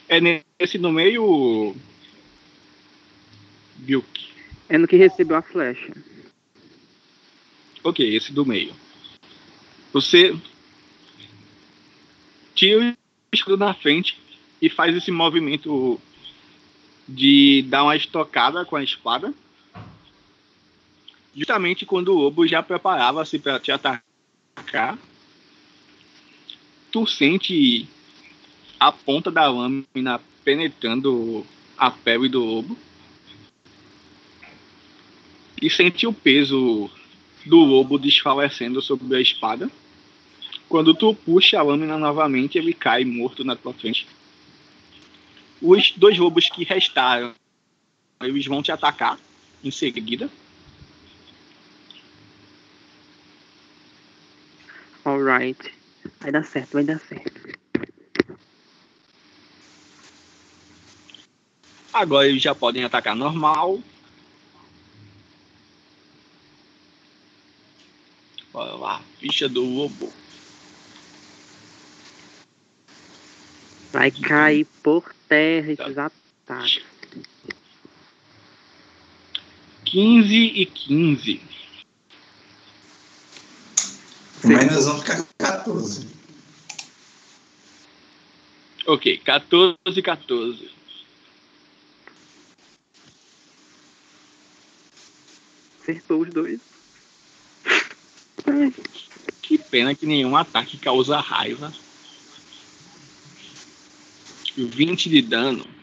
É 0.07 0.21
nesse 0.21 0.77
no 0.77 0.91
meio. 0.91 1.75
Bilk. 3.77 4.29
É 4.69 4.77
no 4.77 4.87
que 4.87 4.95
recebeu 4.95 5.35
a 5.35 5.41
flecha. 5.41 5.91
Ok, 7.83 8.15
esse 8.15 8.31
do 8.31 8.45
meio. 8.45 8.73
Você 9.91 10.35
tira 12.53 12.91
o 12.91 12.95
escudo 13.33 13.57
na 13.57 13.73
frente 13.73 14.19
e 14.61 14.69
faz 14.69 14.95
esse 14.95 15.11
movimento 15.11 15.99
de 17.07 17.63
dar 17.67 17.83
uma 17.83 17.95
estocada 17.95 18.63
com 18.65 18.75
a 18.75 18.83
espada. 18.83 19.33
Justamente 21.35 21.85
quando 21.85 22.09
o 22.09 22.17
lobo 22.21 22.47
já 22.47 22.63
preparava-se 22.63 23.37
para 23.37 23.59
te 23.59 23.71
atacar, 23.71 24.97
tu 26.89 27.05
sente 27.05 27.87
a 28.79 28.89
ponta 28.91 29.29
da 29.29 29.49
lâmina 29.49 30.21
penetrando 30.45 31.45
a 31.77 31.91
pele 31.91 32.29
do 32.29 32.43
lobo 32.43 32.77
e 35.61 35.69
sente 35.69 36.07
o 36.07 36.13
peso 36.13 36.89
do 37.45 37.57
lobo 37.57 37.99
desfalecendo 37.99 38.81
sobre 38.81 39.17
a 39.17 39.21
espada. 39.21 39.69
Quando 40.69 40.95
tu 40.95 41.13
puxa 41.13 41.59
a 41.59 41.63
lâmina 41.63 41.97
novamente, 41.97 42.57
ele 42.57 42.73
cai 42.73 43.03
morto 43.03 43.43
na 43.43 43.55
tua 43.55 43.73
frente. 43.73 44.07
Os 45.61 45.91
dois 45.91 46.17
lobos 46.17 46.49
que 46.49 46.63
restaram, 46.63 47.33
eles 48.21 48.45
vão 48.45 48.63
te 48.63 48.71
atacar 48.71 49.19
em 49.63 49.71
seguida. 49.71 50.29
Alright. 55.15 55.73
Vai 56.19 56.31
dar 56.31 56.43
certo, 56.43 56.73
vai 56.73 56.83
dar 56.83 56.99
certo. 56.99 57.57
Agora 61.93 62.27
eles 62.27 62.41
já 62.41 62.53
podem 62.53 62.83
atacar 62.83 63.15
normal. 63.15 63.81
Bora 68.51 68.73
lá, 68.73 69.01
ficha 69.17 69.47
do 69.47 69.63
lobo. 69.63 70.11
Vai 73.93 74.11
cair 74.11 74.67
por 74.83 75.15
terra 75.29 75.71
esses 75.71 75.97
ataques. 75.97 76.83
15 79.85 80.35
e 80.35 80.65
15. 80.65 81.54
Menos 84.45 84.85
um 84.85 84.99
fica 84.99 85.25
14. 85.39 86.07
Ok, 88.85 89.17
14 89.17 89.77
e 89.87 90.01
14. 90.01 90.69
Acertou 95.81 96.21
os 96.21 96.29
dois. 96.29 96.59
Que 99.41 99.57
pena 99.57 99.95
que 99.95 100.05
nenhum 100.05 100.35
ataque 100.35 100.77
causa 100.77 101.19
raiva. 101.19 101.73
20 104.55 105.09
de 105.09 105.21
dano. 105.23 105.74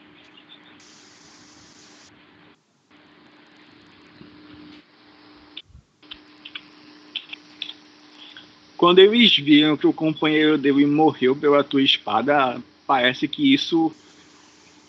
Quando 8.83 8.99
eles 8.99 9.33
viram 9.37 9.77
que 9.77 9.87
o 9.87 9.93
companheiro 9.93 10.57
dele 10.57 10.85
morreu 10.85 11.33
pela 11.33 11.63
tua 11.63 11.81
espada, 11.81 12.61
parece 12.85 13.29
que 13.29 13.53
isso 13.53 13.95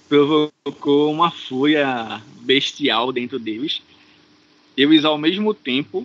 provocou 0.09 1.13
uma 1.13 1.31
fúria 1.31 2.21
bestial 2.41 3.13
dentro 3.13 3.39
deles. 3.39 3.81
Eles, 4.77 5.05
ao 5.05 5.17
mesmo 5.17 5.55
tempo, 5.55 6.05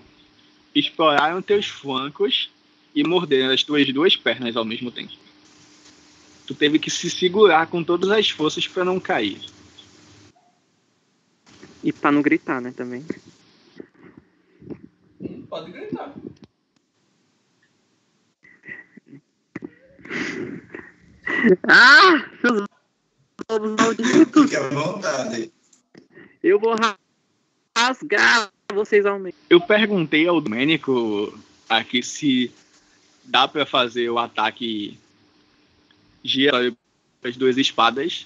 exploraram 0.75 1.41
teus 1.41 1.65
flancos 1.65 2.51
e 2.93 3.03
morderam 3.03 3.51
as 3.51 3.63
tuas 3.63 3.91
duas 3.91 4.15
pernas 4.15 4.55
ao 4.55 4.63
mesmo 4.63 4.91
tempo. 4.91 5.13
Tu 6.45 6.53
teve 6.53 6.77
que 6.77 6.91
se 6.91 7.09
segurar 7.09 7.65
com 7.65 7.83
todas 7.83 8.11
as 8.11 8.29
forças 8.29 8.67
para 8.67 8.85
não 8.85 8.99
cair. 8.99 9.39
E 11.83 11.91
pra 11.91 12.11
não 12.11 12.21
gritar, 12.21 12.61
né, 12.61 12.71
também. 12.71 13.03
Ah! 21.67 22.25
Seus 22.41 22.63
lobos 23.49 23.75
malditos! 23.79 24.43
Fique 24.43 24.55
à 24.55 24.69
vontade. 24.69 25.51
Eu 26.43 26.59
vou 26.59 26.75
ra- 26.75 26.97
rasgar 27.77 28.51
vocês 28.73 29.05
ao 29.05 29.19
meio. 29.19 29.35
Eu 29.49 29.61
perguntei 29.61 30.27
ao 30.27 30.41
Domênico 30.41 31.37
aqui 31.67 32.01
se 32.03 32.51
dá 33.23 33.47
para 33.47 33.65
fazer 33.65 34.09
o 34.09 34.17
ataque 34.17 34.97
gira 36.23 36.73
as 37.23 37.37
duas 37.37 37.57
espadas. 37.57 38.25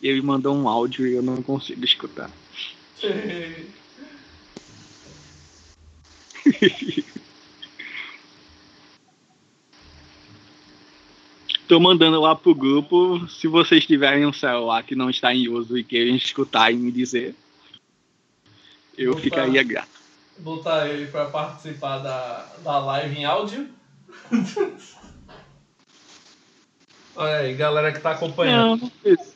E 0.00 0.08
ele 0.08 0.22
mandou 0.22 0.56
um 0.56 0.68
áudio 0.68 1.06
e 1.06 1.14
eu 1.14 1.22
não 1.22 1.42
consigo 1.42 1.84
escutar. 1.84 2.30
Tô 11.68 11.80
mandando 11.80 12.20
lá 12.20 12.34
pro 12.34 12.54
grupo. 12.54 13.26
Se 13.28 13.46
vocês 13.46 13.86
tiverem 13.86 14.26
um 14.26 14.32
celular 14.32 14.82
que 14.82 14.94
não 14.94 15.08
está 15.08 15.34
em 15.34 15.48
uso 15.48 15.78
e 15.78 15.84
querem 15.84 16.16
escutar 16.16 16.70
e 16.72 16.76
me 16.76 16.90
dizer, 16.92 17.34
eu 18.96 19.16
ficaria 19.16 19.62
grato. 19.62 19.88
Botar 20.38 20.88
ele 20.88 21.06
pra 21.10 21.26
participar 21.26 21.98
da, 21.98 22.46
da 22.62 22.78
live 22.78 23.18
em 23.18 23.24
áudio. 23.24 23.68
Olha 27.14 27.36
aí, 27.36 27.54
galera 27.54 27.92
que 27.92 28.00
tá 28.00 28.12
acompanhando. 28.12 28.90
Não, 29.04 29.12
isso. 29.12 29.34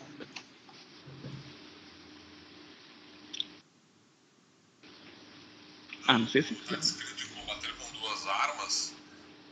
Ah, 6.09 6.19
não 6.19 6.27
sei 6.29 6.43
se. 6.43 6.55
Descrito 6.55 7.25
em 7.25 7.41
combater 7.41 7.73
com 7.75 7.99
duas 7.99 8.27
armas. 8.27 8.95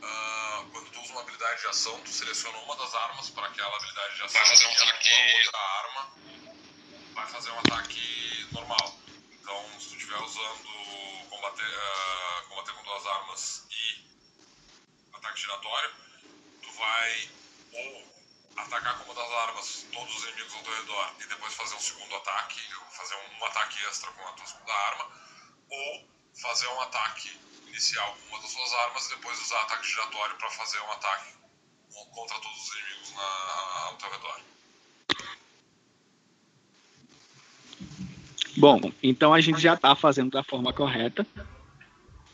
Ah, 0.01 0.63
quando 0.71 0.89
tu 0.89 1.01
usa 1.01 1.11
uma 1.11 1.21
habilidade 1.21 1.54
de 1.65 1.71
ação, 1.71 1.99
tu 2.01 2.11
seleciona 2.11 2.57
uma 2.59 2.75
das 2.75 2.93
armas 2.93 3.29
para 3.31 3.47
aquela 3.47 3.75
habilidade 3.75 4.15
de 4.15 4.23
ação. 4.23 4.39
Vai 4.39 4.49
fazer 4.49 4.67
um 4.67 4.71
ataque. 4.71 5.45
outra 5.45 5.59
arma 5.59 6.11
vai 7.13 7.27
fazer 7.27 7.51
um 7.51 7.59
ataque 7.59 8.47
normal. 8.51 8.99
Então, 9.31 9.79
se 9.79 9.89
tu 9.89 9.95
estiver 9.95 10.21
usando 10.21 11.27
combater, 11.29 11.79
ah, 11.79 12.43
combater 12.49 12.71
com 12.73 12.83
duas 12.83 13.05
armas 13.07 13.67
e 13.71 14.05
ataque 15.13 15.41
giratório, 15.41 15.95
tu 16.61 16.71
vai 16.73 17.29
ou 17.73 18.13
atacar 18.57 18.99
com 18.99 19.11
uma 19.11 19.15
das 19.15 19.31
armas 19.31 19.85
todos 19.91 20.15
os 20.17 20.23
inimigos 20.23 20.53
ao 20.53 20.63
teu 20.63 20.75
redor 20.75 21.15
e 21.19 21.25
depois 21.25 21.53
fazer 21.55 21.75
um 21.75 21.79
segundo 21.79 22.15
ataque, 22.15 22.61
fazer 22.91 23.15
um 23.15 23.45
ataque 23.45 23.85
extra 23.85 24.11
com 24.11 24.27
a 24.27 24.31
tua 24.33 24.45
segunda 24.45 24.73
arma, 24.73 25.11
ou 25.69 26.09
fazer 26.41 26.67
um 26.67 26.81
ataque 26.81 27.41
inicial 27.65 28.15
com 28.15 28.27
uma 28.27 28.41
das 28.41 28.51
suas 28.51 28.73
armas 28.73 29.05
e 29.07 29.09
depois 29.15 29.41
usar 29.41 29.61
ataque 29.63 29.87
giratório 29.87 30.37
para 30.37 30.51
fazer 30.51 30.79
um 30.81 30.91
ataque 30.91 31.34
contra 32.13 32.37
todos 32.39 32.57
os 32.57 32.75
inimigos 32.75 33.13
na, 33.15 33.87
ao 33.87 33.95
teu 33.95 34.09
redor. 34.09 34.39
Bom, 38.57 38.91
então 39.03 39.33
a 39.33 39.41
gente 39.41 39.59
já 39.59 39.75
tá 39.75 39.95
fazendo 39.95 40.31
da 40.31 40.43
forma 40.43 40.71
correta. 40.71 41.25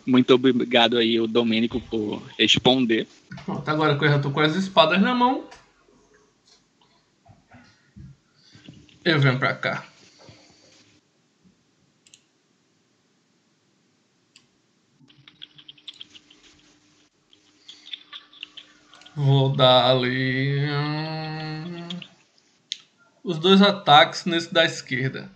Muito 0.05 0.33
obrigado 0.33 0.97
aí, 0.97 1.19
o 1.19 1.27
Domênico, 1.27 1.79
por 1.79 2.21
responder. 2.38 3.07
Pronto, 3.45 3.69
agora 3.69 3.97
que 3.97 4.05
eu 4.05 4.09
já 4.09 4.19
tô 4.19 4.31
com 4.31 4.39
as 4.39 4.55
espadas 4.55 5.01
na 5.01 5.13
mão. 5.13 5.45
Eu 9.03 9.19
venho 9.19 9.39
pra 9.39 9.53
cá. 9.55 9.90
Vou 19.23 19.49
dar 19.56 19.91
ali. 19.91 20.57
hum, 20.68 21.88
Os 23.23 23.38
dois 23.38 23.61
ataques 23.61 24.26
nesse 24.26 24.52
da 24.52 24.65
esquerda. 24.65 25.31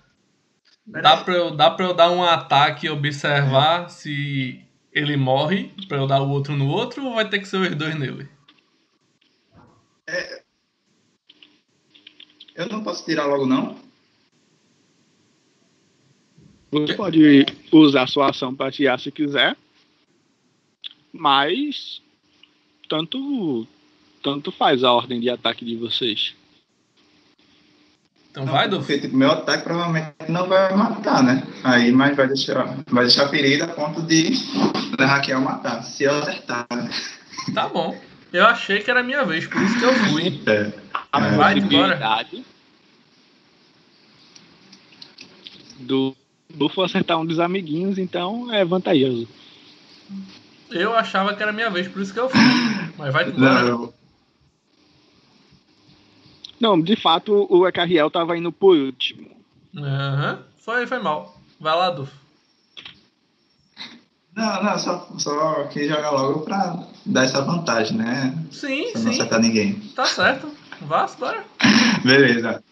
Dá 0.88 1.18
pra, 1.18 1.34
eu, 1.36 1.56
dá 1.56 1.70
pra 1.70 1.86
eu 1.86 1.94
dar 1.94 2.10
um 2.10 2.24
ataque 2.24 2.88
e 2.88 2.90
observar 2.90 3.90
se 3.90 4.60
ele 4.92 5.16
morre 5.16 5.72
pra 5.88 5.98
eu 5.98 6.08
dar 6.08 6.22
o 6.22 6.30
outro 6.30 6.56
no 6.56 6.68
outro 6.68 7.06
ou 7.06 7.14
vai 7.14 7.30
ter 7.30 7.38
que 7.38 7.48
ser 7.48 7.58
os 7.58 7.76
dois 7.76 7.94
nele? 7.98 8.28
Eu 12.56 12.68
não 12.68 12.84
posso 12.84 13.06
tirar 13.06 13.28
logo, 13.28 13.46
não? 13.46 13.78
Você 16.72 16.96
pode 16.96 17.46
usar 17.72 18.08
sua 18.08 18.32
ação 18.32 18.56
para 18.56 18.72
tirar 18.72 19.00
se 19.00 19.12
quiser, 19.12 19.56
mas 21.14 22.02
tanto 22.90 23.68
tanto 24.26 24.52
faz 24.52 24.84
a 24.84 24.92
ordem 24.92 25.20
de 25.20 25.30
ataque 25.30 25.64
de 25.64 25.76
vocês. 25.78 26.34
Então 28.32 28.44
Não, 28.44 28.52
vai, 28.52 28.68
Dolph? 28.68 28.88
Tipo, 28.88 29.16
meu 29.16 29.32
ataque 29.32 29.64
provavelmente 29.64 30.14
não 30.28 30.48
vai 30.48 30.74
matar, 30.76 31.22
né? 31.24 31.44
Aí, 31.64 31.92
mas 31.92 32.18
vai 32.18 32.28
deixar, 32.28 32.76
vai 32.90 33.06
deixar 33.06 33.30
ferido 33.30 33.66
a 33.66 33.68
ponto 33.68 34.02
de 34.02 34.32
da 34.98 35.06
Raquel 35.06 35.40
matar. 35.42 35.84
Se 35.84 36.06
eu 36.06 36.18
acertar, 36.18 36.66
né? 36.72 36.90
Tá 37.54 37.70
bom. 37.70 37.96
Eu 38.34 38.46
achei 38.48 38.80
que 38.82 38.90
era 38.90 39.02
a 39.02 39.04
minha 39.04 39.24
vez, 39.24 39.46
por 39.46 39.62
isso 39.62 39.78
que 39.78 39.86
eu 39.86 39.94
fui. 39.94 40.42
É. 40.48 40.74
A 41.14 41.28
É. 41.28 41.36
Vai 41.38 41.54
possibilidade 41.62 42.44
do 45.80 46.16
Bufo 46.54 46.82
acertar 46.82 47.20
um 47.20 47.26
dos 47.26 47.40
amiguinhos, 47.40 47.98
então 48.00 48.52
é 48.52 48.66
vantajoso. 48.66 49.28
Eu 50.72 50.96
achava 50.96 51.36
que 51.36 51.42
era 51.44 51.52
a 51.52 51.56
minha 51.56 51.70
vez, 51.70 51.88
por 51.88 52.02
isso 52.02 52.12
que 52.12 52.20
eu 52.20 52.28
fui. 52.30 52.40
Mas 52.98 53.14
vai 53.14 53.26
Não, 53.26 53.34
embora. 53.34 53.68
eu- 53.68 53.94
Não, 56.60 56.80
de 56.82 56.96
fato, 56.96 57.46
o 57.50 57.68
Ecarriel 57.68 58.10
tava 58.10 58.38
indo 58.38 58.52
por 58.52 58.78
último. 58.78 59.30
Aham. 59.78 60.40
Foi, 60.58 60.88
foi 60.88 61.00
mal. 61.00 61.40
Vai 61.60 61.76
lá, 61.76 61.90
Duf. 61.92 62.12
não, 64.36 64.64
não, 64.64 64.78
só, 64.80 65.08
só 65.18 65.64
quis 65.68 65.88
jogar 65.88 66.12
logo 66.12 66.42
pra 66.42 66.84
dar 67.06 67.24
essa 67.26 67.42
vantagem, 67.42 67.98
né? 67.98 68.36
Sim, 68.52 68.92
Pra 68.92 69.02
não 69.02 69.08
sim. 69.14 69.20
acertar 69.20 69.40
ninguém. 69.42 69.76
Tá 69.96 70.06
certo. 70.06 70.50
Vá, 70.82 71.06
bora. 71.20 71.46
Beleza. 72.04 72.64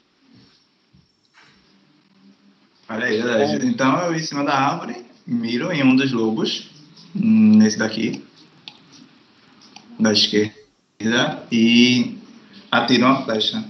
Olha 2.89 3.05
aí, 3.05 3.21
olha 3.21 3.35
aí. 3.37 3.67
Então 3.67 3.97
eu 4.01 4.15
em 4.15 4.19
cima 4.19 4.43
da 4.43 4.53
árvore, 4.53 5.05
miro 5.25 5.71
em 5.71 5.83
um 5.83 5.95
dos 5.95 6.11
lobos, 6.11 6.69
hum, 7.15 7.57
nesse 7.57 7.77
daqui, 7.77 8.23
da 9.99 10.11
esquerda, 10.11 10.53
e 11.51 12.17
atiro 12.71 13.05
uma 13.05 13.23
flecha. 13.23 13.63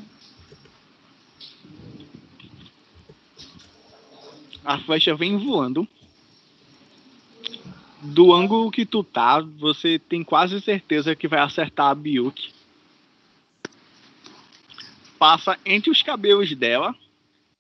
A 4.66 4.78
flecha 4.80 5.14
vem 5.16 5.38
voando. 5.38 5.88
Do 8.02 8.34
ângulo 8.34 8.72
que 8.72 8.86
tu 8.86 9.04
tá, 9.04 9.40
você 9.42 9.98
tem 9.98 10.24
quase 10.24 10.60
certeza 10.62 11.16
que 11.16 11.28
vai 11.28 11.40
acertar 11.40 11.88
a 11.88 11.96
Biuk. 11.96 12.52
Passa 15.18 15.58
entre 15.66 15.90
os 15.90 16.02
cabelos 16.02 16.54
dela 16.54 16.94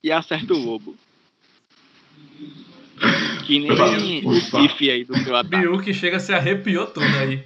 e 0.03 0.11
acerta 0.11 0.53
o 0.53 0.57
lobo. 0.57 0.97
Que 3.45 3.59
nem 3.59 3.71
o 4.25 4.29
Ufa. 4.31 4.61
Bife 4.61 4.89
aí 4.89 5.03
do 5.03 5.13
teu 5.23 5.35
ataque. 5.35 5.57
Biu 5.57 5.81
que 5.81 5.93
chega 5.93 6.19
se 6.19 6.33
arrepiou 6.33 6.87
todo 6.87 7.05
aí. 7.05 7.43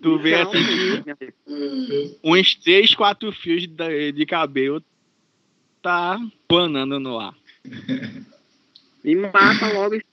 Tu 0.00 0.18
vê 0.18 0.42
Não, 0.44 0.50
assim 0.50 2.16
uns 2.22 2.54
3, 2.54 2.94
4 2.94 3.32
fios 3.32 3.66
de, 3.66 4.12
de 4.12 4.26
cabelo 4.26 4.80
tá 5.86 6.18
planando 6.48 6.98
no 6.98 7.20
ar. 7.20 7.32
Me 9.04 9.14
mata 9.30 9.72
logo 9.72 9.94
isso. 9.94 10.04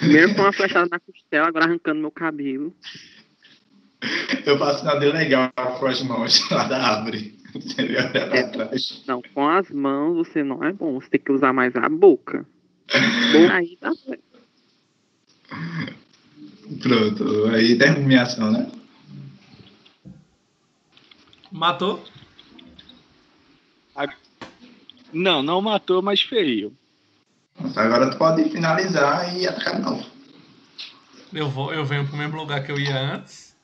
Primeiro 0.00 0.34
com 0.34 0.42
uma 0.42 0.52
flechada 0.52 0.86
na 0.90 1.00
costela, 1.00 1.48
agora 1.48 1.64
arrancando 1.64 1.98
meu 1.98 2.10
cabelo. 2.10 2.74
Eu 4.44 4.58
faço 4.58 4.84
nada 4.84 4.98
legal 5.10 5.50
com 5.78 5.86
as 5.86 6.02
mãos 6.02 6.46
lá 6.50 6.64
da 6.64 6.82
árvore. 6.96 7.34
Você 7.54 7.82
olha 7.82 8.10
pra 8.10 8.36
É. 8.36 8.42
trás. 8.48 9.02
Não, 9.06 9.22
com 9.32 9.48
as 9.48 9.70
mãos 9.70 10.14
você 10.14 10.44
não 10.44 10.62
é 10.62 10.72
bom. 10.74 11.00
Você 11.00 11.08
tem 11.08 11.20
que 11.20 11.32
usar 11.32 11.54
mais 11.54 11.74
a 11.74 11.88
boca. 11.88 12.44
Aí 13.50 13.78
tá 13.78 13.94
certo. 13.94 14.22
Pronto, 16.82 17.46
aí 17.46 17.78
termina 17.78 18.06
minha 18.06 18.22
ação, 18.22 18.50
né? 18.52 18.70
Matou? 21.50 22.04
Não, 25.12 25.42
não 25.42 25.60
matou, 25.60 26.00
mas 26.00 26.22
feriu. 26.22 26.72
Agora 27.76 28.10
tu 28.10 28.16
pode 28.16 28.48
finalizar 28.48 29.36
e 29.36 29.46
atacar 29.46 29.76
de 29.76 29.82
novo. 29.82 30.06
Eu, 31.32 31.48
vou, 31.48 31.72
eu 31.72 31.84
venho 31.84 32.06
pro 32.06 32.16
mesmo 32.16 32.36
lugar 32.36 32.64
que 32.64 32.72
eu 32.72 32.78
ia 32.78 32.98
antes. 32.98 33.54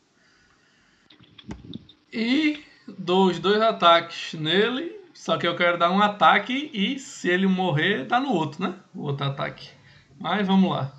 E 2.13 2.63
dou 2.87 3.27
os 3.27 3.39
dois 3.39 3.61
ataques 3.61 4.35
nele. 4.35 4.99
Só 5.15 5.37
que 5.37 5.47
eu 5.47 5.57
quero 5.57 5.79
dar 5.79 5.91
um 5.91 6.01
ataque 6.01 6.71
e 6.73 6.99
se 6.99 7.29
ele 7.29 7.47
morrer, 7.47 8.05
dá 8.05 8.21
no 8.21 8.33
outro, 8.33 8.63
né? 8.63 8.75
O 8.95 9.03
outro 9.03 9.27
ataque. 9.27 9.69
Mas 10.21 10.47
vamos 10.47 10.71
lá. 10.71 10.93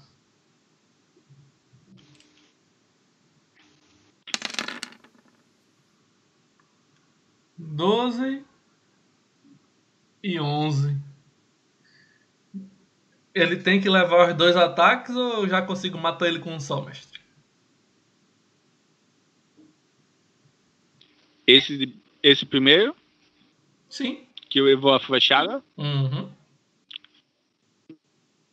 Doze 7.58 8.44
e 10.24 10.40
onze. 10.40 10.98
Ele 13.34 13.58
tem 13.58 13.80
que 13.80 13.90
levar 13.90 14.30
os 14.30 14.36
dois 14.36 14.56
ataques 14.56 15.16
ou 15.16 15.44
eu 15.44 15.50
já 15.50 15.62
consigo 15.62 15.98
matar 15.98 16.28
ele 16.28 16.40
com 16.40 16.54
um 16.54 16.60
só, 16.60 16.82
mestre? 16.82 17.20
Esse, 21.46 21.96
esse 22.22 22.46
primeiro, 22.46 22.96
Sim. 23.88 24.24
que 24.50 24.60
eu 24.60 24.80
vou 24.80 24.94
a 24.94 25.00
flechada. 25.00 25.64
Uhum. 25.78 26.30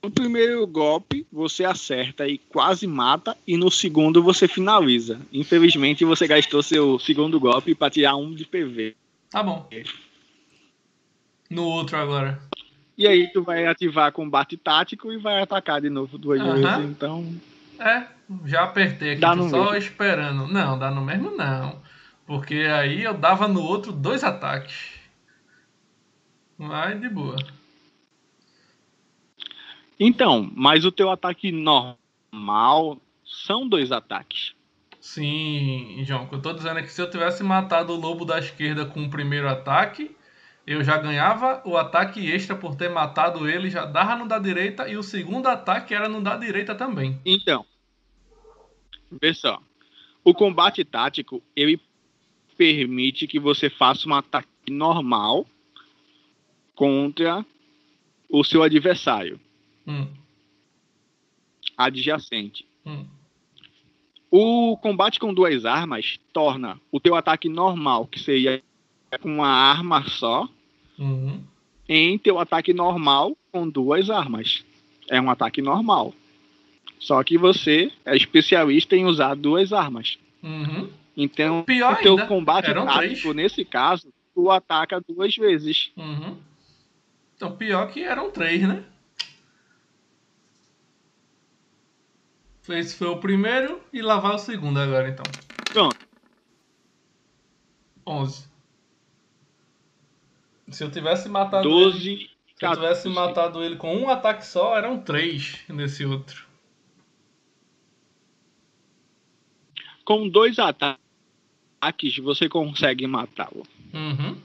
No 0.02 0.10
primeiro 0.10 0.64
golpe, 0.66 1.26
você 1.32 1.64
acerta 1.64 2.28
e 2.28 2.38
quase 2.38 2.86
mata, 2.86 3.36
e 3.44 3.56
no 3.56 3.70
segundo 3.70 4.22
você 4.22 4.46
finaliza. 4.46 5.20
Infelizmente, 5.32 6.04
você 6.04 6.28
gastou 6.28 6.62
seu 6.62 6.98
segundo 6.98 7.40
golpe 7.40 7.74
para 7.74 7.90
tirar 7.90 8.14
um 8.14 8.32
de 8.32 8.44
PV. 8.44 8.94
Tá 9.28 9.42
bom. 9.42 9.68
No 11.50 11.64
outro 11.64 11.96
agora. 11.96 12.40
E 12.98 13.06
aí 13.06 13.30
tu 13.32 13.42
vai 13.42 13.66
ativar 13.66 14.10
combate 14.12 14.56
tático 14.56 15.12
e 15.12 15.18
vai 15.18 15.42
atacar 15.42 15.80
de 15.80 15.90
novo 15.90 16.16
duas 16.16 16.40
Aham. 16.40 16.60
vezes. 16.60 16.90
Então, 16.90 17.34
É, 17.78 18.06
já 18.46 18.64
apertei 18.64 19.12
aqui, 19.12 19.20
Dá 19.20 19.34
só 19.34 19.72
mesmo. 19.72 19.76
esperando. 19.76 20.46
Não, 20.46 20.78
dá 20.78 20.90
no 20.90 21.02
mesmo 21.02 21.30
não. 21.36 21.82
Porque 22.26 22.54
aí 22.54 23.02
eu 23.04 23.14
dava 23.14 23.46
no 23.46 23.62
outro 23.62 23.92
dois 23.92 24.24
ataques. 24.24 24.94
Vai 26.58 26.98
de 26.98 27.08
boa. 27.08 27.36
então, 30.00 30.50
mas 30.54 30.84
o 30.84 30.92
teu 30.92 31.10
ataque 31.10 31.52
normal 31.52 33.00
são 33.24 33.68
dois 33.68 33.92
ataques. 33.92 34.54
Sim, 35.00 36.02
João, 36.04 36.24
o 36.24 36.28
que 36.28 36.34
eu 36.34 36.42
tô 36.42 36.52
dizendo 36.52 36.80
é 36.80 36.82
que 36.82 36.90
se 36.92 37.00
eu 37.00 37.08
tivesse 37.10 37.42
matado 37.44 37.92
o 37.92 37.96
lobo 38.00 38.24
da 38.24 38.38
esquerda 38.38 38.84
com 38.86 39.04
o 39.04 39.10
primeiro 39.10 39.48
ataque, 39.48 40.16
eu 40.66 40.82
já 40.82 40.98
ganhava 40.98 41.62
o 41.64 41.76
ataque 41.76 42.28
extra 42.28 42.56
por 42.56 42.74
ter 42.74 42.88
matado 42.88 43.48
ele, 43.48 43.70
já 43.70 43.84
dava 43.86 44.16
no 44.16 44.26
da 44.26 44.38
direita, 44.38 44.88
e 44.88 44.96
o 44.96 45.02
segundo 45.02 45.46
ataque 45.46 45.94
era 45.94 46.08
no 46.08 46.20
da 46.20 46.36
direita 46.36 46.74
também. 46.74 47.20
Então, 47.24 47.64
vê 49.22 49.32
só. 49.32 49.62
O 50.24 50.34
combate 50.34 50.84
tático, 50.84 51.40
ele 51.54 51.80
permite 52.56 53.28
que 53.28 53.38
você 53.38 53.70
faça 53.70 54.08
um 54.08 54.14
ataque 54.14 54.48
normal 54.68 55.46
contra 56.74 57.46
o 58.28 58.42
seu 58.42 58.62
adversário 58.62 59.40
Hum, 59.86 60.08
adjacente. 61.76 62.66
hum. 62.84 63.06
O 64.28 64.76
combate 64.78 65.20
com 65.20 65.32
duas 65.32 65.64
armas 65.64 66.18
torna 66.32 66.80
o 66.90 66.98
teu 66.98 67.14
ataque 67.14 67.48
normal, 67.48 68.08
que 68.08 68.18
seria 68.18 68.60
com 69.22 69.32
uma 69.32 69.48
arma 69.48 70.02
só, 70.08 70.48
Uhum. 70.98 71.42
em 71.88 72.18
teu 72.18 72.38
ataque 72.38 72.72
normal 72.72 73.36
com 73.52 73.68
duas 73.68 74.10
armas. 74.10 74.64
É 75.08 75.20
um 75.20 75.30
ataque 75.30 75.62
normal. 75.62 76.14
Só 76.98 77.22
que 77.22 77.36
você 77.38 77.92
é 78.04 78.16
especialista 78.16 78.96
em 78.96 79.04
usar 79.04 79.34
duas 79.34 79.72
armas. 79.72 80.18
Uhum. 80.42 80.90
Então, 81.16 81.62
Pior 81.64 81.94
o 81.94 81.96
teu 82.02 82.12
ainda, 82.12 82.26
combate 82.26 82.68
eram 82.70 82.86
tático, 82.86 83.20
três. 83.32 83.34
nesse 83.36 83.64
caso, 83.64 84.12
tu 84.34 84.50
ataca 84.50 85.00
duas 85.00 85.34
vezes. 85.36 85.90
Uhum. 85.96 86.36
Então, 87.36 87.56
pior 87.56 87.86
que 87.90 88.02
eram 88.02 88.30
três, 88.30 88.62
né? 88.62 88.82
Esse 92.68 92.96
foi 92.96 93.06
o 93.08 93.18
primeiro 93.18 93.80
e 93.92 94.02
lá 94.02 94.18
vai 94.18 94.34
o 94.34 94.38
segundo 94.38 94.78
agora, 94.78 95.08
então. 95.08 95.24
Pronto. 95.72 95.96
11. 98.06 98.48
Se 100.70 100.82
eu 100.82 100.90
tivesse 100.90 101.28
matado 101.28 101.68
ele, 101.68 101.84
12. 101.92 102.30
se 102.56 102.66
eu 102.66 102.74
tivesse 102.74 103.08
14. 103.08 103.08
matado 103.08 103.62
ele 103.62 103.76
com 103.76 103.96
um 103.96 104.08
ataque 104.08 104.44
só, 104.46 104.76
eram 104.76 105.00
três 105.00 105.58
nesse 105.68 106.04
outro. 106.04 106.46
Com 110.04 110.28
dois 110.28 110.58
ataques, 110.58 112.16
você 112.22 112.48
consegue 112.48 113.06
matá-lo. 113.06 113.66
Uhum. 113.92 114.40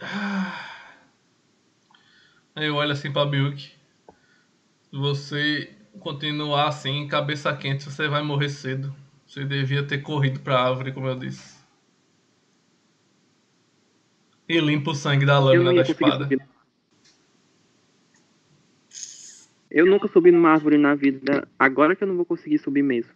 Ah. 0.00 0.70
Aí 2.54 2.66
eu 2.66 2.76
olho 2.76 2.92
assim 2.92 3.12
pra 3.12 3.24
Bilk. 3.24 3.62
Se 3.62 4.96
você 4.96 5.74
continuar 5.98 6.68
assim, 6.68 7.08
cabeça 7.08 7.54
quente, 7.56 7.84
você 7.84 8.06
vai 8.06 8.22
morrer 8.22 8.48
cedo. 8.48 8.94
Você 9.26 9.44
devia 9.44 9.82
ter 9.82 9.98
corrido 9.98 10.40
pra 10.40 10.62
árvore, 10.62 10.92
como 10.92 11.08
eu 11.08 11.18
disse. 11.18 11.63
E 14.48 14.60
limpa 14.60 14.90
o 14.90 14.94
sangue 14.94 15.24
da 15.24 15.38
lâmina 15.38 15.74
da 15.74 15.82
espada. 15.82 16.24
subir. 16.24 16.46
Eu 19.70 19.86
nunca 19.86 20.06
subi 20.06 20.30
numa 20.30 20.50
árvore 20.50 20.78
na 20.78 20.94
vida. 20.94 21.48
Agora 21.58 21.96
que 21.96 22.04
eu 22.04 22.08
não 22.08 22.16
vou 22.16 22.24
conseguir 22.24 22.58
subir 22.58 22.82
mesmo. 22.82 23.12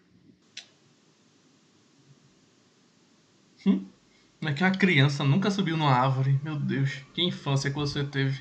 Como 4.38 4.50
é 4.50 4.54
que 4.54 4.62
uma 4.62 4.70
criança 4.70 5.24
nunca 5.24 5.50
subiu 5.50 5.76
numa 5.76 5.92
árvore? 5.92 6.38
Meu 6.44 6.56
Deus, 6.56 7.04
que 7.12 7.22
infância 7.22 7.70
que 7.70 7.76
você 7.76 8.04
teve. 8.04 8.40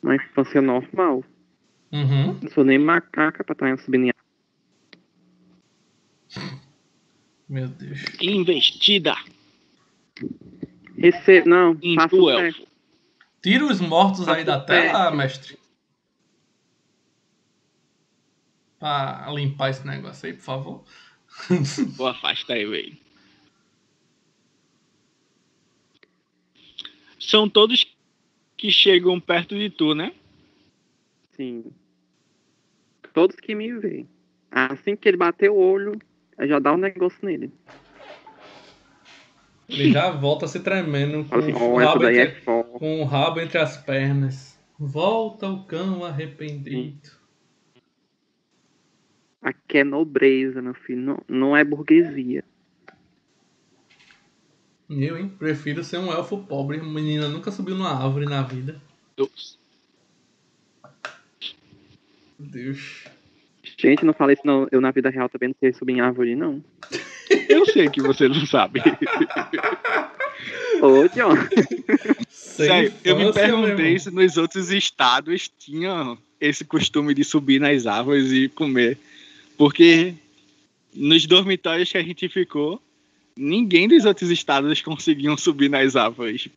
Uma 0.00 0.14
infância 0.14 0.62
normal. 0.62 1.24
Uhum. 1.92 2.38
Não 2.40 2.50
sou 2.50 2.64
nem 2.64 2.78
macaca 2.78 3.42
pra 3.42 3.54
estar 3.54 3.78
subindo 3.84 4.04
em 4.04 4.10
árvore. 4.10 4.24
Meu 7.48 7.68
Deus. 7.68 8.00
Investida 8.20 9.14
Rece... 10.96 11.44
Não, 11.44 11.76
em 11.82 11.96
tu, 12.08 12.30
elfo. 12.30 12.66
Tira 13.42 13.66
os 13.66 13.80
mortos 13.80 14.26
aí 14.28 14.44
da 14.44 14.60
tela, 14.60 15.02
teste. 15.02 15.16
mestre. 15.16 15.58
Pra 18.78 19.30
limpar 19.34 19.70
esse 19.70 19.86
negócio 19.86 20.26
aí, 20.26 20.32
por 20.32 20.42
favor. 20.42 20.84
Vou 21.96 22.06
afastar 22.06 22.56
ele 22.56 22.76
aí. 22.76 23.04
São 27.18 27.48
todos 27.48 27.86
que 28.56 28.70
chegam 28.70 29.20
perto 29.20 29.54
de 29.56 29.70
tu, 29.70 29.94
né? 29.94 30.14
Sim. 31.32 31.72
Todos 33.12 33.36
que 33.36 33.54
me 33.54 33.72
veem. 33.78 34.08
Assim 34.50 34.94
que 34.94 35.08
ele 35.08 35.16
bater 35.16 35.50
o 35.50 35.56
olho, 35.56 35.98
eu 36.38 36.48
já 36.48 36.58
dá 36.58 36.72
um 36.72 36.78
negócio 36.78 37.18
nele. 37.22 37.52
Ele 39.68 39.92
já 39.92 40.10
volta 40.10 40.46
se 40.46 40.60
tremendo 40.60 41.24
com, 41.24 41.36
assim, 41.36 41.52
o 41.52 41.76
rabo 41.76 42.00
daí 42.00 42.18
entre, 42.18 42.38
é 42.38 42.62
com 42.62 43.00
o 43.00 43.04
rabo 43.04 43.40
entre 43.40 43.58
as 43.58 43.76
pernas. 43.76 44.58
Volta 44.78 45.48
o 45.48 45.64
cão 45.64 46.04
arrependido. 46.04 47.10
Aqui 49.40 49.78
é 49.78 49.84
nobreza, 49.84 50.60
meu 50.60 50.74
filho. 50.74 51.00
Não, 51.00 51.22
não 51.28 51.56
é 51.56 51.62
burguesia. 51.62 52.44
Eu, 54.88 55.18
hein? 55.18 55.28
Prefiro 55.28 55.82
ser 55.82 55.98
um 55.98 56.12
elfo 56.12 56.38
pobre. 56.38 56.80
Menina 56.80 57.28
nunca 57.28 57.50
subiu 57.50 57.74
numa 57.74 57.90
árvore 57.90 58.26
na 58.26 58.42
vida. 58.42 58.80
Deus. 59.16 59.58
Meu 62.38 62.48
Deus. 62.50 63.04
Gente, 63.84 64.02
não 64.02 64.14
falei 64.14 64.32
isso 64.32 64.46
não. 64.46 64.66
Eu 64.72 64.80
na 64.80 64.90
vida 64.90 65.10
real 65.10 65.28
também 65.28 65.50
não 65.50 65.56
sei 65.60 65.74
subir 65.74 65.92
em 65.92 66.00
árvore, 66.00 66.34
não. 66.34 66.64
Eu 67.50 67.66
sei 67.66 67.90
que 67.90 68.00
você 68.00 68.26
não 68.26 68.46
sabe. 68.46 68.80
Ô, 70.80 71.06
John. 71.08 71.36
Sério, 72.30 72.94
eu 73.04 73.18
me 73.18 73.30
perguntei 73.30 73.98
se 73.98 74.10
nos 74.10 74.38
outros 74.38 74.70
estados 74.70 75.50
tinham 75.58 76.16
esse 76.40 76.64
costume 76.64 77.12
de 77.12 77.24
subir 77.24 77.60
nas 77.60 77.86
árvores 77.86 78.32
e 78.32 78.48
comer. 78.48 78.96
Porque 79.58 80.14
nos 80.94 81.26
dormitórios 81.26 81.92
que 81.92 81.98
a 81.98 82.02
gente 82.02 82.26
ficou, 82.30 82.80
ninguém 83.36 83.86
dos 83.86 84.06
outros 84.06 84.30
estados 84.30 84.80
conseguiam 84.80 85.36
subir 85.36 85.68
nas 85.68 85.94
árvores. 85.94 86.48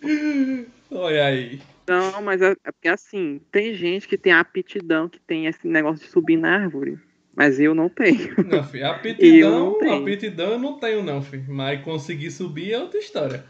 Olha 0.90 1.26
aí. 1.26 1.60
Não, 1.86 2.22
mas 2.22 2.42
é, 2.42 2.56
é 2.64 2.72
porque 2.72 2.88
assim, 2.88 3.42
tem 3.52 3.74
gente 3.74 4.08
que 4.08 4.18
tem 4.18 4.32
aptidão, 4.32 5.10
que 5.10 5.20
tem 5.20 5.46
esse 5.46 5.68
negócio 5.68 6.06
de 6.06 6.10
subir 6.10 6.38
na 6.38 6.56
árvore. 6.56 6.98
Mas 7.38 7.60
eu 7.60 7.76
não 7.76 7.88
tenho. 7.88 8.34
Não, 8.48 8.64
filho, 8.66 8.84
Eu 8.84 8.90
aptidão, 8.90 9.60
não 9.60 9.78
tenho. 9.78 10.02
aptidão 10.02 10.52
eu 10.54 10.60
não 10.60 10.80
tenho 10.80 11.04
não, 11.04 11.22
filho. 11.22 11.46
Mas 11.48 11.84
conseguir 11.84 12.32
subir 12.32 12.74
é 12.74 12.80
outra 12.80 13.00
história. 13.00 13.46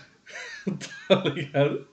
tá 1.07 1.23
ligado? 1.29 1.87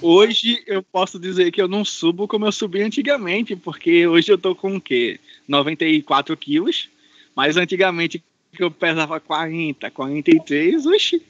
Hoje 0.00 0.64
eu 0.66 0.82
posso 0.82 1.20
dizer 1.20 1.52
que 1.52 1.60
eu 1.60 1.68
não 1.68 1.84
subo 1.84 2.26
como 2.26 2.46
eu 2.46 2.52
subi 2.52 2.80
antigamente, 2.80 3.54
porque 3.54 4.06
hoje 4.06 4.32
eu 4.32 4.38
tô 4.38 4.54
com 4.54 4.76
o 4.76 4.80
quê? 4.80 5.20
94 5.46 6.34
quilos, 6.34 6.88
mas 7.36 7.58
antigamente 7.58 8.24
que 8.50 8.62
eu 8.62 8.70
pesava 8.70 9.20
40, 9.20 9.90
43, 9.90 10.86
oxi, 10.86 11.22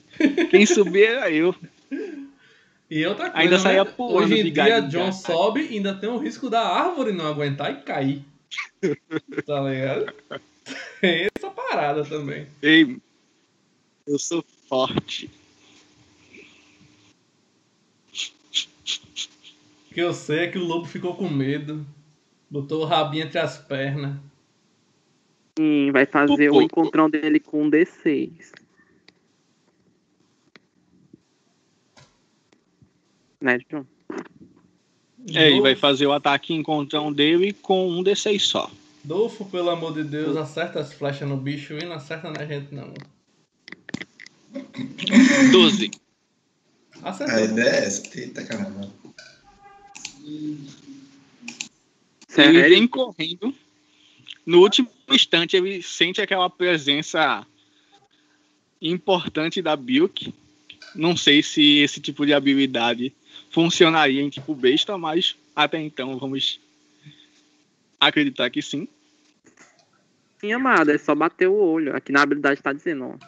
quem 0.49 0.65
subia 0.65 1.11
era 1.11 1.31
eu. 1.31 1.55
E 2.89 3.05
outra 3.05 3.31
coisa, 3.31 3.39
Ainda 3.39 3.59
saía 3.59 3.85
né? 3.85 3.91
Hoje 3.99 4.41
em 4.41 4.53
dia, 4.53 4.81
John 4.81 5.13
sobe 5.13 5.67
e 5.71 5.77
ainda 5.77 5.95
tem 5.95 6.09
o 6.09 6.19
risco 6.19 6.49
da 6.49 6.61
árvore 6.61 7.13
não 7.13 7.27
aguentar 7.27 7.73
e 7.73 7.83
cair. 7.83 8.25
Tá 9.47 9.61
ligado? 9.61 10.15
Tem 11.01 11.29
essa 11.37 11.51
parada 11.51 12.05
também. 12.05 12.47
Ei, 12.63 12.99
eu 14.07 14.19
sou 14.19 14.45
forte. 14.69 15.31
O 19.91 19.95
que 19.95 20.01
eu 20.01 20.13
sei 20.13 20.41
é 20.41 20.49
que 20.49 20.59
o 20.59 20.65
lobo 20.65 20.87
ficou 20.87 21.15
com 21.17 21.29
medo. 21.29 21.87
Botou 22.51 22.83
o 22.83 22.85
rabinho 22.85 23.27
entre 23.27 23.39
as 23.39 23.59
pernas. 23.59 24.17
Sim, 25.59 25.93
vai 25.93 26.05
fazer 26.05 26.51
o 26.51 26.55
pô. 26.55 26.63
encontrão 26.63 27.09
dele 27.09 27.39
com 27.39 27.63
um 27.63 27.71
D6. 27.71 28.53
Né, 33.41 33.59
John? 33.71 33.85
É, 35.33 35.51
ele 35.51 35.61
vai 35.61 35.75
fazer 35.75 36.07
o 36.07 36.13
ataque 36.13 36.53
encontrão 36.53 37.13
dele 37.13 37.53
com 37.53 37.89
um 37.89 38.03
D6 38.03 38.41
só. 38.41 38.71
Dolfo, 39.03 39.45
pelo 39.47 39.71
amor 39.71 39.95
de 39.95 40.05
Deus, 40.05 40.37
acerta 40.37 40.81
as 40.81 40.93
flechas 40.93 41.29
no 41.29 41.37
bicho 41.37 41.75
e 41.75 41.85
não 41.85 41.95
acerta 41.95 42.31
na 42.31 42.45
gente, 42.45 42.75
não. 42.75 42.93
12. 45.53 45.91
Acertou. 47.03 47.37
A 47.37 47.43
ideia 47.43 47.69
é 47.69 47.87
essa. 47.87 48.19
Eita 48.19 48.45
caramba. 48.45 48.91
Ele 52.37 52.63
vem 52.69 52.87
correndo. 52.89 53.55
No 54.47 54.61
último 54.61 54.91
instante, 55.11 55.57
ele 55.57 55.83
sente 55.83 56.21
aquela 56.21 56.49
presença 56.51 57.47
importante 58.81 59.63
da 59.63 59.77
Bilk. 59.77 60.35
Não 60.95 61.17
sei 61.17 61.43
se 61.43 61.79
esse 61.79 62.01
tipo 62.01 62.25
de 62.25 62.33
habilidade 62.33 63.13
funcionaria 63.55 64.21
em 64.21 64.29
tipo 64.29 64.53
besta, 64.53 64.99
mas 64.99 65.37
até 65.55 65.81
então 65.81 66.19
vamos 66.19 66.61
acreditar 68.01 68.51
que 68.51 68.61
sim. 68.61 68.89
Sim, 70.41 70.53
amado, 70.53 70.91
é 70.91 70.99
só 70.99 71.15
bater 71.15 71.49
o 71.49 71.55
olho. 71.55 71.95
Aqui 71.95 72.11
na 72.11 72.23
habilidade 72.23 72.61
tá 72.61 72.73
dizendo, 72.73 73.05
ó. 73.05 73.27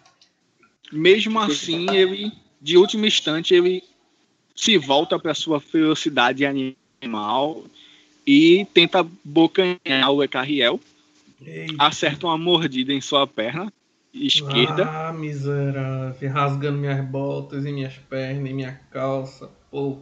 Mesmo 0.93 1.39
assim, 1.39 1.95
ele, 1.95 2.33
de 2.61 2.77
último 2.77 3.07
instante, 3.07 3.55
ele 3.55 3.85
se 4.55 4.77
volta 4.77 5.17
para 5.17 5.33
sua 5.33 5.61
ferocidade 5.61 6.45
animal 6.45 7.65
e 8.27 8.67
tenta 8.75 9.07
bocanhar 9.25 10.11
o 10.11 10.25
Ecarriel. 10.25 10.81
Acerta 11.79 12.27
uma 12.27 12.37
mordida 12.37 12.93
em 12.93 13.01
sua 13.01 13.27
perna 13.27 13.73
esquerda. 14.13 14.89
Ah, 14.91 15.13
miserável. 15.13 16.31
Rasgando 16.31 16.79
minhas 16.79 17.05
botas 17.05 17.65
e 17.65 17.73
minhas 17.73 17.95
pernas 17.95 18.51
e 18.51 18.53
minha 18.53 18.81
calça. 18.91 19.49
Pô. 19.71 20.01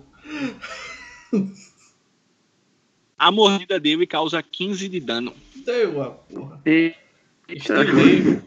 A 3.19 3.31
mordida 3.31 3.79
dele 3.81 4.07
causa 4.07 4.43
15 4.43 4.89
de 4.89 5.01
dano. 5.01 5.35
Deu 5.65 6.03
a 6.03 6.11
porra. 6.11 6.61
Eita. 6.65 6.99
Estilei. 7.49 8.43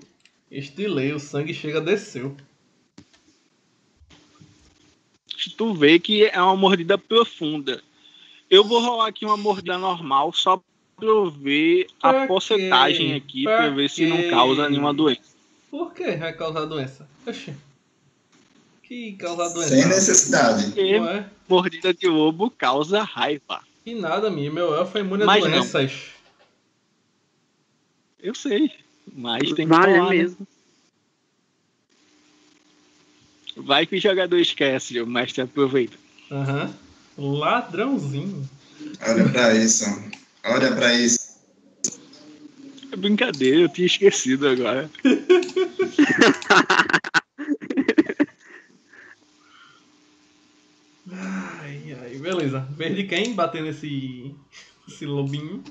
Estilei. 0.51 1.13
O 1.13 1.19
sangue 1.19 1.53
chega, 1.53 1.81
desceu. 1.81 2.35
Tu 5.55 5.73
vê 5.73 5.97
que 5.99 6.25
é 6.25 6.41
uma 6.41 6.55
mordida 6.55 6.97
profunda. 6.97 7.81
Eu 8.49 8.63
vou 8.63 8.81
rolar 8.81 9.07
aqui 9.07 9.25
uma 9.25 9.37
mordida 9.37 9.77
normal 9.77 10.33
só 10.33 10.57
pra 10.95 11.05
eu 11.07 11.29
ver 11.29 11.87
a 12.01 12.11
Pra 12.11 12.27
porcentagem 12.27 13.09
quê? 13.09 13.15
aqui 13.15 13.43
Pra 13.43 13.57
pra 13.57 13.69
ver 13.69 13.89
se 13.89 14.05
não 14.05 14.29
causa 14.29 14.69
nenhuma 14.69 14.93
doença. 14.93 15.35
Por 15.69 15.93
que 15.93 16.11
vai 16.15 16.33
causar 16.33 16.65
doença? 16.65 17.07
Oxi. 17.25 17.53
Que 18.87 19.17
causar 19.17 19.49
doença? 19.49 19.75
Sem 19.75 19.85
necessidade. 19.85 20.65
Porque 20.67 20.97
Não 20.97 21.09
é? 21.09 21.29
mordida 21.49 21.93
de 21.93 22.07
lobo 22.07 22.49
causa 22.49 23.03
raiva. 23.03 23.61
Que 23.83 23.93
nada, 23.93 24.29
minha. 24.29 24.49
Meu 24.49 24.73
elfo 24.73 24.97
é 24.97 25.01
imune 25.01 25.23
a 25.23 25.25
Mas 25.25 25.43
não. 25.43 25.51
doenças. 25.51 25.91
Eu 28.19 28.33
sei, 28.33 28.71
mas 29.13 29.51
tem 29.53 29.67
que 29.67 29.75
Vale 29.75 29.93
rolar, 29.93 30.09
né? 30.09 30.15
mesmo. 30.17 30.47
Vai 33.57 33.85
que 33.85 33.97
o 33.97 34.01
jogador 34.01 34.37
esquece, 34.37 34.99
o 35.01 35.05
mestre 35.07 35.41
aproveita. 35.41 35.97
Aham. 36.31 36.73
Ladrãozinho. 37.17 38.49
Olha 39.05 39.29
pra 39.29 39.53
isso. 39.53 39.83
Olha 40.45 40.73
pra 40.75 40.93
isso. 40.93 41.17
É 42.91 42.95
brincadeira, 42.95 43.61
eu 43.61 43.69
tinha 43.69 43.87
esquecido 43.87 44.47
agora. 44.47 44.89
Ai, 51.09 51.95
ai, 52.01 52.16
beleza. 52.27 52.67
Vez 52.71 52.95
de 52.95 53.05
quem 53.05 53.33
bater 53.33 53.63
nesse. 53.63 54.35
esse 54.87 55.05
lobinho? 55.05 55.63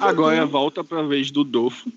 Agora 0.00 0.36
tenho. 0.36 0.48
volta 0.48 0.84
pra 0.84 1.02
vez 1.02 1.30
do 1.30 1.42
Dolfo. 1.44 1.90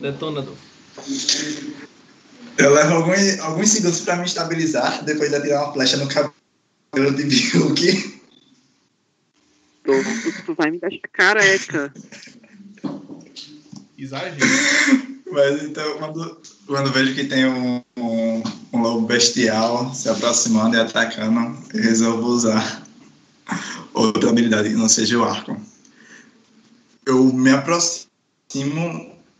Detonador. 0.00 0.56
Eu 2.58 2.72
levo 2.72 2.94
alguns, 2.94 3.38
alguns 3.40 3.68
segundos 3.68 4.00
pra 4.00 4.16
me 4.16 4.24
estabilizar, 4.24 5.04
depois 5.04 5.30
de 5.30 5.36
atirar 5.36 5.64
uma 5.64 5.72
flecha 5.74 5.96
no 5.98 6.08
cabelo 6.08 7.14
de 7.14 7.24
Bilk. 7.24 8.20
Tu, 9.84 9.92
tu 10.46 10.54
vai 10.54 10.70
me 10.70 10.78
deixar 10.80 11.08
careca. 11.12 11.92
Exagero. 13.98 15.15
Mas 15.30 15.62
então, 15.62 15.98
quando, 15.98 16.40
quando 16.66 16.92
vejo 16.92 17.14
que 17.14 17.24
tem 17.24 17.46
um, 17.46 17.82
um, 17.96 18.42
um 18.72 18.80
lobo 18.80 19.06
bestial 19.06 19.92
se 19.92 20.08
aproximando 20.08 20.76
e 20.76 20.80
atacando, 20.80 21.56
eu 21.74 21.82
resolvo 21.82 22.28
usar 22.28 22.82
outra 23.92 24.30
habilidade 24.30 24.68
que 24.68 24.74
não 24.74 24.88
seja 24.88 25.18
o 25.18 25.24
arco. 25.24 25.60
Eu 27.04 27.24
me 27.32 27.50
aproximo 27.50 28.06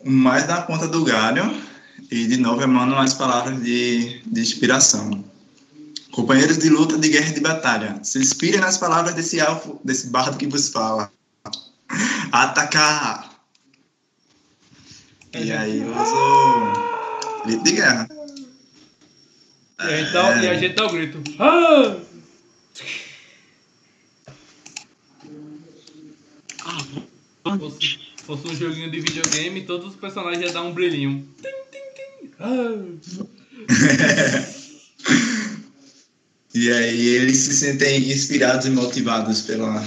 mais 0.04 0.46
da 0.46 0.62
ponta 0.62 0.88
do 0.88 1.04
galho 1.04 1.62
e 2.10 2.26
de 2.26 2.36
novo 2.36 2.62
emano 2.62 2.96
as 2.96 3.14
palavras 3.14 3.62
de, 3.62 4.20
de 4.26 4.40
inspiração. 4.40 5.24
Companheiros 6.10 6.58
de 6.58 6.68
luta, 6.68 6.96
de 6.96 7.08
guerra 7.10 7.28
e 7.28 7.34
de 7.34 7.40
batalha, 7.40 8.00
se 8.02 8.18
inspirem 8.18 8.60
nas 8.60 8.78
palavras 8.78 9.14
desse 9.14 9.38
elfo, 9.38 9.78
desse 9.84 10.08
bardo 10.08 10.38
que 10.38 10.46
vos 10.46 10.68
fala. 10.68 11.12
Atacar! 12.32 13.35
E 15.38 15.52
aí 15.52 15.80
eu 15.80 15.88
uso 15.88 16.72
grito 17.44 17.64
de 17.64 17.72
guerra. 17.72 18.08
E 19.78 19.82
a 19.82 19.96
gente 19.96 20.12
dá, 20.12 20.42
e 20.42 20.48
a 20.48 20.54
gente 20.54 20.74
dá 20.74 20.86
o 20.86 20.90
grito. 20.90 21.22
Ah! 21.38 21.96
Ah, 26.64 27.58
Fosse, 27.58 27.98
fosse 28.24 28.48
um 28.48 28.54
joguinho 28.56 28.90
de 28.90 29.00
videogame, 29.00 29.62
todos 29.62 29.90
os 29.90 29.96
personagens 29.96 30.42
iam 30.42 30.52
dar 30.52 30.62
um 30.62 30.72
brilhinho. 30.72 31.28
Tim, 31.40 31.48
tim, 31.70 31.84
tim. 31.94 32.30
Ah! 32.40 32.72
E 36.56 36.72
aí 36.72 37.08
eles 37.08 37.36
se 37.36 37.52
sentem 37.54 38.10
inspirados 38.10 38.64
e 38.64 38.70
motivados 38.70 39.42
pela 39.42 39.86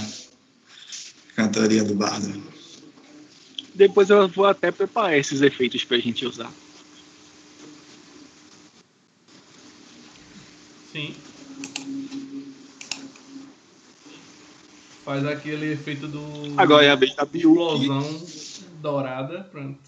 cantoria 1.34 1.82
do 1.82 1.96
bardo. 1.96 2.40
Depois 3.80 4.10
eu 4.10 4.28
vou 4.28 4.44
até 4.44 4.70
preparar 4.70 5.16
esses 5.16 5.40
efeitos 5.40 5.84
pra 5.84 5.96
gente 5.96 6.26
usar. 6.26 6.52
Sim. 10.92 11.16
Faz 15.02 15.24
aquele 15.24 15.72
efeito 15.72 16.06
do. 16.06 16.20
Agora 16.58 16.84
é 16.84 16.90
a 16.90 16.94
vez 16.94 17.14
da 17.14 17.24
Biu. 17.24 17.52
explosão 17.52 18.26
dourada. 18.82 19.44
Pronto. 19.44 19.80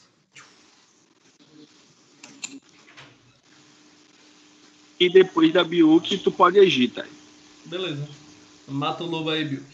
E 4.99 5.11
depois 5.11 5.53
da 5.53 5.63
Biuk, 5.63 6.17
tu 6.17 6.33
pode 6.33 6.59
agir, 6.59 6.89
tá? 6.89 7.05
Beleza. 7.67 8.09
Mata 8.67 9.05
o 9.05 9.07
lobo 9.07 9.29
aí, 9.29 9.45
Bilk. 9.45 9.67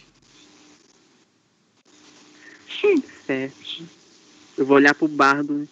Certo. 3.24 3.97
Eu 4.58 4.66
vou 4.66 4.76
olhar 4.76 4.94
pro 4.94 5.06
bardo. 5.06 5.68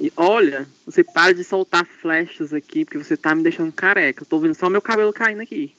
E 0.00 0.10
olha, 0.16 0.66
você 0.86 1.04
para 1.04 1.34
de 1.34 1.44
soltar 1.44 1.84
flechas 1.84 2.54
aqui, 2.54 2.84
porque 2.86 2.96
você 2.98 3.16
tá 3.16 3.34
me 3.34 3.42
deixando 3.42 3.70
careca. 3.70 4.22
Eu 4.22 4.26
tô 4.26 4.38
vendo 4.38 4.54
só 4.54 4.70
meu 4.70 4.80
cabelo 4.80 5.12
caindo 5.12 5.42
aqui. 5.42 5.74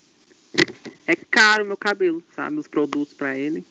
É 1.07 1.15
caro 1.15 1.65
meu 1.65 1.75
cabelo, 1.75 2.23
sabe? 2.35 2.57
Os 2.57 2.67
produtos 2.67 3.15
pra 3.15 3.35
ele. 3.35 3.65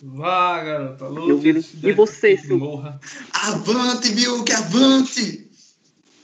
Vá, 0.00 0.62
garota. 0.62 1.10
Vi- 1.38 1.64
e 1.82 1.92
você, 1.92 2.36
seu- 2.36 2.58
Morra. 2.58 3.00
Avante, 3.32 4.12
viu? 4.12 4.44
Que 4.44 4.52
avante! 4.52 5.46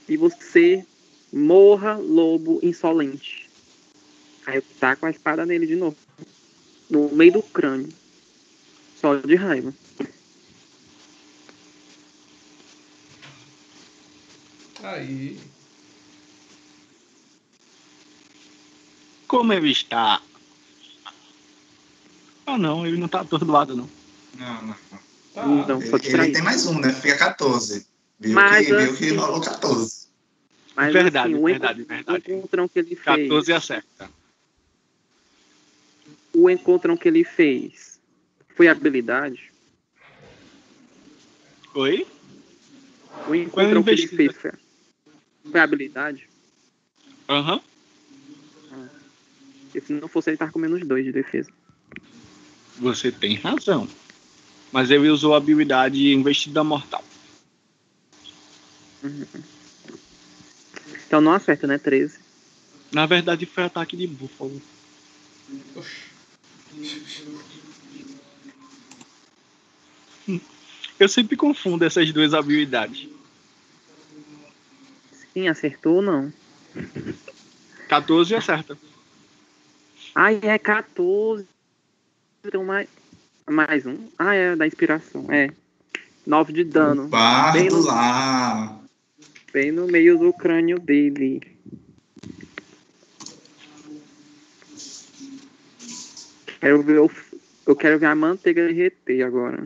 E 0.08 0.16
você 0.16 0.84
morra, 1.32 1.94
lobo 1.96 2.60
insolente. 2.62 3.48
Aí 4.46 4.56
eu 4.56 4.64
taco 4.78 5.06
a 5.06 5.10
espada 5.10 5.44
nele 5.44 5.66
de 5.66 5.76
novo. 5.76 5.96
No 6.88 7.08
meio 7.14 7.32
do 7.32 7.42
crânio. 7.42 7.88
Só 9.00 9.16
de 9.16 9.34
raiva. 9.34 9.72
Aí. 14.82 15.38
Como 19.26 19.52
ele 19.52 19.70
está. 19.70 20.22
Ah, 22.46 22.56
não, 22.56 22.86
ele 22.86 22.96
não 22.96 23.08
tá 23.08 23.20
atordoado, 23.20 23.76
não. 23.76 23.88
Não, 24.36 24.62
não. 24.62 24.74
Tá. 25.34 25.46
Então, 25.46 25.82
Ele, 25.82 26.22
ele 26.22 26.32
tem 26.32 26.42
mais 26.42 26.66
um, 26.66 26.78
né? 26.80 26.92
Fica 26.92 27.16
14. 27.18 27.86
Viu 28.18 28.32
Mas 28.34 28.66
que, 28.66 28.74
viu 28.74 28.96
que 28.96 29.04
assim- 29.06 29.16
rolou 29.16 29.40
14. 29.40 30.08
Mas 30.74 30.92
Verdade, 30.92 31.34
assim, 31.34 31.44
verdade, 31.44 31.82
verdade. 31.82 32.32
o 32.32 32.34
encontrão 32.36 32.68
que 32.68 32.78
ele 32.78 32.94
fez. 32.96 33.28
14 33.28 33.52
acerta. 33.52 34.10
O 36.32 36.48
encontrão 36.48 36.96
que 36.96 37.08
ele 37.08 37.24
fez 37.24 37.98
foi 38.56 38.68
habilidade. 38.68 39.52
Oi? 41.74 42.06
O 43.28 43.34
encontrão 43.34 43.82
que 43.82 43.90
ele 43.90 44.06
fez 44.06 44.36
foi, 44.36 44.52
foi 44.52 44.60
habilidade. 45.54 46.28
Aham. 47.28 47.60
Porque 49.64 49.80
se 49.80 49.92
não 49.92 50.08
fosse 50.08 50.30
ele 50.30 50.36
tava 50.36 50.52
com 50.52 50.58
menos 50.58 50.86
dois 50.86 51.04
de 51.04 51.12
defesa. 51.12 51.50
Você 52.78 53.12
tem 53.12 53.34
razão. 53.34 53.88
Mas 54.72 54.90
ele 54.90 55.08
usou 55.08 55.34
a 55.34 55.38
habilidade 55.38 56.12
investida 56.12 56.62
mortal. 56.64 57.04
Então 61.06 61.20
não 61.20 61.32
acerta, 61.32 61.66
né? 61.66 61.78
13. 61.78 62.18
Na 62.92 63.06
verdade, 63.06 63.46
foi 63.46 63.64
ataque 63.64 63.96
de 63.96 64.06
búfalo. 64.06 64.60
Eu 70.98 71.08
sempre 71.08 71.36
confundo 71.36 71.84
essas 71.84 72.12
duas 72.12 72.34
habilidades. 72.34 73.08
Sim, 75.38 75.46
acertou 75.46 75.96
ou 75.96 76.02
não? 76.02 76.32
14 77.88 78.34
acerta. 78.34 78.76
Ai, 80.12 80.40
é 80.42 80.58
14. 80.58 81.46
Então 82.44 82.64
mais, 82.64 82.88
mais 83.48 83.86
um. 83.86 84.08
Ah, 84.18 84.34
é, 84.34 84.56
da 84.56 84.66
inspiração. 84.66 85.30
É. 85.30 85.48
9 86.26 86.52
de 86.52 86.64
dano. 86.64 87.02
Bem 87.04 87.10
Bardo 87.10 87.76
no- 87.76 87.82
lá. 87.84 88.80
Bem 89.52 89.70
no 89.70 89.86
meio 89.86 90.18
do 90.18 90.32
crânio 90.32 90.80
dele. 90.80 91.40
Quero 96.60 96.82
ver 96.82 96.98
o, 96.98 97.08
eu 97.64 97.76
quero 97.76 98.00
ver 98.00 98.06
a 98.06 98.14
manteiga 98.16 98.66
derreter 98.66 99.22
agora. 99.22 99.64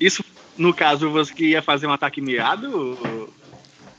Isso, 0.00 0.24
no 0.56 0.72
caso, 0.72 1.10
você 1.10 1.34
queria 1.34 1.60
fazer 1.60 1.86
um 1.86 1.92
ataque 1.92 2.22
mirado? 2.22 2.74
Ou, 2.74 3.34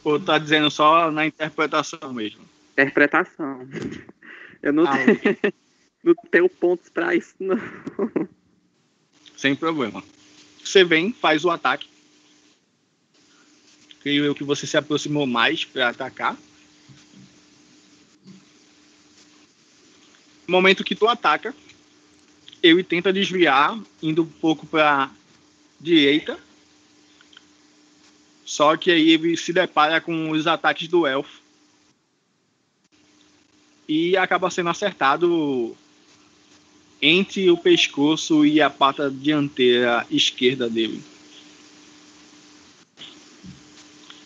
ou 0.03 0.19
tá 0.19 0.39
dizendo 0.39 0.71
só 0.71 1.11
na 1.11 1.27
interpretação 1.27 2.11
mesmo? 2.11 2.43
Interpretação. 2.71 3.69
Eu 4.63 4.73
não, 4.73 4.85
Ah, 4.87 4.97
tenho, 4.97 5.37
não 6.03 6.15
tenho 6.31 6.49
pontos 6.49 6.89
pra 6.89 7.15
isso, 7.15 7.35
não. 7.39 7.57
Sem 9.37 9.55
problema. 9.55 10.03
Você 10.63 10.83
vem, 10.83 11.13
faz 11.13 11.45
o 11.45 11.51
ataque. 11.51 11.87
Creio 14.01 14.25
eu 14.25 14.33
que 14.33 14.43
você 14.43 14.65
se 14.65 14.77
aproximou 14.77 15.27
mais 15.27 15.63
para 15.63 15.89
atacar. 15.89 16.35
No 20.47 20.53
momento 20.57 20.83
que 20.83 20.95
tu 20.95 21.07
ataca, 21.07 21.55
ele 22.61 22.83
tenta 22.83 23.13
desviar, 23.13 23.79
indo 24.01 24.23
um 24.23 24.27
pouco 24.27 24.65
para 24.65 25.09
direita. 25.81 26.37
Só 28.45 28.77
que 28.77 28.91
aí 28.91 29.11
ele 29.11 29.35
se 29.35 29.51
depara 29.51 29.99
com 29.99 30.31
os 30.31 30.45
ataques 30.45 30.87
do 30.87 31.07
elfo. 31.07 31.41
E 33.87 34.15
acaba 34.15 34.49
sendo 34.49 34.69
acertado 34.69 35.75
entre 37.01 37.49
o 37.49 37.57
pescoço 37.57 38.45
e 38.45 38.61
a 38.61 38.69
pata 38.69 39.09
dianteira 39.09 40.05
esquerda 40.09 40.69
dele. 40.69 41.01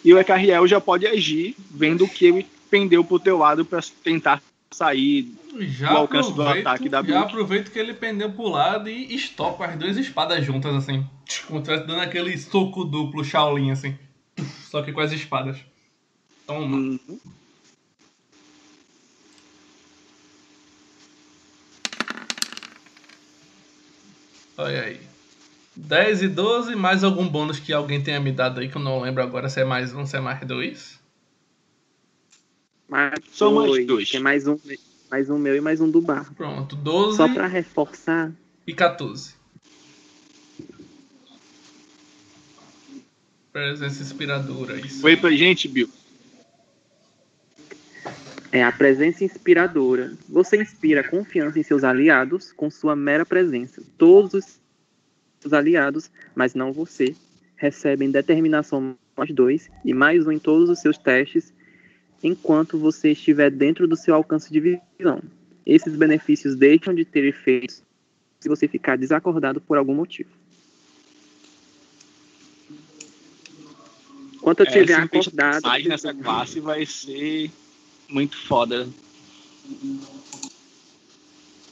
E 0.03 0.13
o 0.13 0.19
Ecarriel 0.19 0.67
já 0.67 0.79
pode 0.79 1.07
agir, 1.07 1.55
vendo 1.71 2.07
que 2.07 2.25
ele 2.25 2.45
pendeu 2.69 3.03
pro 3.03 3.19
teu 3.19 3.37
lado 3.37 3.65
para 3.65 3.81
tentar 4.03 4.41
sair. 4.71 5.33
Já 5.59 5.93
O 5.93 5.97
alcance 5.97 6.33
do 6.33 6.41
ataque 6.41 6.89
da 6.89 6.97
já 6.97 7.03
Blink. 7.03 7.17
aproveito 7.17 7.71
que 7.71 7.79
ele 7.79 7.93
pendeu 7.93 8.31
pro 8.31 8.49
lado 8.49 8.89
e 8.89 9.15
estopa 9.15 9.65
as 9.65 9.77
duas 9.77 9.97
espadas 9.97 10.43
juntas, 10.45 10.75
assim. 10.75 11.05
Como 11.47 11.63
se 11.63 11.77
dando 11.77 12.01
aquele 12.01 12.37
soco 12.37 12.83
duplo 12.83 13.23
Shaolin, 13.23 13.71
assim. 13.71 13.97
Só 14.69 14.81
que 14.81 14.91
com 14.91 14.99
as 15.01 15.11
espadas. 15.11 15.57
Toma. 16.45 16.77
Hum, 16.77 16.99
Olha 24.57 24.81
aí. 24.83 25.01
10 25.75 26.23
e 26.23 26.27
12, 26.29 26.75
mais 26.75 27.03
algum 27.03 27.27
bônus 27.27 27.59
que 27.59 27.73
alguém 27.73 28.01
tenha 28.01 28.19
me 28.19 28.31
dado 28.31 28.61
aí, 28.61 28.69
que 28.69 28.77
eu 28.77 28.81
não 28.81 29.01
lembro 29.01 29.21
agora 29.21 29.49
se 29.49 29.59
é 29.59 29.65
mais 29.65 29.93
um, 29.93 30.05
se 30.05 30.15
é 30.15 30.21
mais 30.21 30.39
dois. 30.47 30.94
Mais 32.87 33.13
São 33.31 33.53
mais 33.53 33.67
dois. 33.67 33.87
dois. 33.87 34.09
Tem 34.09 34.19
mais 34.19 34.47
um, 34.47 34.57
mais 35.09 35.29
um 35.29 35.37
meu 35.37 35.55
e 35.55 35.61
mais 35.61 35.81
um 35.81 35.89
do 35.89 36.01
bar. 36.01 36.31
Pronto, 36.35 36.75
12 36.75 37.17
Só 37.17 37.27
pra 37.27 37.47
reforçar, 37.47 38.31
e 38.67 38.73
14. 38.73 39.33
Presença 43.51 44.01
inspiradora, 44.03 44.75
isso. 44.79 45.01
Foi 45.01 45.15
pra 45.15 45.31
gente, 45.31 45.67
Bill. 45.67 45.89
é 48.51 48.63
a 48.63 48.71
presença 48.71 49.23
inspiradora. 49.23 50.13
Você 50.29 50.57
inspira 50.61 51.07
confiança 51.07 51.59
em 51.59 51.63
seus 51.63 51.83
aliados 51.83 52.51
com 52.51 52.69
sua 52.69 52.95
mera 52.95 53.25
presença. 53.25 53.81
Todos 53.97 54.33
os 54.33 54.59
seus 55.39 55.53
aliados, 55.53 56.09
mas 56.33 56.53
não 56.53 56.71
você, 56.73 57.15
recebem 57.55 58.11
determinação 58.11 58.95
mais 59.15 59.33
dois 59.33 59.69
e 59.83 59.93
mais 59.93 60.25
um 60.27 60.31
em 60.31 60.39
todos 60.39 60.69
os 60.69 60.79
seus 60.79 60.97
testes 60.97 61.53
enquanto 62.23 62.77
você 62.77 63.11
estiver 63.11 63.49
dentro 63.51 63.87
do 63.87 63.95
seu 63.95 64.15
alcance 64.15 64.51
de 64.51 64.79
visão. 64.99 65.21
Esses 65.65 65.95
benefícios 65.95 66.55
deixam 66.55 66.93
de 66.93 67.03
ter 67.05 67.23
efeitos 67.25 67.81
se 68.39 68.49
você 68.49 68.67
ficar 68.67 68.97
desacordado 68.97 69.59
por 69.59 69.77
algum 69.77 69.95
motivo. 69.95 70.29
Enquanto 74.35 74.59
eu 74.59 74.65
É, 74.65 74.69
estiver 74.69 75.09
tem 75.09 75.19
acordado. 75.19 75.63
mais 75.63 75.85
nessa 75.85 76.13
classe 76.13 76.59
vai 76.59 76.85
ser 76.85 77.49
muito 78.07 78.37
foda. 78.37 78.87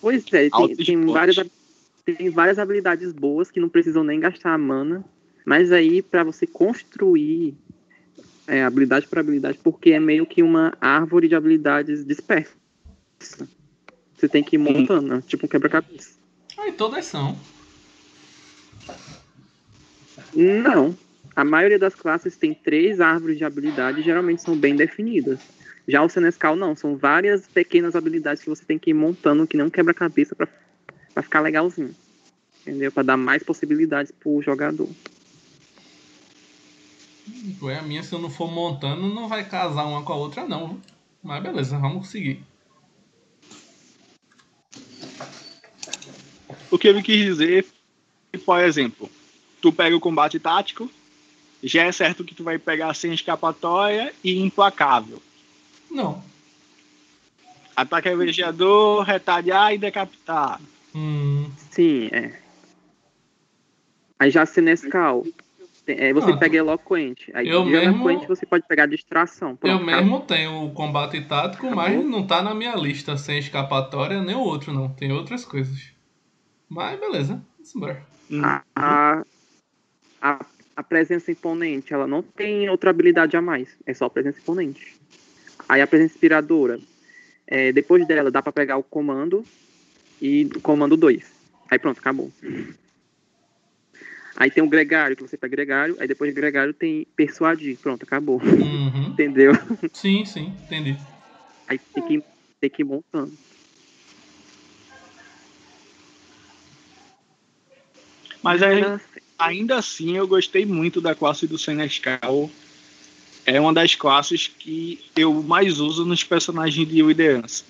Pois 0.01 0.25
é, 0.33 0.49
tem, 0.49 0.75
tem 0.75 1.05
várias, 1.05 1.37
tem 2.03 2.29
várias 2.31 2.57
habilidades 2.57 3.13
boas 3.13 3.51
que 3.51 3.59
não 3.59 3.69
precisam 3.69 4.03
nem 4.03 4.19
gastar 4.19 4.57
mana, 4.57 5.05
mas 5.45 5.71
aí 5.71 6.01
para 6.01 6.23
você 6.23 6.47
construir 6.47 7.55
é, 8.47 8.63
habilidade 8.63 9.07
por 9.07 9.19
habilidade, 9.19 9.59
porque 9.63 9.91
é 9.91 9.99
meio 9.99 10.25
que 10.25 10.43
uma 10.43 10.73
árvore 10.79 11.27
de 11.27 11.35
habilidades 11.35 12.05
dispersa. 12.05 12.53
Você 13.19 14.27
tem 14.27 14.43
que 14.43 14.55
ir 14.55 14.59
montando, 14.59 15.07
né? 15.07 15.23
tipo 15.25 15.45
um 15.45 15.49
quebra-cabeça. 15.49 16.11
Aí 16.57 16.71
todas 16.71 17.05
são. 17.05 17.37
Não. 20.33 20.95
A 21.35 21.43
maioria 21.43 21.79
das 21.79 21.95
classes 21.95 22.37
tem 22.37 22.53
três 22.53 23.01
árvores 23.01 23.37
de 23.37 23.43
habilidade 23.43 24.01
e 24.01 24.03
geralmente 24.03 24.41
são 24.41 24.55
bem 24.55 24.75
definidas. 24.75 25.39
Já 25.87 26.01
o 26.01 26.09
Senescal 26.09 26.55
não, 26.55 26.75
são 26.75 26.95
várias 26.95 27.47
pequenas 27.47 27.95
habilidades 27.95 28.43
que 28.43 28.49
você 28.49 28.63
tem 28.63 28.79
que 28.79 28.91
ir 28.91 28.93
montando 28.93 29.47
que 29.47 29.57
não 29.57 29.69
quebra-cabeça 29.69 30.35
pra 30.35 30.47
ficar 31.23 31.41
legalzinho. 31.41 31.93
Entendeu? 32.61 32.91
Pra 32.91 33.03
dar 33.03 33.17
mais 33.17 33.43
possibilidades 33.43 34.11
pro 34.11 34.41
jogador. 34.41 34.87
Ué, 37.61 37.77
a 37.77 37.81
minha, 37.81 38.03
se 38.03 38.13
eu 38.13 38.19
não 38.19 38.29
for 38.29 38.51
montando, 38.51 39.07
não 39.07 39.27
vai 39.27 39.47
casar 39.47 39.85
uma 39.85 40.03
com 40.03 40.13
a 40.13 40.15
outra, 40.15 40.45
não. 40.45 40.79
Mas 41.21 41.41
beleza, 41.41 41.77
vamos 41.77 42.09
seguir. 42.09 42.43
O 46.69 46.77
que 46.77 46.87
ele 46.87 47.01
quis 47.01 47.23
dizer, 47.23 47.65
por 48.45 48.59
exemplo, 48.59 49.09
tu 49.61 49.71
pega 49.71 49.95
o 49.95 50.01
combate 50.01 50.39
tático, 50.39 50.89
já 51.63 51.83
é 51.83 51.91
certo 51.91 52.25
que 52.25 52.35
tu 52.35 52.43
vai 52.43 52.57
pegar 52.59 52.93
sem 52.93 53.13
escapatória 53.13 54.13
e 54.23 54.37
implacável. 54.39 55.21
Não. 55.89 56.23
Ataque 57.75 58.09
avejador, 58.09 59.03
retalhar 59.03 59.73
e 59.73 59.77
decapitar. 59.77 60.59
Hum, 60.93 61.49
Sim, 61.71 62.09
é. 62.11 62.39
Aí 64.19 64.29
já 64.29 64.45
Senescal. 64.45 65.25
É, 65.85 66.13
você 66.13 66.31
Ah, 66.31 66.37
pega 66.37 66.57
eloquente. 66.57 67.29
Aí 67.35 67.47
eu 67.47 67.63
de 67.65 67.71
mesmo- 67.71 68.09
eloquente 68.09 68.27
você 68.27 68.45
pode 68.45 68.65
pegar 68.67 68.85
distração. 68.85 69.51
eu 69.51 69.57
Pronto, 69.57 69.83
mesmo 69.85 70.21
tenho 70.21 70.63
o 70.65 70.71
combate 70.71 71.19
tático, 71.21 71.65
mas 71.75 71.93
Acabou. 71.93 72.09
não 72.09 72.25
tá 72.25 72.41
na 72.41 72.53
minha 72.55 72.75
lista 72.75 73.17
sem 73.17 73.39
escapatória 73.39 74.21
nem 74.21 74.35
o 74.35 74.39
outro, 74.39 74.71
não. 74.73 74.87
Tem 74.89 75.11
outras 75.11 75.43
coisas. 75.43 75.91
Mas 76.69 76.97
beleza, 76.99 77.43
vamos 77.57 77.75
embora. 77.75 78.05
A, 78.41 78.63
a, 78.75 79.25
a, 80.21 80.45
a 80.77 80.83
presença 80.83 81.31
imponente, 81.31 81.93
ela 81.93 82.07
não 82.07 82.23
tem 82.23 82.69
outra 82.69 82.89
habilidade 82.89 83.35
a 83.35 83.41
mais. 83.41 83.75
É 83.85 83.93
só 83.93 84.05
a 84.05 84.09
presença 84.09 84.39
imponente. 84.39 84.95
Aí 85.67 85.81
a 85.81 85.87
presença 85.87 86.13
inspiradora. 86.13 86.79
é, 87.45 87.73
depois 87.73 88.07
dela, 88.07 88.31
dá 88.31 88.41
pra 88.41 88.53
pegar 88.53 88.77
o 88.77 88.83
comando 88.83 89.45
e 90.21 90.49
o 90.55 90.61
comando 90.61 90.95
2. 90.95 91.29
Aí 91.69 91.77
pronto, 91.77 91.99
acabou. 91.99 92.31
Aí 94.35 94.49
tem 94.49 94.63
o 94.63 94.69
gregário, 94.69 95.15
que 95.15 95.21
você 95.21 95.37
pega 95.37 95.55
gregário. 95.55 95.95
Aí 95.99 96.07
depois 96.07 96.33
de 96.33 96.39
gregário 96.39 96.73
tem 96.73 97.05
persuadir. 97.15 97.77
Pronto, 97.77 98.03
acabou. 98.03 98.41
Uhum. 98.41 99.07
Entendeu? 99.13 99.53
Sim, 99.91 100.25
sim, 100.25 100.53
entendi. 100.65 100.97
Aí 101.67 101.79
tem 101.93 102.03
que, 102.03 102.23
tem 102.59 102.69
que 102.69 102.81
ir 102.81 102.85
montando. 102.85 103.33
Mas 108.41 108.61
aí, 108.61 108.81
Mas, 108.81 109.01
ainda 109.39 109.77
assim 109.77 110.17
eu 110.17 110.27
gostei 110.27 110.65
muito 110.65 110.99
da 110.99 111.15
classe 111.15 111.47
do 111.47 111.57
Senescal. 111.57 112.49
É 113.45 113.59
uma 113.59 113.73
das 113.73 113.95
classes 113.95 114.47
que 114.47 114.99
eu 115.15 115.33
mais 115.43 115.79
uso 115.79 116.05
nos 116.05 116.23
personagens 116.23 116.87
de 116.87 117.01
liderança. 117.01 117.63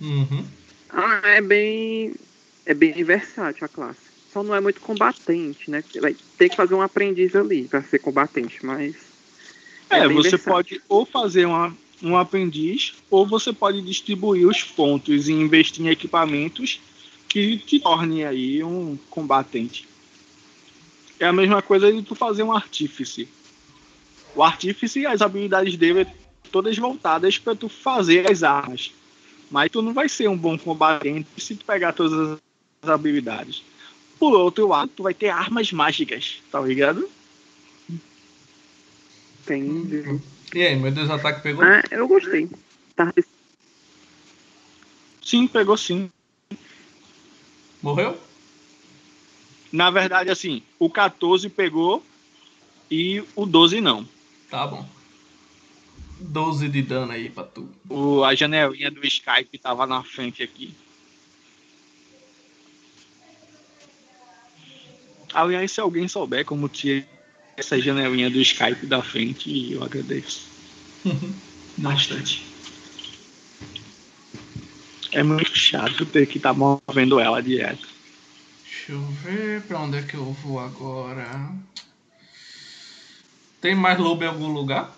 Uhum. 0.00 0.44
Ah, 0.90 1.20
é 1.24 1.40
bem. 1.40 2.14
É 2.64 2.74
bem 2.74 3.04
versátil 3.04 3.64
a 3.64 3.68
classe. 3.68 4.05
Só 4.36 4.42
não 4.42 4.54
é 4.54 4.60
muito 4.60 4.82
combatente, 4.82 5.70
né? 5.70 5.82
Ter 6.36 6.50
que 6.50 6.56
fazer 6.56 6.74
um 6.74 6.82
aprendiz 6.82 7.34
ali 7.34 7.64
pra 7.64 7.80
ser 7.80 8.00
combatente, 8.00 8.66
mas. 8.66 8.94
É, 9.88 10.06
bem 10.06 10.14
você 10.14 10.32
versátil. 10.32 10.52
pode 10.52 10.82
ou 10.90 11.06
fazer 11.06 11.46
uma, 11.46 11.74
um 12.02 12.18
aprendiz, 12.18 12.92
ou 13.08 13.26
você 13.26 13.50
pode 13.50 13.80
distribuir 13.80 14.46
os 14.46 14.62
pontos 14.62 15.30
e 15.30 15.32
investir 15.32 15.86
em 15.86 15.88
equipamentos 15.88 16.78
que 17.26 17.56
te 17.56 17.80
tornem 17.80 18.26
aí 18.26 18.62
um 18.62 18.98
combatente. 19.08 19.88
É 21.18 21.24
a 21.24 21.32
mesma 21.32 21.62
coisa 21.62 21.90
de 21.90 22.02
tu 22.02 22.14
fazer 22.14 22.42
um 22.42 22.52
artífice. 22.52 23.26
O 24.34 24.42
artífice, 24.42 25.06
as 25.06 25.22
habilidades 25.22 25.78
dele 25.78 26.00
é 26.02 26.14
todas 26.52 26.76
voltadas 26.76 27.38
para 27.38 27.54
tu 27.54 27.70
fazer 27.70 28.30
as 28.30 28.42
armas. 28.42 28.92
Mas 29.50 29.70
tu 29.70 29.80
não 29.80 29.94
vai 29.94 30.10
ser 30.10 30.28
um 30.28 30.36
bom 30.36 30.58
combatente 30.58 31.26
se 31.38 31.54
tu 31.54 31.64
pegar 31.64 31.94
todas 31.94 32.38
as 32.82 32.90
habilidades. 32.90 33.64
Por 34.18 34.34
outro 34.34 34.66
lado, 34.68 34.90
tu 34.96 35.02
vai 35.02 35.14
ter 35.14 35.28
armas 35.28 35.72
mágicas, 35.72 36.42
tá 36.50 36.60
ligado? 36.60 37.08
Entendi. 39.42 40.20
E 40.54 40.62
aí, 40.62 40.76
meu 40.76 40.90
Deus, 40.90 41.08
o 41.08 41.12
ataque 41.12 41.42
pegou? 41.42 41.64
Ah, 41.64 41.82
eu 41.90 42.08
gostei. 42.08 42.48
Tá, 42.94 43.12
Sim, 45.22 45.46
pegou 45.48 45.76
sim. 45.76 46.08
Morreu? 47.82 48.16
Na 49.72 49.90
verdade, 49.90 50.30
assim, 50.30 50.62
o 50.78 50.88
14 50.88 51.48
pegou 51.50 52.02
e 52.90 53.22
o 53.34 53.44
12 53.44 53.80
não. 53.80 54.08
Tá 54.48 54.66
bom. 54.66 54.88
12 56.20 56.68
de 56.68 56.80
dano 56.80 57.12
aí 57.12 57.28
pra 57.28 57.44
tu. 57.44 57.68
O, 57.90 58.24
a 58.24 58.34
janelinha 58.34 58.90
do 58.90 59.04
Skype 59.06 59.58
tava 59.58 59.86
na 59.86 60.02
frente 60.02 60.42
aqui. 60.42 60.72
Aliás, 65.36 65.70
se 65.70 65.82
alguém 65.82 66.08
souber 66.08 66.46
como 66.46 66.66
tirar 66.66 67.04
essa 67.58 67.78
janelinha 67.78 68.30
do 68.30 68.40
Skype 68.40 68.86
da 68.86 69.02
frente, 69.02 69.70
eu 69.70 69.84
agradeço. 69.84 70.48
Bastante. 71.76 72.42
É 75.12 75.22
muito 75.22 75.54
chato 75.54 76.06
ter 76.06 76.26
que 76.26 76.38
estar 76.38 76.54
movendo 76.54 77.20
ela 77.20 77.42
direto. 77.42 77.86
Deixa 78.64 78.92
eu 78.92 79.02
ver 79.08 79.60
pra 79.62 79.80
onde 79.80 79.98
é 79.98 80.02
que 80.02 80.14
eu 80.14 80.32
vou 80.32 80.58
agora. 80.58 81.50
Tem 83.60 83.74
mais 83.74 83.98
lobo 83.98 84.24
em 84.24 84.28
algum 84.28 84.48
lugar? 84.48 84.96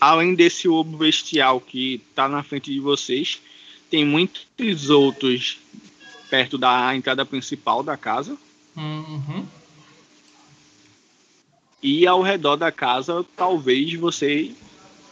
além 0.00 0.34
desse 0.34 0.66
lobo 0.66 0.96
bestial 0.96 1.60
que 1.60 2.02
tá 2.12 2.28
na 2.28 2.42
frente 2.42 2.72
de 2.72 2.80
vocês, 2.80 3.40
tem 3.88 4.04
muitos 4.04 4.90
outros 4.90 5.58
perto 6.32 6.56
da 6.56 6.96
entrada 6.96 7.26
principal 7.26 7.82
da 7.82 7.94
casa. 7.94 8.38
Uhum. 8.74 9.44
E 11.82 12.06
ao 12.06 12.22
redor 12.22 12.56
da 12.56 12.72
casa, 12.72 13.22
talvez 13.36 13.92
você 13.92 14.50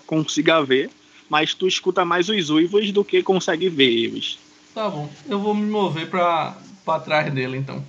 consiga 0.07 0.65
ver, 0.65 0.89
mas 1.29 1.53
tu 1.53 1.69
escuta 1.69 2.07
mais 2.07 2.31
os 2.31 2.49
uivos 2.49 2.91
do 2.91 3.05
que 3.05 3.23
consegue 3.23 3.69
ver 3.69 3.93
eles. 3.93 4.39
Tá 4.75 4.89
bom. 4.89 5.13
Eu 5.29 5.39
vou 5.39 5.55
me 5.55 5.71
mover 5.71 6.09
pra, 6.09 6.57
pra 6.87 6.99
trás 7.01 7.31
dele 7.35 7.59
então. 7.59 7.85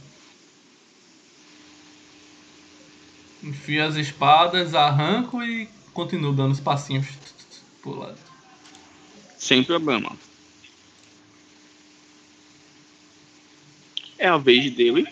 Enfio 3.42 3.86
as 3.86 3.96
espadas, 3.96 4.76
arranco 4.76 5.42
e 5.42 5.70
continuo 5.94 6.34
dando 6.34 6.52
os 6.52 6.60
passinhos 6.60 7.08
pro 7.82 7.98
lado. 7.98 8.20
Sem 9.38 9.64
problema. 9.64 10.18
É 14.22 14.28
a 14.28 14.38
vez 14.38 14.72
dele. 14.72 15.08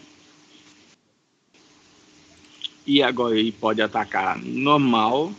E 2.86 3.02
agora 3.02 3.40
ele 3.40 3.52
pode 3.52 3.82
atacar 3.82 4.38
normal. 4.38 5.34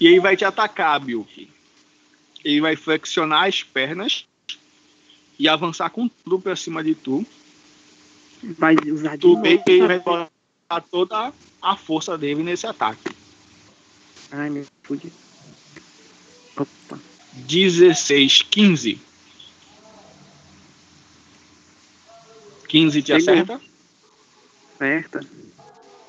E 0.00 0.06
ele 0.06 0.20
vai 0.20 0.38
te 0.38 0.44
atacar, 0.46 0.98
Bilk. 1.00 1.50
Ele 2.42 2.62
vai 2.62 2.76
flexionar 2.76 3.46
as 3.46 3.62
pernas 3.62 4.24
e 5.38 5.46
avançar 5.46 5.90
com 5.90 6.08
tudo 6.08 6.40
pra 6.40 6.56
cima 6.56 6.82
de 6.82 6.94
tu. 6.94 7.26
vai 8.42 8.74
usar 8.90 9.16
de 9.16 9.20
Tu 9.20 9.38
vê 9.42 9.58
que 9.58 9.70
ele 9.70 9.86
vai 9.86 10.00
botar 10.00 10.30
toda 10.90 11.30
a 11.60 11.76
força 11.76 12.16
dele 12.16 12.42
nesse 12.42 12.66
ataque. 12.66 13.14
Ai, 14.32 14.48
me 14.48 14.64
fudi. 14.82 15.12
Opa. 16.56 16.98
16, 17.34 18.40
15. 18.40 18.98
15 22.68 23.02
te 23.02 23.12
Pegou. 23.12 23.32
acerta. 23.32 23.60
Acerta. 24.74 25.20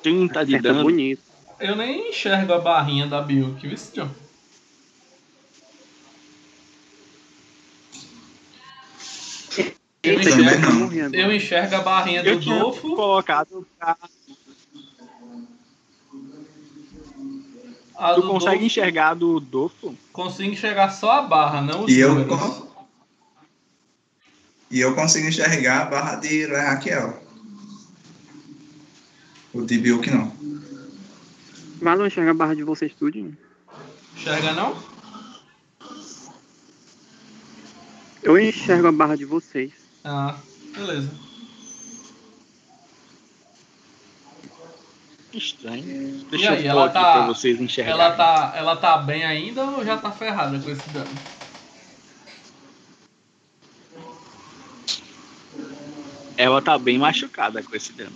30 0.02 0.44
de 0.46 0.54
Acerta 0.56 0.72
dano. 0.72 0.82
bonito. 0.84 1.22
Eu 1.58 1.74
nem 1.76 2.10
enxergo 2.10 2.52
a 2.52 2.58
barrinha 2.58 3.06
da 3.06 3.20
Bilk, 3.22 3.66
viu, 3.66 3.78
John? 3.94 4.10
Eu 10.02 10.20
também 10.22 11.10
que 11.10 11.16
eu 11.16 11.32
enxergo 11.34 11.74
a 11.74 11.80
barrinha 11.80 12.22
do 12.22 12.38
Dolfo. 12.38 12.94
colocado. 12.94 13.66
pra- 13.78 13.96
Tu 18.14 18.20
do 18.20 18.28
consegue 18.28 18.50
Dolfo, 18.50 18.64
enxergar 18.66 19.14
do 19.14 19.40
Dofo? 19.40 19.96
Consigo 20.12 20.52
enxergar 20.52 20.90
só 20.90 21.12
a 21.12 21.22
barra, 21.22 21.60
não 21.62 21.84
os 21.84 21.90
E 21.92 21.98
eu, 21.98 22.14
e 24.70 24.80
eu 24.80 24.94
consigo 24.94 25.26
enxergar 25.28 25.82
a 25.82 25.84
barra 25.86 26.14
de 26.16 26.46
Raquel. 26.46 27.22
O 29.52 29.62
de 29.62 29.78
Bilk 29.78 30.10
não. 30.10 30.32
Mas 31.80 31.98
não 31.98 32.06
enxerga 32.06 32.30
a 32.30 32.34
barra 32.34 32.54
de 32.54 32.62
vocês 32.62 32.92
tudinho. 32.94 33.36
Enxerga 34.16 34.52
não? 34.52 34.76
Eu 38.22 38.38
enxergo 38.38 38.88
a 38.88 38.92
barra 38.92 39.16
de 39.16 39.24
vocês. 39.24 39.72
Ah, 40.04 40.36
beleza. 40.74 41.10
Estranho. 45.32 45.84
E 45.84 46.26
Deixa 46.30 46.50
aí, 46.52 46.64
eu 46.64 46.70
ela 46.70 46.88
tá- 46.88 47.12
pra 47.12 47.26
vocês 47.26 47.60
enxergarem. 47.60 48.00
Ela 48.00 48.16
tá, 48.16 48.52
ela 48.56 48.76
tá 48.76 48.96
bem 48.98 49.24
ainda 49.24 49.64
ou 49.64 49.84
já 49.84 49.96
tá 49.98 50.10
ferrada 50.10 50.58
com 50.58 50.70
esse 50.70 50.88
dano? 50.90 51.10
Ela 56.36 56.60
tá 56.60 56.78
bem 56.78 56.98
machucada 56.98 57.62
com 57.62 57.74
esse. 57.74 57.92
Eita. 57.98 58.12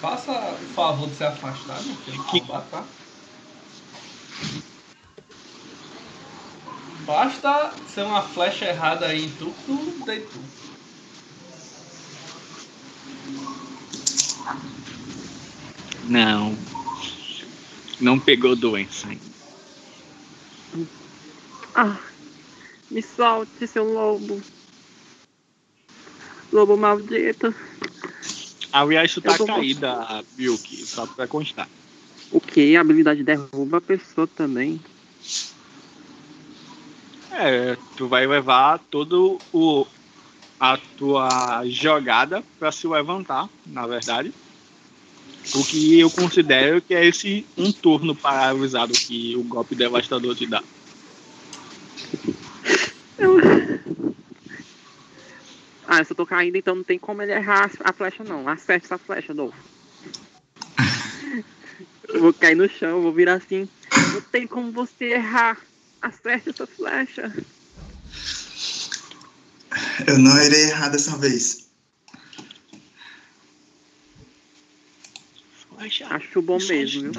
Faça 0.00 0.32
o 0.32 0.74
favor 0.74 1.08
de 1.08 1.16
se 1.16 1.24
afastar, 1.24 1.82
meu 1.82 1.96
filho. 1.96 2.24
Que- 2.24 2.40
tá? 2.40 2.84
Basta 7.04 7.72
ser 7.86 8.02
uma 8.02 8.22
flecha 8.22 8.66
errada 8.66 9.06
aí 9.06 9.26
em 9.26 9.30
tu, 9.32 9.52
tu 9.66 10.04
deitou. 10.06 10.40
Não. 16.08 16.69
Não 18.00 18.18
pegou 18.18 18.56
doença 18.56 19.08
ainda. 19.08 19.40
Ah, 21.74 21.98
me 22.90 23.02
solte, 23.02 23.66
seu 23.66 23.84
lobo. 23.84 24.40
Lobo 26.52 26.76
maldito. 26.76 27.54
Aliás, 28.72 29.12
tu 29.12 29.20
tá 29.20 29.36
caída, 29.38 30.24
Bilk, 30.36 30.86
só 30.86 31.06
pra 31.06 31.26
constar. 31.26 31.68
O 32.30 32.40
que? 32.40 32.76
A 32.76 32.80
habilidade 32.80 33.22
derruba 33.22 33.78
a 33.78 33.80
pessoa 33.80 34.26
também. 34.26 34.80
É, 37.32 37.76
tu 37.96 38.08
vai 38.08 38.26
levar 38.26 38.78
todo 38.90 39.38
o 39.52 39.86
a 40.58 40.76
tua 40.76 41.62
jogada 41.66 42.44
pra 42.58 42.70
se 42.70 42.86
levantar, 42.86 43.48
na 43.66 43.86
verdade. 43.86 44.32
O 45.54 45.64
que 45.64 45.98
eu 45.98 46.10
considero 46.10 46.80
que 46.80 46.94
é 46.94 47.04
esse 47.06 47.46
um 47.56 47.72
turno 47.72 48.14
paralisado 48.14 48.92
que 48.92 49.36
o 49.36 49.42
golpe 49.42 49.74
devastador 49.74 50.34
te 50.34 50.46
dá. 50.46 50.62
Ah, 55.92 56.04
se 56.04 56.12
eu 56.12 56.16
tô 56.16 56.24
caindo, 56.24 56.56
então 56.56 56.76
não 56.76 56.84
tem 56.84 57.00
como 57.00 57.20
ele 57.20 57.32
errar 57.32 57.68
a 57.82 57.92
flecha, 57.92 58.22
não. 58.22 58.48
Acerte 58.48 58.84
essa 58.84 58.96
flecha, 58.96 59.34
Dolfo. 59.34 59.58
eu 62.08 62.20
vou 62.20 62.32
cair 62.32 62.54
no 62.54 62.68
chão, 62.68 62.90
eu 62.90 63.02
vou 63.02 63.12
virar 63.12 63.34
assim. 63.34 63.68
Não 64.12 64.20
tem 64.20 64.46
como 64.46 64.70
você 64.70 65.06
errar. 65.06 65.58
Acerte 66.00 66.50
essa 66.50 66.64
flecha. 66.64 67.34
Eu 70.06 70.16
não 70.16 70.40
irei 70.40 70.70
errar 70.70 70.90
dessa 70.90 71.16
vez. 71.16 71.69
Acho 75.80 76.42
bom 76.42 76.58
mesmo? 76.58 77.10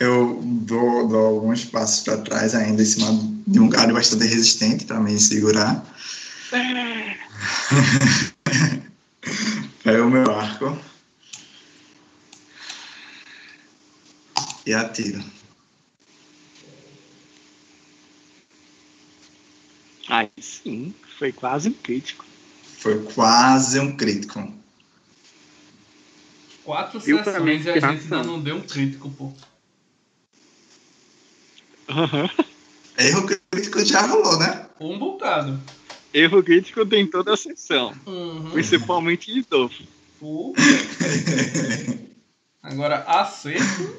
Eu 0.00 0.40
dou, 0.42 1.08
dou 1.08 1.26
alguns 1.26 1.64
passos 1.64 2.00
para 2.00 2.18
trás 2.18 2.52
ainda, 2.52 2.82
em 2.82 2.84
cima 2.84 3.12
de 3.46 3.60
um 3.60 3.68
galho 3.68 3.94
bastante 3.94 4.26
resistente 4.26 4.84
para 4.84 4.98
me 4.98 5.16
segurar. 5.20 5.86
Pego 9.84 10.04
o 10.04 10.10
meu 10.10 10.28
arco. 10.34 10.76
E 14.66 14.74
atiro. 14.74 15.22
Aí 20.08 20.28
sim, 20.40 20.92
foi 21.18 21.32
quase 21.32 21.68
um 21.68 21.72
crítico. 21.72 22.24
Foi 22.78 23.02
quase 23.14 23.80
um 23.80 23.96
crítico. 23.96 24.52
Quatro 26.64 27.00
pra 27.00 27.24
sessões 27.24 27.64
e 27.64 27.70
a 27.70 27.74
gente 27.74 27.84
ainda 27.84 28.22
não 28.24 28.40
deu 28.40 28.56
um 28.56 28.60
crítico, 28.60 29.08
pô. 29.10 29.32
Erro 32.98 33.26
crítico 33.50 33.84
já 33.84 34.02
rolou, 34.02 34.38
né? 34.38 34.66
Um 34.80 34.98
bocado. 34.98 35.60
Erro 36.12 36.42
crítico 36.42 36.84
tem 36.84 37.06
toda 37.06 37.34
a 37.34 37.36
sessão, 37.36 37.94
Uhum. 38.06 38.50
principalmente 38.50 39.32
de 39.32 39.42
Dolph. 39.42 39.80
Agora, 42.62 43.02
acerto. 43.02 43.96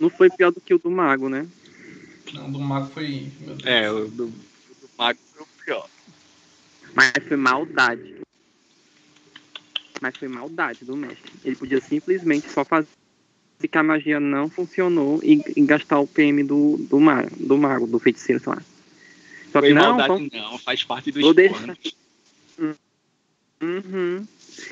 Não 0.00 0.10
foi 0.10 0.28
pior 0.30 0.50
do 0.50 0.60
que 0.60 0.74
o 0.74 0.78
do 0.78 0.90
mago, 0.90 1.28
né? 1.28 1.46
Não, 2.32 2.50
do 2.50 2.58
mago 2.58 2.90
foi. 2.92 3.30
Meu 3.40 3.54
Deus. 3.54 3.66
É, 3.66 3.90
o 3.90 4.08
do, 4.08 4.24
o 4.24 4.26
do 4.26 4.90
Mago 4.98 5.18
o. 5.20 5.23
Mas 6.94 7.12
foi 7.26 7.36
maldade. 7.36 8.14
Mas 10.00 10.16
foi 10.16 10.28
maldade 10.28 10.84
do 10.84 10.96
mestre. 10.96 11.32
Ele 11.44 11.56
podia 11.56 11.80
simplesmente 11.80 12.48
só 12.50 12.64
fazer 12.64 12.88
que 13.60 13.78
a 13.78 13.82
magia 13.82 14.20
não 14.20 14.50
funcionou 14.50 15.20
e, 15.22 15.42
e 15.56 15.62
gastar 15.62 15.98
o 15.98 16.06
PM 16.06 16.42
do, 16.44 16.76
do, 16.78 17.00
mago, 17.00 17.30
do 17.36 17.56
mago, 17.56 17.86
do 17.86 17.98
feiticeiro, 17.98 18.42
sei 18.42 18.52
lá. 18.52 18.62
Só 19.50 19.60
Foi 19.60 19.68
que 19.68 19.74
não, 19.74 19.96
maldade 19.96 20.30
não, 20.32 20.58
faz 20.58 20.84
parte 20.84 21.10
do 21.10 21.20
esporte. 21.20 21.96
Uhum. 23.62 24.26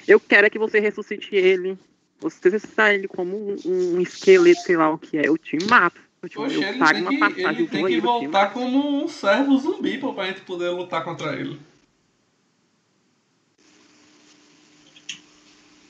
Eu 0.06 0.20
quero 0.20 0.46
é 0.46 0.50
que 0.50 0.58
você 0.58 0.78
ressuscite 0.78 1.34
ele. 1.34 1.78
Você 2.20 2.50
ressuscitar 2.50 2.92
ele 2.92 3.08
como 3.08 3.36
um, 3.36 3.56
um 3.96 4.00
esqueleto, 4.00 4.60
sei 4.60 4.76
lá 4.76 4.90
o 4.90 4.98
que 4.98 5.16
é. 5.16 5.28
Eu 5.28 5.38
te 5.38 5.56
mato. 5.64 6.00
Eu, 6.22 6.28
te, 6.28 6.36
Poxa, 6.36 6.54
eu 6.54 6.62
ele 6.62 6.78
pago 6.78 6.92
tem 6.92 7.02
uma 7.02 7.10
que, 7.10 7.18
passagem 7.18 7.62
ele 7.62 7.68
tem 7.68 7.86
que 7.86 8.00
voltar 8.00 8.52
como 8.52 9.04
um 9.04 9.08
servo 9.08 9.58
zumbi 9.58 9.98
pra 9.98 10.26
gente 10.26 10.42
poder 10.42 10.68
lutar 10.70 11.02
contra 11.02 11.34
ele. 11.34 11.58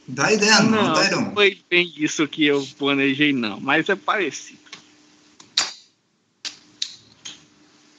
Dá 0.07 0.33
ideia 0.33 0.61
não, 0.63 0.71
Não, 0.71 0.95
Dairon. 0.95 1.21
não 1.23 1.35
foi 1.35 1.61
bem 1.71 1.93
isso 1.97 2.27
que 2.27 2.45
eu 2.45 2.67
planejei 2.79 3.33
não, 3.33 3.61
mas 3.61 3.89
é 3.89 3.95
parecido. 3.97 4.61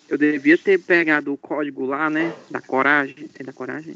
Eu 0.07 0.17
devia 0.17 0.57
ter 0.57 0.79
pegado 0.79 1.33
o 1.33 1.37
código 1.37 1.85
lá, 1.85 2.09
né? 2.09 2.33
Da 2.51 2.61
coragem. 2.61 3.29
É 3.39 3.43
da 3.43 3.51
coragem? 3.53 3.95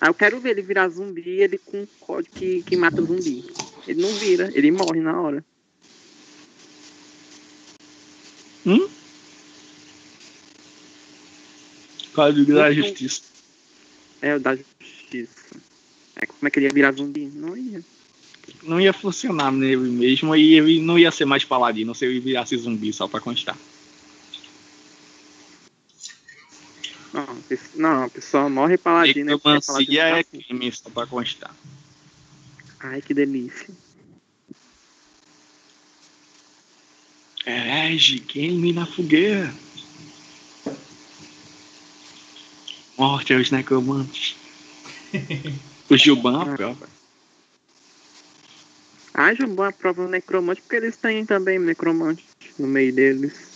Ah, 0.00 0.08
eu 0.08 0.14
quero 0.14 0.38
ver 0.40 0.50
ele 0.50 0.62
virar 0.62 0.88
zumbi 0.88 1.22
e 1.22 1.42
ele 1.42 1.56
com 1.56 1.80
um 1.80 1.86
código 2.00 2.34
que, 2.34 2.62
que 2.62 2.76
mata 2.76 3.00
o 3.00 3.06
zumbi. 3.06 3.44
Ele 3.86 4.02
não 4.02 4.12
vira, 4.14 4.50
ele 4.54 4.70
morre 4.70 5.00
na 5.00 5.18
hora. 5.18 5.44
Código 12.12 12.52
da. 12.52 12.72
Justiça. 12.72 13.22
É 14.20 14.34
o 14.34 14.40
da 14.40 14.54
justiça. 14.56 15.56
Como 16.40 16.48
é 16.48 16.50
que 16.50 16.58
ele 16.58 16.66
ia 16.66 16.72
virar 16.72 16.92
zumbi? 16.92 17.30
Não 17.34 17.54
ia. 17.54 17.84
Não 18.62 18.80
ia 18.80 18.94
funcionar 18.94 19.52
nele 19.52 19.90
mesmo 19.90 20.34
e 20.34 20.54
ele 20.54 20.80
não 20.80 20.98
ia 20.98 21.10
ser 21.10 21.26
mais 21.26 21.44
paladino 21.44 21.94
se 21.94 22.06
ele 22.06 22.18
virasse 22.18 22.56
zumbi, 22.56 22.92
só 22.94 23.06
pra 23.06 23.20
constar. 23.20 23.58
Não, 27.12 27.44
não, 27.74 28.04
a 28.04 28.08
pessoa 28.08 28.48
morre 28.48 28.78
paladino. 28.78 29.38
porque 29.38 29.98
é 29.98 30.20
é 30.20 30.24
crime, 30.24 30.72
só 30.72 30.88
pra 30.88 31.06
constar. 31.06 31.54
Ai, 32.80 33.02
que 33.02 33.12
delícia. 33.12 33.68
Herege, 37.44 38.20
queime 38.20 38.72
na 38.72 38.86
fogueira. 38.86 39.52
Morte 42.96 43.34
aos 43.34 43.50
necromantes. 43.50 44.36
o 45.90 45.96
Gilban 45.96 46.38
é 46.38 46.52
a 46.52 46.56
prova. 46.56 46.88
Ah, 49.12 49.34
Jumbo 49.34 49.62
aprova 49.62 50.02
o 50.02 50.08
necromante 50.08 50.62
porque 50.62 50.76
eles 50.76 50.96
têm 50.96 51.26
também 51.26 51.58
necromante 51.58 52.24
no 52.58 52.66
meio 52.66 52.92
deles. 52.92 53.50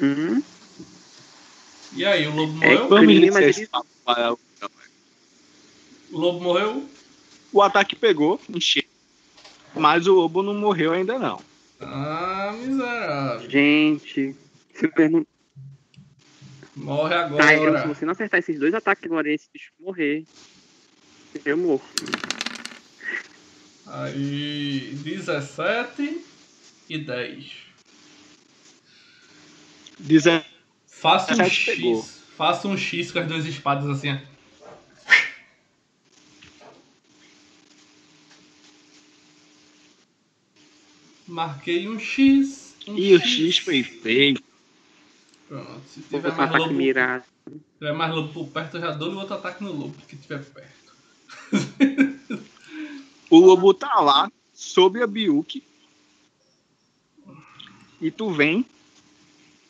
Hum, 0.00 0.42
E 1.96 2.04
aí, 2.04 2.26
o 2.26 2.34
lobo 2.34 2.64
É, 2.64 2.74
morreu? 2.74 2.88
Mas 3.32 3.42
ele- 3.56 3.66
papo 3.68 3.86
para 4.04 4.32
o- 4.32 4.38
lobo 6.10 6.40
morreu? 6.40 6.88
O 7.52 7.62
ataque 7.62 7.94
pegou, 7.94 8.40
encheu. 8.48 8.82
Mas 9.74 10.06
o 10.06 10.14
lobo 10.14 10.42
não 10.42 10.54
morreu 10.54 10.92
ainda 10.92 11.18
não. 11.18 11.40
Ah, 11.80 12.52
miserável. 12.58 13.48
gente, 13.50 14.34
se, 14.74 14.84
eu 14.86 14.92
pergun- 14.92 15.24
Morre 16.76 17.10
tá, 17.14 17.28
eu- 17.28 17.38
se 17.38 17.42
agora. 17.66 17.86
você 17.88 18.04
não 18.04 18.12
acertar 18.12 18.40
esses 18.40 18.58
dois 18.58 18.74
ataques 18.74 19.04
agora 19.04 19.30
esse 19.32 19.48
bicho 19.52 19.70
morrer, 19.78 20.24
eu 21.44 21.56
morro. 21.56 21.82
Aí, 23.86 24.94
17 25.04 26.24
e 26.88 26.98
10. 26.98 27.52
17 30.00 30.46
Faça 30.88 31.32
um 31.34 31.36
17 31.36 31.54
X. 31.54 31.76
pegou. 31.76 32.02
Faça 32.36 32.66
um 32.66 32.76
X 32.76 33.12
com 33.12 33.18
as 33.20 33.28
duas 33.28 33.46
espadas 33.46 33.88
assim. 33.88 34.18
Marquei 41.26 41.88
um 41.88 41.98
X. 41.98 42.74
Um 42.86 42.98
e 42.98 43.14
o 43.14 43.20
X 43.20 43.58
foi 43.58 43.82
feito. 43.82 44.42
Pronto. 45.48 45.82
Se 45.88 46.00
tiver 46.02 46.22
mais, 46.22 46.38
ataque 46.38 46.58
lobo, 46.58 46.74
mirado. 46.74 47.24
se 47.46 47.60
tiver 47.78 47.92
mais 47.92 48.14
lobo 48.14 48.32
por 48.32 48.48
perto, 48.48 48.76
eu 48.76 48.80
já 48.80 48.90
dou 48.92 49.14
outro 49.14 49.34
ataque 49.34 49.62
no 49.62 49.72
lobo 49.72 49.94
que 50.08 50.16
tiver 50.16 50.44
perto. 50.44 50.74
O 53.30 53.38
lobo 53.38 53.74
tá 53.74 54.00
lá, 54.00 54.30
sob 54.52 55.02
a 55.02 55.06
Biuki. 55.06 55.62
E 58.00 58.10
tu 58.10 58.30
vem, 58.30 58.64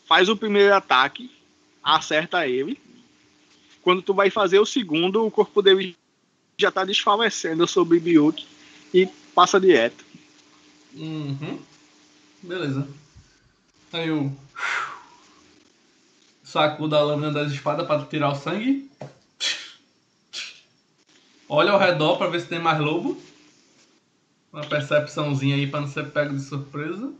faz 0.07 0.28
o 0.28 0.36
primeiro 0.36 0.75
ataque, 0.75 1.31
acerta 1.83 2.47
ele. 2.47 2.78
Quando 3.83 4.03
tu 4.03 4.12
vai 4.12 4.28
fazer 4.31 4.59
o 4.59 4.67
segundo, 4.67 5.25
o 5.25 5.31
corpo 5.31 5.62
dele 5.62 5.97
já 6.59 6.70
tá 6.70 6.85
desfalecendo 6.85 7.67
sobre 7.67 8.01
Biuk 8.01 8.47
e 8.93 9.07
passa 9.35 9.61
direto. 9.61 10.05
Uhum. 10.94 11.59
Beleza. 12.43 12.89
Aí 13.93 14.09
eu 14.09 14.33
sacudo 16.55 16.94
a 16.94 17.02
lâmina 17.02 17.33
das 17.33 17.50
espadas 17.50 17.84
para 17.84 18.07
tirar 18.07 18.31
o 18.31 18.36
sangue. 18.36 18.89
Olha 21.49 21.73
ao 21.73 21.81
redor 21.81 22.16
para 22.16 22.31
ver 22.31 22.41
se 22.41 22.47
tem 22.47 22.60
mais 22.60 22.78
lobo. 22.78 23.20
Uma 24.52 24.65
percepçãozinha 24.65 25.57
aí 25.57 25.66
para 25.66 25.81
não 25.81 25.89
ser 25.89 26.12
pego 26.12 26.33
de 26.33 26.41
surpresa. 26.41 27.12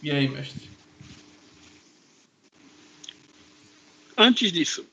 E 0.00 0.12
aí, 0.12 0.28
mestre? 0.28 0.70
Antes 4.16 4.52
disso, 4.52 4.86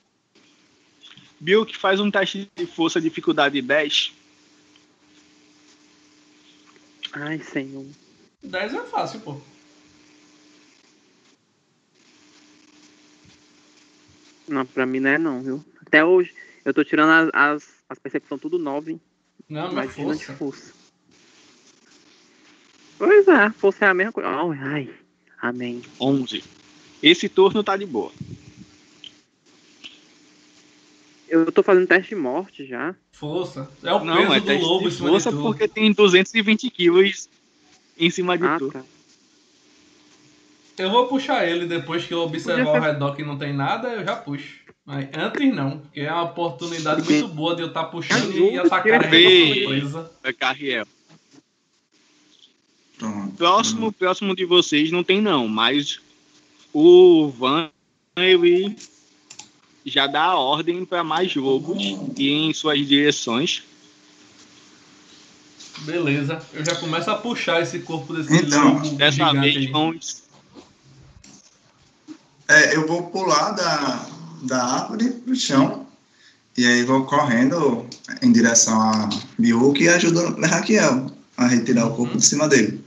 Bilk 1.39 1.77
faz 1.77 1.99
um 1.99 2.09
teste 2.09 2.49
de 2.55 2.65
força 2.65 2.99
dificuldade 2.99 3.61
10. 3.61 4.13
Ai, 7.11 7.39
senhor. 7.39 7.85
10 8.41 8.73
é 8.73 8.83
fácil, 8.85 9.19
pô. 9.19 9.52
Não, 14.47 14.65
pra 14.65 14.85
mim 14.85 14.99
não 14.99 15.09
é 15.09 15.17
não, 15.17 15.41
viu? 15.41 15.65
Até 15.85 16.03
hoje, 16.03 16.33
eu 16.65 16.73
tô 16.73 16.83
tirando 16.83 17.09
as, 17.11 17.29
as, 17.33 17.69
as 17.89 17.99
percepções 17.99 18.41
tudo 18.41 18.57
9. 18.59 18.99
Não, 19.49 19.73
mas 19.73 19.95
Imagina 19.97 20.15
de 20.15 20.25
força. 20.25 20.37
força. 20.37 20.73
Pois 22.97 23.27
é, 23.27 23.49
força 23.51 23.85
é 23.85 23.87
a 23.89 23.93
mesma 23.93 24.11
coisa. 24.13 24.29
Oh, 24.29 24.51
ai, 24.51 24.89
amém. 25.41 25.81
11. 25.99 26.43
Esse 27.01 27.27
turno 27.27 27.63
tá 27.63 27.75
de 27.75 27.85
boa. 27.85 28.11
Eu 31.27 31.51
tô 31.51 31.63
fazendo 31.63 31.87
teste 31.87 32.09
de 32.09 32.15
morte 32.21 32.65
já. 32.65 32.95
Força. 33.11 33.69
É 33.83 33.91
o 33.93 34.03
Não, 34.05 34.17
peso 34.21 34.33
é 34.33 34.39
do 34.39 34.45
teste 34.45 34.63
lobo 34.63 34.87
em 34.87 34.91
cima 34.91 35.09
força 35.09 35.31
porque 35.31 35.67
tem 35.67 35.91
220 35.91 36.69
quilos 36.69 37.27
em 37.97 38.09
cima 38.09 38.37
de 38.37 38.45
Ah, 38.45 38.57
tu. 38.59 38.71
tá. 38.71 38.83
Eu 40.83 40.89
vou 40.89 41.07
puxar 41.07 41.47
ele 41.47 41.65
depois 41.65 42.03
que 42.03 42.13
eu 42.13 42.19
observar 42.19 42.75
ao 42.75 42.81
redor 42.81 43.15
que 43.15 43.23
não 43.23 43.37
tem 43.37 43.53
nada, 43.53 43.87
eu 43.87 44.03
já 44.03 44.17
puxo. 44.17 44.55
Mas 44.85 45.07
antes 45.13 45.55
não, 45.55 45.77
porque 45.77 46.01
é 46.01 46.11
uma 46.11 46.23
oportunidade 46.23 47.09
muito 47.09 47.29
boa 47.29 47.55
de 47.55 47.61
eu 47.61 47.69
estar 47.69 47.85
puxando 47.85 48.35
e 48.37 48.59
atacar 48.59 49.09
de 49.09 49.53
surpresa. 49.61 50.11
É 50.21 50.33
Carriel. 50.33 50.85
Próximo, 53.37 53.93
próximo 53.93 54.35
de 54.35 54.43
vocês 54.43 54.91
não 54.91 55.05
tem 55.05 55.21
não, 55.21 55.47
mas 55.47 56.01
o 56.73 57.29
Van 57.29 57.69
ele 58.17 58.75
já 59.85 60.05
dá 60.05 60.23
a 60.23 60.37
ordem 60.37 60.83
para 60.83 61.01
mais 61.01 61.33
lobos 61.33 61.81
ir 62.17 62.29
em 62.29 62.53
suas 62.53 62.85
direções. 62.85 63.63
Beleza, 65.79 66.45
eu 66.53 66.65
já 66.65 66.75
começo 66.75 67.09
a 67.09 67.15
puxar 67.15 67.61
esse 67.61 67.79
corpo 67.79 68.13
desse 68.13 68.35
Então, 68.35 68.73
lobo 68.73 68.89
Dessa 68.95 69.27
gigante 69.27 69.39
vez 69.39 69.71
vão 69.71 69.93
É, 72.47 72.75
eu 72.75 72.85
vou 72.87 73.03
pular 73.09 73.51
da, 73.51 74.05
da 74.43 74.63
árvore 74.63 75.09
pro 75.11 75.35
chão. 75.35 75.87
E 76.55 76.65
aí 76.65 76.83
vou 76.83 77.05
correndo 77.05 77.87
em 78.21 78.31
direção 78.31 78.79
a 78.79 79.09
Biuk 79.39 79.81
e 79.81 79.89
ajudando 79.89 80.43
a 80.43 80.47
Raquel 80.47 81.07
a 81.35 81.47
retirar 81.47 81.87
o 81.87 81.95
corpo 81.95 82.17
de 82.17 82.25
cima 82.25 82.47
dele. 82.47 82.83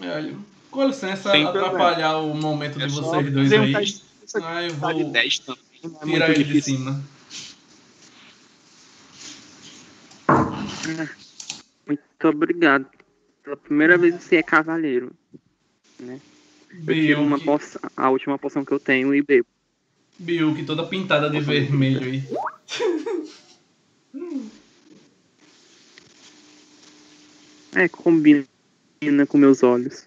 Olha, 0.00 0.34
Com 0.70 0.86
licença, 0.86 1.32
Sem 1.32 1.44
atrapalhar 1.44 2.18
o 2.18 2.34
momento 2.34 2.80
é 2.80 2.86
de 2.86 2.94
só 2.94 3.02
vocês 3.02 3.32
dois 3.32 3.52
um 3.52 3.62
aí. 3.62 3.84
de 3.84 4.02
força 4.20 4.40
Ah, 4.42 4.62
eu 4.62 4.74
vou 4.74 5.10
10 5.10 5.38
também, 5.40 5.62
não 5.82 6.00
é 6.00 6.04
tirar 6.04 6.26
muito 6.28 6.40
ele 6.40 6.52
de 6.52 6.62
cima. 6.62 7.04
Muito 11.86 12.02
obrigado. 12.24 12.86
Pela 13.42 13.56
primeira 13.56 13.98
vez 13.98 14.14
você 14.14 14.36
é 14.36 14.42
cavaleiro. 14.42 15.12
Eu 16.70 16.94
tiro 16.94 17.22
uma 17.22 17.38
poção, 17.38 17.80
a 17.96 18.10
última 18.10 18.38
poção 18.38 18.64
que 18.64 18.72
eu 18.72 18.80
tenho 18.80 19.14
e 19.14 19.22
bebo. 19.22 19.46
Biuk 20.18 20.64
toda 20.64 20.84
pintada 20.84 21.30
de 21.30 21.40
vermelho 21.40 22.02
aí. 22.02 22.24
É, 27.74 27.88
combina 27.88 28.46
com 29.28 29.38
meus 29.38 29.62
olhos. 29.62 30.06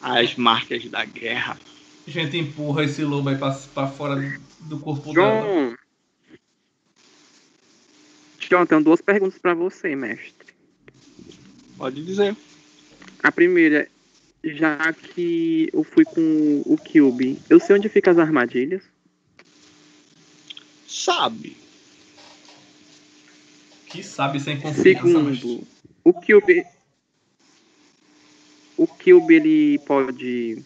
As 0.00 0.36
marcas 0.36 0.84
da 0.90 1.04
guerra. 1.04 1.58
A 2.06 2.10
gente 2.10 2.36
empurra 2.36 2.84
esse 2.84 3.04
lobo 3.04 3.28
aí 3.28 3.38
pra, 3.38 3.52
pra 3.72 3.86
fora 3.86 4.40
do 4.60 4.78
corpo 4.78 5.12
dela. 5.14 5.42
John! 5.42 5.76
John, 8.50 8.66
tenho 8.66 8.82
duas 8.82 9.00
perguntas 9.00 9.38
pra 9.38 9.54
você, 9.54 9.96
mestre. 9.96 10.52
Pode 11.78 12.04
dizer. 12.04 12.36
A 13.22 13.32
primeira, 13.32 13.88
já 14.44 14.92
que 14.92 15.68
eu 15.72 15.84
fui 15.84 16.04
com 16.04 16.62
o 16.66 16.76
Cube, 16.76 17.38
eu 17.48 17.60
sei 17.60 17.76
onde 17.76 17.88
ficam 17.88 18.12
as 18.12 18.18
armadilhas? 18.18 18.82
Sabe. 20.86 21.56
Que 23.86 24.02
sabe 24.02 24.40
sem 24.40 24.60
confiança, 24.60 25.18
mas... 25.20 25.38
Segundo, 25.38 25.66
o 26.04 26.12
Cube. 26.12 26.64
O 28.76 28.86
Cube 28.86 29.34
ele 29.34 29.78
pode 29.80 30.62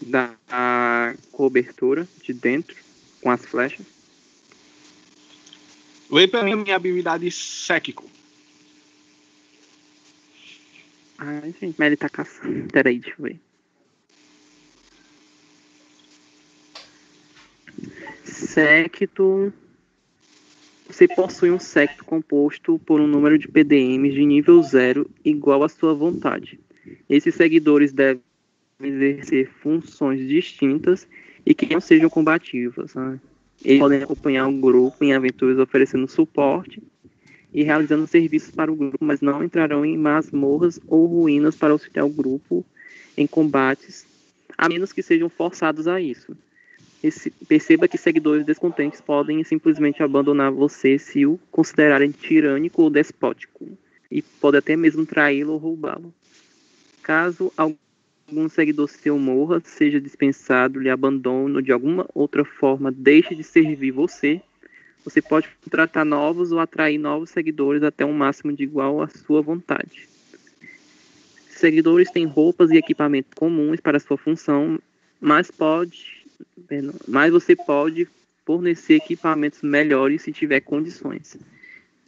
dar 0.00 0.38
a 0.48 1.14
cobertura 1.32 2.06
de 2.22 2.32
dentro 2.32 2.76
com 3.20 3.30
as 3.30 3.44
flechas. 3.44 3.86
Lê 6.10 6.28
pra 6.28 6.42
mim 6.42 6.52
a 6.52 6.56
minha 6.56 6.76
habilidade 6.76 7.30
Séquico. 7.30 8.08
Ai, 11.18 11.54
gente, 11.60 11.76
mas 11.78 11.86
ele 11.86 11.96
tá 11.96 12.08
caçando. 12.08 12.68
Peraí, 12.72 12.98
deixa 12.98 13.16
eu 13.18 13.24
ver. 13.24 13.40
Secto. 18.24 19.52
Você 20.86 21.08
possui 21.08 21.50
um 21.50 21.58
secto 21.58 22.04
composto 22.04 22.78
por 22.80 23.00
um 23.00 23.06
número 23.06 23.38
de 23.38 23.48
PDMs 23.48 24.14
de 24.14 24.24
nível 24.24 24.62
zero 24.62 25.10
igual 25.24 25.62
à 25.62 25.68
sua 25.68 25.94
vontade. 25.94 26.60
Esses 27.08 27.34
seguidores 27.34 27.92
devem 27.92 28.22
exercer 28.80 29.50
funções 29.62 30.20
distintas 30.28 31.08
e 31.44 31.54
que 31.54 31.72
não 31.72 31.80
sejam 31.80 32.10
combativas. 32.10 32.94
né? 32.94 33.18
Eles 33.64 33.80
podem 33.80 34.02
acompanhar 34.02 34.46
o 34.46 34.52
grupo 34.52 35.02
em 35.02 35.14
aventuras 35.14 35.58
oferecendo 35.58 36.06
suporte 36.06 36.82
e 37.54 37.62
realizando 37.62 38.06
serviços 38.06 38.50
para 38.50 38.72
o 38.72 38.76
grupo, 38.76 38.98
mas 39.04 39.20
não 39.22 39.44
entrarão 39.44 39.84
em 39.86 39.96
masmorras 39.98 40.80
ou 40.88 41.06
ruínas 41.06 41.56
para 41.56 41.72
auxiliar 41.72 42.06
o 42.06 42.10
grupo 42.10 42.66
em 43.16 43.26
combates, 43.26 44.06
a 44.58 44.68
menos 44.68 44.92
que 44.92 45.02
sejam 45.02 45.28
forçados 45.30 45.88
a 45.88 46.00
isso. 46.00 46.36
Esse- 47.02 47.30
perceba 47.48 47.88
que 47.88 47.98
seguidores 47.98 48.44
descontentes 48.44 49.00
podem 49.00 49.44
simplesmente 49.44 50.02
abandonar 50.02 50.52
você 50.52 50.98
se 50.98 51.26
o 51.26 51.38
considerarem 51.50 52.10
tirânico 52.12 52.82
ou 52.82 52.90
despótico, 52.90 53.78
e 54.10 54.22
pode 54.22 54.56
até 54.58 54.76
mesmo 54.76 55.06
traí-lo 55.06 55.52
ou 55.52 55.58
roubá-lo. 55.58 56.14
Caso 57.02 57.52
algum 57.56 58.48
seguidor 58.48 58.88
seu 58.88 59.18
morra, 59.18 59.60
seja 59.64 60.00
dispensado, 60.00 60.80
lhe 60.80 60.90
abandone 60.90 61.56
ou 61.56 61.62
de 61.62 61.72
alguma 61.72 62.06
outra 62.14 62.44
forma 62.44 62.90
deixe 62.90 63.34
de 63.34 63.44
servir 63.44 63.92
você, 63.92 64.42
você 65.04 65.20
pode 65.20 65.48
contratar 65.62 66.04
novos 66.04 66.50
ou 66.50 66.58
atrair 66.58 66.98
novos 66.98 67.30
seguidores 67.30 67.82
até 67.82 68.04
um 68.04 68.12
máximo 68.12 68.52
de 68.52 68.62
igual 68.62 69.02
à 69.02 69.08
sua 69.08 69.42
vontade. 69.42 70.08
Seguidores 71.50 72.10
têm 72.10 72.24
roupas 72.24 72.70
e 72.70 72.76
equipamentos 72.76 73.32
comuns 73.34 73.80
para 73.80 74.00
sua 74.00 74.16
função, 74.16 74.78
mas 75.20 75.50
pode, 75.50 76.26
mas 77.06 77.30
você 77.30 77.54
pode 77.54 78.08
fornecer 78.44 78.94
equipamentos 78.94 79.62
melhores 79.62 80.22
se 80.22 80.32
tiver 80.32 80.60
condições. 80.60 81.36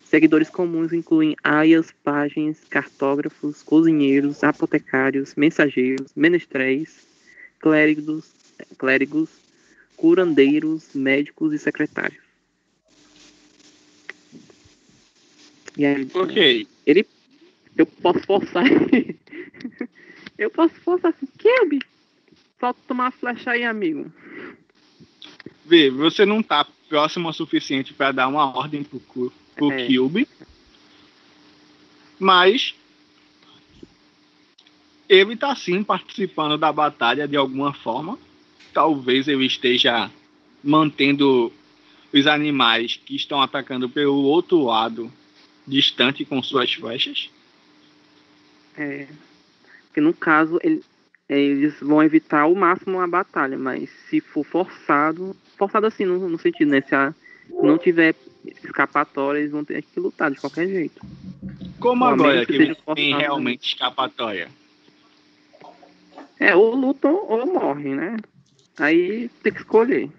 Seguidores 0.05 0.49
comuns 0.49 0.93
incluem 0.93 1.37
aias, 1.43 1.93
pajens, 2.05 2.59
cartógrafos, 2.71 3.63
cozinheiros, 3.63 4.45
apotecários, 4.45 5.35
mensageiros, 5.35 6.13
menestréis, 6.15 7.07
clérigos, 7.59 8.31
clérigos, 8.79 9.31
curandeiros, 9.97 10.95
médicos 10.95 11.53
e 11.53 11.59
secretários. 11.59 12.26
E 15.77 15.85
aí, 15.85 16.09
Ok. 16.15 16.67
ele. 16.87 17.07
Eu 17.77 17.85
posso 17.87 18.21
forçar. 18.21 18.65
eu 20.39 20.51
posso 20.51 20.75
forçar 20.81 21.13
assim. 21.13 21.27
Kelby! 21.39 21.81
Solta 22.59 22.81
tomar 22.89 23.09
a 23.09 23.11
flecha 23.11 23.51
aí, 23.51 23.65
amigo. 23.65 24.11
Vê, 25.65 25.91
você 25.91 26.25
não 26.25 26.43
tá 26.43 26.67
próximo 26.89 27.29
o 27.29 27.33
suficiente 27.33 27.93
para 27.93 28.13
dar 28.13 28.29
uma 28.29 28.57
ordem 28.57 28.83
pro, 28.83 29.01
pro 29.55 29.73
É. 29.73 29.87
Cube. 29.87 30.27
Mas 32.19 32.75
ele 35.09 35.37
tá 35.37 35.55
sim 35.55 35.83
participando 35.85 36.57
da 36.57 36.73
batalha 36.73 37.29
de 37.29 37.37
alguma 37.37 37.73
forma. 37.75 38.19
talvez 38.73 39.27
eu 39.29 39.43
esteja 39.43 40.11
mantendo 40.63 41.51
os 42.13 42.27
animais 42.27 42.97
que 43.05 43.17
estão 43.17 43.41
atacando 43.41 43.89
pelo 43.89 44.23
outro 44.25 44.63
lado 44.65 45.11
distante 45.67 46.25
com 46.25 46.43
suas 46.43 46.73
flechas? 46.73 47.31
É. 48.77 49.07
Porque 49.87 50.01
no 50.01 50.13
caso, 50.15 50.59
ele- 50.63 50.83
eles 51.29 51.75
vão 51.81 52.03
evitar 52.03 52.43
ao 52.43 52.55
máximo 52.55 53.01
a 53.01 53.07
batalha, 53.07 53.59
mas 53.59 53.89
se 54.09 54.21
for 54.21 54.45
forçado, 54.45 55.35
forçado 55.57 55.87
assim, 55.87 56.05
no, 56.05 56.29
no 56.29 56.39
sentido, 56.39 56.71
né? 56.71 56.81
Se 56.83 56.95
a- 56.95 57.15
não 57.63 57.79
tiver 57.79 58.15
escapatória, 58.45 59.41
eles 59.41 59.51
vão 59.51 59.65
ter 59.65 59.83
que 59.83 59.99
lutar 59.99 60.31
de 60.31 60.39
qualquer 60.39 60.69
jeito. 60.69 61.01
Como 61.81 62.05
Ou 62.05 62.11
agora 62.11 62.47
que 62.47 62.75
forçado, 62.75 63.01
né? 63.01 63.19
realmente 63.19 63.67
escapatória? 63.67 64.49
É, 66.39 66.55
ou 66.55 66.75
lutam 66.75 67.15
ou 67.29 67.47
morrem, 67.47 67.95
né? 67.95 68.17
Aí 68.79 69.29
tem 69.43 69.53
que 69.53 69.61
escolher. 69.61 70.11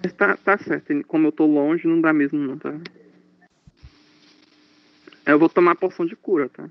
Mas 0.00 0.12
tá, 0.14 0.36
tá 0.38 0.56
certo, 0.56 1.04
como 1.06 1.26
eu 1.26 1.32
tô 1.32 1.44
longe, 1.44 1.86
não 1.86 2.00
dá 2.00 2.12
mesmo 2.12 2.38
não, 2.38 2.56
tá? 2.56 2.72
Eu 5.26 5.38
vou 5.38 5.48
tomar 5.48 5.72
a 5.72 5.76
poção 5.76 6.06
de 6.06 6.16
cura, 6.16 6.48
tá? 6.48 6.68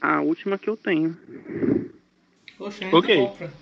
A 0.00 0.20
última 0.20 0.58
que 0.58 0.68
eu 0.68 0.76
tenho. 0.76 1.16
Poxa, 2.56 2.84
a 2.84 2.90
gente 2.90 2.94
Ok. 2.94 3.28
compra. 3.28 3.52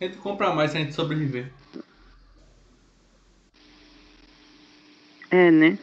A 0.00 0.04
gente 0.04 0.18
compra 0.18 0.54
mais 0.54 0.70
se 0.70 0.78
a 0.78 0.80
gente 0.80 0.94
sobreviver. 0.94 1.52
É, 5.30 5.50
né? 5.50 5.78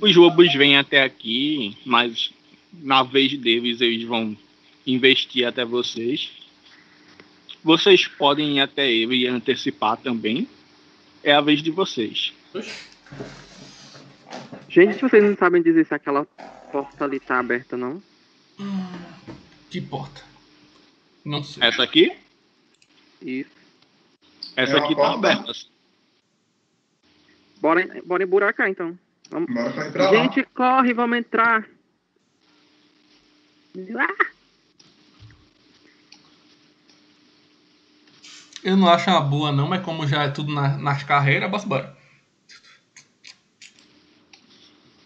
Os 0.00 0.14
lobos 0.14 0.52
vêm 0.54 0.76
até 0.76 1.02
aqui, 1.02 1.76
mas 1.84 2.32
na 2.72 3.02
vez 3.02 3.36
deles 3.36 3.80
eles 3.80 4.04
vão 4.04 4.36
investir 4.86 5.46
até 5.46 5.64
vocês. 5.64 6.30
Vocês 7.64 8.06
podem 8.06 8.56
ir 8.56 8.60
até 8.60 8.90
ele 8.90 9.16
e 9.16 9.26
antecipar 9.26 9.96
também. 9.96 10.48
É 11.22 11.32
a 11.32 11.40
vez 11.40 11.62
de 11.62 11.70
vocês. 11.70 12.32
Gente, 14.68 15.00
vocês 15.00 15.22
não 15.24 15.36
sabem 15.36 15.62
dizer 15.62 15.84
se 15.86 15.92
aquela 15.94 16.24
porta 16.70 17.04
ali 17.04 17.18
tá 17.18 17.38
aberta, 17.40 17.76
não? 17.76 18.00
Que 19.70 19.80
porta? 19.80 20.22
Não 21.24 21.42
sei. 21.42 21.62
Essa 21.66 21.82
aqui? 21.82 22.12
Isso. 23.20 23.50
Essa 24.54 24.76
É 24.76 24.78
aqui 24.78 24.94
tá 24.94 25.00
porta. 25.02 25.14
aberta. 25.32 25.52
Bora, 27.60 28.02
bora 28.06 28.22
emburacar 28.22 28.68
então. 28.70 28.96
Vamos. 29.30 29.52
Bora 29.52 29.90
pra 29.90 30.10
lá. 30.10 30.22
Gente, 30.22 30.42
corre, 30.54 30.92
vamos 30.94 31.18
entrar. 31.18 31.66
Ah! 33.96 34.26
Eu 38.64 38.76
não 38.76 38.88
acho 38.88 39.08
uma 39.08 39.20
boa 39.20 39.52
não, 39.52 39.68
mas 39.68 39.82
como 39.82 40.06
já 40.06 40.24
é 40.24 40.28
tudo 40.30 40.52
na- 40.52 40.76
nas 40.76 41.02
carreiras, 41.04 41.48
bora 41.50 41.62
embora. 41.64 41.98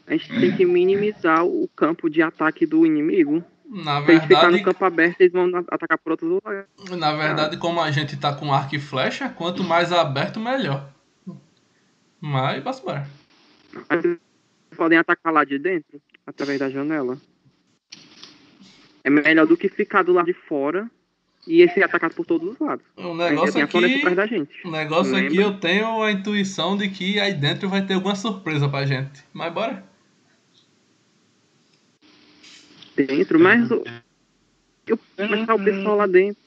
A 0.07 0.13
gente 0.13 0.29
tem 0.41 0.57
que 0.57 0.65
minimizar 0.67 1.45
o 1.45 1.69
campo 1.69 2.09
de 2.11 2.23
ataque 2.23 2.67
do 2.67 2.85
inimigo. 2.85 3.43
Na 3.69 4.03
Se 4.05 4.11
a 4.11 4.15
gente 4.15 4.23
ficar 4.23 4.41
verdade, 4.41 4.57
no 4.59 4.63
campo 4.65 4.85
aberto, 4.85 5.21
eles 5.21 5.33
vão 5.33 5.51
atacar 5.71 5.99
por 5.99 6.13
outros 6.13 6.31
lugares. 6.31 6.67
na 6.91 7.13
verdade, 7.15 7.57
como 7.57 7.81
a 7.81 7.91
gente 7.91 8.17
tá 8.19 8.35
com 8.35 8.53
arco 8.53 8.75
e 8.75 8.79
flecha, 8.81 9.29
quanto 9.31 9.65
mais 9.65 9.93
aberto, 9.93 10.39
melhor. 10.39 10.91
Mas, 12.21 12.63
bora. 12.81 13.09
Mas 13.89 14.19
podem 14.77 14.99
atacar 14.99 15.33
lá 15.33 15.45
de 15.45 15.59
dentro, 15.59 16.01
através 16.27 16.59
da 16.59 16.71
janela. 16.71 17.19
É 19.05 19.11
melhor 19.11 19.47
do 19.47 19.57
que 19.57 19.69
ficar 19.69 20.03
do 20.03 20.13
lado 20.13 20.27
de 20.27 20.33
fora 20.33 20.91
e 21.47 21.67
ser 21.69 21.83
atacado 21.83 22.15
por 22.15 22.25
todos 22.25 22.53
os 22.53 22.59
lados. 22.59 22.85
O 22.97 23.15
negócio 23.15 23.63
aqui, 23.63 23.97
atrás 23.97 24.17
da 24.17 24.27
gente. 24.27 24.67
o 24.67 24.71
negócio 24.71 25.17
aqui 25.17 25.37
eu 25.37 25.59
tenho 25.59 26.03
a 26.03 26.13
intuição 26.13 26.77
de 26.77 26.89
que 26.89 27.19
aí 27.19 27.35
dentro 27.35 27.69
vai 27.69 27.85
ter 27.85 27.95
alguma 27.95 28.15
surpresa 28.15 28.69
pra 28.69 28.87
gente. 28.87 29.25
Mas 29.33 29.53
bora. 29.53 29.85
Dentro, 32.95 33.41
mas 33.41 33.71
o. 33.71 33.83
Eu, 34.87 34.99
mas 35.17 35.47
tá 35.47 35.55
o 35.55 35.65
pessoal 35.65 35.97
lá 35.97 36.07
dentro. 36.07 36.43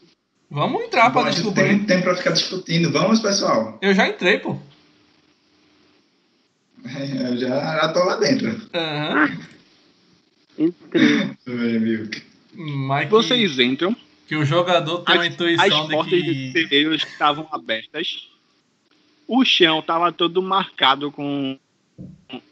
Vamos 0.49 0.83
entrar 0.83 1.09
pra 1.09 1.23
gente 1.23 1.35
descobrir. 1.35 1.63
tem 1.63 1.85
tempo 1.85 2.03
pra 2.03 2.15
ficar 2.15 2.31
discutindo. 2.31 2.91
Vamos, 2.91 3.19
pessoal. 3.19 3.77
Eu 3.81 3.93
já 3.93 4.07
entrei, 4.07 4.39
pô. 4.39 4.57
Eu 6.85 7.37
já, 7.37 7.47
já 7.47 7.93
tô 7.93 8.03
lá 8.03 8.15
dentro. 8.17 8.61
Aham. 8.73 9.37
Entrei. 10.57 11.35
Mas 12.53 13.09
Vocês 13.09 13.59
entram. 13.59 13.95
que 14.27 14.35
o 14.35 14.45
jogador 14.45 14.99
tem 14.99 15.15
uma 15.15 15.21
As, 15.23 15.27
as 15.27 15.33
intuição 15.33 15.87
de 15.87 15.93
portas 15.93 16.23
de 16.23 16.51
celeiros 16.51 17.03
estavam 17.03 17.47
abertas. 17.51 18.29
O 19.27 19.43
chão 19.43 19.79
estava 19.79 20.11
todo 20.11 20.41
marcado 20.41 21.11
com 21.11 21.57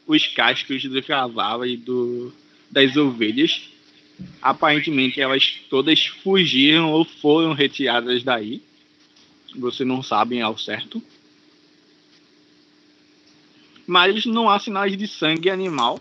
os 0.06 0.26
cascos 0.26 0.82
do 0.84 1.02
cavalo 1.02 1.64
e 1.64 1.76
do, 1.76 2.32
das 2.70 2.96
ovelhas. 2.96 3.70
Aparentemente 4.42 5.20
elas 5.20 5.60
todas 5.70 6.06
fugiram 6.06 6.90
ou 6.90 7.04
foram 7.04 7.52
retiradas 7.52 8.22
daí. 8.22 8.62
Você 9.56 9.84
não 9.84 10.02
sabe 10.02 10.40
ao 10.40 10.58
certo. 10.58 11.02
Mas 13.86 14.24
não 14.24 14.48
há 14.48 14.58
sinais 14.58 14.96
de 14.96 15.06
sangue 15.06 15.50
animal. 15.50 16.00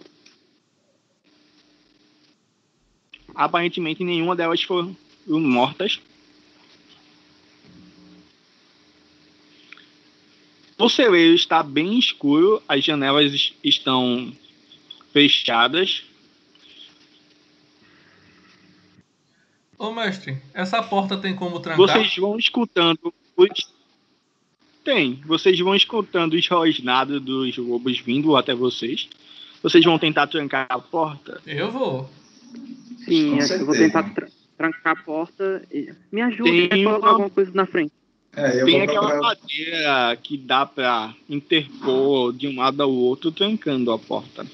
Aparentemente 3.35 4.03
nenhuma 4.03 4.35
delas 4.35 4.61
foram 4.63 4.95
mortas. 5.27 5.99
O 10.77 10.89
celeiro 10.89 11.33
está 11.33 11.63
bem 11.63 11.97
escuro, 11.97 12.61
as 12.67 12.83
janelas 12.83 13.31
es- 13.33 13.53
estão 13.63 14.35
fechadas. 15.11 16.03
Ô 19.77 19.91
mestre, 19.91 20.37
essa 20.53 20.81
porta 20.81 21.17
tem 21.17 21.35
como 21.35 21.59
trancar? 21.59 21.77
Vocês 21.87 22.15
vão 22.17 22.37
escutando 22.37 23.13
os. 23.35 23.72
Tem, 24.83 25.21
vocês 25.25 25.57
vão 25.59 25.75
escutando 25.75 26.33
os 26.33 26.47
rosnados 26.47 27.21
dos 27.21 27.55
lobos 27.57 27.99
vindo 27.99 28.35
até 28.35 28.53
vocês. 28.53 29.07
Vocês 29.61 29.83
vão 29.85 29.97
tentar 29.97 30.27
trancar 30.27 30.65
a 30.69 30.79
porta. 30.79 31.41
Eu 31.47 31.71
vou. 31.71 32.09
Sim, 33.05 33.37
Com 33.37 33.43
eu 33.53 33.65
vou 33.65 33.75
tentar 33.75 34.03
tra- 34.13 34.27
trancar 34.57 34.93
a 34.93 34.95
porta. 35.03 35.61
E... 35.71 35.89
Me 36.11 36.21
ajude 36.21 36.67
Tem 36.67 36.81
a 36.81 36.85
colocar 36.85 36.99
uma- 36.99 37.09
alguma 37.11 37.29
coisa 37.29 37.51
na 37.53 37.65
frente. 37.65 37.91
É, 38.35 38.61
eu 38.61 38.65
Tem 38.65 38.73
vou 38.75 38.83
aquela 38.83 39.07
procurar. 39.09 39.21
madeira 39.21 40.19
que 40.21 40.37
dá 40.37 40.65
pra 40.65 41.13
interpor 41.29 42.33
de 42.33 42.47
um 42.47 42.57
lado 42.59 42.81
ao 42.81 42.91
outro, 42.91 43.31
trancando 43.31 43.91
a 43.91 43.99
porta. 43.99 44.45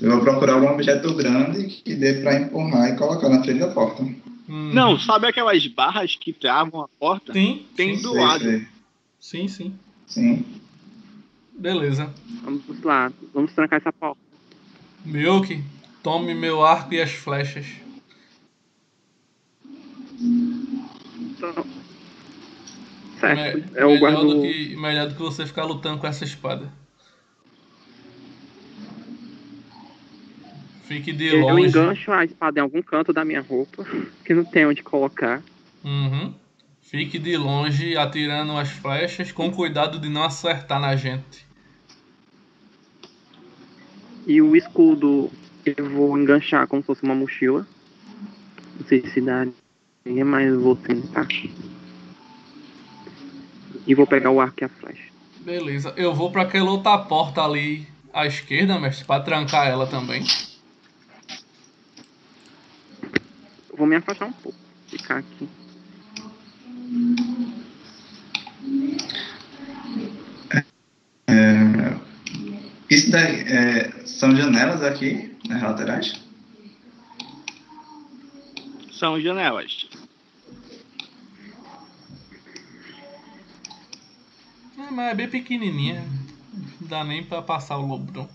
Eu 0.00 0.10
vou 0.12 0.20
procurar 0.22 0.54
algum 0.54 0.70
objeto 0.72 1.14
grande 1.14 1.68
que 1.84 1.94
dê 1.94 2.14
pra 2.14 2.40
empurrar 2.40 2.88
e 2.92 2.96
colocar 2.96 3.28
na 3.28 3.42
frente 3.44 3.60
da 3.60 3.68
porta. 3.68 4.02
Hum, 4.02 4.72
Não, 4.72 4.98
sabe 4.98 5.26
aquelas 5.26 5.64
barras 5.68 6.16
que 6.16 6.32
travam 6.32 6.80
a 6.82 6.88
porta? 6.88 7.32
Sim, 7.32 7.64
Tem 7.76 8.00
do 8.00 8.10
Sei, 8.12 8.20
lado. 8.20 8.44
sei. 8.44 8.66
Sim, 9.26 9.48
sim. 9.48 9.78
Sim. 10.06 10.44
Beleza. 11.58 12.12
Vamos 12.42 12.80
lá, 12.82 13.12
vamos 13.34 13.52
trancar 13.52 13.78
essa 13.80 13.92
porta. 13.92 14.20
Milk, 15.04 15.62
tome 16.02 16.32
meu 16.34 16.64
arco 16.64 16.94
e 16.94 17.00
as 17.02 17.10
flechas. 17.12 17.66
Então, 21.18 21.52
certo. 23.18 23.58
Me- 23.58 23.64
é 23.74 23.84
o 23.84 23.88
melhor, 23.90 24.00
guarda. 24.12 24.34
do 24.34 24.40
que, 24.42 24.76
melhor 24.76 25.08
do 25.08 25.14
que 25.14 25.22
você 25.22 25.44
ficar 25.46 25.64
lutando 25.64 26.00
com 26.00 26.06
essa 26.06 26.24
espada. 26.24 26.72
Fique 30.84 31.12
de 31.12 31.26
Eu 31.26 31.40
longe. 31.40 31.66
engancho 31.68 32.12
a 32.12 32.24
espada 32.24 32.60
em 32.60 32.62
algum 32.62 32.80
canto 32.80 33.12
da 33.12 33.24
minha 33.24 33.40
roupa, 33.40 33.84
que 34.24 34.32
não 34.34 34.44
tem 34.44 34.66
onde 34.66 34.82
colocar. 34.84 35.42
Uhum. 35.82 36.32
Fique 36.86 37.18
de 37.18 37.36
longe 37.36 37.96
atirando 37.96 38.56
as 38.56 38.68
flechas 38.68 39.32
com 39.32 39.50
cuidado 39.50 39.98
de 39.98 40.08
não 40.08 40.22
acertar 40.22 40.78
na 40.78 40.94
gente. 40.94 41.44
E 44.24 44.40
o 44.40 44.54
escudo 44.54 45.28
eu 45.64 45.90
vou 45.90 46.16
enganchar 46.16 46.68
como 46.68 46.82
se 46.82 46.86
fosse 46.86 47.02
uma 47.02 47.14
mochila. 47.14 47.66
Não 48.78 48.86
sei 48.86 49.04
se 49.10 49.20
dá, 49.20 49.44
mas 50.04 50.46
eu 50.46 50.60
vou 50.60 50.76
tentar. 50.76 51.26
E 53.84 53.92
vou 53.92 54.06
pegar 54.06 54.30
o 54.30 54.40
arco 54.40 54.62
e 54.62 54.64
a 54.64 54.68
flecha. 54.68 55.10
Beleza. 55.40 55.92
Eu 55.96 56.14
vou 56.14 56.30
para 56.30 56.42
aquela 56.42 56.70
outra 56.70 56.98
porta 56.98 57.42
ali 57.42 57.84
à 58.12 58.26
esquerda, 58.26 58.78
mestre, 58.78 59.04
para 59.04 59.24
trancar 59.24 59.66
ela 59.66 59.88
também. 59.88 60.24
Eu 63.68 63.76
vou 63.76 63.88
me 63.88 63.96
afastar 63.96 64.26
um 64.26 64.32
pouco. 64.32 64.58
Ficar 64.86 65.18
aqui. 65.18 65.48
Isso 72.88 73.10
daí 73.10 73.40
é, 73.42 73.90
são 74.06 74.34
janelas 74.36 74.82
aqui 74.82 75.36
nas 75.48 75.62
laterais? 75.62 76.20
São 78.92 79.20
janelas. 79.20 79.88
É, 84.78 84.90
mas 84.90 85.12
é 85.12 85.14
bem 85.14 85.28
pequenininha. 85.28 86.04
Não 86.80 86.88
dá 86.88 87.04
nem 87.04 87.24
pra 87.24 87.42
passar 87.42 87.76
o 87.78 87.86
lobo. 87.86 88.28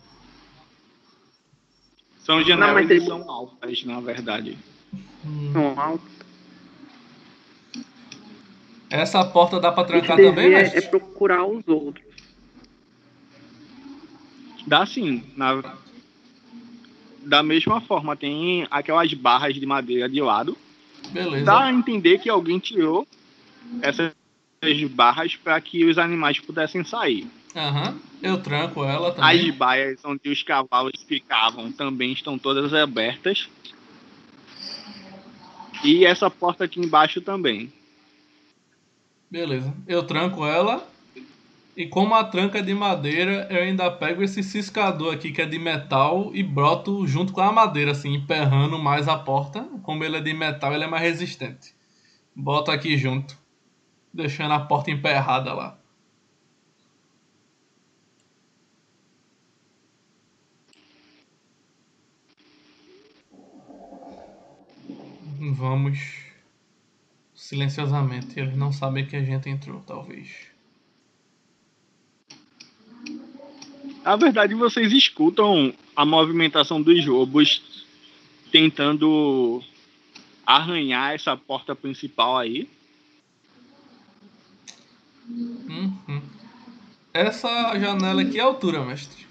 São 2.19 2.43
janelas 2.43 2.73
mas 2.73 2.87
que 2.87 3.01
são 3.01 3.29
altas, 3.29 3.83
na 3.85 3.99
verdade. 3.99 4.57
Hum. 5.25 5.51
São 5.53 5.79
altos. 5.79 6.11
Essa 8.89 9.23
porta 9.23 9.59
dá 9.59 9.71
pra 9.71 9.85
trancar 9.85 10.17
também, 10.17 10.33
devia 10.33 10.49
mestre? 10.49 10.79
é 10.79 10.81
procurar 10.81 11.45
os 11.45 11.65
outros. 11.65 12.05
Dá 14.71 14.85
sim. 14.85 15.21
Na... 15.35 15.61
Da 17.25 17.43
mesma 17.43 17.81
forma, 17.81 18.15
tem 18.15 18.65
aquelas 18.71 19.13
barras 19.13 19.53
de 19.53 19.65
madeira 19.65 20.07
de 20.07 20.21
lado. 20.21 20.57
Beleza. 21.09 21.43
Dá 21.43 21.65
a 21.65 21.71
entender 21.73 22.19
que 22.19 22.29
alguém 22.29 22.57
tirou 22.57 23.05
essas 23.81 24.13
barras 24.91 25.35
para 25.35 25.59
que 25.59 25.83
os 25.83 25.97
animais 25.97 26.39
pudessem 26.39 26.85
sair. 26.85 27.27
Aham. 27.53 27.99
Eu 28.23 28.41
tranco 28.41 28.85
ela 28.85 29.09
As 29.09 29.15
também. 29.15 29.51
baias 29.51 29.99
onde 30.05 30.29
os 30.29 30.41
cavalos 30.41 31.03
ficavam 31.05 31.69
também 31.69 32.13
estão 32.13 32.37
todas 32.37 32.73
abertas. 32.73 33.49
E 35.83 36.05
essa 36.05 36.29
porta 36.29 36.63
aqui 36.63 36.79
embaixo 36.79 37.19
também. 37.19 37.73
Beleza. 39.29 39.73
Eu 39.85 40.03
tranco 40.03 40.45
ela. 40.45 40.87
E 41.81 41.87
como 41.87 42.13
a 42.13 42.23
tranca 42.23 42.59
é 42.59 42.61
de 42.61 42.75
madeira, 42.75 43.47
eu 43.49 43.63
ainda 43.63 43.89
pego 43.89 44.21
esse 44.21 44.43
ciscador 44.43 45.15
aqui 45.15 45.31
que 45.31 45.41
é 45.41 45.47
de 45.47 45.57
metal 45.57 46.29
e 46.31 46.43
broto 46.43 47.07
junto 47.07 47.33
com 47.33 47.41
a 47.41 47.51
madeira, 47.51 47.89
assim, 47.89 48.13
emperrando 48.13 48.77
mais 48.77 49.07
a 49.07 49.17
porta. 49.17 49.63
Como 49.81 50.03
ele 50.03 50.15
é 50.17 50.21
de 50.21 50.31
metal, 50.31 50.75
ele 50.75 50.83
é 50.83 50.87
mais 50.87 51.01
resistente. 51.01 51.73
Boto 52.35 52.69
aqui 52.69 52.95
junto. 52.99 53.35
Deixando 54.13 54.53
a 54.53 54.59
porta 54.59 54.91
emperrada 54.91 55.53
lá. 55.55 55.75
Vamos 65.39 65.99
silenciosamente. 67.33 68.39
Eles 68.39 68.55
não 68.55 68.71
sabem 68.71 69.07
que 69.07 69.15
a 69.15 69.23
gente 69.23 69.49
entrou, 69.49 69.81
talvez. 69.81 70.50
Na 74.03 74.15
verdade, 74.15 74.55
vocês 74.55 74.91
escutam 74.91 75.73
a 75.95 76.05
movimentação 76.05 76.81
dos 76.81 77.05
lobos 77.05 77.61
tentando 78.51 79.61
arranhar 80.45 81.13
essa 81.13 81.37
porta 81.37 81.75
principal 81.75 82.37
aí. 82.37 82.67
Uhum. 85.29 86.21
Essa 87.13 87.77
janela 87.77 88.21
aqui 88.21 88.39
é 88.39 88.41
a 88.41 88.45
altura, 88.45 88.83
mestre. 88.83 89.25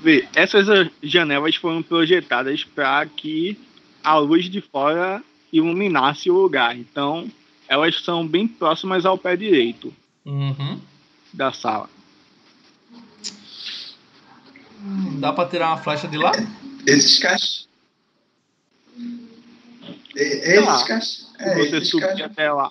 Vê, 0.00 0.28
essas 0.34 0.90
janelas 1.02 1.56
foram 1.56 1.82
projetadas 1.82 2.62
para 2.62 3.04
que 3.06 3.58
a 4.02 4.18
luz 4.18 4.48
de 4.48 4.60
fora 4.60 5.22
iluminasse 5.52 6.30
o 6.30 6.34
lugar. 6.34 6.76
Então, 6.76 7.30
elas 7.66 8.02
são 8.02 8.26
bem 8.26 8.46
próximas 8.46 9.04
ao 9.04 9.18
pé 9.18 9.36
direito 9.36 9.92
Uhum. 10.24 10.80
Da 11.34 11.52
sala. 11.52 11.88
Dá 15.18 15.32
pra 15.32 15.46
tirar 15.48 15.68
uma 15.68 15.78
flecha 15.82 16.06
de 16.08 16.16
lá? 16.16 16.32
Esses 16.86 17.18
cachos. 17.18 17.68
Esses 20.14 20.82
cachos. 20.84 21.32
Se 21.36 21.42
É, 21.42 21.60
esses, 21.60 21.92
cachos, 22.00 22.20
até 22.22 22.52
lá. 22.52 22.70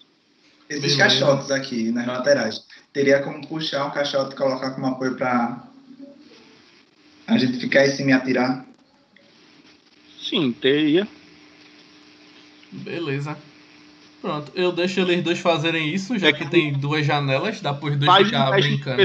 esses 0.69 0.95
caixotes 0.95 1.51
aqui 1.51 1.92
nas 1.92 2.08
laterais. 2.08 2.66
Teria 2.93 3.22
como 3.22 3.45
puxar 3.48 3.85
um 3.85 3.92
caixote 3.92 4.33
e 4.33 4.38
colocar 4.38 4.72
como 4.72 4.88
apoio 4.88 5.16
pra 5.16 5.64
a 7.27 7.38
gente 7.38 7.59
ficar 7.59 7.85
em 7.85 7.92
cima 7.92 8.11
e 8.11 8.14
atirar. 8.14 8.66
Sim, 10.22 10.53
teria. 10.53 11.08
Beleza. 12.72 13.38
Pronto, 14.23 14.53
eu 14.55 14.71
deixo 14.71 15.01
eles 15.01 15.21
dois 15.21 15.39
fazerem 15.39 15.93
isso, 15.93 16.17
já 16.17 16.31
que 16.31 16.49
tem 16.49 16.71
duas 16.71 17.05
janelas, 17.05 17.59
dá 17.59 17.73
pros 17.73 17.97
dois 17.97 18.09
Faz 18.09 18.21
um 18.21 18.29
ficar 18.29 18.51
brincando. 18.51 19.03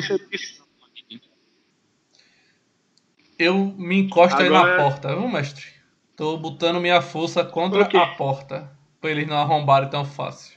Eu 3.36 3.74
me 3.76 3.98
encosto 3.98 4.40
aí 4.40 4.46
Agora- 4.46 4.76
na 4.76 4.84
porta, 4.84 5.16
viu, 5.16 5.26
mestre? 5.26 5.66
Tô 6.14 6.36
botando 6.36 6.80
minha 6.80 7.02
força 7.02 7.44
contra 7.44 7.82
a 7.82 8.06
porta, 8.14 8.70
pra 9.00 9.10
eles 9.10 9.26
não 9.26 9.38
arrombarem 9.38 9.90
tão 9.90 10.04
fácil. 10.04 10.56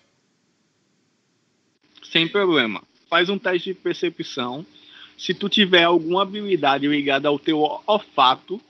Sem 2.04 2.28
problema. 2.28 2.84
Faz 3.10 3.30
um 3.30 3.40
teste 3.40 3.74
de 3.74 3.80
percepção. 3.80 4.64
Se 5.18 5.34
tu 5.34 5.50
tiver 5.50 5.86
alguma 5.86 6.22
habilidade 6.22 6.88
ligada 6.88 7.28
ao 7.28 7.40
teu 7.40 7.62
olfato 7.88 8.62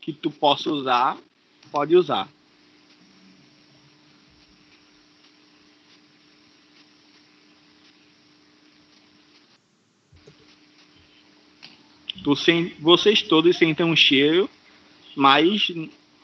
que 0.00 0.10
tu 0.10 0.30
possa 0.30 0.70
usar, 0.70 1.18
pode 1.70 1.94
usar. 1.94 2.30
Vocês 12.80 13.20
todos 13.22 13.56
sentem 13.58 13.84
um 13.84 13.94
cheiro, 13.94 14.48
mas 15.14 15.70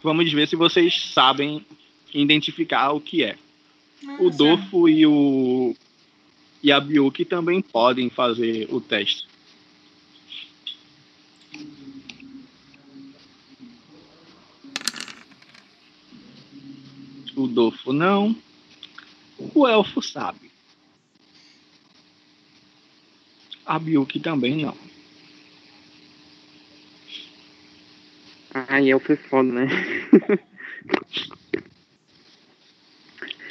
vamos 0.02 0.32
ver 0.32 0.48
se 0.48 0.56
vocês 0.56 1.12
sabem 1.12 1.64
identificar 2.14 2.92
o 2.92 3.00
que 3.00 3.22
é. 3.22 3.36
O 4.18 4.30
Dofo 4.30 4.88
e 4.88 5.06
o 5.06 5.76
e 6.62 6.72
a 6.72 6.80
Biuki 6.80 7.24
também 7.24 7.60
podem 7.60 8.08
fazer 8.10 8.66
o 8.70 8.80
teste. 8.80 9.26
O 17.36 17.46
Dofo 17.46 17.92
não. 17.92 18.36
O 19.54 19.66
Elfo 19.66 20.02
sabe. 20.02 20.50
A 23.64 23.78
Biuki 23.78 24.20
também 24.20 24.56
não. 24.56 24.89
Ai, 28.52 28.90
elfo 28.90 29.12
é 29.12 29.16
foda, 29.16 29.50
né? 29.52 29.66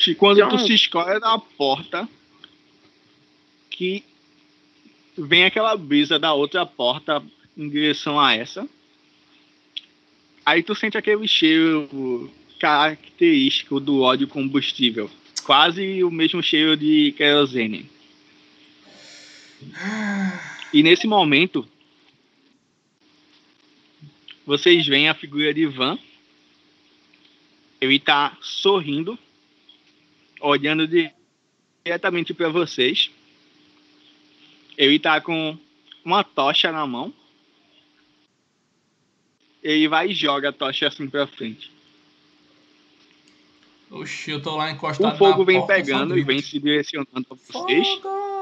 E 0.07 0.15
quando 0.15 0.47
tu 0.49 0.57
se 0.57 0.73
escolhe 0.73 1.19
da 1.19 1.37
porta, 1.37 2.09
que 3.69 4.03
vem 5.15 5.43
aquela 5.43 5.77
brisa 5.77 6.17
da 6.17 6.33
outra 6.33 6.65
porta 6.65 7.21
em 7.55 7.69
direção 7.69 8.19
a 8.19 8.33
essa. 8.33 8.67
Aí 10.45 10.63
tu 10.63 10.73
sente 10.73 10.97
aquele 10.97 11.27
cheiro 11.27 12.31
característico 12.59 13.79
do 13.79 14.01
óleo 14.01 14.27
combustível. 14.27 15.11
Quase 15.43 16.03
o 16.03 16.09
mesmo 16.09 16.41
cheiro 16.41 16.75
de 16.75 17.13
querosene. 17.15 17.89
E 20.73 20.81
nesse 20.81 21.05
momento, 21.05 21.67
vocês 24.49 24.87
veem 24.87 25.07
a 25.07 25.13
figura 25.13 25.53
de 25.53 25.67
Van. 25.67 25.95
Ele 27.79 27.99
tá 27.99 28.35
sorrindo 28.41 29.17
olhando 30.41 30.87
di- 30.87 31.11
diretamente 31.85 32.33
para 32.33 32.49
vocês. 32.49 33.11
Ele 34.75 34.97
tá 34.97 35.21
com 35.21 35.55
uma 36.03 36.23
tocha 36.23 36.71
na 36.71 36.87
mão. 36.87 37.13
Ele 39.61 39.87
vai 39.87 40.09
e 40.09 40.15
joga 40.15 40.49
a 40.49 40.51
tocha 40.51 40.87
assim 40.87 41.07
pra 41.07 41.27
frente. 41.27 41.71
Oxi, 43.91 44.31
eu 44.31 44.41
tô 44.41 44.55
lá 44.55 44.71
encostado 44.71 45.13
O 45.13 45.17
fogo 45.17 45.45
vem 45.45 45.59
porta, 45.59 45.75
pegando 45.75 46.17
e 46.17 46.23
vem 46.23 46.41
se 46.41 46.59
direcionando 46.59 47.27
a 47.29 47.35
vocês. 47.35 47.87
Fogo! 47.87 48.38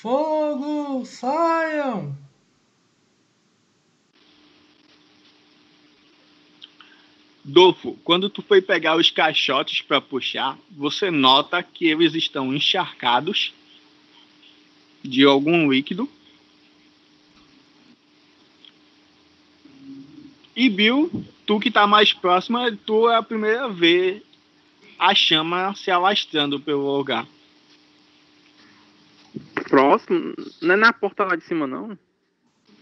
Fogo! 0.00 1.04
Saiam! 1.04 2.16
Dolfo, 7.44 7.98
quando 8.02 8.30
tu 8.30 8.40
foi 8.40 8.62
pegar 8.62 8.96
os 8.96 9.10
caixotes 9.10 9.82
para 9.82 10.00
puxar, 10.00 10.58
você 10.70 11.10
nota 11.10 11.62
que 11.62 11.86
eles 11.86 12.14
estão 12.14 12.54
encharcados 12.54 13.52
de 15.02 15.22
algum 15.24 15.70
líquido. 15.70 16.08
E 20.56 20.70
Bill, 20.70 21.26
tu 21.44 21.60
que 21.60 21.70
tá 21.70 21.86
mais 21.86 22.14
próxima, 22.14 22.74
tu 22.86 23.10
é 23.10 23.16
a 23.16 23.22
primeira 23.22 23.66
a 23.66 23.68
ver 23.68 24.24
a 24.98 25.14
chama 25.14 25.74
se 25.74 25.90
alastrando 25.90 26.58
pelo 26.58 26.96
lugar. 26.96 27.26
Próximo? 29.70 30.34
Não 30.60 30.74
é 30.74 30.76
na 30.76 30.92
porta 30.92 31.24
lá 31.24 31.36
de 31.36 31.44
cima, 31.44 31.66
não? 31.66 31.96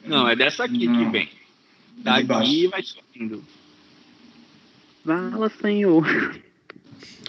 Não, 0.04 0.26
é 0.28 0.34
dessa 0.34 0.64
aqui 0.64 0.78
que 0.78 0.86
Não. 0.88 1.10
vem. 1.12 1.26
De 1.96 2.02
Daqui 2.02 2.66
vai 2.68 2.82
subindo. 2.82 3.44
Fala, 5.04 5.48
senhor. 5.50 6.06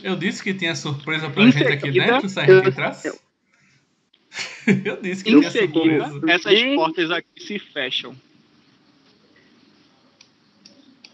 Eu 0.02 0.16
disse 0.16 0.42
que 0.42 0.54
tinha 0.54 0.76
surpresa 0.76 1.30
pra 1.30 1.44
Em 1.44 1.52
gente 1.52 1.68
aqui 1.68 1.92
dentro, 1.92 2.30
se 2.30 2.40
a 2.40 2.46
gente 2.46 2.52
eu- 2.66 2.70
entrasse. 2.70 3.08
eu- 4.86 5.02
disse 5.02 5.24
que 5.24 5.30
tinha 5.32 5.52
surpresa. 5.52 6.22
essas 6.28 6.52
Gente. 6.58 6.76
portas 6.76 7.12
aqui 7.12 7.44
se 7.44 7.60
fecham. 7.60 8.16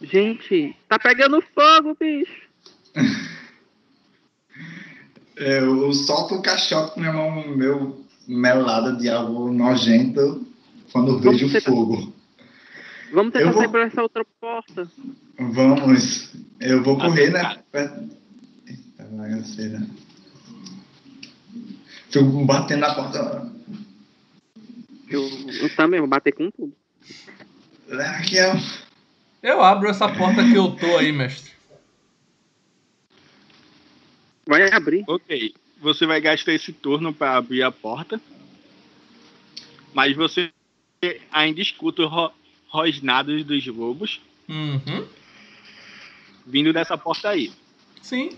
Gente, 0.01 0.75
tá 0.87 0.99
pegando 0.99 1.41
fogo, 1.41 1.95
bicho. 1.99 2.45
Eu 5.37 5.91
solto 5.91 6.35
o 6.35 6.41
caixote 6.41 6.93
com 6.93 7.01
minha 7.01 7.11
mão 7.11 7.45
meu 7.57 8.04
melada 8.27 8.93
de 8.93 9.09
algo 9.09 9.51
nojento 9.51 10.45
quando 10.91 11.19
Vamos 11.19 11.39
vejo 11.41 11.51
tentar- 11.53 11.71
fogo. 11.71 12.13
Vamos 13.13 13.33
tentar 13.33 13.51
vou- 13.51 13.61
sair 13.61 13.71
por 13.71 13.79
essa 13.81 14.01
outra 14.01 14.25
porta. 14.39 14.89
Vamos. 15.39 16.33
Eu 16.59 16.83
vou 16.83 16.97
correr, 16.97 17.29
né? 17.31 17.61
Eita, 17.73 19.03
bagaceira. 19.11 19.81
Fico 22.09 22.45
batendo 22.45 22.79
na 22.81 22.95
porta. 22.95 23.51
Eu, 25.09 25.21
eu 25.61 25.75
também 25.75 25.99
vou 25.99 26.09
bater 26.09 26.33
com 26.33 26.49
tudo. 26.49 26.73
Aqui 28.17 28.39
é. 28.39 28.53
Eu 29.43 29.61
abro 29.61 29.87
essa 29.89 30.09
porta 30.09 30.43
que 30.43 30.55
eu 30.55 30.71
tô 30.75 30.97
aí, 30.97 31.11
mestre. 31.11 31.51
Vai 34.47 34.71
abrir. 34.71 35.03
Ok. 35.07 35.53
Você 35.85 36.07
vai 36.07 36.19
gastar 36.19 36.51
esse 36.51 36.73
turno 36.73 37.13
para 37.13 37.37
abrir 37.37 37.61
a 37.61 37.71
porta. 37.71 38.19
Mas 39.93 40.15
você 40.15 40.51
ainda 41.31 41.61
escuta 41.61 42.01
os 42.01 42.09
ro- 42.11 42.31
rosnados 42.67 43.43
dos 43.43 43.67
lobos 43.67 44.19
Uhum. 44.49 45.07
vindo 46.43 46.73
dessa 46.73 46.97
porta 46.97 47.29
aí. 47.29 47.53
Sim. 48.01 48.31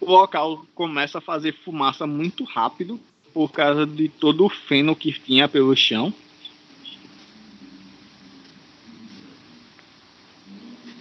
O 0.00 0.10
local 0.10 0.64
começa 0.74 1.18
a 1.18 1.20
fazer 1.20 1.52
fumaça 1.52 2.06
muito 2.06 2.42
rápido 2.44 2.98
por 3.34 3.52
causa 3.52 3.86
de 3.86 4.08
todo 4.08 4.46
o 4.46 4.48
feno 4.48 4.96
que 4.96 5.12
tinha 5.12 5.46
pelo 5.46 5.76
chão. 5.76 6.14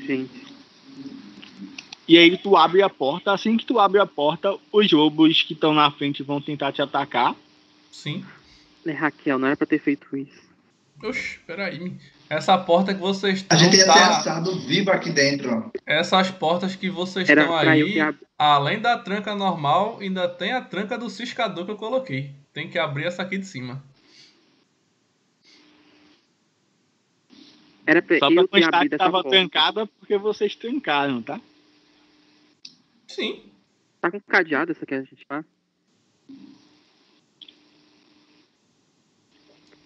Gente. 0.05 0.42
E 2.07 2.17
aí 2.17 2.37
tu 2.37 2.55
abre 2.57 2.81
a 2.81 2.89
porta. 2.89 3.31
Assim 3.33 3.55
que 3.57 3.65
tu 3.65 3.79
abre 3.79 3.99
a 3.99 4.05
porta, 4.05 4.55
os 4.71 4.91
lobos 4.91 5.41
que 5.43 5.53
estão 5.53 5.73
na 5.73 5.89
frente 5.91 6.21
vão 6.23 6.41
tentar 6.41 6.71
te 6.71 6.81
atacar. 6.81 7.35
Sim. 7.91 8.25
Né, 8.85 8.93
Raquel, 8.93 9.39
não 9.39 9.47
era 9.47 9.55
pra 9.55 9.65
ter 9.67 9.79
feito 9.79 10.15
isso. 10.17 10.43
Oxi, 11.01 11.39
peraí. 11.47 11.93
Essa 12.29 12.57
porta 12.57 12.93
que 12.93 12.99
vocês 12.99 13.33
A 13.49 13.55
estão. 13.55 13.57
gente 13.59 13.77
ia 13.77 13.85
ter 13.85 13.91
Tá... 13.93 14.17
assado 14.17 14.59
vivo 14.61 14.91
aqui 14.91 15.11
dentro. 15.11 15.71
Essas 15.85 16.31
portas 16.31 16.75
que 16.75 16.89
vocês 16.89 17.29
Era 17.29 17.41
estão 17.41 17.55
aí, 17.57 17.99
ab... 17.99 18.17
além 18.37 18.79
da 18.79 18.97
tranca 18.97 19.35
normal, 19.35 19.99
ainda 20.01 20.27
tem 20.27 20.51
a 20.51 20.61
tranca 20.61 20.97
do 20.97 21.09
ciscador 21.09 21.65
que 21.65 21.71
eu 21.71 21.75
coloquei. 21.77 22.31
Tem 22.53 22.69
que 22.69 22.79
abrir 22.79 23.05
essa 23.05 23.21
aqui 23.21 23.37
de 23.37 23.45
cima. 23.45 23.83
Era 27.85 28.01
pra 28.01 28.17
Só 28.19 28.31
pra 28.31 28.43
ter 28.43 28.47
constar 28.49 28.81
que 28.89 28.97
tava 28.97 29.23
trancada 29.23 29.85
porque 29.99 30.17
vocês 30.17 30.55
trancaram, 30.55 31.21
tá? 31.21 31.39
Sim. 33.13 33.43
Tá 34.01 34.09
com 34.09 34.19
cadeado 34.19 34.71
essa 34.71 34.85
que 34.85 34.93
a 34.93 35.01
gente 35.01 35.25
tá? 35.25 35.45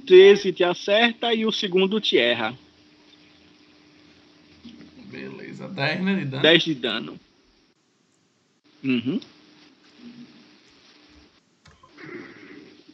13 0.05 0.53
te 0.53 0.63
acerta 0.63 1.33
e 1.33 1.45
o 1.45 1.51
segundo 1.51 1.99
te 1.99 2.17
erra. 2.17 2.57
Beleza. 5.05 5.67
10, 5.67 6.03
né, 6.03 6.15
de 6.15 6.25
dano? 6.25 6.41
10 6.41 6.63
de 6.63 6.75
dano. 6.75 7.19
Uhum. 8.83 9.19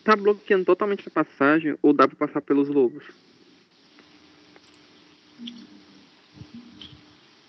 Tá 0.04 0.16
bloqueando 0.16 0.66
totalmente 0.66 1.08
a 1.08 1.12
passagem 1.12 1.78
ou 1.82 1.94
dá 1.94 2.08
pra 2.08 2.28
passar 2.28 2.42
pelos 2.42 2.68
lobos? 2.68 3.04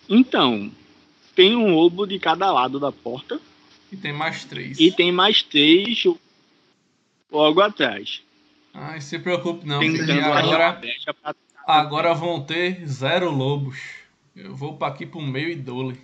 Então, 0.08 0.70
tem 1.34 1.56
um 1.56 1.74
lobo 1.74 2.06
de 2.06 2.18
cada 2.18 2.50
lado 2.52 2.78
da 2.80 2.90
porta 2.92 3.40
E 3.92 3.96
tem 3.96 4.12
mais 4.12 4.44
3. 4.44 4.78
e 4.78 4.90
tem 4.92 5.10
mais 5.12 5.42
três 5.42 6.04
logo 7.30 7.60
atrás. 7.60 8.22
Ai, 8.72 9.00
se 9.00 9.18
preocupe 9.18 9.66
não, 9.66 9.78
porque 9.80 10.10
agora, 10.12 10.80
pra- 11.22 11.34
agora 11.66 12.14
vão 12.14 12.42
ter 12.42 12.86
zero 12.86 13.30
lobos. 13.30 13.78
Eu 14.34 14.54
vou 14.56 14.76
pra 14.76 14.88
aqui 14.88 15.06
pro 15.06 15.20
meio 15.20 15.48
e 15.50 15.54
dole. 15.54 16.00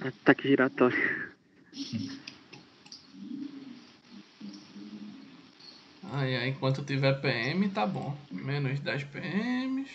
Ataque 0.00 0.48
giratório. 0.48 1.30
Ai, 6.12 6.36
ai, 6.36 6.48
enquanto 6.48 6.82
tiver 6.84 7.20
PM, 7.20 7.68
tá 7.68 7.86
bom. 7.86 8.16
Menos 8.30 8.80
10 8.80 9.04
PMs. 9.04 9.88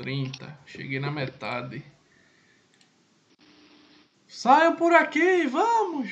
30. 0.00 0.58
Cheguei 0.66 0.98
na 0.98 1.10
metade. 1.10 1.82
Saiam 4.26 4.74
por 4.74 4.92
aqui, 4.94 5.46
vamos! 5.46 6.10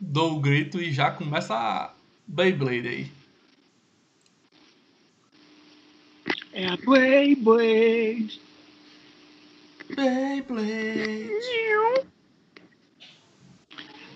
Dou 0.00 0.36
o 0.36 0.40
grito 0.40 0.80
e 0.80 0.90
já 0.90 1.10
começa 1.10 1.54
a 1.54 1.92
Beyblade 2.26 2.88
aí. 2.88 3.12
É 6.54 6.66
a 6.68 6.76
Beyblade. 6.76 8.40
Beyblade. 9.94 11.30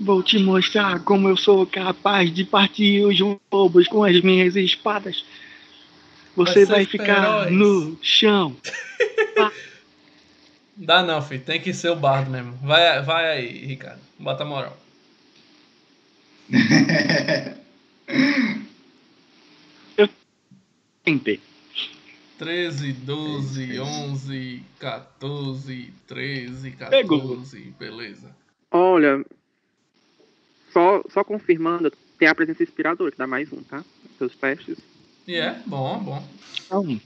Vou 0.01 0.23
te 0.23 0.39
mostrar 0.39 1.03
como 1.05 1.29
eu 1.29 1.37
sou 1.37 1.67
capaz 1.67 2.33
de 2.33 2.45
partir 2.45 3.05
os 3.05 3.19
lobos 3.53 3.89
com 3.89 4.05
as 4.05 4.21
minhas 4.23 4.57
espadas. 4.57 5.25
Você 6.37 6.65
Vai 6.67 6.77
vai 6.77 6.85
ficar 6.85 7.47
feroz. 7.47 7.53
no 7.53 7.99
chão. 8.03 8.57
Dá 10.77 11.03
não, 11.03 11.23
filho. 11.23 11.43
Tem 11.43 11.61
que 11.61 11.73
ser 11.73 11.89
o 11.91 11.97
bardo 11.97 12.31
mesmo. 12.31 12.53
Vai, 12.63 13.03
vai 13.03 13.31
aí, 13.33 13.65
Ricardo. 13.65 14.01
Bota 14.19 14.43
a 14.43 14.47
moral. 14.47 14.79
Tentei. 21.03 21.41
13, 22.37 22.93
12, 22.93 23.81
11, 23.81 24.63
14, 24.79 25.95
13, 26.07 26.71
14. 26.73 26.91
Pegou. 26.91 27.43
Beleza. 27.79 28.37
Olha, 28.71 29.25
só, 30.73 31.03
só 31.09 31.25
confirmando, 31.25 31.91
tem 32.19 32.29
a 32.29 32.35
presença 32.35 32.63
inspiradora, 32.63 33.11
que 33.11 33.17
dá 33.17 33.27
mais 33.27 33.51
um, 33.53 33.63
tá? 33.63 33.85
Seus 34.19 34.35
testes. 34.35 34.79
E 35.27 35.35
é, 35.35 35.61
bom, 35.67 35.99
bom. 35.99 36.23
Então, 36.65 37.01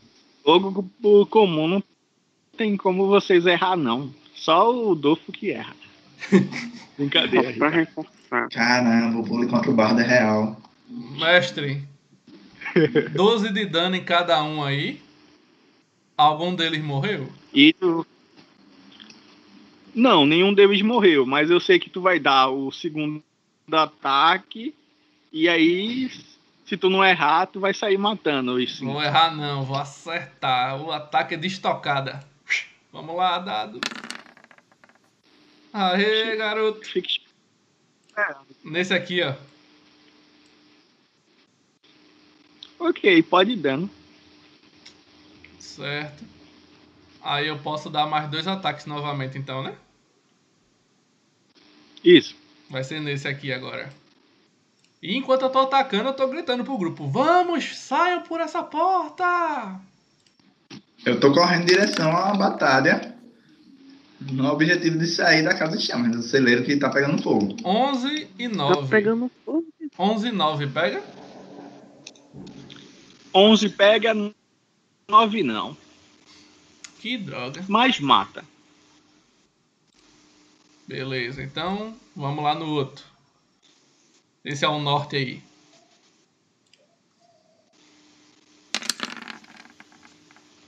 jogo 0.44 1.26
comum 1.26 1.68
não 1.68 1.82
tem 2.56 2.76
como 2.76 3.06
vocês 3.06 3.46
errar, 3.46 3.76
não. 3.76 4.12
Só 4.34 4.70
o 4.70 4.94
Dolfo 4.94 5.32
que 5.32 5.52
erra. 5.52 5.74
Brincadeira. 6.98 7.52
Pra 7.54 7.68
reforçar. 7.68 8.48
Caramba, 8.50 9.20
o 9.20 9.24
pulo 9.24 9.48
contra 9.48 9.70
o 9.70 9.74
bardo 9.74 10.00
é 10.00 10.06
real. 10.06 10.60
Mestre, 10.88 11.82
12 13.14 13.52
de 13.52 13.64
dano 13.64 13.96
em 13.96 14.04
cada 14.04 14.42
um 14.42 14.62
aí. 14.62 15.00
Algum 16.16 16.54
deles 16.54 16.82
morreu? 16.82 17.28
E 17.54 17.72
tu... 17.72 18.06
Não, 19.94 20.26
nenhum 20.26 20.52
deles 20.52 20.82
morreu, 20.82 21.24
mas 21.24 21.50
eu 21.50 21.58
sei 21.58 21.78
que 21.78 21.88
tu 21.88 22.00
vai 22.00 22.20
dar 22.20 22.50
o 22.50 22.70
segundo 22.70 23.22
ataque 23.72 24.74
e 25.32 25.48
aí, 25.48 26.10
se 26.70 26.76
tu 26.76 26.88
não 26.88 27.04
errar, 27.04 27.46
tu 27.46 27.58
vai 27.58 27.74
sair 27.74 27.98
matando 27.98 28.60
isso. 28.60 28.84
Vou 28.84 29.02
errar 29.02 29.34
não, 29.34 29.64
vou 29.64 29.76
acertar. 29.76 30.80
O 30.80 30.92
ataque 30.92 31.34
é 31.34 31.36
de 31.36 31.48
estocada. 31.48 32.24
Vamos 32.92 33.16
lá, 33.16 33.40
dado. 33.40 33.80
Aê, 35.72 36.36
garoto. 36.36 36.80
Nesse 38.62 38.94
aqui, 38.94 39.20
ó. 39.20 39.34
Ok, 42.78 43.20
pode 43.24 43.50
ir 43.50 43.56
dando. 43.56 43.90
Certo. 45.58 46.24
Aí 47.20 47.48
eu 47.48 47.58
posso 47.58 47.90
dar 47.90 48.06
mais 48.06 48.30
dois 48.30 48.46
ataques 48.46 48.86
novamente, 48.86 49.36
então, 49.36 49.60
né? 49.60 49.74
Isso. 52.04 52.36
Vai 52.70 52.84
ser 52.84 53.00
nesse 53.00 53.26
aqui 53.26 53.52
agora. 53.52 53.92
E 55.02 55.16
enquanto 55.16 55.42
eu 55.42 55.50
tô 55.50 55.60
atacando, 55.60 56.08
eu 56.10 56.14
tô 56.14 56.28
gritando 56.28 56.64
pro 56.64 56.76
grupo: 56.78 57.08
Vamos, 57.08 57.76
saiam 57.78 58.22
por 58.22 58.40
essa 58.40 58.62
porta! 58.62 59.80
Eu 61.04 61.18
tô 61.18 61.32
correndo 61.32 61.62
em 61.62 61.66
direção 61.66 62.14
à 62.14 62.34
batalha. 62.34 63.16
No 64.20 64.46
objetivo 64.52 64.98
de 64.98 65.06
sair 65.06 65.42
da 65.42 65.54
casa 65.56 65.78
de 65.78 65.82
chamas, 65.82 66.14
do 66.14 66.22
celeiro 66.22 66.62
que 66.62 66.76
tá 66.76 66.90
pegando 66.90 67.22
fogo. 67.22 67.56
11 67.64 68.28
e 68.38 68.48
Tá 68.50 68.54
9. 68.54 68.88
pegando 68.88 69.30
fogo. 69.46 69.64
11 69.98 70.28
e 70.28 70.32
9, 70.32 70.66
pega? 70.66 71.02
11 73.34 73.68
pega, 73.70 74.12
9 75.08 75.42
não. 75.42 75.74
Que 76.98 77.16
droga. 77.16 77.64
Mas 77.66 77.98
mata. 77.98 78.44
Beleza, 80.86 81.42
então 81.42 81.94
vamos 82.14 82.44
lá 82.44 82.54
no 82.54 82.66
outro. 82.66 83.04
Esse 84.44 84.64
é 84.64 84.68
o 84.68 84.78
norte 84.78 85.16
aí. 85.16 85.42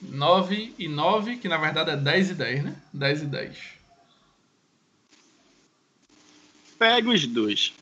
Nove 0.01 0.75
e 0.79 0.89
nove, 0.89 1.37
que 1.37 1.49
na 1.49 1.57
verdade 1.57 1.91
é 1.91 1.97
10 1.97 2.31
e 2.31 2.35
10, 2.35 2.65
né? 2.65 2.77
10 2.93 3.23
e 3.23 3.27
10. 3.27 3.59
Pega 6.79 7.09
os 7.09 7.27
dois. 7.27 7.73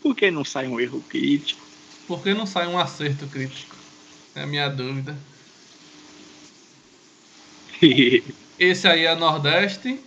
Por 0.00 0.14
que 0.14 0.30
não 0.30 0.44
sai 0.44 0.68
um 0.68 0.78
erro 0.78 1.02
crítico? 1.02 1.66
Por 2.06 2.22
que 2.22 2.32
não 2.34 2.46
sai 2.46 2.68
um 2.68 2.78
acerto 2.78 3.26
crítico? 3.26 3.74
É 4.34 4.42
a 4.42 4.46
minha 4.46 4.68
dúvida. 4.68 5.18
Esse 8.58 8.86
aí 8.86 9.04
é 9.04 9.14
Nordeste. 9.14 9.98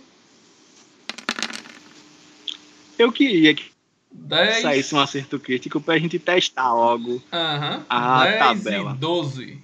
Eu 2.98 3.12
queria 3.12 3.54
que 3.54 3.71
10. 4.12 4.62
saísse 4.62 4.94
um 4.94 5.00
acerto 5.00 5.38
crítico 5.38 5.80
pra 5.80 5.98
gente 5.98 6.18
testar 6.18 6.72
logo. 6.72 7.22
A 7.30 8.24
10 8.24 8.38
tabela. 8.38 8.92
e 8.92 8.96
12. 8.98 9.62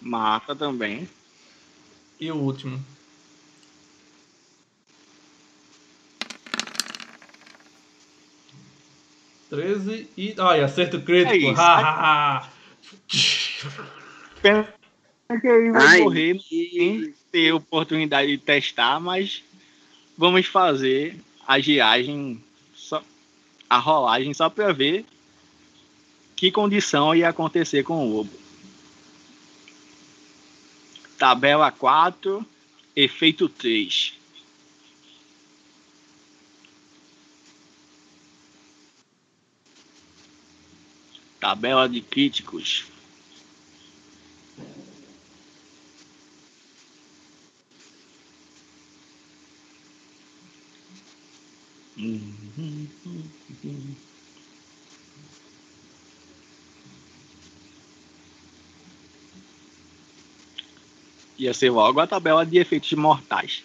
Mata 0.00 0.54
também. 0.54 1.08
E 2.20 2.30
o 2.30 2.36
último. 2.36 2.82
Treze 9.48 10.08
e. 10.16 10.34
Ai, 10.38 10.60
acerto 10.62 11.00
crítico. 11.00 11.34
É 11.34 11.38
isso. 11.38 11.60
Ha, 11.60 11.78
ha, 11.78 12.38
ha. 12.38 12.48
Pena 14.42 14.68
que 15.40 15.46
ele 15.46 15.72
vai 15.72 15.86
Ai, 15.86 16.00
morrer 16.00 16.38
sem 16.40 17.14
ter 17.32 17.52
oportunidade 17.52 18.28
de 18.28 18.38
testar, 18.38 19.00
mas 19.00 19.42
vamos 20.18 20.46
fazer 20.46 21.16
a 21.46 21.60
giragem, 21.60 22.42
só, 22.74 23.02
a 23.70 23.78
rolagem, 23.78 24.34
só 24.34 24.50
para 24.50 24.72
ver 24.72 25.06
que 26.34 26.50
condição 26.50 27.14
ia 27.14 27.28
acontecer 27.28 27.84
com 27.84 28.04
o 28.04 28.12
lobo. 28.12 28.30
Tabela 31.16 31.70
4, 31.70 32.44
efeito 32.94 33.48
3. 33.48 34.14
Tabela 41.40 41.88
de 41.88 42.00
críticos. 42.00 42.86
Ia 61.38 61.54
ser 61.54 61.70
logo 61.70 62.00
a 62.00 62.06
tabela 62.06 62.46
de 62.46 62.58
efeitos 62.58 62.92
mortais. 62.92 63.64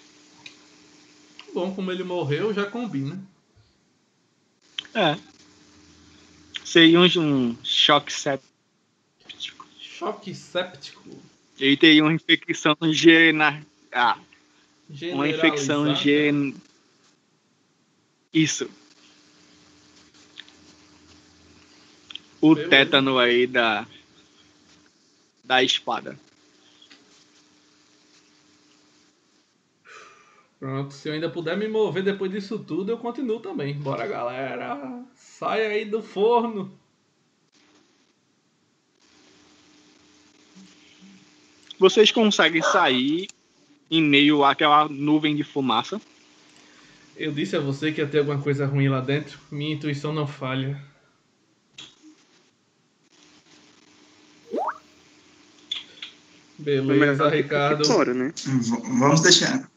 Bom, 1.53 1.73
como 1.75 1.91
ele 1.91 2.03
morreu, 2.03 2.53
já 2.53 2.65
combina. 2.65 3.21
É. 4.95 5.17
Seria 6.63 6.99
um, 6.99 7.05
um 7.05 7.57
choque 7.63 8.11
séptico. 8.11 9.67
Choque 9.79 10.33
séptico. 10.33 11.09
Ele 11.59 11.77
teria 11.77 12.03
uma 12.03 12.13
infecção 12.13 12.75
gena... 12.91 13.63
ah, 13.91 14.17
uma 15.11 15.27
infecção 15.27 15.95
gen... 15.95 16.55
Isso. 18.33 18.69
O 22.41 22.55
tétano 22.55 23.19
aí 23.19 23.45
da... 23.47 23.87
Da 25.43 25.61
espada. 25.61 26.17
Pronto, 30.59 30.93
se 30.93 31.09
eu 31.09 31.13
ainda 31.13 31.29
puder 31.29 31.57
me 31.57 31.67
mover 31.67 32.03
depois 32.03 32.31
disso 32.31 32.57
tudo, 32.57 32.89
eu 32.89 32.97
continuo 32.97 33.41
também. 33.41 33.73
Bora, 33.73 34.07
galera. 34.07 35.03
Sai 35.13 35.65
aí 35.65 35.85
do 35.85 36.01
forno. 36.01 36.73
Vocês 41.77 42.11
conseguem 42.11 42.61
sair 42.61 43.27
em 43.91 44.01
meio 44.01 44.45
àquela 44.45 44.87
nuvem 44.87 45.35
de 45.35 45.43
fumaça. 45.43 46.01
Eu 47.16 47.32
disse 47.32 47.56
a 47.56 47.59
você 47.59 47.92
que 47.92 48.01
ia 48.01 48.08
ter 48.08 48.19
alguma 48.19 48.42
coisa 48.42 48.66
ruim 48.66 48.90
lá 48.90 49.00
dentro. 49.00 49.40
Minha 49.51 49.75
intuição 49.75 50.11
não 50.14 50.25
falha. 50.27 50.82
Beleza, 56.58 57.30
que 57.30 57.38
Ricardo. 57.38 57.85
Fora, 57.85 58.14
né? 58.14 58.33
V- 58.35 58.82
vamos 59.00 59.22
deixar. 59.22 59.67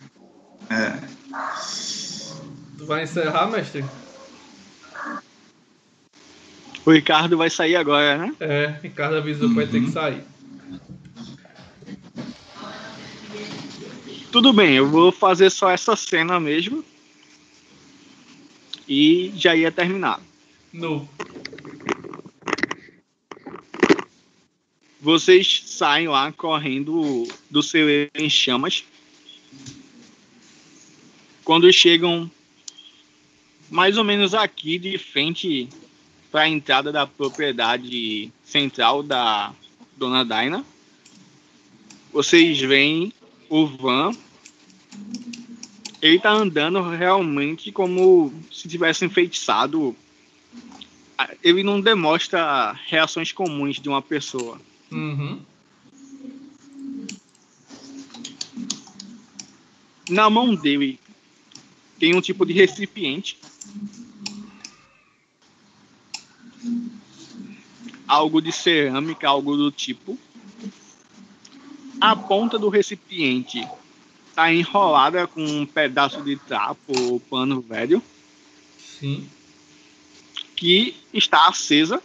É, 0.71 0.99
Tu 2.79 2.87
vai 2.87 3.03
encerrar, 3.05 3.47
mestre? 3.51 3.85
O 6.85 6.93
Ricardo 6.93 7.37
vai 7.37 7.51
sair 7.51 7.77
agora, 7.77 8.17
né? 8.19 8.35
É, 8.39 8.67
Ricardo 8.83 9.17
avisou 9.17 9.49
que 9.49 9.55
vai 9.57 9.67
ter 9.67 9.81
que 9.81 9.91
sair. 9.91 10.23
Tudo 14.31 14.53
bem, 14.53 14.75
eu 14.77 14.89
vou 14.89 15.11
fazer 15.11 15.51
só 15.51 15.71
essa 15.71 15.97
cena 15.97 16.39
mesmo. 16.39 16.85
E 18.89 19.33
já 19.37 19.55
ia 19.55 19.73
terminar. 19.73 20.21
No. 20.73 21.09
Vocês 25.01 25.63
saem 25.67 26.09
lá 26.09 26.33
correndo 26.33 27.27
do 27.51 27.63
seu 27.63 27.87
em 28.15 28.29
chamas. 28.29 28.85
Quando 31.45 31.73
chegam 31.73 32.31
mais 33.71 33.97
ou 33.97 34.05
menos 34.05 34.35
aqui 34.35 34.79
de 34.79 34.99
frente 34.99 35.69
para 36.31 36.43
a 36.43 36.49
entrada 36.49 36.93
da 36.93 37.07
propriedade 37.07 38.33
central 38.45 39.03
da 39.03 39.55
Dona 39.97 40.25
Daina, 40.25 40.65
vocês 42.13 42.59
veem 42.61 43.13
o 43.49 43.67
van. 43.67 44.11
Ele 46.07 46.21
tá 46.21 46.31
andando 46.31 46.81
realmente 46.83 47.73
como 47.73 48.33
se 48.53 48.69
tivesse 48.69 49.05
enfeitiçado. 49.05 49.97
Ele 51.43 51.65
não 51.65 51.81
demonstra 51.81 52.79
reações 52.87 53.33
comuns 53.33 53.81
de 53.81 53.89
uma 53.89 54.01
pessoa. 54.01 54.61
Uhum. 54.93 55.41
Na 60.09 60.31
mão 60.31 60.55
dele 60.55 61.01
tem 61.99 62.15
um 62.15 62.21
tipo 62.21 62.47
de 62.47 62.53
recipiente. 62.53 63.37
Algo 68.07 68.41
de 68.41 68.53
cerâmica, 68.53 69.27
algo 69.27 69.57
do 69.57 69.73
tipo. 69.73 70.17
A 72.01 72.15
ponta 72.15 72.57
do 72.61 72.69
recipiente 72.69 73.67
está 74.37 74.53
enrolada 74.53 75.27
com 75.27 75.43
um 75.43 75.65
pedaço 75.65 76.23
de 76.23 76.37
trapo 76.37 76.93
ou 76.95 77.19
pano 77.19 77.63
velho 77.63 78.03
Sim. 78.79 79.27
que 80.55 80.95
está 81.11 81.49
acesa. 81.49 82.03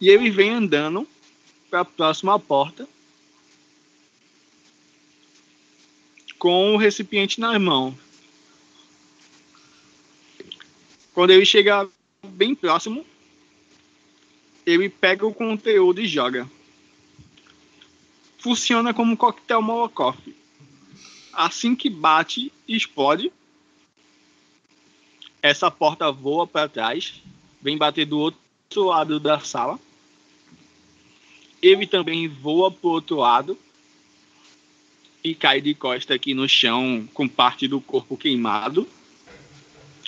E 0.00 0.08
ele 0.08 0.30
vem 0.30 0.50
andando 0.52 1.06
para 1.68 1.80
a 1.80 1.84
próxima 1.84 2.38
porta 2.38 2.88
com 6.38 6.74
o 6.74 6.78
recipiente 6.78 7.38
nas 7.38 7.60
mãos. 7.60 7.94
Quando 11.12 11.30
ele 11.30 11.44
chega 11.44 11.86
bem 12.24 12.54
próximo, 12.54 13.04
ele 14.64 14.88
pega 14.88 15.26
o 15.26 15.34
conteúdo 15.34 16.00
e 16.00 16.06
joga. 16.06 16.50
Funciona 18.46 18.94
como 18.94 19.10
um 19.10 19.16
coquetel 19.16 19.60
Molotov. 19.60 20.16
Assim 21.32 21.74
que 21.74 21.90
bate 21.90 22.52
e 22.68 22.76
explode, 22.76 23.32
essa 25.42 25.68
porta 25.68 26.12
voa 26.12 26.46
para 26.46 26.68
trás, 26.68 27.20
vem 27.60 27.76
bater 27.76 28.06
do 28.06 28.16
outro 28.20 28.84
lado 28.84 29.18
da 29.18 29.40
sala. 29.40 29.80
ele 31.60 31.88
também 31.88 32.28
voa 32.28 32.70
pro 32.70 32.90
outro 32.90 33.16
lado 33.16 33.58
e 35.24 35.34
cai 35.34 35.60
de 35.60 35.74
costa 35.74 36.14
aqui 36.14 36.32
no 36.32 36.48
chão 36.48 37.04
com 37.12 37.26
parte 37.26 37.66
do 37.66 37.80
corpo 37.80 38.16
queimado. 38.16 38.88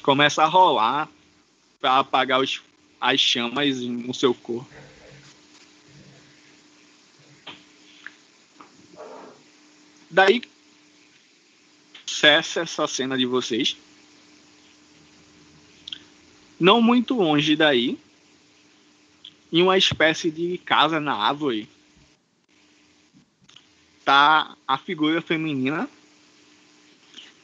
Começa 0.00 0.44
a 0.44 0.47
rolar 0.47 1.08
para 1.81 1.99
apagar 1.99 2.41
os, 2.41 2.62
as 3.00 3.18
chamas 3.18 3.81
no 3.81 4.15
seu 4.15 4.33
corpo. 4.33 4.88
Daí 10.11 10.43
cessa 12.07 12.61
essa 12.61 12.87
cena 12.87 13.17
de 13.17 13.27
vocês. 13.27 13.77
Não 16.59 16.83
muito 16.83 17.15
longe 17.15 17.55
daí, 17.55 17.99
em 19.53 19.62
uma 19.62 19.78
espécie 19.78 20.31
de 20.31 20.59
casa 20.59 20.99
na 20.99 21.15
árvore, 21.15 21.69
tá 24.05 24.57
a 24.67 24.77
figura 24.77 25.23
feminina. 25.23 25.89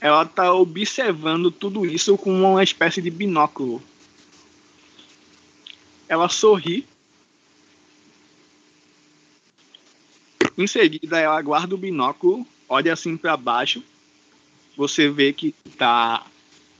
Ela 0.00 0.26
tá 0.26 0.52
observando 0.52 1.50
tudo 1.50 1.86
isso 1.86 2.18
com 2.18 2.32
uma 2.32 2.62
espécie 2.62 3.00
de 3.00 3.10
binóculo. 3.10 3.82
Ela 6.08 6.28
sorri. 6.28 6.86
Em 10.58 10.66
seguida, 10.66 11.18
ela 11.18 11.40
guarda 11.40 11.74
o 11.74 11.78
binóculo, 11.78 12.46
olha 12.74 12.92
assim 12.92 13.16
para 13.16 13.36
baixo. 13.36 13.82
Você 14.76 15.08
vê 15.08 15.32
que 15.32 15.52
tá 15.78 16.26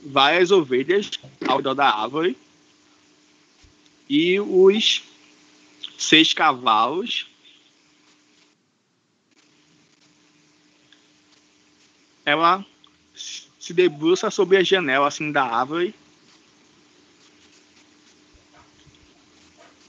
várias 0.01 0.51
ovelhas 0.51 1.09
ao 1.47 1.57
redor 1.57 1.73
da 1.73 1.89
árvore 1.89 2.37
e 4.09 4.37
os 4.41 5.03
seis 5.97 6.33
cavalos. 6.33 7.27
Ela 12.25 12.65
se 13.15 13.73
debruça 13.73 14.29
sobre 14.29 14.57
a 14.57 14.63
janela 14.63 15.07
assim 15.07 15.31
da 15.31 15.43
árvore 15.43 15.95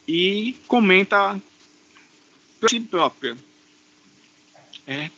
e 0.06 0.56
comenta 0.68 1.42
para 2.60 2.68
si 2.68 2.78
própria. 2.78 3.36
É. 4.86 5.10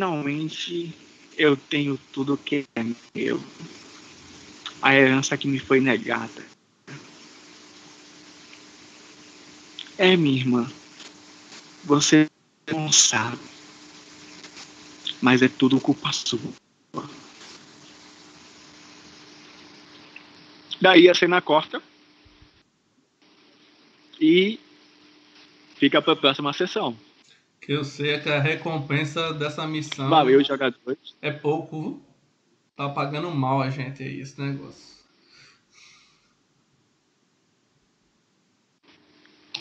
Finalmente 0.00 0.94
eu 1.36 1.58
tenho 1.58 2.00
tudo 2.10 2.34
que 2.34 2.64
é 2.74 2.82
meu. 3.14 3.38
A 4.80 4.94
herança 4.94 5.36
que 5.36 5.46
me 5.46 5.58
foi 5.58 5.78
negada. 5.78 6.42
É, 9.98 10.16
minha 10.16 10.38
irmã. 10.38 10.72
Você 11.84 12.26
não 12.72 12.90
sabe. 12.90 13.42
Mas 15.20 15.42
é 15.42 15.48
tudo 15.48 15.78
culpa 15.78 16.10
sua. 16.14 16.40
Daí 20.80 21.10
a 21.10 21.14
cena 21.14 21.42
corta. 21.42 21.82
E 24.18 24.58
fica 25.76 26.00
para 26.00 26.14
a 26.14 26.16
próxima 26.16 26.54
sessão. 26.54 26.96
Que 27.60 27.72
eu 27.72 27.84
sei 27.84 28.12
é 28.12 28.18
que 28.18 28.28
a 28.28 28.40
recompensa 28.40 29.34
dessa 29.34 29.66
missão 29.66 30.08
Valeu, 30.08 30.42
jogadores. 30.42 31.14
é 31.20 31.30
pouco. 31.30 32.02
Tá 32.74 32.88
pagando 32.88 33.30
mal 33.30 33.60
a 33.60 33.68
gente 33.68 34.02
aí, 34.02 34.20
esse 34.20 34.40
negócio. 34.40 34.98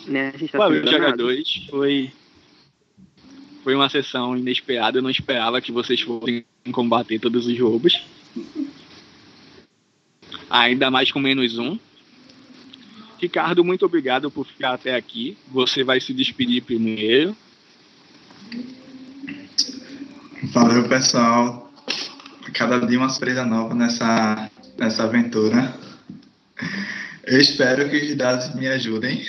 Né? 0.07 0.31
A 0.33 0.37
gente 0.37 0.51
tá 0.51 0.57
Valeu, 0.57 0.87
jogadores. 0.87 1.67
Foi, 1.69 2.11
foi 3.63 3.75
uma 3.75 3.89
sessão 3.89 4.37
inesperada. 4.37 4.97
Eu 4.97 5.03
não 5.03 5.09
esperava 5.09 5.61
que 5.61 5.71
vocês 5.71 5.99
fossem 5.99 6.45
combater 6.71 7.19
todos 7.19 7.45
os 7.45 7.59
roubos. 7.59 8.01
Ainda 10.49 10.89
mais 10.89 11.11
com 11.11 11.19
menos 11.19 11.57
um. 11.57 11.77
Ricardo, 13.19 13.65
muito 13.65 13.85
obrigado 13.85 14.31
por 14.31 14.47
ficar 14.47 14.73
até 14.73 14.95
aqui. 14.95 15.37
Você 15.49 15.83
vai 15.83 15.99
se 15.99 16.13
despedir 16.13 16.63
primeiro. 16.63 17.35
Valeu, 20.53 20.87
pessoal. 20.87 21.71
Cada 22.53 22.79
dia 22.85 22.97
uma 22.97 23.09
surpresa 23.09 23.45
nova 23.45 23.75
nessa, 23.75 24.49
nessa 24.77 25.03
aventura. 25.03 25.73
Eu 27.25 27.39
espero 27.39 27.89
que 27.89 27.97
os 27.97 28.15
dados 28.15 28.55
me 28.55 28.67
ajudem 28.67 29.23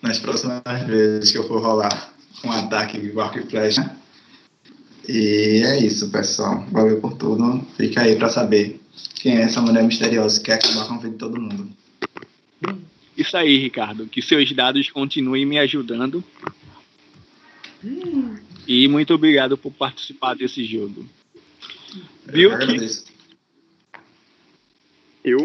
nas 0.00 0.18
próximas 0.18 0.62
vezes 0.86 1.32
que 1.32 1.38
eu 1.38 1.48
for 1.48 1.60
rolar 1.60 2.12
um 2.44 2.50
ataque 2.50 2.98
de 2.98 3.18
arco 3.18 3.38
e 3.38 3.42
flecha. 3.42 3.96
E 5.08 5.62
é 5.64 5.84
isso, 5.84 6.10
pessoal. 6.10 6.64
Valeu 6.70 7.00
por 7.00 7.14
tudo. 7.14 7.66
Fica 7.76 8.02
aí 8.02 8.16
pra 8.16 8.28
saber 8.28 8.80
quem 9.16 9.36
é 9.36 9.42
essa 9.42 9.60
mulher 9.60 9.82
misteriosa 9.82 10.38
que 10.38 10.46
quer 10.46 10.54
acabar 10.54 10.86
com 10.86 10.94
a 10.94 10.98
vida 10.98 11.10
de 11.10 11.18
todo 11.18 11.40
mundo. 11.40 11.68
Isso 13.16 13.36
aí, 13.36 13.58
Ricardo. 13.58 14.06
Que 14.06 14.22
seus 14.22 14.50
dados 14.52 14.90
continuem 14.90 15.44
me 15.44 15.58
ajudando. 15.58 16.22
E 18.66 18.86
muito 18.88 19.12
obrigado 19.12 19.58
por 19.58 19.72
participar 19.72 20.34
desse 20.34 20.64
jogo. 20.64 21.04
Viu 22.26 22.50
Eu 22.50 22.56
que 22.58 22.64
agradeço. 22.64 23.04
Eu? 25.24 25.38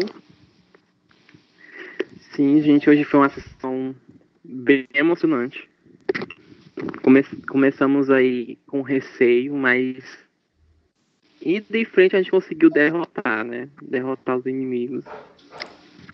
Sim, 2.34 2.62
gente, 2.62 2.88
hoje 2.88 3.04
foi 3.04 3.20
uma 3.20 3.28
sessão 3.28 3.94
bem 4.44 4.86
emocionante. 4.94 5.68
Come- 7.02 7.24
começamos 7.48 8.10
aí 8.10 8.56
com 8.66 8.82
receio, 8.82 9.54
mas. 9.56 10.04
E 11.40 11.60
de 11.60 11.84
frente 11.84 12.14
a 12.14 12.18
gente 12.18 12.30
conseguiu 12.30 12.70
derrotar, 12.70 13.44
né? 13.44 13.68
Derrotar 13.82 14.38
os 14.38 14.46
inimigos. 14.46 15.04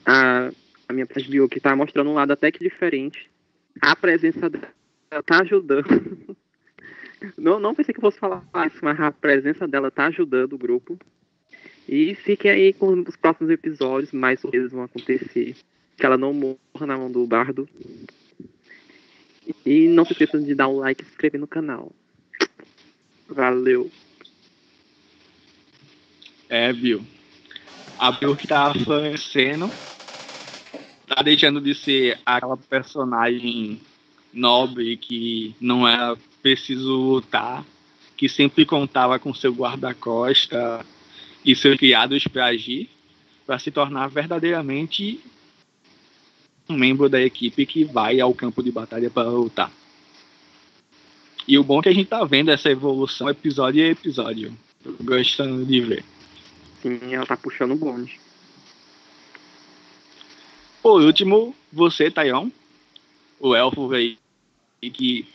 A, 0.04 0.50
a 0.88 0.92
minha 0.92 1.06
parte 1.06 1.30
viu 1.30 1.48
que 1.48 1.60
tá 1.60 1.74
mostrando 1.74 2.10
um 2.10 2.14
lado 2.14 2.32
até 2.32 2.50
que 2.50 2.58
diferente. 2.58 3.30
A 3.80 3.94
presença 3.96 4.48
dela 4.48 4.72
tá 5.22 5.40
ajudando. 5.40 5.86
Não, 7.38 7.58
não 7.58 7.74
pensei 7.74 7.94
que 7.94 8.02
fosse 8.02 8.18
falar 8.18 8.44
isso, 8.66 8.78
mas 8.82 9.00
a 9.00 9.10
presença 9.10 9.66
dela 9.66 9.90
tá 9.90 10.06
ajudando 10.06 10.52
o 10.52 10.58
grupo. 10.58 10.98
E 11.88 12.14
fiquem 12.14 12.50
aí 12.50 12.72
com 12.72 13.02
os 13.06 13.16
próximos 13.16 13.50
episódios, 13.50 14.12
mais 14.12 14.42
coisas 14.42 14.72
vão 14.72 14.82
acontecer. 14.82 15.56
Que 15.96 16.04
ela 16.04 16.18
não 16.18 16.34
morra 16.34 16.86
na 16.86 16.98
mão 16.98 17.10
do 17.10 17.26
bardo. 17.26 17.68
E 19.64 19.88
não 19.88 20.04
se 20.04 20.12
esqueçam 20.12 20.42
de 20.42 20.54
dar 20.54 20.68
um 20.68 20.78
like 20.78 21.02
e 21.02 21.06
se 21.06 21.12
inscrever 21.12 21.40
no 21.40 21.46
canal. 21.46 21.92
Valeu. 23.28 23.90
É, 26.48 26.72
viu? 26.72 27.04
A 27.98 28.12
que 28.36 28.46
tá 28.46 28.72
florescendo. 28.74 29.70
Tá 31.06 31.22
deixando 31.22 31.60
de 31.60 31.74
ser 31.74 32.18
aquela 32.24 32.56
personagem 32.56 33.80
nobre 34.34 34.96
que 34.96 35.54
não 35.60 35.86
era 35.86 36.16
preciso 36.42 36.94
lutar, 36.94 37.64
que 38.16 38.28
sempre 38.28 38.66
contava 38.66 39.18
com 39.18 39.32
seu 39.32 39.52
guarda-costa 39.52 40.84
e 41.44 41.54
seus 41.54 41.78
criados 41.78 42.26
para 42.26 42.46
agir, 42.46 42.90
para 43.46 43.58
se 43.58 43.70
tornar 43.70 44.08
verdadeiramente 44.08 45.20
um 46.68 46.76
membro 46.76 47.08
da 47.08 47.20
equipe 47.20 47.66
que 47.66 47.84
vai 47.84 48.20
ao 48.20 48.34
campo 48.34 48.62
de 48.62 48.72
batalha 48.72 49.10
para 49.10 49.28
lutar. 49.28 49.70
E 51.46 51.58
o 51.58 51.64
bom 51.64 51.80
é 51.80 51.82
que 51.82 51.88
a 51.90 51.94
gente 51.94 52.08
tá 52.08 52.24
vendo 52.24 52.50
essa 52.50 52.70
evolução 52.70 53.28
episódio 53.28 53.84
a 53.84 53.88
episódio. 53.88 54.56
Gostando 55.02 55.64
de 55.64 55.80
ver. 55.80 56.04
Sim, 56.82 56.98
ela 57.10 57.26
tá 57.26 57.36
puxando 57.36 57.72
o 57.72 57.76
bonde. 57.76 58.18
Por 60.82 61.02
último, 61.02 61.54
você, 61.72 62.10
Taion, 62.10 62.48
o 63.40 63.54
elfo 63.54 63.88
aí 64.84 64.90
que 64.90 65.26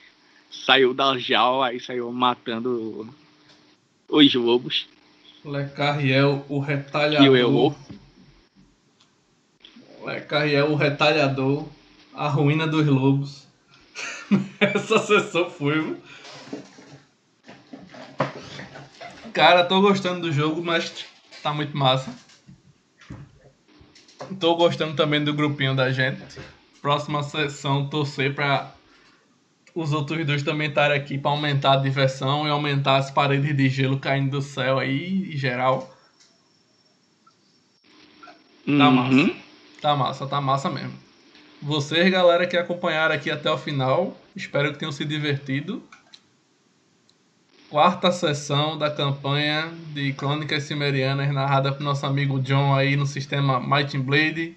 saiu 0.50 0.94
da 0.94 1.18
jaula 1.18 1.74
e 1.74 1.80
saiu 1.80 2.12
matando 2.12 3.10
os 4.08 4.34
lobos. 4.34 4.88
Lecarriel, 5.44 6.46
o 6.50 6.56
E 6.56 6.58
o 6.58 6.60
retalhador. 6.60 7.38
Elô. 7.38 7.76
Lecarriel, 10.04 10.72
o 10.72 10.76
retalhador. 10.76 11.68
A 12.14 12.28
ruína 12.28 12.68
dos 12.68 12.86
lobos. 12.86 13.48
Essa 14.60 15.00
sessão 15.00 15.50
foi. 15.50 15.98
Cara, 19.34 19.64
tô 19.64 19.80
gostando 19.80 20.22
do 20.22 20.32
jogo, 20.32 20.62
mas 20.62 21.06
tá 21.42 21.54
muito 21.54 21.78
massa. 21.78 22.14
Tô 24.40 24.56
gostando 24.56 24.96
também 24.96 25.24
do 25.24 25.34
grupinho 25.34 25.76
da 25.76 25.92
gente. 25.92 26.40
Próxima 26.82 27.24
sessão, 27.24 27.88
torcer 27.88 28.36
pra 28.36 28.74
os 29.80 29.94
outros 29.94 30.26
dois 30.26 30.44
também 30.44 30.70
estarem 30.70 30.98
aqui 30.98 31.18
pra 31.18 31.32
aumentar 31.32 31.74
a 31.74 31.78
diversão 31.78 32.46
e 32.48 32.50
aumentar 32.50 32.98
as 32.98 33.10
paredes 33.12 33.56
de 33.56 33.70
gelo 33.70 33.98
caindo 34.00 34.32
do 34.32 34.42
céu 34.42 34.80
aí, 34.80 35.34
em 35.34 35.38
geral. 35.38 35.94
Tá 38.66 38.72
Uhum. 38.72 38.92
massa. 38.92 39.36
Tá 39.82 39.96
massa, 39.96 40.28
tá 40.28 40.42
massa 40.42 40.70
mesmo. 40.70 40.94
Vocês, 41.62 42.10
galera, 42.12 42.46
que 42.46 42.56
acompanharam 42.58 43.14
aqui 43.16 43.30
até 43.32 43.50
o 43.52 43.58
final, 43.58 44.16
espero 44.36 44.72
que 44.72 44.80
tenham 44.80 44.92
se 44.92 45.04
divertido. 45.04 45.82
Quarta 47.70 48.12
sessão 48.12 48.78
da 48.78 48.90
campanha 48.90 49.72
de 49.94 50.12
Crônicas 50.14 50.64
Cimerianas, 50.64 51.32
narrada 51.32 51.72
por 51.72 51.84
nosso 51.84 52.06
amigo 52.06 52.40
John 52.40 52.74
aí 52.74 52.96
no 52.96 53.06
sistema 53.06 53.60
Might 53.60 53.98
Blade. 53.98 54.56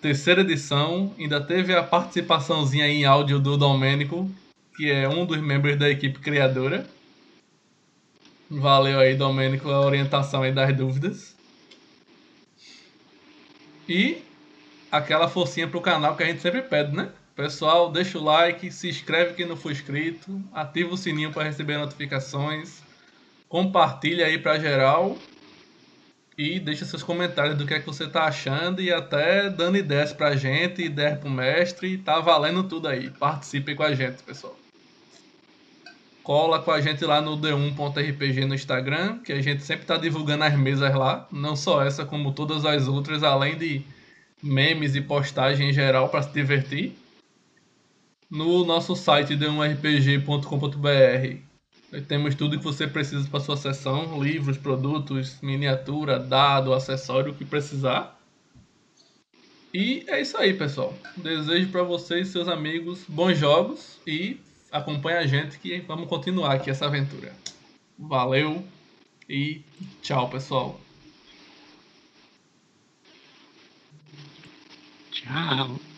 Terceira 0.00 0.40
edição, 0.40 1.14
ainda 1.18 1.40
teve 1.40 1.72
a 1.74 1.82
participaçãozinha 1.82 2.88
em 2.88 3.04
áudio 3.04 3.38
do 3.38 3.56
Domênico, 3.56 4.28
que 4.82 4.90
é 4.90 5.08
um 5.08 5.24
dos 5.24 5.40
membros 5.40 5.76
da 5.76 5.88
equipe 5.88 6.18
criadora. 6.18 6.84
Valeu 8.50 8.98
aí, 8.98 9.14
Domênico, 9.14 9.70
a 9.70 9.80
orientação 9.80 10.42
aí 10.42 10.50
das 10.50 10.76
dúvidas. 10.76 11.36
E 13.88 14.24
aquela 14.90 15.28
forcinha 15.28 15.68
pro 15.68 15.80
canal 15.80 16.16
que 16.16 16.24
a 16.24 16.26
gente 16.26 16.42
sempre 16.42 16.62
pede, 16.62 16.96
né? 16.96 17.10
Pessoal, 17.36 17.92
deixa 17.92 18.18
o 18.18 18.24
like, 18.24 18.72
se 18.72 18.88
inscreve 18.88 19.34
quem 19.34 19.46
não 19.46 19.56
for 19.56 19.70
inscrito, 19.70 20.42
ativa 20.52 20.92
o 20.92 20.96
sininho 20.96 21.30
para 21.30 21.44
receber 21.44 21.78
notificações, 21.78 22.82
compartilha 23.48 24.26
aí 24.26 24.36
para 24.36 24.58
geral 24.58 25.16
e 26.36 26.58
deixa 26.58 26.84
seus 26.84 27.04
comentários 27.04 27.56
do 27.56 27.64
que 27.64 27.74
é 27.74 27.78
que 27.78 27.86
você 27.86 28.08
tá 28.08 28.24
achando 28.24 28.82
e 28.82 28.92
até 28.92 29.48
dando 29.48 29.78
ideias 29.78 30.12
pra 30.12 30.34
gente, 30.34 30.82
ideias 30.82 31.20
pro 31.20 31.30
mestre, 31.30 31.98
tá 31.98 32.18
valendo 32.18 32.64
tudo 32.64 32.88
aí. 32.88 33.10
Participe 33.10 33.76
com 33.76 33.84
a 33.84 33.94
gente, 33.94 34.24
pessoal. 34.24 34.58
Cola 36.22 36.60
com 36.60 36.70
a 36.70 36.80
gente 36.80 37.04
lá 37.04 37.20
no 37.20 37.36
d1.rpg 37.36 38.44
no 38.44 38.54
Instagram, 38.54 39.18
que 39.18 39.32
a 39.32 39.42
gente 39.42 39.64
sempre 39.64 39.84
tá 39.84 39.96
divulgando 39.96 40.44
as 40.44 40.56
mesas 40.56 40.94
lá, 40.94 41.26
não 41.32 41.56
só 41.56 41.82
essa 41.82 42.04
como 42.04 42.32
todas 42.32 42.64
as 42.64 42.86
outras, 42.86 43.24
além 43.24 43.58
de 43.58 43.82
memes 44.42 44.94
e 44.94 45.00
postagem 45.00 45.70
em 45.70 45.72
geral 45.72 46.08
para 46.08 46.22
se 46.22 46.32
divertir. 46.32 46.92
No 48.30 48.64
nosso 48.64 48.96
site 48.96 49.36
d1rpg.com.br 49.36 51.52
temos 52.08 52.34
tudo 52.34 52.56
que 52.56 52.64
você 52.64 52.86
precisa 52.86 53.28
para 53.28 53.40
sua 53.40 53.56
sessão: 53.56 54.22
livros, 54.22 54.56
produtos, 54.56 55.38
miniatura, 55.42 56.18
dado, 56.18 56.72
acessório, 56.72 57.32
o 57.32 57.34
que 57.34 57.44
precisar. 57.44 58.18
E 59.74 60.04
é 60.06 60.20
isso 60.20 60.36
aí, 60.36 60.54
pessoal. 60.54 60.94
Desejo 61.16 61.68
para 61.68 61.82
vocês 61.82 62.28
e 62.28 62.32
seus 62.32 62.48
amigos 62.48 63.04
bons 63.08 63.38
jogos 63.38 63.98
e 64.06 64.38
acompanhe 64.72 65.18
a 65.18 65.26
gente 65.26 65.58
que 65.58 65.80
vamos 65.80 66.08
continuar 66.08 66.54
aqui 66.54 66.70
essa 66.70 66.86
aventura. 66.86 67.32
Valeu 67.98 68.66
e 69.28 69.62
tchau, 70.00 70.28
pessoal. 70.28 70.80
Tchau. 75.10 75.91